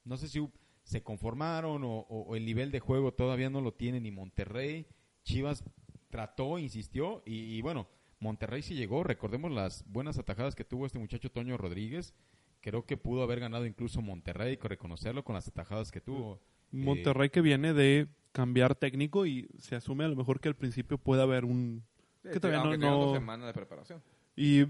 no 0.04 0.18
sé 0.18 0.28
si 0.28 0.40
hu- 0.40 0.52
se 0.88 1.04
conformaron 1.04 1.84
o, 1.84 1.98
o- 2.00 2.22
o 2.30 2.36
el 2.38 2.46
nivel 2.46 2.72
de 2.72 2.80
juego 2.80 3.12
todavía 3.14 3.50
no 3.50 3.60
lo 3.60 3.74
tiene 3.74 4.00
ni 4.00 4.10
Monterrey. 4.10 4.86
Chivas 5.24 5.62
trató, 6.10 6.58
insistió 6.60 7.22
y, 7.26 7.36
y 7.58 7.62
bueno, 7.62 7.88
Monterrey 8.22 8.62
sí 8.62 8.74
llegó. 8.74 9.04
Recordemos 9.04 9.52
las 9.52 9.84
buenas 9.92 10.18
atajadas 10.18 10.56
que 10.56 10.64
tuvo 10.64 10.86
este 10.86 10.98
muchacho 10.98 11.30
Toño 11.30 11.58
Rodríguez. 11.58 12.14
Creo 12.62 12.86
que 12.86 12.96
pudo 12.96 13.22
haber 13.24 13.42
ganado 13.42 13.66
incluso 13.66 14.02
Monterrey, 14.02 14.58
reconocerlo 14.64 15.24
con 15.26 15.36
las 15.36 15.48
atajadas 15.50 15.92
que 15.92 16.00
tuvo. 16.00 16.36
Eh, 16.72 16.78
Monterrey 16.78 17.30
que 17.30 17.42
viene 17.42 17.74
de 17.74 18.08
cambiar 18.32 18.74
técnico 18.76 19.26
y 19.26 19.50
se 19.58 19.76
asume 19.76 20.06
a 20.06 20.08
lo 20.08 20.16
mejor 20.16 20.40
que 20.40 20.48
al 20.48 20.56
principio 20.56 20.98
puede 20.98 21.22
haber 21.22 21.44
un... 21.44 21.84
Que 22.24 22.40
todavía 22.40 22.64
no- 22.78 22.98
dos 23.08 23.14
semanas 23.14 23.48
de 23.48 23.54
preparación. 23.54 24.02
Y 24.38 24.64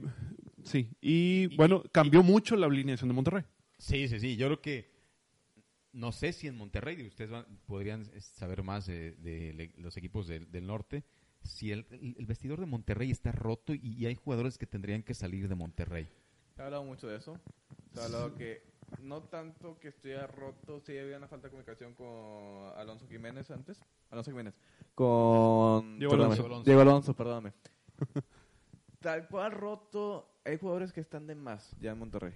sí, 0.64 0.90
y 1.00 1.56
bueno, 1.56 1.84
cambió 1.92 2.24
mucho 2.24 2.56
la 2.56 2.66
alineación 2.66 3.08
de 3.08 3.14
Monterrey. 3.14 3.44
Sí, 3.78 4.08
sí, 4.08 4.20
sí. 4.20 4.36
Yo 4.36 4.48
creo 4.48 4.62
que 4.62 4.97
no 5.98 6.12
sé 6.12 6.32
si 6.32 6.48
en 6.48 6.56
Monterrey, 6.58 7.02
y 7.02 7.08
ustedes 7.08 7.32
van- 7.32 7.46
podrían 7.66 8.06
saber 8.22 8.64
más 8.64 8.86
de, 8.86 9.72
los 9.78 9.98
equipos 9.98 10.28
del, 10.28 10.52
del 10.52 10.68
norte, 10.68 11.04
si 11.42 11.72
el, 11.72 11.86
vestidor 12.28 12.60
de 12.60 12.66
Monterrey 12.66 13.10
está 13.12 13.32
roto 13.32 13.74
y, 13.74 13.80
y 13.98 14.06
hay 14.06 14.16
jugadores 14.16 14.58
que 14.58 14.68
tendrían 14.68 15.04
que 15.04 15.14
salir 15.14 15.48
de 15.48 15.56
Monterrey. 15.56 16.08
Se 16.56 16.62
ha 16.62 16.66
hablado 16.66 16.84
mucho 16.84 17.08
de 17.08 17.18
eso. 17.18 17.40
Se 17.94 18.00
ha 18.02 18.06
hablado 18.06 18.36
que 18.36 18.64
no 19.02 19.24
tanto 19.24 19.80
que 19.80 19.90
estuviera 19.90 20.28
roto, 20.28 20.80
sí 20.80 20.98
había 20.98 21.18
una 21.18 21.28
falta 21.28 21.48
de 21.48 21.52
comunicación 21.52 21.94
con 21.94 22.78
Alonso 22.78 23.08
Jiménez 23.08 23.50
antes. 23.52 23.80
Alonso 24.10 24.32
Jiménez. 24.32 24.54
Con 24.96 25.98
Diego 26.00 26.12
perdóname, 26.12 26.42
Alonso. 26.42 26.64
Diego 26.64 26.82
Alonso, 26.82 27.14
perdóname. 27.16 27.54
Tal 29.00 29.28
cual 29.28 29.52
roto, 29.52 30.40
hay 30.46 30.58
jugadores 30.58 30.92
que 30.94 31.02
están 31.02 31.28
de 31.28 31.36
más 31.36 31.76
ya 31.80 31.92
en 31.92 32.00
Monterrey. 32.00 32.34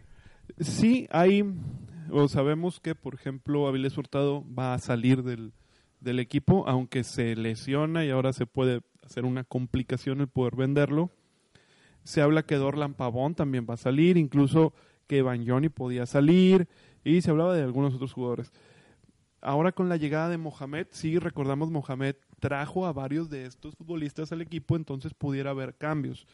Sí, 0.59 1.07
hay, 1.11 1.43
o 2.11 2.27
sabemos 2.27 2.79
que, 2.79 2.95
por 2.95 3.13
ejemplo, 3.15 3.67
Avilés 3.67 3.97
Hurtado 3.97 4.43
va 4.53 4.73
a 4.73 4.79
salir 4.79 5.23
del, 5.23 5.53
del 5.99 6.19
equipo, 6.19 6.67
aunque 6.67 7.03
se 7.03 7.35
lesiona 7.35 8.05
y 8.05 8.09
ahora 8.09 8.33
se 8.33 8.45
puede 8.45 8.81
hacer 9.03 9.25
una 9.25 9.43
complicación 9.43 10.21
el 10.21 10.27
poder 10.27 10.55
venderlo. 10.55 11.11
Se 12.03 12.21
habla 12.21 12.43
que 12.43 12.55
Dorlan 12.55 12.93
Pavón 12.93 13.35
también 13.35 13.65
va 13.69 13.75
a 13.75 13.77
salir, 13.77 14.17
incluso 14.17 14.73
que 15.07 15.21
Johnny 15.21 15.69
podía 15.69 16.05
salir, 16.05 16.67
y 17.03 17.21
se 17.21 17.31
hablaba 17.31 17.53
de 17.55 17.63
algunos 17.63 17.93
otros 17.93 18.13
jugadores. 18.13 18.51
Ahora 19.41 19.71
con 19.71 19.89
la 19.89 19.97
llegada 19.97 20.29
de 20.29 20.37
Mohamed, 20.37 20.87
sí 20.91 21.17
recordamos 21.19 21.71
Mohamed 21.71 22.15
trajo 22.39 22.85
a 22.85 22.93
varios 22.93 23.29
de 23.29 23.45
estos 23.45 23.75
futbolistas 23.75 24.31
al 24.31 24.41
equipo, 24.41 24.75
entonces 24.75 25.13
pudiera 25.13 25.49
haber 25.51 25.75
cambios. 25.75 26.25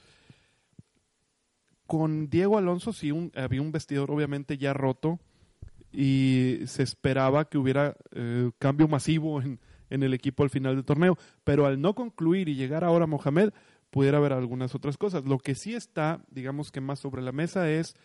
Con 1.86 2.30
Diego 2.30 2.58
Alonso 2.58 2.92
sí 2.92 3.12
un- 3.12 3.32
había 3.36 3.62
un 3.62 3.72
vestidor 3.72 4.12
obviamente 4.12 4.58
ya 4.58 4.74
roto 4.74 5.20
y 5.92 6.60
se 6.66 6.84
esperaba 6.84 7.46
que 7.50 7.58
hubiera 7.58 7.96
eh, 8.14 8.52
cambio 8.60 8.88
masivo 8.88 9.42
en, 9.42 9.60
en 9.90 10.04
el 10.04 10.14
equipo 10.14 10.44
al 10.44 10.50
final 10.50 10.76
del 10.76 10.86
torneo, 10.86 11.18
pero 11.44 11.66
al 11.66 11.82
no 11.82 11.96
concluir 11.96 12.50
y 12.50 12.56
llegar 12.56 12.84
ahora 12.84 13.08
Mohamed, 13.08 13.52
pudiera 13.90 14.18
haber 14.18 14.34
algunas 14.34 14.76
otras 14.76 14.98
cosas. 14.98 15.26
Lo 15.26 15.40
que 15.40 15.56
sí 15.56 15.74
está, 15.74 16.24
digamos 16.30 16.72
que 16.72 16.82
más 16.82 17.00
sobre 17.00 17.22
la 17.22 17.32
mesa 17.32 17.70
es 17.70 17.96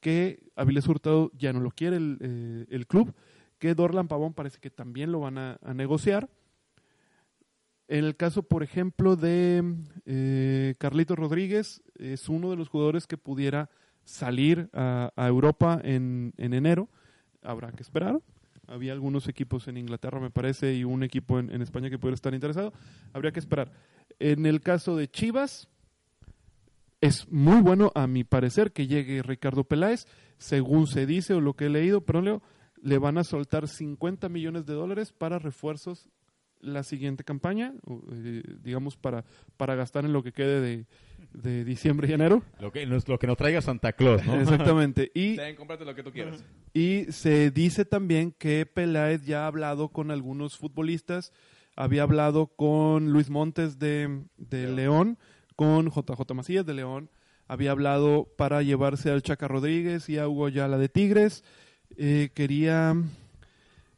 que 0.00 0.50
Avilés 0.56 0.86
Hurtado 0.86 1.30
ya 1.34 1.52
no 1.52 1.60
lo 1.60 1.70
quiere 1.70 1.96
el, 1.96 2.18
eh, 2.20 2.66
el 2.70 2.86
club, 2.86 3.14
que 3.58 3.74
Dorlan 3.74 4.08
Pavón 4.08 4.34
parece 4.34 4.58
que 4.60 4.70
también 4.70 5.12
lo 5.12 5.20
van 5.20 5.38
a, 5.38 5.58
negociar. 5.74 6.28
En 7.88 8.04
el 8.04 8.16
caso, 8.16 8.42
por 8.42 8.62
ejemplo, 8.62 9.16
de 9.16 9.64
eh, 10.04 10.74
Carlito 10.78 11.16
Rodríguez, 11.16 11.82
es 11.98 12.28
uno 12.28 12.50
de 12.50 12.56
los 12.56 12.68
jugadores 12.68 13.06
que 13.06 13.16
pudiera 13.16 13.70
salir 14.04 14.68
a, 14.72 15.12
a 15.16 15.26
Europa 15.26 15.80
en, 15.82 16.34
en 16.36 16.54
enero. 16.54 16.88
Habrá 17.48 17.72
que 17.72 17.82
esperar. 17.82 18.20
Había 18.66 18.92
algunos 18.92 19.26
equipos 19.26 19.68
en 19.68 19.78
Inglaterra, 19.78 20.20
me 20.20 20.30
parece, 20.30 20.74
y 20.74 20.84
un 20.84 21.02
equipo 21.02 21.38
en, 21.38 21.62
España 21.62 21.88
que 21.88 21.98
pudiera 21.98 22.14
estar 22.14 22.34
interesado. 22.34 22.74
Habría 23.14 23.32
que 23.32 23.40
esperar. 23.40 23.72
En 24.18 24.44
el 24.44 24.60
caso 24.60 24.96
de 24.96 25.08
Chivas, 25.08 25.66
es 27.00 27.26
muy 27.32 27.62
bueno, 27.62 27.90
a 27.94 28.06
mi 28.06 28.22
parecer, 28.22 28.72
que 28.72 28.86
llegue 28.86 29.22
Ricardo 29.22 29.64
Peláez. 29.64 30.06
Según 30.36 30.88
se 30.88 31.06
dice 31.06 31.32
o 31.32 31.40
lo 31.40 31.54
que 31.54 31.66
he 31.66 31.70
leído, 31.70 32.02
pero 32.02 32.20
Leo, 32.20 32.42
le 32.82 32.98
van 32.98 33.16
a 33.16 33.24
soltar 33.24 33.66
50 33.66 34.28
millones 34.28 34.66
de 34.66 34.74
dólares 34.74 35.14
para 35.14 35.38
refuerzos 35.38 36.10
la 36.60 36.82
siguiente 36.82 37.24
campaña, 37.24 37.72
eh, 38.12 38.42
digamos, 38.62 38.98
para, 38.98 39.24
para 39.56 39.74
gastar 39.74 40.04
en 40.04 40.12
lo 40.12 40.22
que 40.22 40.32
quede 40.32 40.60
de, 40.60 40.86
de 41.32 41.64
diciembre 41.64 42.08
y 42.08 42.12
enero. 42.12 42.42
Lo 42.60 42.72
que, 42.72 42.84
nos- 42.86 43.06
lo 43.08 43.18
que 43.18 43.26
nos 43.26 43.36
traiga 43.36 43.60
Santa 43.60 43.92
Claus, 43.92 44.24
¿no? 44.26 44.34
Exactamente. 44.40 45.10
Y, 45.14 45.36
Ten, 45.36 45.56
cómprate 45.56 45.84
lo 45.84 45.94
que 45.94 46.02
tú 46.02 46.10
quieras. 46.12 46.44
y 46.74 47.04
se 47.10 47.50
dice 47.50 47.84
también 47.84 48.32
que 48.32 48.66
Peláez 48.66 49.24
ya 49.24 49.44
ha 49.44 49.46
hablado 49.46 49.88
con 49.90 50.10
algunos 50.10 50.56
futbolistas, 50.58 51.32
había 51.76 52.02
hablado 52.02 52.48
con 52.48 53.12
Luis 53.12 53.30
Montes 53.30 53.78
de, 53.78 54.22
de 54.36 54.68
León, 54.72 55.18
con 55.54 55.90
JJ 55.90 56.34
Macías 56.34 56.66
de 56.66 56.74
León, 56.74 57.10
había 57.46 57.70
hablado 57.70 58.28
para 58.36 58.62
llevarse 58.62 59.10
al 59.10 59.22
Chaca 59.22 59.48
Rodríguez 59.48 60.08
y 60.08 60.18
a 60.18 60.28
Hugo 60.28 60.48
Yala 60.48 60.76
de 60.78 60.88
Tigres, 60.88 61.44
eh, 61.96 62.30
quería, 62.34 62.94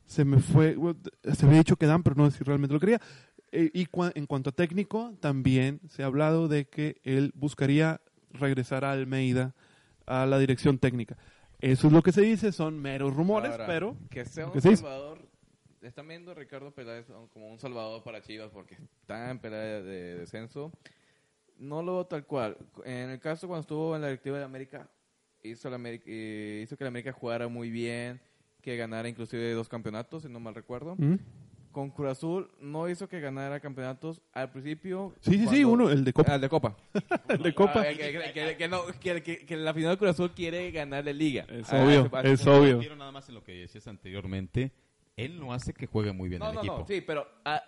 se 0.06 0.24
me 0.24 0.38
fue, 0.40 0.76
se 1.34 1.46
había 1.46 1.58
dicho 1.58 1.76
que 1.76 1.86
Dan, 1.86 2.02
pero 2.02 2.16
no 2.16 2.30
sé 2.30 2.38
si 2.38 2.44
realmente 2.44 2.74
lo 2.74 2.80
quería. 2.80 3.00
Eh, 3.52 3.70
y 3.74 3.86
cua- 3.86 4.12
en 4.14 4.26
cuanto 4.26 4.50
a 4.50 4.52
técnico, 4.52 5.14
también 5.20 5.80
se 5.88 6.02
ha 6.02 6.06
hablado 6.06 6.46
de 6.48 6.66
que 6.66 7.00
él 7.04 7.32
buscaría 7.34 8.00
regresar 8.32 8.84
a 8.84 8.92
Almeida 8.92 9.54
a 10.06 10.24
la 10.26 10.38
dirección 10.38 10.78
técnica. 10.78 11.16
Eso 11.60 11.88
es 11.88 11.92
lo 11.92 12.02
que 12.02 12.12
se 12.12 12.22
dice, 12.22 12.52
son 12.52 12.78
meros 12.78 13.14
rumores, 13.14 13.50
Ahora, 13.50 13.66
pero 13.66 13.96
que 14.08 14.24
sea 14.24 14.46
un 14.46 14.52
que 14.52 14.60
se 14.60 14.76
salvador. 14.76 15.18
Están 15.82 16.06
viendo 16.08 16.30
a 16.30 16.34
Ricardo 16.34 16.70
Peláez 16.72 17.06
como 17.32 17.50
un 17.50 17.58
salvador 17.58 18.02
para 18.02 18.22
Chivas 18.22 18.50
porque 18.52 18.76
está 19.00 19.30
en 19.30 19.38
pelea 19.38 19.58
de, 19.60 19.82
de 19.82 20.18
descenso. 20.18 20.70
No 21.58 21.82
lo 21.82 21.94
veo 21.96 22.06
tal 22.06 22.24
cual. 22.24 22.56
En 22.84 23.10
el 23.10 23.18
caso 23.20 23.46
cuando 23.48 23.62
estuvo 23.62 23.94
en 23.96 24.02
la 24.02 24.08
directiva 24.08 24.38
de 24.38 24.44
América, 24.44 24.88
hizo, 25.42 25.68
la 25.70 25.76
América, 25.76 26.04
eh, 26.06 26.62
hizo 26.64 26.76
que 26.76 26.84
la 26.84 26.88
América 26.88 27.12
jugara 27.12 27.48
muy 27.48 27.70
bien, 27.70 28.20
que 28.62 28.76
ganara 28.76 29.08
inclusive 29.08 29.52
dos 29.52 29.68
campeonatos, 29.68 30.22
si 30.22 30.28
no 30.28 30.38
mal 30.40 30.54
recuerdo. 30.54 30.96
¿Mm? 30.96 31.16
Con 31.72 31.90
Cruz 31.90 32.10
Azul 32.10 32.50
no 32.60 32.88
hizo 32.88 33.08
que 33.08 33.20
ganara 33.20 33.60
campeonatos 33.60 34.20
al 34.32 34.50
principio. 34.50 35.14
Sí, 35.20 35.38
sí, 35.38 35.46
sí, 35.46 35.64
uno, 35.64 35.88
el 35.90 36.04
de 36.04 36.12
Copa. 36.12 36.32
Ah, 36.32 36.34
el 36.34 36.40
de 36.40 36.48
Copa. 36.48 36.76
El 37.28 37.42
de 37.42 37.54
Copa. 37.54 37.80
Ah, 37.82 37.84
que, 37.94 38.56
que- 38.58 38.68
no, 38.68 38.82
la 39.62 39.72
final 39.74 39.90
de 39.92 39.96
Cruz 39.98 40.10
Azul 40.10 40.32
quiere 40.32 40.70
ganar 40.72 41.04
de 41.04 41.14
Liga. 41.14 41.46
Es 41.48 41.72
Ah, 41.72 41.84
obvio, 41.84 42.10
ese- 42.24 42.32
es 42.32 42.46
obvio. 42.46 42.78
Quiero 42.80 42.96
nada 42.96 43.12
más 43.12 43.28
en 43.28 43.36
lo 43.36 43.44
que 43.44 43.52
decías 43.52 43.86
anteriormente. 43.86 44.72
Él 45.16 45.38
no 45.38 45.52
hace 45.52 45.72
que 45.72 45.86
juegue 45.86 46.12
muy 46.12 46.28
bien 46.28 46.40
No, 46.40 46.48
el 46.48 46.54
no, 46.56 46.60
equipo. 46.60 46.78
no, 46.80 46.86
sí, 46.86 47.00
pero... 47.02 47.26
ah, 47.44 47.62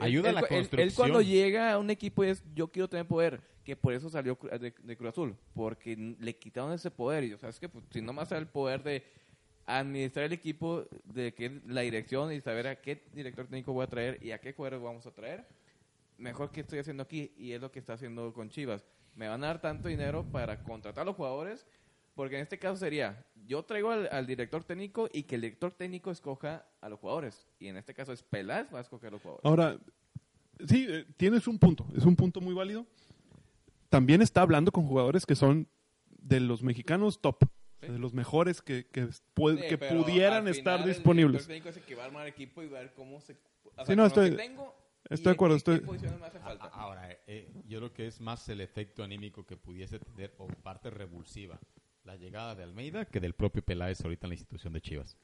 Ayuda 0.00 0.30
a 0.30 0.32
la 0.32 0.40
él- 0.40 0.46
él- 0.50 0.54
Él, 0.56 0.60
construcción. 0.68 0.94
cuando 0.96 1.20
llega 1.22 1.72
a 1.72 1.78
un 1.78 1.90
equipo 1.90 2.22
es, 2.24 2.42
yo 2.54 2.68
quiero 2.68 2.88
tener 2.88 3.06
poder, 3.06 3.40
que 3.64 3.74
por 3.74 3.92
eso 3.92 4.08
salió 4.08 4.38
de, 4.60 4.72
de 4.82 4.96
Cruz 4.96 5.10
Azul, 5.10 5.36
porque 5.54 5.96
le 6.20 6.36
quitaron 6.38 6.72
ese 6.72 6.90
poder. 6.90 7.24
Y, 7.24 7.32
o 7.34 7.38
sea, 7.38 7.48
es 7.48 7.58
que 7.58 7.68
pues, 7.68 7.84
si 7.90 8.00
no 8.00 8.12
más 8.12 8.30
el 8.32 8.46
poder 8.46 8.82
de 8.84 9.04
administrar 9.68 10.24
el 10.24 10.32
equipo, 10.32 10.86
de 11.04 11.34
que 11.34 11.60
la 11.66 11.82
dirección 11.82 12.32
y 12.32 12.40
saber 12.40 12.66
a 12.66 12.80
qué 12.80 13.04
director 13.12 13.46
técnico 13.46 13.74
voy 13.74 13.84
a 13.84 13.86
traer 13.86 14.18
y 14.24 14.30
a 14.30 14.40
qué 14.40 14.54
jugadores 14.54 14.82
vamos 14.82 15.06
a 15.06 15.10
traer, 15.10 15.46
mejor 16.16 16.50
que 16.50 16.62
estoy 16.62 16.78
haciendo 16.78 17.02
aquí. 17.02 17.32
Y 17.36 17.52
es 17.52 17.60
lo 17.60 17.70
que 17.70 17.78
está 17.78 17.92
haciendo 17.92 18.32
con 18.32 18.48
Chivas. 18.48 18.82
Me 19.14 19.28
van 19.28 19.44
a 19.44 19.48
dar 19.48 19.60
tanto 19.60 19.88
dinero 19.88 20.24
para 20.24 20.62
contratar 20.62 21.02
a 21.02 21.04
los 21.04 21.16
jugadores, 21.16 21.66
porque 22.14 22.36
en 22.36 22.42
este 22.42 22.58
caso 22.58 22.76
sería, 22.78 23.26
yo 23.46 23.62
traigo 23.62 23.90
al, 23.90 24.26
director 24.26 24.64
técnico 24.64 25.08
y 25.12 25.24
que 25.24 25.34
el 25.34 25.42
director 25.42 25.72
técnico 25.72 26.10
escoja 26.10 26.64
a 26.80 26.88
los 26.88 26.98
jugadores. 26.98 27.46
Y 27.58 27.68
en 27.68 27.76
este 27.76 27.92
caso 27.92 28.14
es 28.14 28.22
Peláez 28.22 28.72
va 28.72 28.78
a 28.78 28.82
escoger 28.82 29.08
a 29.08 29.10
los 29.12 29.22
jugadores. 29.22 29.44
Ahora, 29.44 29.78
sí, 30.66 30.86
eh, 30.88 31.04
tienes 31.18 31.46
un 31.46 31.58
punto, 31.58 31.86
es 31.94 32.04
un 32.04 32.16
punto 32.16 32.40
muy 32.40 32.54
válido. 32.54 32.86
También 33.90 34.22
está 34.22 34.40
hablando 34.40 34.72
con 34.72 34.86
jugadores 34.86 35.26
que 35.26 35.34
son 35.34 35.68
de 36.22 36.40
los 36.40 36.62
mexicanos 36.62 37.20
top, 37.20 37.44
o 37.78 37.86
sea, 37.86 37.92
de 37.92 37.98
los 37.98 38.12
mejores 38.14 38.60
que, 38.62 38.86
que, 38.86 39.08
que 39.68 39.78
pudieran 39.78 40.48
estar 40.48 40.80
el 40.80 40.86
disponibles. 40.86 41.46
director 41.46 41.48
técnico 41.48 41.68
es 41.70 41.76
el 41.76 41.82
que 41.84 41.94
va 41.94 42.02
a 42.02 42.06
armar 42.06 42.26
equipo 42.26 42.62
y 42.62 42.68
ver 42.68 42.92
cómo 42.94 43.20
se... 43.20 43.36
o 43.64 43.74
sea, 43.74 43.86
Sí, 43.86 43.96
no, 43.96 44.06
estoy- 44.06 44.34
tengo 44.36 44.74
estoy 45.08 45.30
de 45.30 45.34
acuerdo, 45.34 45.56
estoy- 45.56 45.80
posiciones 45.80 46.18
me 46.20 46.26
hace 46.26 46.38
falta. 46.40 46.64
A- 46.64 46.68
Ahora, 46.68 47.08
eh, 47.26 47.50
yo 47.66 47.78
creo 47.78 47.92
que 47.92 48.06
es 48.06 48.20
más 48.20 48.48
el 48.48 48.60
efecto 48.60 49.02
anímico 49.04 49.46
que 49.46 49.56
pudiese 49.56 49.98
tener 49.98 50.34
o 50.38 50.46
parte 50.48 50.90
revulsiva 50.90 51.58
la 52.04 52.16
llegada 52.16 52.54
de 52.54 52.62
Almeida 52.64 53.04
que 53.04 53.20
del 53.20 53.34
propio 53.34 53.62
Peláez 53.62 54.00
ahorita 54.02 54.26
en 54.26 54.30
la 54.30 54.34
institución 54.34 54.72
de 54.72 54.80
Chivas. 54.80 55.16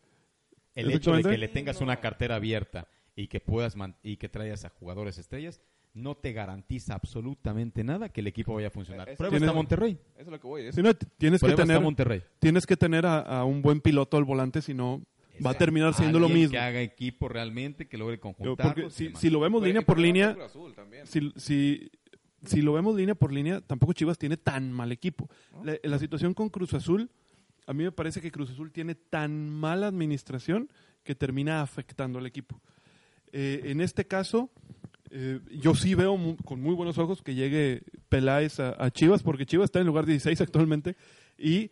El 0.75 0.91
hecho 0.91 1.13
de 1.13 1.23
que 1.23 1.39
le 1.39 1.49
tengas 1.49 1.81
No. 1.81 1.85
una 1.85 2.01
cartera 2.01 2.35
abierta 2.37 2.89
y 3.17 3.29
que 3.29 3.41
puedas 3.41 3.75
man- 3.77 3.97
y 4.03 4.17
que 4.17 4.29
traigas 4.29 4.65
a 4.65 4.71
jugadores 4.71 5.19
estrellas 5.19 5.61
no 5.95 6.17
te 6.17 6.33
garantiza 6.33 6.95
absolutamente 6.95 7.85
nada 7.85 8.09
que 8.09 8.21
el 8.21 8.27
equipo 8.27 8.55
vaya 8.55 8.67
a 8.67 8.71
funcionar. 8.71 9.09
Eso- 9.09 9.19
Prueba 9.19 9.37
está 9.37 9.53
Monterrey. 9.53 9.93
Eso 10.17 10.23
es 10.25 10.29
lo 10.29 10.41
que 10.41 10.47
voy. 10.47 10.73
Si 10.73 10.83
no, 10.83 10.93
tienes 10.95 11.41
que 11.41 11.47
Prueba 11.47 11.63
tener, 11.63 11.81
Monterrey. 11.81 12.23
tienes 12.41 12.67
que 12.67 12.77
tener 12.77 13.07
a, 13.07 13.21
a 13.21 13.45
un 13.45 13.63
buen 13.63 13.81
piloto 13.81 14.17
al 14.17 14.25
volante, 14.25 14.61
si 14.61 14.75
no 14.75 15.03
va 15.45 15.51
a 15.51 15.55
terminar 15.55 15.95
siendo 15.95 16.19
lo 16.21 16.29
mismo. 16.29 16.53
que 16.53 16.59
haga 16.59 16.81
equipo 16.81 17.29
realmente, 17.29 17.87
que 17.87 17.97
logre. 17.99 18.19
Porque 18.19 18.87
y 18.99 19.13
si, 19.17 19.31
lo 19.31 19.41
vemos 19.41 19.63
línea 19.63 19.83
por 19.83 19.99
línea, 19.99 20.37
si, 21.05 21.33
si, 21.37 21.91
si 22.45 22.63
lo 22.63 22.73
vemos 22.73 22.97
línea 22.97 23.15
por 23.15 23.33
línea, 23.33 23.61
tampoco 23.61 23.93
Chivas 23.93 24.19
tiene 24.19 24.37
tan 24.37 24.73
mal 24.73 24.93
equipo. 24.93 25.29
La, 25.63 25.77
la 25.83 25.99
situación 25.99 26.35
con 26.35 26.49
Cruz 26.51 26.75
Azul, 26.75 27.11
a 27.67 27.73
mí 27.73 27.85
me 27.85 27.93
parece 27.93 28.21
que 28.21 28.31
Cruz 28.31 28.51
Azul 28.51 28.71
tiene 28.73 28.95
tan 28.95 29.49
mala 29.49 29.87
administración 29.89 30.69
que 31.03 31.15
termina 31.15 31.63
afectando 31.63 32.19
al 32.19 32.27
equipo. 32.27 32.61
Eh, 33.33 33.63
en 33.65 33.81
este 33.81 34.07
caso, 34.07 34.51
eh, 35.17 35.41
yo 35.61 35.75
sí 35.77 35.95
veo 35.95 36.17
mu- 36.17 36.37
con 36.39 36.61
muy 36.61 36.75
buenos 36.75 36.99
ojos 36.99 37.23
que 37.23 37.35
llegue 37.35 37.83
Peláez 38.09 38.59
a, 38.59 38.75
a 38.85 38.91
Chivas, 38.91 39.23
porque 39.23 39.47
Chivas 39.47 39.67
está 39.67 39.79
en 39.81 39.87
lugar 39.87 40.07
16 40.07 40.41
actualmente 40.41 40.97
y 41.39 41.71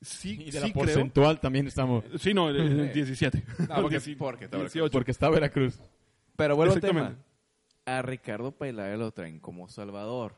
sí, 0.00 0.34
Y 0.40 0.44
de 0.46 0.52
sí 0.52 0.58
la 0.58 0.62
creo... 0.64 0.74
porcentual 0.74 1.40
también 1.40 1.66
estamos. 1.66 2.04
Sí, 2.18 2.32
no, 2.32 2.48
el, 2.50 2.56
el 2.56 2.92
17. 2.92 3.42
No, 3.68 3.82
porque, 3.82 3.96
está 4.44 4.58
18. 4.58 4.90
Porque 4.92 5.10
está 5.10 5.28
Veracruz. 5.28 5.78
Pero 6.36 6.54
vuelvo 6.56 6.74
al 6.74 6.80
tema. 6.80 7.16
A 7.86 8.00
Ricardo 8.02 8.52
Peláez 8.52 8.98
lo 8.98 9.10
traen 9.12 9.40
como 9.40 9.68
Salvador. 9.68 10.36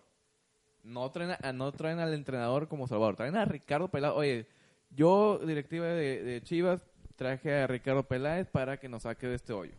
No 0.82 1.10
traen, 1.10 1.36
a, 1.42 1.52
no 1.52 1.72
traen 1.72 1.98
al 1.98 2.14
entrenador 2.14 2.68
como 2.68 2.86
Salvador. 2.88 3.16
Traen 3.16 3.36
a 3.36 3.44
Ricardo 3.44 3.88
Peláez. 3.88 4.14
Oye, 4.16 4.46
yo, 4.90 5.38
directiva 5.44 5.86
de, 5.86 6.22
de 6.22 6.42
Chivas, 6.42 6.80
traje 7.16 7.52
a 7.54 7.66
Ricardo 7.66 8.02
Peláez 8.04 8.46
para 8.48 8.78
que 8.78 8.88
nos 8.88 9.02
saque 9.02 9.26
de 9.26 9.34
este 9.36 9.52
hoyo. 9.52 9.72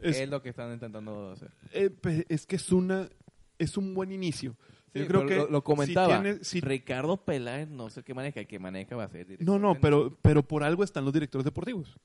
Es- 0.00 0.18
Es, 0.20 0.28
lo 0.28 0.42
que 0.42 0.50
están 0.50 0.72
intentando 0.72 1.30
hacer. 1.32 1.50
Eh, 1.72 1.90
pe- 1.90 2.26
es 2.28 2.46
que 2.46 2.56
es 2.56 2.70
una 2.72 3.08
es 3.58 3.76
un 3.76 3.94
buen 3.94 4.12
inicio. 4.12 4.56
Sí, 4.92 5.00
Yo 5.00 5.06
creo 5.08 5.26
que 5.26 5.36
lo, 5.36 5.48
lo 5.50 5.58
si 5.58 5.62
comentaba. 5.64 6.22
si- 6.42 6.60
Ricardo 6.60 7.16
Peláez 7.18 7.68
no 7.68 7.88
sé 7.90 8.02
qué 8.02 8.14
maneja. 8.14 8.44
Que 8.44 8.58
maneja 8.58 8.96
va 8.96 9.04
a 9.04 9.08
ser 9.08 9.26
director 9.26 9.46
no, 9.46 9.58
no, 9.58 9.80
pero 9.80 10.16
pero 10.22 10.42
por 10.42 10.62
algo 10.62 10.84
están 10.84 11.04
los 11.04 11.12
directores 11.12 11.44
deportivos. 11.44 11.98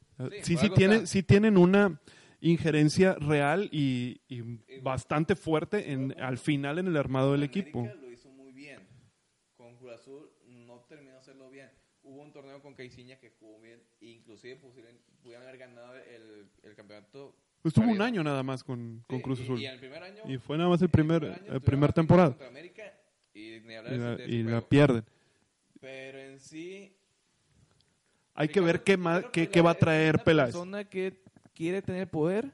Sí, 0.43 0.57
Sí, 0.57 0.69
tienen 0.69 0.95
está. 0.97 1.07
sí 1.07 1.23
tienen 1.23 1.57
una 1.57 1.99
injerencia 2.41 3.13
real 3.15 3.69
y, 3.71 4.21
y 4.27 4.41
bastante 4.81 5.35
fuerte 5.35 5.91
en 5.91 6.19
al 6.19 6.37
final 6.37 6.79
en 6.79 6.87
el 6.87 6.97
armado 6.97 7.33
del 7.33 7.43
equipo. 7.43 7.79
América 7.81 8.01
lo 8.01 8.11
hizo 8.11 8.29
muy 8.31 8.51
bien. 8.51 8.79
Con 9.55 9.75
Cruz 9.77 9.91
Azul 9.93 10.29
no 10.47 10.79
terminó 10.89 11.11
de 11.13 11.17
hacerlo 11.19 11.49
bien. 11.49 11.69
Hubo 12.03 12.21
un 12.21 12.31
torneo 12.33 12.61
con 12.61 12.73
Caiciña 12.73 13.17
que 13.19 13.29
jugó 13.39 13.59
bien. 13.61 13.79
Inclusive 13.99 14.55
pusieron, 14.55 14.97
pudieron 15.21 15.45
haber 15.47 15.59
ganado 15.59 15.93
el, 15.95 16.49
el 16.63 16.75
campeonato. 16.75 17.35
Pues 17.61 17.73
tuvo 17.73 17.89
un 17.91 18.01
año 18.01 18.23
nada 18.23 18.41
más 18.43 18.63
con, 18.63 19.03
con 19.07 19.17
Sí, 19.19 19.23
Cruz 19.23 19.39
y- 19.39 19.43
Azul. 19.43 19.59
Y, 19.61 19.65
en 19.65 19.73
el 19.73 19.79
primer 19.79 20.03
año. 20.03 20.21
Y 20.27 20.37
fue 20.37 20.57
nada 20.57 20.69
más 20.69 20.81
el 20.81 20.89
primer, 20.89 21.23
año 21.25 21.33
el 21.53 21.61
primer 21.61 21.89
la 21.89 21.93
final 21.93 21.93
temporada. 21.93 22.35
América 22.47 22.83
y 23.33 23.39
ni 23.65 23.73
Y 23.73 23.97
la, 23.97 24.25
y 24.25 24.43
la 24.43 24.61
pierden. 24.61 25.03
Pero 25.79 26.19
en 26.19 26.39
sí. 26.39 26.93
Hay 28.33 28.47
que 28.47 28.61
ver 28.61 28.83
qué, 28.83 28.97
más, 28.97 29.25
qué, 29.31 29.49
qué 29.49 29.61
va 29.61 29.71
a 29.71 29.75
traer 29.75 30.15
Es 30.15 30.21
Peláez. 30.23 30.47
persona 30.51 30.83
que 30.85 31.21
quiere 31.53 31.81
tener 31.81 32.09
poder 32.09 32.51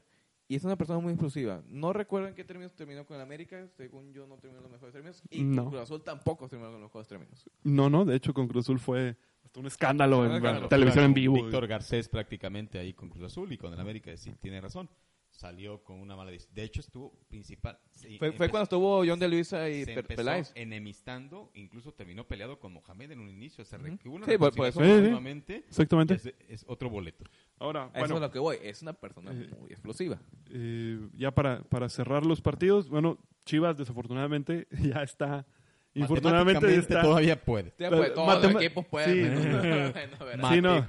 y 0.49 0.55
es 0.55 0.63
una 0.63 0.75
persona 0.75 0.99
muy 0.99 1.11
explosiva. 1.13 1.61
No 1.69 1.93
recuerdo 1.93 2.27
en 2.29 2.33
qué 2.35 2.43
términos 2.43 2.73
terminó 2.73 3.05
con 3.05 3.15
el 3.15 3.21
América. 3.21 3.65
Según 3.77 4.11
yo, 4.11 4.25
no 4.27 4.35
terminó 4.37 4.57
en 4.59 4.63
los 4.63 4.71
mejores 4.71 4.93
términos. 4.93 5.21
Y 5.29 5.43
No. 5.43 5.63
con 5.63 5.71
Cruz 5.71 5.83
Azul 5.83 6.03
tampoco 6.03 6.47
terminó 6.49 6.71
con 6.71 6.81
los 6.81 6.89
mejores 6.89 7.07
términos. 7.07 7.45
No, 7.63 7.89
no, 7.89 8.05
de 8.05 8.15
hecho 8.15 8.33
con 8.33 8.47
Cruz 8.47 8.65
Azul 8.65 8.79
fue 8.79 9.15
un 9.57 9.65
escándalo 9.67 10.23
en 10.25 10.69
televisión 10.69 11.05
en 11.05 11.13
vivo. 11.13 11.35
Víctor 11.35 11.67
Garcés 11.67 12.07
prácticamente 12.09 12.79
ahí 12.79 12.93
con 12.93 13.09
Cruz 13.09 13.25
Azul 13.25 13.51
y 13.51 13.57
con 13.57 13.73
el 13.73 13.79
América 13.79 14.15
sí, 14.17 14.33
tiene 14.39 14.61
razón. 14.61 14.89
Salió 15.29 15.83
con 15.83 15.99
una 15.99 16.15
mala 16.15 16.31
decisión. 16.31 16.55
De 16.55 16.63
hecho, 16.63 16.79
estuvo 16.81 17.13
principal. 17.27 17.77
sí, 17.91 18.17
Fue, 18.17 18.31
cuando 18.49 18.63
estuvo 18.63 19.03
John 19.05 19.19
de 19.19 19.27
Luisa 19.27 19.69
y 19.69 19.85
se 19.85 20.01
Peláez. 20.01 20.51
enemistando, 20.55 21.51
incluso 21.53 21.93
terminó 21.93 22.25
peleado 22.27 22.59
con 22.59 22.73
Mohamed 22.73 23.11
en 23.11 23.19
un 23.19 23.29
inicio. 23.29 23.63
Se 23.63 23.75
una 23.75 24.25
Sí, 24.25 24.37
por- 24.37 24.49
eso- 24.67 24.79
Sí, 24.79 24.85
sí. 24.87 25.01
nuevamente, 25.01 25.57
Exactamente. 25.67 26.15
Es, 26.15 26.33
es 26.47 26.65
otro 26.67 26.89
boleto. 26.89 27.23
Ahora, 27.59 27.83
A 27.83 27.87
Eso 27.89 27.99
bueno, 27.99 28.15
es 28.15 28.21
lo 28.21 28.31
que 28.31 28.39
voy. 28.39 28.57
Es 28.63 28.81
una 28.81 28.93
persona 28.93 29.31
Eh, 29.31 29.49
muy 29.59 29.69
explosiva. 29.71 30.19
eh, 30.49 31.07
ya 31.13 31.29
para, 31.31 31.61
para 31.65 31.87
cerrar 31.89 32.25
los 32.25 32.41
partidos, 32.41 32.89
bueno, 32.89 33.19
Chivas 33.45 33.77
desafortunadamente 33.77 34.67
ya 34.99 35.03
está, 35.03 35.45
infortunadamente 35.93 36.75
está. 36.75 37.01
todavía 37.01 37.41
puede. 37.41 37.73
Pero 37.77 37.97
pues, 37.97 38.13
todos 38.13 38.27
matema- 38.27 38.53
los 38.53 38.61
equipos 38.63 38.85
pueden. 38.85 39.37
sí. 39.37 39.47
Veracruz. 40.25 40.49
Sí, 40.53 40.61
no. 40.61 40.85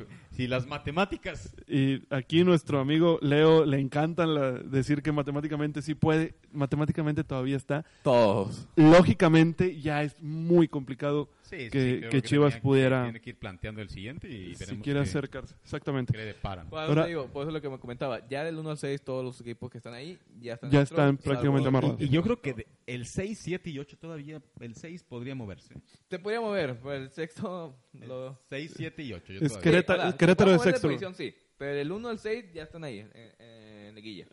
Las 0.48 0.66
matemáticas 0.68 1.52
Y 1.66 2.02
aquí 2.14 2.44
nuestro 2.44 2.78
amigo 2.78 3.18
Leo 3.22 3.64
le 3.64 3.80
encanta 3.80 4.24
la- 4.24 4.52
decir 4.52 5.02
que 5.02 5.10
matemáticamente 5.10 5.82
sí 5.82 5.94
puede, 5.94 6.34
matemáticamente 6.52 7.24
todavía 7.24 7.56
está. 7.56 7.84
Todos. 8.04 8.68
Lógicamente 8.76 9.80
ya 9.80 10.02
es 10.04 10.14
muy 10.22 10.68
complicado 10.68 11.28
sí, 11.48 11.56
sí, 11.64 11.70
que, 11.70 11.96
creo 11.98 12.10
que 12.10 12.22
Chivas 12.22 12.54
que- 12.56 12.60
pudiera, 12.60 13.02
Tiene 13.04 13.20
que 13.20 13.30
ir 13.30 13.38
planteando 13.38 13.80
el 13.82 13.88
siguiente 13.88 14.28
y 14.30 14.54
si 14.54 14.76
quiere 14.78 15.00
acercarse. 15.00 15.54
Exactamente. 15.62 16.12
qué 16.12 16.18
le 16.18 16.24
deparan. 16.26 16.68
Por 16.68 16.78
eso, 16.80 16.88
Ahora- 16.88 17.06
digo, 17.06 17.26
por 17.28 17.42
eso 17.42 17.48
es 17.50 17.54
lo 17.54 17.60
que 17.62 17.68
me 17.68 17.78
comentaba. 17.78 18.26
Ya 18.28 18.44
del 18.44 18.56
1 18.58 18.70
al 18.70 18.78
6, 18.78 19.02
todos 19.02 19.24
los 19.24 19.40
equipos 19.40 19.70
que 19.70 19.78
están 19.78 19.94
ahí 19.94 20.18
ya 20.40 20.54
están, 20.54 20.70
Ya 20.70 20.82
están 20.82 21.16
salvo- 21.18 21.22
prácticamente 21.24 21.68
amarrados. 21.68 22.00
Y, 22.00 22.04
y 22.04 22.08
yo 22.08 22.22
creo 22.22 22.40
que 22.40 22.54
de- 22.54 22.66
el 22.86 23.06
6, 23.06 23.38
7 23.42 23.70
y 23.70 23.78
8 23.78 23.96
todavía, 23.98 24.40
el 24.60 24.74
6 24.74 25.02
podría 25.04 25.34
moverse. 25.34 25.74
Te 26.08 26.18
podría 26.18 26.40
mover, 26.40 26.78
pero 26.80 26.94
el 26.94 27.10
sexto. 27.10 27.76
Lo... 27.92 28.38
6, 28.48 28.74
7 28.76 29.02
y 29.02 29.12
8. 29.12 29.32
Yo 29.32 29.40
Es 29.46 29.58
Querétaro- 29.58 30.02
sea, 30.02 30.16
Querétaro 30.16 30.52
de 30.52 30.58
sexto. 30.60 30.88
posición, 30.88 31.14
sí, 31.14 31.34
pero 31.56 31.72
el 31.80 31.90
1 31.90 32.08
al 32.08 32.18
6 32.18 32.44
ya 32.54 32.62
están 32.64 32.84
ahí, 32.84 33.00
en, 33.00 33.10
en, 33.14 33.32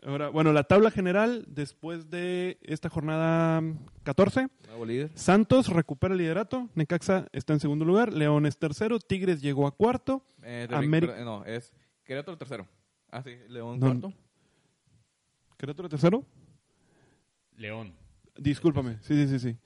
Ahora, 0.04 0.28
bueno, 0.28 0.52
la 0.52 0.64
tabla 0.64 0.90
general 0.90 1.44
después 1.48 2.08
de 2.10 2.58
esta 2.62 2.88
jornada 2.88 3.62
14. 4.04 4.48
Nuevo 4.68 4.84
líder. 4.86 5.10
Santos 5.14 5.68
recupera 5.68 6.12
el 6.14 6.18
liderato, 6.18 6.68
Necaxa 6.74 7.26
está 7.32 7.52
en 7.52 7.60
segundo 7.60 7.84
lugar, 7.84 8.12
León 8.12 8.46
es 8.46 8.58
tercero, 8.58 8.98
Tigres 9.00 9.40
llegó 9.42 9.66
a 9.66 9.72
cuarto, 9.72 10.22
Eh, 10.42 10.68
América- 10.70 11.18
eh, 11.20 11.24
no, 11.24 11.44
es 11.44 11.72
Querétaro 12.04 12.38
tercero. 12.38 12.66
Ah, 13.10 13.22
sí, 13.22 13.36
León 13.48 13.80
No. 13.80 13.86
cuarto. 13.86 14.12
Querétaro 15.56 15.88
tercero, 15.88 16.24
León. 17.56 17.92
discúlpame, 18.36 18.98
sí, 19.02 19.14
sí, 19.14 19.28
sí, 19.28 19.38
sí. 19.38 19.56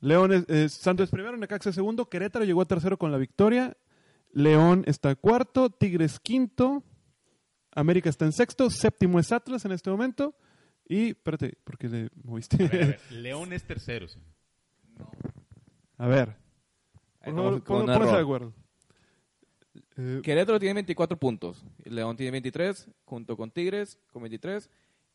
León 0.00 0.32
es, 0.32 0.48
es- 0.48 0.72
Santos 0.72 1.04
es 1.04 1.10
primero, 1.10 1.36
Necaxa 1.36 1.70
es 1.70 1.74
segundo, 1.74 2.08
Querétaro 2.08 2.44
llegó 2.44 2.62
a 2.62 2.66
tercero 2.66 2.96
con 2.96 3.10
la 3.12 3.18
victoria, 3.18 3.76
León 4.32 4.84
está 4.86 5.14
cuarto, 5.16 5.68
Tigres 5.70 6.20
quinto, 6.20 6.82
América 7.74 8.08
está 8.10 8.24
en 8.24 8.32
sexto, 8.32 8.68
séptimo 8.70 9.18
es 9.18 9.30
Atlas 9.32 9.64
en 9.64 9.72
este 9.72 9.90
momento 9.90 10.34
y, 10.88 11.10
espérate, 11.10 11.56
porque 11.64 11.88
le 11.88 12.10
moviste. 12.24 12.56
A 12.64 12.68
ver, 12.68 12.82
a 12.82 12.86
ver, 12.86 13.00
León 13.10 13.52
es 13.52 13.64
tercero. 13.64 14.08
sí. 14.08 14.18
A 15.98 16.06
ver, 16.06 16.36
por 17.22 17.34
favor, 17.34 17.64
pon- 17.64 17.86
de 17.86 18.18
acuerdo. 18.18 18.54
Eh, 19.96 20.20
Querétaro 20.22 20.58
tiene 20.58 20.74
24 20.74 21.18
puntos. 21.18 21.64
León 21.84 22.16
tiene 22.16 22.32
23, 22.32 22.88
junto 23.04 23.36
con 23.36 23.50
Tigres 23.50 23.98
con 24.12 24.22
23. 24.22 24.68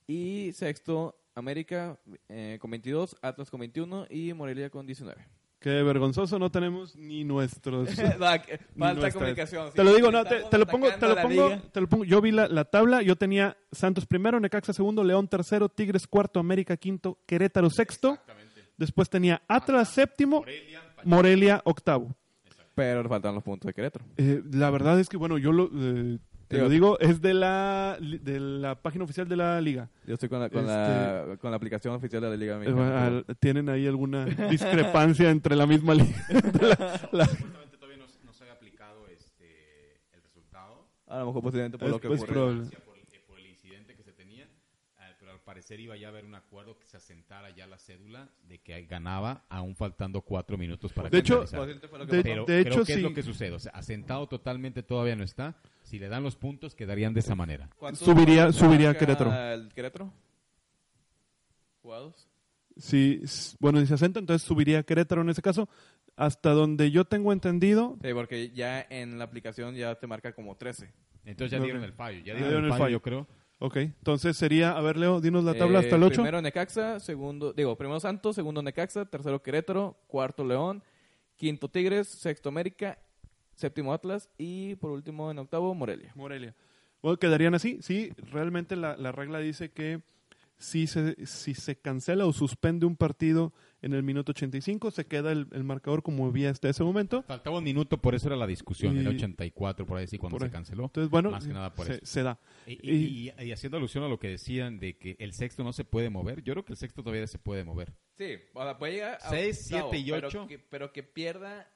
Y 0.08 0.52
sexto, 0.54 1.20
América 1.34 2.00
eh, 2.30 2.58
con 2.62 2.70
22, 2.72 3.18
Atlas 3.22 3.50
con 3.50 3.60
21 3.62 4.06
y 4.12 4.34
Morelia 4.34 4.70
con 4.70 4.86
19. 4.86 5.26
Qué 5.66 5.82
vergonzoso, 5.82 6.38
no 6.38 6.52
tenemos 6.52 6.96
ni 6.96 7.24
nuestros... 7.24 7.90
Falta 8.78 9.12
comunicación. 9.12 9.72
Te 9.74 9.84
lo 9.84 9.96
digo, 9.96 10.12
no, 10.12 10.24
te, 10.24 10.58
lo 10.60 10.68
pongo, 10.68 10.90
te 10.92 11.08
lo 11.08 11.16
pongo, 11.16 11.58
te 11.72 11.82
lo 11.82 11.90
pongo. 11.90 12.04
Yo 12.04 12.22
vi 12.22 12.30
la, 12.30 12.48
la 12.48 12.66
tabla, 12.66 13.02
yo 13.02 13.16
tenía 13.16 13.58
Santos 13.72 14.06
primero, 14.06 14.40
Necaxa 14.40 14.74
segundo, 14.74 15.04
León 15.04 15.28
tercero, 15.28 15.68
Tigres 15.68 16.06
cuarto, 16.06 16.40
América 16.40 16.78
quinto, 16.78 17.18
Querétaro 17.26 17.72
sexto. 17.72 18.20
Después 18.78 19.10
tenía 19.10 19.42
Atlas 19.48 19.90
séptimo, 19.90 20.46
Morelia 21.04 21.64
octavo. 21.66 22.16
Pero 22.76 23.10
faltan 23.10 23.34
los 23.34 23.44
puntos 23.44 23.66
de 23.66 23.74
Querétaro. 23.74 24.06
Eh, 24.18 24.44
la 24.52 24.70
verdad 24.70 25.00
es 25.00 25.10
que, 25.10 25.18
bueno, 25.18 25.40
yo 25.40 25.52
lo, 25.52 25.72
eh, 25.74 26.20
te 26.48 26.58
lo 26.60 26.70
digo, 26.70 27.00
es 27.00 27.22
de 27.22 27.34
la, 27.34 27.98
de 28.00 28.40
la 28.40 28.76
página 28.82 29.04
oficial 29.04 29.28
de 29.28 29.36
la 29.36 29.60
liga. 29.62 29.90
Yo 30.06 30.14
estoy 30.14 30.30
con 30.30 30.40
la, 30.40 30.50
con, 30.50 30.66
la, 30.66 31.38
con 31.42 31.52
la 31.52 31.58
aplicación 31.58 31.94
oficial 31.96 32.22
de 32.22 32.30
la 32.30 32.36
Liga 32.36 32.56
Eh, 32.56 32.60
Mexicana. 32.60 33.06
al- 33.08 33.26
tienen 33.40 33.70
ahí 33.70 33.88
alguna 33.88 34.26
discrepancia 34.26 35.30
entre 35.32 35.56
la 35.56 35.66
misma 35.66 35.94
liga. 35.96 36.16
la- 37.12 37.26
todavía 37.80 37.98
no, 37.98 38.06
no 38.24 38.34
se 38.34 38.44
había 38.44 38.54
aplicado 38.54 39.08
este, 39.08 39.96
el 40.14 40.22
resultado. 40.22 40.88
A 41.08 41.20
lo 41.20 41.28
mejor 41.28 41.42
posiblemente 41.44 41.78
por 41.78 41.88
Es- 41.88 41.92
lo 41.94 42.00
que 42.00 42.08
es 42.14 42.22
ocurrió. 42.22 42.34
probable. 42.34 42.64
Por, 42.86 42.98
el- 42.98 43.22
por 43.28 43.40
el 43.40 43.46
incidente 43.48 43.96
que 43.96 44.04
se 44.04 44.14
tenía, 44.14 44.48
ah, 44.98 45.10
pero 45.20 45.32
al 45.32 45.40
parecer 45.66 45.80
iba 45.80 45.98
ya 45.98 46.08
a 46.08 46.10
haber 46.12 46.26
un 46.26 46.36
acuerdo 46.36 46.78
que 46.78 46.86
se 46.86 46.98
asentara 46.98 47.50
ya 47.50 47.66
la 47.66 47.80
cédula 47.80 48.30
de 48.48 48.60
que 48.60 48.80
ganaba 48.86 49.46
aún 49.50 49.76
faltando 49.76 50.22
cuatro 50.22 50.60
minutos 50.60 50.94
para 50.94 51.10
De 51.10 51.18
hecho, 51.18 51.44
que 51.44 51.58
de-. 51.58 52.22
Pero, 52.24 52.46
de 52.46 52.64
pero 52.64 52.76
hecho, 52.76 52.86
¿qué 52.86 52.92
es 52.94 52.98
sí. 53.00 53.02
lo 53.04 53.14
que 53.16 53.24
sucede? 53.24 53.52
O 53.52 53.58
sea, 53.60 53.72
asentado 53.72 54.28
totalmente 54.28 54.84
todavía 54.84 55.16
no 55.16 55.24
está. 55.24 55.56
Si 55.82 55.98
le 55.98 56.08
dan 56.08 56.22
los 56.22 56.36
puntos, 56.36 56.76
quedarían 56.76 57.16
de 57.16 57.22
esa 57.22 57.34
manera. 57.34 57.68
¿Cuántos 57.80 58.08
Subiría- 58.08 58.52
subiría 58.52 58.96
Querétaro. 58.96 59.34
el 59.34 59.74
Querétaro? 59.74 60.14
¿Jugados? 61.82 62.28
si, 62.78 63.22
s- 63.24 63.56
bueno, 63.60 63.80
si 63.80 63.88
se 63.88 63.94
asenta, 63.96 64.20
entonces 64.20 64.46
subiría 64.48 64.84
Querétaro 64.84 65.22
en 65.24 65.30
ese 65.30 65.42
caso. 65.42 65.68
Hasta 66.18 66.52
donde 66.52 66.92
yo 66.92 67.06
tengo 67.06 67.34
entendido, 67.34 67.98
Sí, 68.04 68.14
porque 68.14 68.52
ya 68.52 68.86
en 68.90 69.18
la 69.18 69.26
aplicación 69.26 69.74
ya 69.76 69.96
te 69.96 70.06
marca 70.08 70.32
como 70.34 70.56
13. 70.56 70.94
Entonces 71.26 71.52
ya 71.52 71.58
Ok. 71.58 71.64
dieron 71.64 71.84
el 71.84 71.92
fallo. 71.94 72.20
Ya 72.20 72.26
Ya 72.26 72.34
dieron, 72.36 72.50
dieron 72.50 72.66
el 72.66 72.72
el 72.72 72.72
fallo, 72.72 72.84
fallo. 72.86 72.94
yo 72.98 73.02
creo. 73.02 73.28
Ok, 73.60 73.78
entonces 73.78 74.38
sería, 74.38 74.72
a 74.72 74.82
ver 74.82 74.98
Leo, 74.98 75.22
dinos 75.22 75.44
la 75.44 75.54
tabla 75.54 75.80
Eh, 75.80 75.84
hasta 75.84 75.96
el 75.96 76.04
8. 76.04 76.16
Primero 76.16 76.42
Necaxa, 76.42 77.00
segundo, 77.00 77.54
digo, 77.54 77.76
primero 77.78 78.00
Santos, 78.00 78.36
segundo 78.36 78.62
Necaxa, 78.62 79.06
tercero 79.06 79.42
Querétaro, 79.42 79.98
cuarto 80.08 80.44
León, 80.44 80.84
quinto 81.36 81.70
Tigres, 81.70 82.08
sexto 82.08 82.50
América, 82.50 82.98
séptimo 83.56 83.94
Atlas 83.94 84.30
y 84.38 84.76
por 84.76 84.92
último 84.92 85.32
en 85.32 85.40
octavo 85.40 85.74
Morelia. 85.74 86.12
Morelia. 86.16 86.54
Bueno, 87.02 87.18
quedarían 87.18 87.54
así. 87.56 87.80
Sí, 87.82 88.12
realmente 88.32 88.76
la, 88.76 88.98
la 88.98 89.12
regla 89.12 89.40
dice 89.40 89.72
que 89.72 90.02
si 90.58 90.88
se, 90.88 91.26
si 91.26 91.54
se 91.54 91.76
cancela 91.78 92.26
o 92.26 92.32
suspende 92.34 92.86
un 92.86 92.96
partido 92.96 93.54
en 93.82 93.94
el 93.94 94.04
minuto 94.04 94.32
85, 94.32 94.90
se 94.92 95.06
queda 95.06 95.32
el, 95.32 95.48
el 95.52 95.64
marcador 95.64 96.02
como 96.02 96.26
había 96.26 96.50
hasta 96.50 96.70
ese 96.70 96.84
momento. 96.84 97.24
Faltaba 97.24 97.58
un 97.58 97.64
minuto, 97.64 97.98
por 98.02 98.16
eso 98.16 98.28
era 98.28 98.36
la 98.36 98.48
discusión. 98.48 98.96
Y- 98.96 99.02
Era 99.02 99.10
84, 99.10 99.86
por 99.86 99.98
ahí 99.98 100.08
sí, 100.08 100.18
cuando 100.18 100.40
se 100.40 100.46
ahí. 100.46 100.52
canceló. 100.52 100.86
Entonces, 100.86 101.10
bueno, 101.12 101.32
Más 101.32 101.46
que 101.46 101.54
nada 101.54 101.74
por 101.76 101.86
se, 101.86 101.94
eso. 101.96 102.06
se 102.06 102.24
da. 102.24 102.40
Y, 102.66 102.74
Y- 102.90 103.32
y- 103.38 103.44
y 103.44 103.52
haciendo 103.52 103.78
alusión 103.78 104.04
a 104.04 104.08
lo 104.08 104.18
que 104.18 104.30
decían 104.30 104.80
de 104.80 104.98
que 104.98 105.18
el 105.20 105.34
sexto 105.34 105.64
no 105.64 105.74
se 105.74 105.84
puede 105.84 106.10
mover, 106.10 106.42
yo 106.42 106.54
creo 106.54 106.66
que 106.66 106.74
el 106.74 106.78
sexto 106.78 107.04
todavía 107.04 107.28
se 107.28 107.38
puede 107.38 107.64
mover. 107.64 107.94
Sí, 108.18 108.36
o 108.54 108.64
sea, 108.64 108.78
puede 108.78 108.94
llegar 108.94 109.20
a 109.22 109.30
Seis, 109.30 109.66
octavo, 109.72 109.90
siete 109.92 110.08
y 110.08 110.12
pero 110.12 110.28
ocho. 110.30 110.48
que- 110.48 110.60
Pero 110.60 110.92
que, 110.94 111.04
pierda 111.04 111.70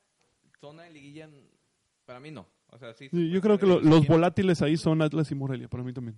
zona 0.62 0.84
de 0.84 0.92
liguilla, 0.92 1.30
para 2.06 2.20
mí 2.20 2.32
no. 2.32 2.48
O 2.72 2.78
sea, 2.80 2.94
sí. 2.94 3.10
Sí, 3.12 3.30
yo 3.30 3.42
creo 3.42 3.58
que 3.60 3.66
lo- 3.66 3.82
los 3.82 4.08
volátiles 4.08 4.62
ahí 4.62 4.78
son 4.78 5.02
Atlas 5.02 5.30
y 5.32 5.36
Morelia, 5.36 5.68
para 5.68 5.84
mí 5.84 5.92
también. 5.94 6.18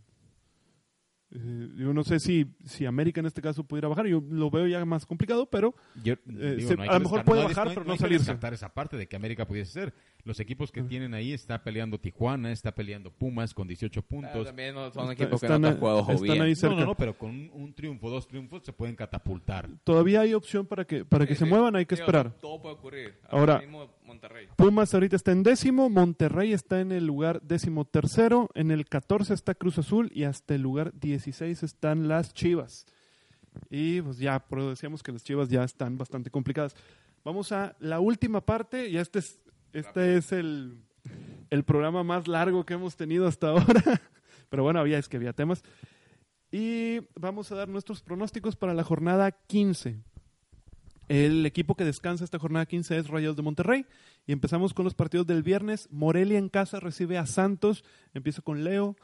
Eh, 1.33 1.69
yo 1.77 1.93
no 1.93 2.03
sé 2.03 2.19
si, 2.19 2.45
si 2.65 2.85
América 2.85 3.21
en 3.21 3.25
este 3.25 3.41
caso 3.41 3.63
pudiera 3.63 3.87
bajar, 3.87 4.05
yo 4.05 4.21
lo 4.29 4.49
veo 4.51 4.67
ya 4.67 4.83
más 4.85 5.05
complicado, 5.05 5.45
pero 5.45 5.73
Yo, 6.03 6.13
Eh, 6.13 6.55
digo, 6.57 6.69
se- 6.69 6.75
no 6.75 6.83
hay 6.83 6.89
a 6.89 6.93
lo 6.93 6.99
mejor 7.01 7.23
puede 7.23 7.41
no, 7.43 7.47
bajar, 7.47 7.67
no 7.67 7.71
pero 7.73 7.81
no 7.81 7.87
no 7.87 7.91
hay 7.93 7.97
que 7.97 8.01
salirse. 8.03 8.25
descartar 8.25 8.53
esa 8.53 8.73
parte 8.73 8.97
de 8.97 9.07
que 9.07 9.15
América 9.15 9.47
pudiese 9.47 9.71
ser. 9.71 9.93
Los 10.23 10.39
equipos 10.39 10.71
que 10.71 10.83
tienen 10.83 11.13
ahí 11.15 11.31
está 11.33 11.63
peleando 11.63 11.99
Tijuana, 11.99 12.51
está 12.51 12.75
peleando 12.75 13.11
Pumas 13.11 13.53
con 13.53 13.67
18 13.67 14.01
Ah, 14.01 14.07
puntos. 14.07 14.45
también 14.45 14.75
no 14.75 14.91
son 14.91 15.09
Está- 15.09 15.13
equipos 15.13 15.39
que 15.39 15.45
están 15.47 15.61
no 15.61 15.69
están 15.69 16.21
bien. 16.21 16.41
ahí 16.41 16.49
no, 16.51 16.55
cerca. 16.55 16.75
no, 16.75 16.85
no, 16.85 16.95
pero 16.95 17.17
con 17.17 17.29
un, 17.31 17.49
un 17.53 17.73
triunfo, 17.73 18.09
dos 18.09 18.27
triunfos 18.27 18.61
se 18.63 18.73
pueden 18.73 18.95
catapultar. 18.95 19.69
todavía 19.83 20.21
hay 20.21 20.33
opción 20.33 20.65
para 20.67 20.85
que, 20.85 21.05
para 21.05 21.25
que 21.25 21.33
Sí, 21.33 21.39
se 21.39 21.45
sí. 21.45 21.49
muevan, 21.49 21.75
hay 21.75 21.85
que 21.85 21.95
Digo, 21.95 22.05
esperar. 22.05 22.33
Todo 22.39 22.61
puede 22.61 22.75
ocurrir. 22.75 23.13
Ahora- 23.29 23.59
mismo 23.59 23.89
Monterrey. 24.05 24.47
Pumas 24.57 24.93
ahorita 24.93 25.15
está 25.15 25.31
en 25.31 25.41
décimo, 25.41 25.89
Monterrey 25.89 26.51
está 26.51 26.81
en 26.81 26.91
el 26.91 27.05
lugar 27.07 27.41
décimo 27.41 27.85
tercero, 27.85 28.49
en 28.55 28.69
el 28.69 28.85
14 28.85 29.33
está 29.33 29.55
Cruz 29.55 29.77
Azul 29.79 30.11
y 30.13 30.23
hasta 30.25 30.53
el 30.53 30.61
lugar 30.61 30.91
16 31.23 31.63
están 31.63 32.07
las 32.07 32.33
Chivas. 32.33 32.85
Y 33.69 34.01
pues 34.01 34.17
ya, 34.17 34.39
pero 34.39 34.69
decíamos 34.69 35.03
que 35.03 35.11
las 35.11 35.23
Chivas 35.23 35.49
ya 35.49 35.63
están 35.63 35.97
bastante 35.97 36.31
complicadas. 36.31 36.75
Vamos 37.23 37.51
a 37.51 37.75
la 37.79 37.99
última 37.99 38.41
parte, 38.41 38.89
y 38.89 38.97
este 38.97 39.19
es, 39.19 39.39
este 39.73 40.17
es 40.17 40.31
el, 40.31 40.81
el 41.49 41.63
programa 41.63 42.03
más 42.03 42.27
largo 42.27 42.65
que 42.65 42.73
hemos 42.73 42.95
tenido 42.95 43.27
hasta 43.27 43.49
ahora. 43.49 44.01
Pero 44.49 44.63
bueno, 44.63 44.79
había, 44.79 44.97
es 44.97 45.07
que 45.07 45.17
había 45.17 45.33
temas. 45.33 45.63
Y 46.51 46.99
vamos 47.15 47.51
a 47.51 47.55
dar 47.55 47.69
nuestros 47.69 48.01
pronósticos 48.01 48.55
para 48.55 48.73
la 48.73 48.83
jornada 48.83 49.31
15. 49.31 49.99
El 51.07 51.45
equipo 51.45 51.75
que 51.75 51.85
descansa 51.85 52.23
esta 52.23 52.39
jornada 52.39 52.65
15 52.65 52.97
es 52.97 53.07
Rayados 53.07 53.37
de 53.37 53.43
Monterrey. 53.43 53.85
Y 54.25 54.33
empezamos 54.33 54.73
con 54.73 54.83
los 54.85 54.93
partidos 54.93 55.27
del 55.27 55.43
viernes. 55.43 55.87
Morelia 55.91 56.37
en 56.37 56.49
casa 56.49 56.79
recibe 56.79 57.17
a 57.17 57.25
Santos. 57.25 57.83
Empiezo 58.13 58.41
con 58.43 58.63
Leo. 58.63 58.95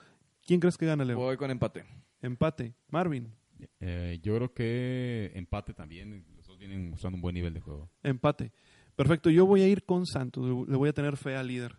¿Quién 0.46 0.60
crees 0.60 0.78
que 0.78 0.86
gana, 0.86 1.06
Leo? 1.06 1.18
Voy 1.18 1.38
con 1.38 1.52
empate. 1.52 1.86
Empate. 2.22 2.74
Marvin. 2.90 3.34
Eh, 3.80 4.20
yo 4.22 4.36
creo 4.36 4.54
que 4.54 5.32
empate 5.36 5.74
también. 5.74 6.26
Los 6.36 6.48
dos 6.48 6.58
vienen 6.58 6.90
mostrando 6.90 7.16
un 7.16 7.22
buen 7.22 7.36
nivel 7.36 7.54
de 7.54 7.62
juego. 7.62 7.90
Empate. 8.04 8.52
Perfecto. 8.96 9.30
Yo 9.30 9.46
voy 9.46 9.62
a 9.62 9.68
ir 9.68 9.84
con 9.84 10.06
Santos. 10.06 10.68
Le 10.68 10.76
voy 10.76 10.90
a 10.90 10.94
tener 10.94 11.18
fe 11.18 11.36
al 11.36 11.48
líder. 11.48 11.78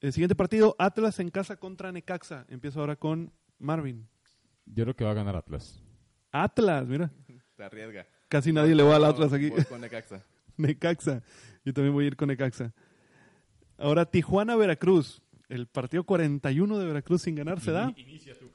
El 0.00 0.12
siguiente 0.12 0.34
partido, 0.34 0.76
Atlas 0.78 1.20
en 1.20 1.30
casa 1.30 1.56
contra 1.56 1.92
Necaxa. 1.92 2.46
Empiezo 2.48 2.80
ahora 2.80 2.96
con 2.96 3.32
Marvin. 3.58 4.08
Yo 4.64 4.84
creo 4.84 4.96
que 4.96 5.04
va 5.04 5.10
a 5.10 5.14
ganar 5.14 5.36
Atlas. 5.36 5.82
Atlas, 6.32 6.86
mira. 6.86 7.10
Se 7.56 7.62
arriesga. 7.62 8.06
Casi 8.28 8.52
nadie 8.52 8.74
le 8.74 8.82
va 8.82 8.96
al 8.96 9.04
Atlas 9.04 9.32
aquí. 9.32 9.50
Voy 9.50 9.64
con 9.64 9.80
Necaxa. 9.80 10.24
Necaxa. 10.56 11.22
Yo 11.64 11.74
también 11.74 11.92
voy 11.92 12.04
a 12.04 12.08
ir 12.08 12.16
con 12.16 12.28
Necaxa. 12.28 12.72
Ahora 13.76 14.04
Tijuana-Veracruz. 14.06 15.22
El 15.48 15.66
partido 15.66 16.04
41 16.04 16.78
de 16.78 16.86
Veracruz 16.86 17.22
sin 17.22 17.34
ganar 17.34 17.60
se 17.60 17.72
da. 17.72 17.92
Inicia 17.96 18.38
tú. 18.38 18.50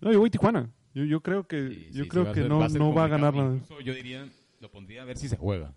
No, 0.00 0.12
yo 0.12 0.20
voy 0.20 0.30
Tijuana. 0.30 0.70
Yo, 0.94 1.04
yo 1.04 1.20
creo 1.22 1.46
que, 1.46 1.68
Sí, 1.68 1.88
yo 1.92 2.02
sí, 2.04 2.08
creo 2.10 2.22
sí, 2.24 2.28
va 2.28 2.34
que 2.34 2.40
ser- 2.40 2.48
no, 2.50 2.68
ser 2.68 2.78
no 2.80 2.92
va 2.94 3.04
a 3.04 3.08
ganar 3.08 3.34
nada. 3.34 3.58
Yo 3.84 3.94
diría, 3.94 4.28
lo 4.60 4.70
pondría 4.70 5.02
a 5.02 5.04
ver 5.04 5.16
si 5.16 5.28
se 5.28 5.36
juega. 5.36 5.74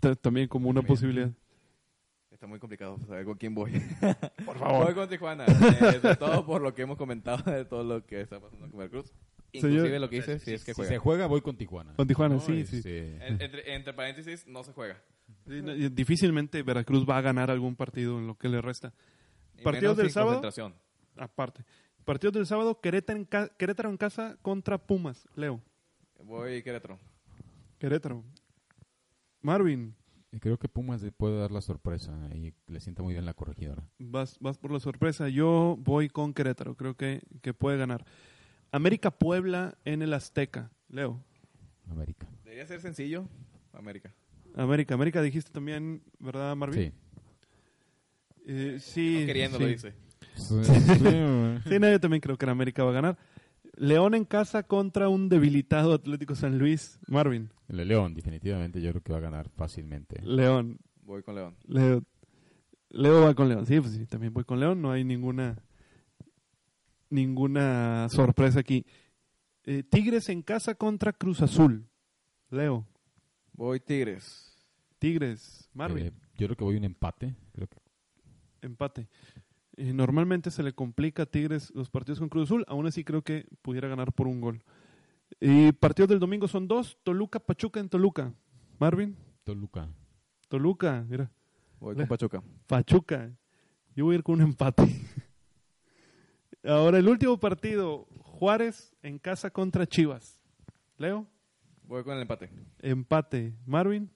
Ta- 0.00 0.14
También 0.16 0.48
como 0.48 0.68
una 0.68 0.80
También. 0.80 0.94
posibilidad. 0.94 1.30
Está 2.30 2.46
muy 2.46 2.58
complicado 2.58 2.98
saber 3.06 3.24
con 3.26 3.36
quién 3.36 3.54
voy. 3.54 3.70
Por 4.46 4.58
Voy 4.58 4.94
con 4.94 5.08
Tijuana. 5.08 5.44
eh, 5.46 5.98
sobre 6.00 6.16
todo 6.16 6.46
por 6.46 6.62
lo 6.62 6.74
que 6.74 6.82
hemos 6.82 6.96
comentado 6.96 7.50
de 7.50 7.64
todo 7.66 7.84
lo 7.84 8.04
que 8.06 8.22
está 8.22 8.40
pasando 8.40 8.68
con 8.70 8.78
Veracruz. 8.78 9.12
Inclusive 9.52 9.82
Señor- 9.82 10.00
lo 10.00 10.08
que 10.08 10.16
dice, 10.16 10.38
si 10.38 10.52
es 10.54 10.64
que 10.64 10.72
si 10.72 10.76
juega. 10.76 10.88
se 10.90 10.98
juega, 10.98 11.26
voy 11.26 11.40
con 11.42 11.56
Tijuana. 11.56 11.92
Con 11.96 12.06
Tijuana, 12.08 12.36
No, 12.36 12.40
sí, 12.40 12.64
sí. 12.66 12.80
En- 12.86 13.42
entre, 13.42 13.74
entre 13.74 13.92
paréntesis, 13.92 14.46
no 14.46 14.62
se 14.64 14.72
juega. 14.72 14.96
Sí, 15.46 15.60
no, 15.60 15.74
Difícilmente 15.90 16.62
Veracruz 16.62 17.04
va 17.08 17.18
a 17.18 17.20
ganar 17.20 17.50
algún 17.50 17.76
partido 17.76 18.18
en 18.18 18.26
lo 18.26 18.36
que 18.36 18.48
le 18.48 18.60
resta. 18.62 18.94
Y 19.58 19.62
¿Partidos 19.62 19.96
del 19.96 20.10
sábado? 20.10 20.40
Aparte. 21.16 21.64
Partidos 22.04 22.34
del 22.34 22.46
sábado, 22.46 22.80
Querétaro 22.80 23.18
en, 23.18 23.24
ca- 23.24 23.48
Querétaro 23.56 23.90
en 23.90 23.96
casa 23.96 24.36
contra 24.42 24.78
Pumas. 24.78 25.28
Leo. 25.36 25.60
Voy 26.24 26.62
Querétaro. 26.62 26.98
Querétaro. 27.78 28.24
Marvin, 29.42 29.94
Creo 30.40 30.58
que 30.58 30.68
Pumas 30.68 31.02
le 31.02 31.10
puede 31.10 31.38
dar 31.40 31.50
la 31.50 31.60
sorpresa 31.60 32.12
y 32.32 32.52
le 32.68 32.78
sienta 32.78 33.02
muy 33.02 33.14
bien 33.14 33.24
la 33.24 33.34
corregidora. 33.34 33.82
vas, 33.98 34.36
vas 34.38 34.58
por 34.58 34.70
la 34.70 34.78
sorpresa. 34.78 35.28
Yo 35.28 35.76
voy 35.80 36.08
con 36.08 36.32
Querétaro. 36.34 36.76
Creo 36.76 36.94
que, 36.96 37.20
que 37.42 37.52
puede 37.52 37.76
ganar. 37.78 38.04
América 38.70 39.10
Puebla 39.10 39.76
en 39.84 40.02
el 40.02 40.12
Azteca. 40.14 40.70
Leo. 40.88 41.20
América. 41.90 42.28
Debería 42.44 42.64
ser 42.66 42.80
sencillo. 42.80 43.26
América. 43.72 44.14
América. 44.54 44.94
América 44.94 45.20
dijiste 45.20 45.50
también, 45.50 46.00
¿verdad, 46.20 46.54
Marvin? 46.54 46.92
Sí. 46.92 46.92
Eh, 48.46 48.78
sí. 48.80 49.18
No 49.22 49.26
queriendo 49.26 49.58
lo 49.58 49.66
dice. 49.66 49.94
Sí, 51.68 51.78
no, 51.78 51.90
yo 51.90 52.00
también 52.00 52.20
creo 52.20 52.36
que 52.36 52.46
la 52.46 52.52
América 52.52 52.84
va 52.84 52.90
a 52.90 52.94
ganar. 52.94 53.18
León 53.76 54.14
en 54.14 54.24
casa 54.24 54.62
contra 54.62 55.08
un 55.08 55.28
debilitado 55.28 55.94
Atlético 55.94 56.34
San 56.34 56.58
Luis. 56.58 56.98
Marvin. 57.06 57.50
El 57.68 57.88
León, 57.88 58.14
definitivamente, 58.14 58.80
yo 58.80 58.90
creo 58.90 59.02
que 59.02 59.12
va 59.12 59.18
a 59.18 59.22
ganar 59.22 59.48
fácilmente. 59.50 60.20
León. 60.22 60.78
Voy 61.02 61.22
con 61.22 61.34
León. 61.34 61.56
Leo, 61.66 62.02
Leo 62.88 63.22
va 63.22 63.34
con 63.34 63.48
León. 63.48 63.66
Sí, 63.66 63.80
pues 63.80 63.92
sí, 63.92 64.06
también 64.06 64.32
voy 64.32 64.44
con 64.44 64.60
León. 64.60 64.80
No 64.82 64.92
hay 64.92 65.04
ninguna 65.04 65.56
ninguna 67.08 68.08
sorpresa 68.08 68.60
aquí. 68.60 68.86
Eh, 69.64 69.82
Tigres 69.82 70.28
en 70.28 70.42
casa 70.42 70.74
contra 70.74 71.12
Cruz 71.12 71.42
Azul. 71.42 71.88
Leo. 72.50 72.86
Voy 73.52 73.80
Tigres. 73.80 74.56
Tigres. 74.98 75.68
Marvin. 75.74 76.06
Eh, 76.06 76.12
yo 76.36 76.46
creo 76.46 76.56
que 76.56 76.64
voy 76.64 76.76
un 76.76 76.84
empate. 76.84 77.34
Creo 77.52 77.68
que 77.68 77.76
empate. 78.62 79.08
Eh, 79.82 79.94
normalmente 79.94 80.50
se 80.50 80.62
le 80.62 80.74
complica 80.74 81.22
a 81.22 81.26
Tigres 81.26 81.72
los 81.74 81.88
partidos 81.88 82.18
con 82.18 82.28
Cruz 82.28 82.48
Azul, 82.48 82.64
aún 82.68 82.86
así 82.86 83.02
creo 83.02 83.22
que 83.22 83.46
pudiera 83.62 83.88
ganar 83.88 84.12
por 84.12 84.26
un 84.26 84.40
gol. 84.42 84.62
Y 85.40 85.72
partidos 85.72 86.10
del 86.10 86.18
domingo 86.18 86.48
son 86.48 86.68
dos, 86.68 86.98
Toluca, 87.02 87.38
Pachuca 87.40 87.80
en 87.80 87.88
Toluca. 87.88 88.34
Marvin, 88.78 89.16
Toluca. 89.42 89.88
Toluca, 90.48 91.06
mira, 91.08 91.30
Voy 91.78 91.94
con 91.96 92.06
Pachuca. 92.08 92.42
Pachuca. 92.66 93.30
Yo 93.96 94.04
voy 94.04 94.14
a 94.14 94.18
ir 94.18 94.22
con 94.22 94.34
un 94.34 94.42
empate. 94.42 94.82
Ahora 96.62 96.98
el 96.98 97.08
último 97.08 97.38
partido, 97.40 98.06
Juárez 98.18 98.94
en 99.02 99.18
casa 99.18 99.50
contra 99.50 99.86
Chivas. 99.86 100.38
Leo, 100.98 101.26
Voy 101.84 102.04
con 102.04 102.14
el 102.16 102.22
empate. 102.22 102.50
empate. 102.80 103.54
Marvin, 103.64 104.10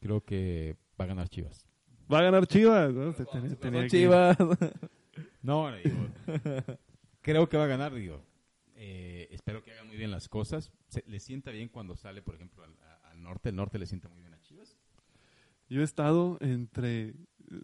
Creo 0.00 0.20
que 0.22 0.76
va 1.00 1.06
a 1.06 1.08
ganar 1.08 1.28
Chivas. 1.30 1.66
va 2.12 2.18
a 2.18 2.22
ganar 2.22 2.46
Chivas. 2.46 2.92
¿no? 2.92 3.12
Se 3.14 3.24
tenía- 3.24 3.56
tenía 3.56 3.86
que- 3.88 3.88
No, 5.42 5.70
digo, 5.76 5.96
creo 7.22 7.48
que 7.48 7.56
va 7.56 7.64
a 7.64 7.68
ganar, 7.68 7.94
digo. 7.94 8.22
Eh, 8.74 9.28
espero 9.32 9.62
que 9.64 9.72
haga 9.72 9.84
muy 9.84 9.96
bien 9.96 10.10
las 10.10 10.28
cosas. 10.28 10.70
Se- 10.88 11.04
le 11.06 11.18
sienta 11.20 11.50
bien 11.50 11.68
cuando 11.68 11.96
sale, 11.96 12.22
por 12.22 12.34
ejemplo, 12.36 12.62
al, 12.64 12.72
a- 12.80 13.10
al 13.10 13.22
norte. 13.22 13.48
El 13.48 13.56
norte 13.56 13.78
le 13.78 13.86
sienta 13.86 14.08
muy 14.08 14.20
bien 14.20 14.34
a 14.34 14.40
Chivas. 14.40 14.76
Yo 15.68 15.80
he 15.80 15.84
estado 15.84 16.38
entre 16.40 17.14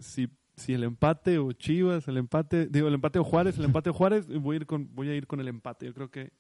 si, 0.01 0.29
si 0.57 0.75
el 0.75 0.83
empate 0.85 1.39
o 1.39 1.53
Chivas, 1.53 2.07
el 2.09 2.17
empate, 2.17 2.67
digo, 2.67 2.89
el 2.89 2.95
empate 2.95 3.19
o 3.19 3.25
Juárez, 3.25 3.57
el 3.59 3.65
empate 3.65 3.91
o 3.91 3.95
Juárez, 3.95 4.27
voy 4.27 4.55
a 4.55 4.61
ir 4.61 4.67
con, 4.67 4.95
voy 4.95 5.09
a 5.09 5.15
ir 5.15 5.27
con 5.27 5.41
el 5.41 5.49
empate. 5.49 5.87
Yo 5.87 5.95
creo 5.95 6.11
que 6.11 6.33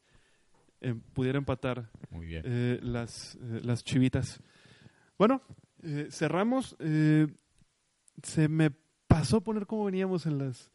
eh, 0.81 0.95
pudiera 1.15 1.39
empatar 1.39 1.89
Muy 2.11 2.27
bien. 2.27 2.43
eh, 2.45 2.78
las, 2.82 3.39
las 3.41 3.82
chivitas. 3.85 4.41
Bueno, 5.19 5.41
cerramos. 6.11 6.77
se 8.23 8.49
me 8.49 8.70
pasó 9.07 9.41
poner 9.43 9.66
cómo 9.66 9.85
veníamos 9.85 10.27
en 10.27 10.39
las 10.39 10.70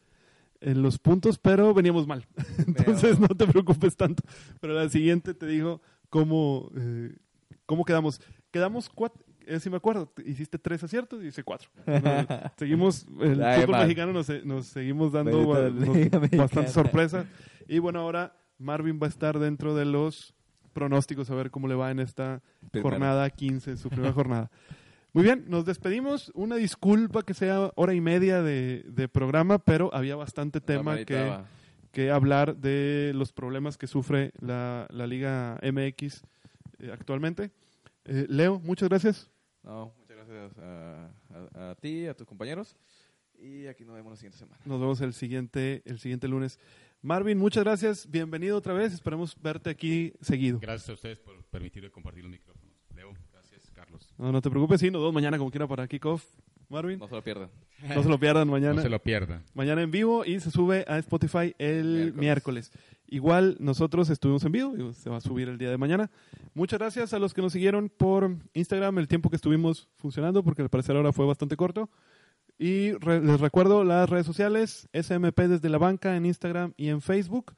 en 0.61 0.81
los 0.81 0.97
puntos, 0.99 1.37
pero 1.37 1.73
veníamos 1.73 2.05
mal. 2.07 2.25
Entonces 2.67 3.19
no 3.19 3.27
te 3.29 3.47
preocupes 3.47 3.95
tanto. 3.95 4.23
Pero 4.59 4.73
la 4.73 4.89
siguiente 4.89 5.33
te 5.33 5.45
digo 5.47 5.81
cómo, 6.09 6.69
eh, 6.77 7.15
cómo 7.65 7.85
quedamos. 7.85 8.21
Quedamos 8.51 8.89
cuatro, 8.89 9.23
eh, 9.45 9.59
si 9.59 9.69
me 9.69 9.77
acuerdo, 9.77 10.07
te- 10.07 10.27
hiciste 10.29 10.57
tres 10.57 10.83
aciertos 10.83 11.23
y 11.23 11.27
hice 11.27 11.43
cuatro. 11.43 11.69
Seguimos, 12.57 13.05
el 13.21 13.43
Ay, 13.43 13.61
fútbol 13.61 13.79
mexicano 13.81 14.11
nos, 14.13 14.27
nos 14.45 14.65
seguimos 14.67 15.11
dando 15.11 15.47
ba- 15.47 15.69
nos- 15.69 16.31
bastante 16.37 16.69
sorpresa. 16.71 17.25
Y 17.67 17.79
bueno, 17.79 17.99
ahora 17.99 18.35
Marvin 18.57 18.99
va 19.01 19.05
a 19.07 19.09
estar 19.09 19.37
dentro 19.39 19.75
de 19.75 19.85
los 19.85 20.33
pronósticos 20.73 21.29
a 21.29 21.35
ver 21.35 21.51
cómo 21.51 21.67
le 21.67 21.75
va 21.75 21.91
en 21.91 21.99
esta 21.99 22.41
Primero. 22.71 22.89
jornada 22.91 23.29
15, 23.29 23.77
su 23.77 23.89
primera 23.89 24.13
jornada. 24.13 24.49
Muy 25.13 25.23
bien, 25.23 25.45
nos 25.47 25.65
despedimos. 25.65 26.31
Una 26.35 26.55
disculpa 26.55 27.23
que 27.23 27.33
sea 27.33 27.71
hora 27.75 27.93
y 27.93 28.01
media 28.01 28.43
de, 28.43 28.83
de 28.87 29.07
programa, 29.07 29.57
pero 29.59 29.93
había 29.93 30.15
bastante 30.15 30.61
tema 30.61 30.97
que, 31.05 31.15
que 31.91 32.11
hablar 32.11 32.57
de 32.57 33.11
los 33.15 33.33
problemas 33.33 33.77
que 33.77 33.87
sufre 33.87 34.31
la, 34.39 34.87
la 34.91 35.07
Liga 35.07 35.59
MX 35.63 36.21
eh, 36.79 36.91
actualmente. 36.93 37.51
Eh, 38.05 38.27
Leo, 38.29 38.59
muchas 38.59 38.87
gracias. 38.89 39.29
No, 39.63 39.93
muchas 39.97 40.15
gracias 40.15 40.57
a, 40.59 41.09
a- 41.55 41.71
a 41.71 41.75
ti, 41.75 42.05
a 42.05 42.13
tus 42.13 42.27
compañeros. 42.27 42.77
Y 43.41 43.67
aquí 43.67 43.85
nos 43.85 43.95
vemos 43.95 44.11
la 44.11 44.17
siguiente 44.17 44.37
semana. 44.37 44.59
Nos 44.65 44.79
vemos 44.79 45.01
el 45.01 45.13
siguiente, 45.13 45.81
el 45.85 45.97
siguiente 45.99 46.27
lunes. 46.27 46.59
Marvin, 47.01 47.37
muchas 47.37 47.63
gracias. 47.63 48.09
Bienvenido 48.11 48.57
otra 48.57 48.73
vez. 48.73 48.93
Esperemos 48.93 49.35
verte 49.41 49.69
aquí 49.69 50.13
seguido. 50.21 50.59
Gracias 50.59 50.89
a 50.89 50.93
ustedes 50.93 51.17
por 51.19 51.41
permitirme 51.45 51.89
compartir 51.89 52.23
los 52.23 52.31
micrófonos. 52.31 52.48
No, 54.19 54.31
no 54.31 54.41
te 54.41 54.49
preocupes, 54.49 54.79
sí, 54.81 54.91
nos 54.91 55.01
vemos 55.01 55.13
mañana 55.13 55.37
como 55.37 55.49
quiera 55.49 55.65
para 55.67 55.87
kickoff. 55.87 56.23
Marvin, 56.69 56.99
No 56.99 57.07
se 57.07 57.15
lo 57.15 57.23
pierdan. 57.23 57.49
no 57.95 58.03
se 58.03 58.09
lo 58.09 58.19
pierdan 58.19 58.47
mañana. 58.47 58.75
No 58.75 58.81
se 58.83 58.89
lo 58.89 59.01
pierdan. 59.01 59.41
Mañana 59.55 59.81
en 59.81 59.89
vivo 59.89 60.23
y 60.23 60.39
se 60.39 60.51
sube 60.51 60.85
a 60.87 60.99
Spotify 60.99 61.55
el 61.57 62.13
miércoles. 62.15 62.15
Miércoles. 62.15 62.71
Igual 63.07 63.57
nosotros 63.59 64.07
estuvimos 64.11 64.43
en 64.45 64.51
vivo, 64.51 64.73
digo, 64.75 64.93
se 64.93 65.09
va 65.09 65.17
a 65.17 65.21
subir 65.21 65.49
el 65.49 65.57
día 65.57 65.71
de 65.71 65.79
mañana. 65.79 66.11
Muchas 66.53 66.77
gracias 66.77 67.11
a 67.15 67.17
los 67.17 67.33
que 67.33 67.41
nos 67.41 67.53
siguieron 67.53 67.89
por 67.89 68.35
Instagram 68.53 68.99
el 68.99 69.07
tiempo 69.07 69.31
que 69.31 69.35
estuvimos 69.37 69.87
funcionando, 69.95 70.43
porque 70.43 70.61
al 70.61 70.69
parecer 70.69 70.95
ahora 70.95 71.11
fue 71.11 71.25
bastante 71.25 71.55
corto. 71.55 71.89
Y 72.59 72.91
re- 72.99 73.21
les 73.21 73.39
recuerdo 73.39 73.83
las 73.83 74.07
redes 74.07 74.27
sociales, 74.27 74.87
SMP 74.93 75.47
desde 75.47 75.69
la 75.69 75.79
banca 75.79 76.15
en 76.17 76.25
Instagram 76.27 76.73
y 76.77 76.89
en 76.89 77.01
Facebook. 77.01 77.55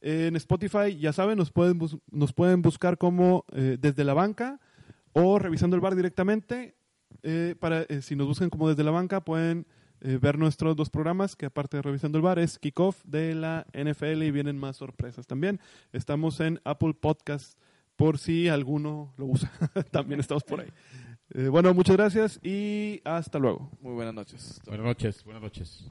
En 0.00 0.34
Spotify, 0.34 0.96
ya 0.98 1.12
saben, 1.12 1.36
nos 1.38 1.52
pueden, 1.52 1.78
bus- 1.78 1.98
nos 2.10 2.32
pueden 2.32 2.62
buscar 2.62 2.96
como 2.98 3.44
eh, 3.52 3.76
desde 3.78 4.02
la 4.02 4.14
banca 4.14 4.58
o 5.12 5.38
revisando 5.38 5.76
el 5.76 5.82
bar 5.82 5.94
directamente. 5.94 6.74
Eh, 7.22 7.54
para, 7.58 7.82
eh, 7.82 8.02
si 8.02 8.16
nos 8.16 8.26
buscan 8.26 8.50
como 8.50 8.68
desde 8.68 8.84
la 8.84 8.90
banca, 8.90 9.24
pueden 9.24 9.66
eh, 10.02 10.18
ver 10.20 10.38
nuestros 10.38 10.76
dos 10.76 10.88
programas, 10.88 11.36
que 11.36 11.46
aparte 11.46 11.76
de 11.76 11.82
revisando 11.82 12.16
el 12.16 12.22
bar, 12.22 12.38
es 12.38 12.58
Kickoff 12.58 13.04
de 13.04 13.34
la 13.34 13.66
NFL 13.74 14.22
y 14.22 14.30
vienen 14.30 14.56
más 14.56 14.76
sorpresas 14.76 15.26
también. 15.26 15.60
Estamos 15.92 16.40
en 16.40 16.60
Apple 16.64 16.94
Podcast 16.94 17.58
por 17.96 18.18
si 18.18 18.48
alguno 18.48 19.12
lo 19.18 19.26
usa. 19.26 19.52
también 19.90 20.20
estamos 20.20 20.42
por 20.42 20.60
ahí. 20.60 20.68
Eh, 21.34 21.48
bueno, 21.48 21.74
muchas 21.74 21.96
gracias 21.96 22.40
y 22.42 23.02
hasta 23.04 23.38
luego. 23.38 23.70
Muy 23.82 23.92
buenas 23.92 24.14
noches. 24.14 24.60
Buenas 24.66 24.86
noches, 24.86 25.22
buenas 25.22 25.42
noches. 25.42 25.90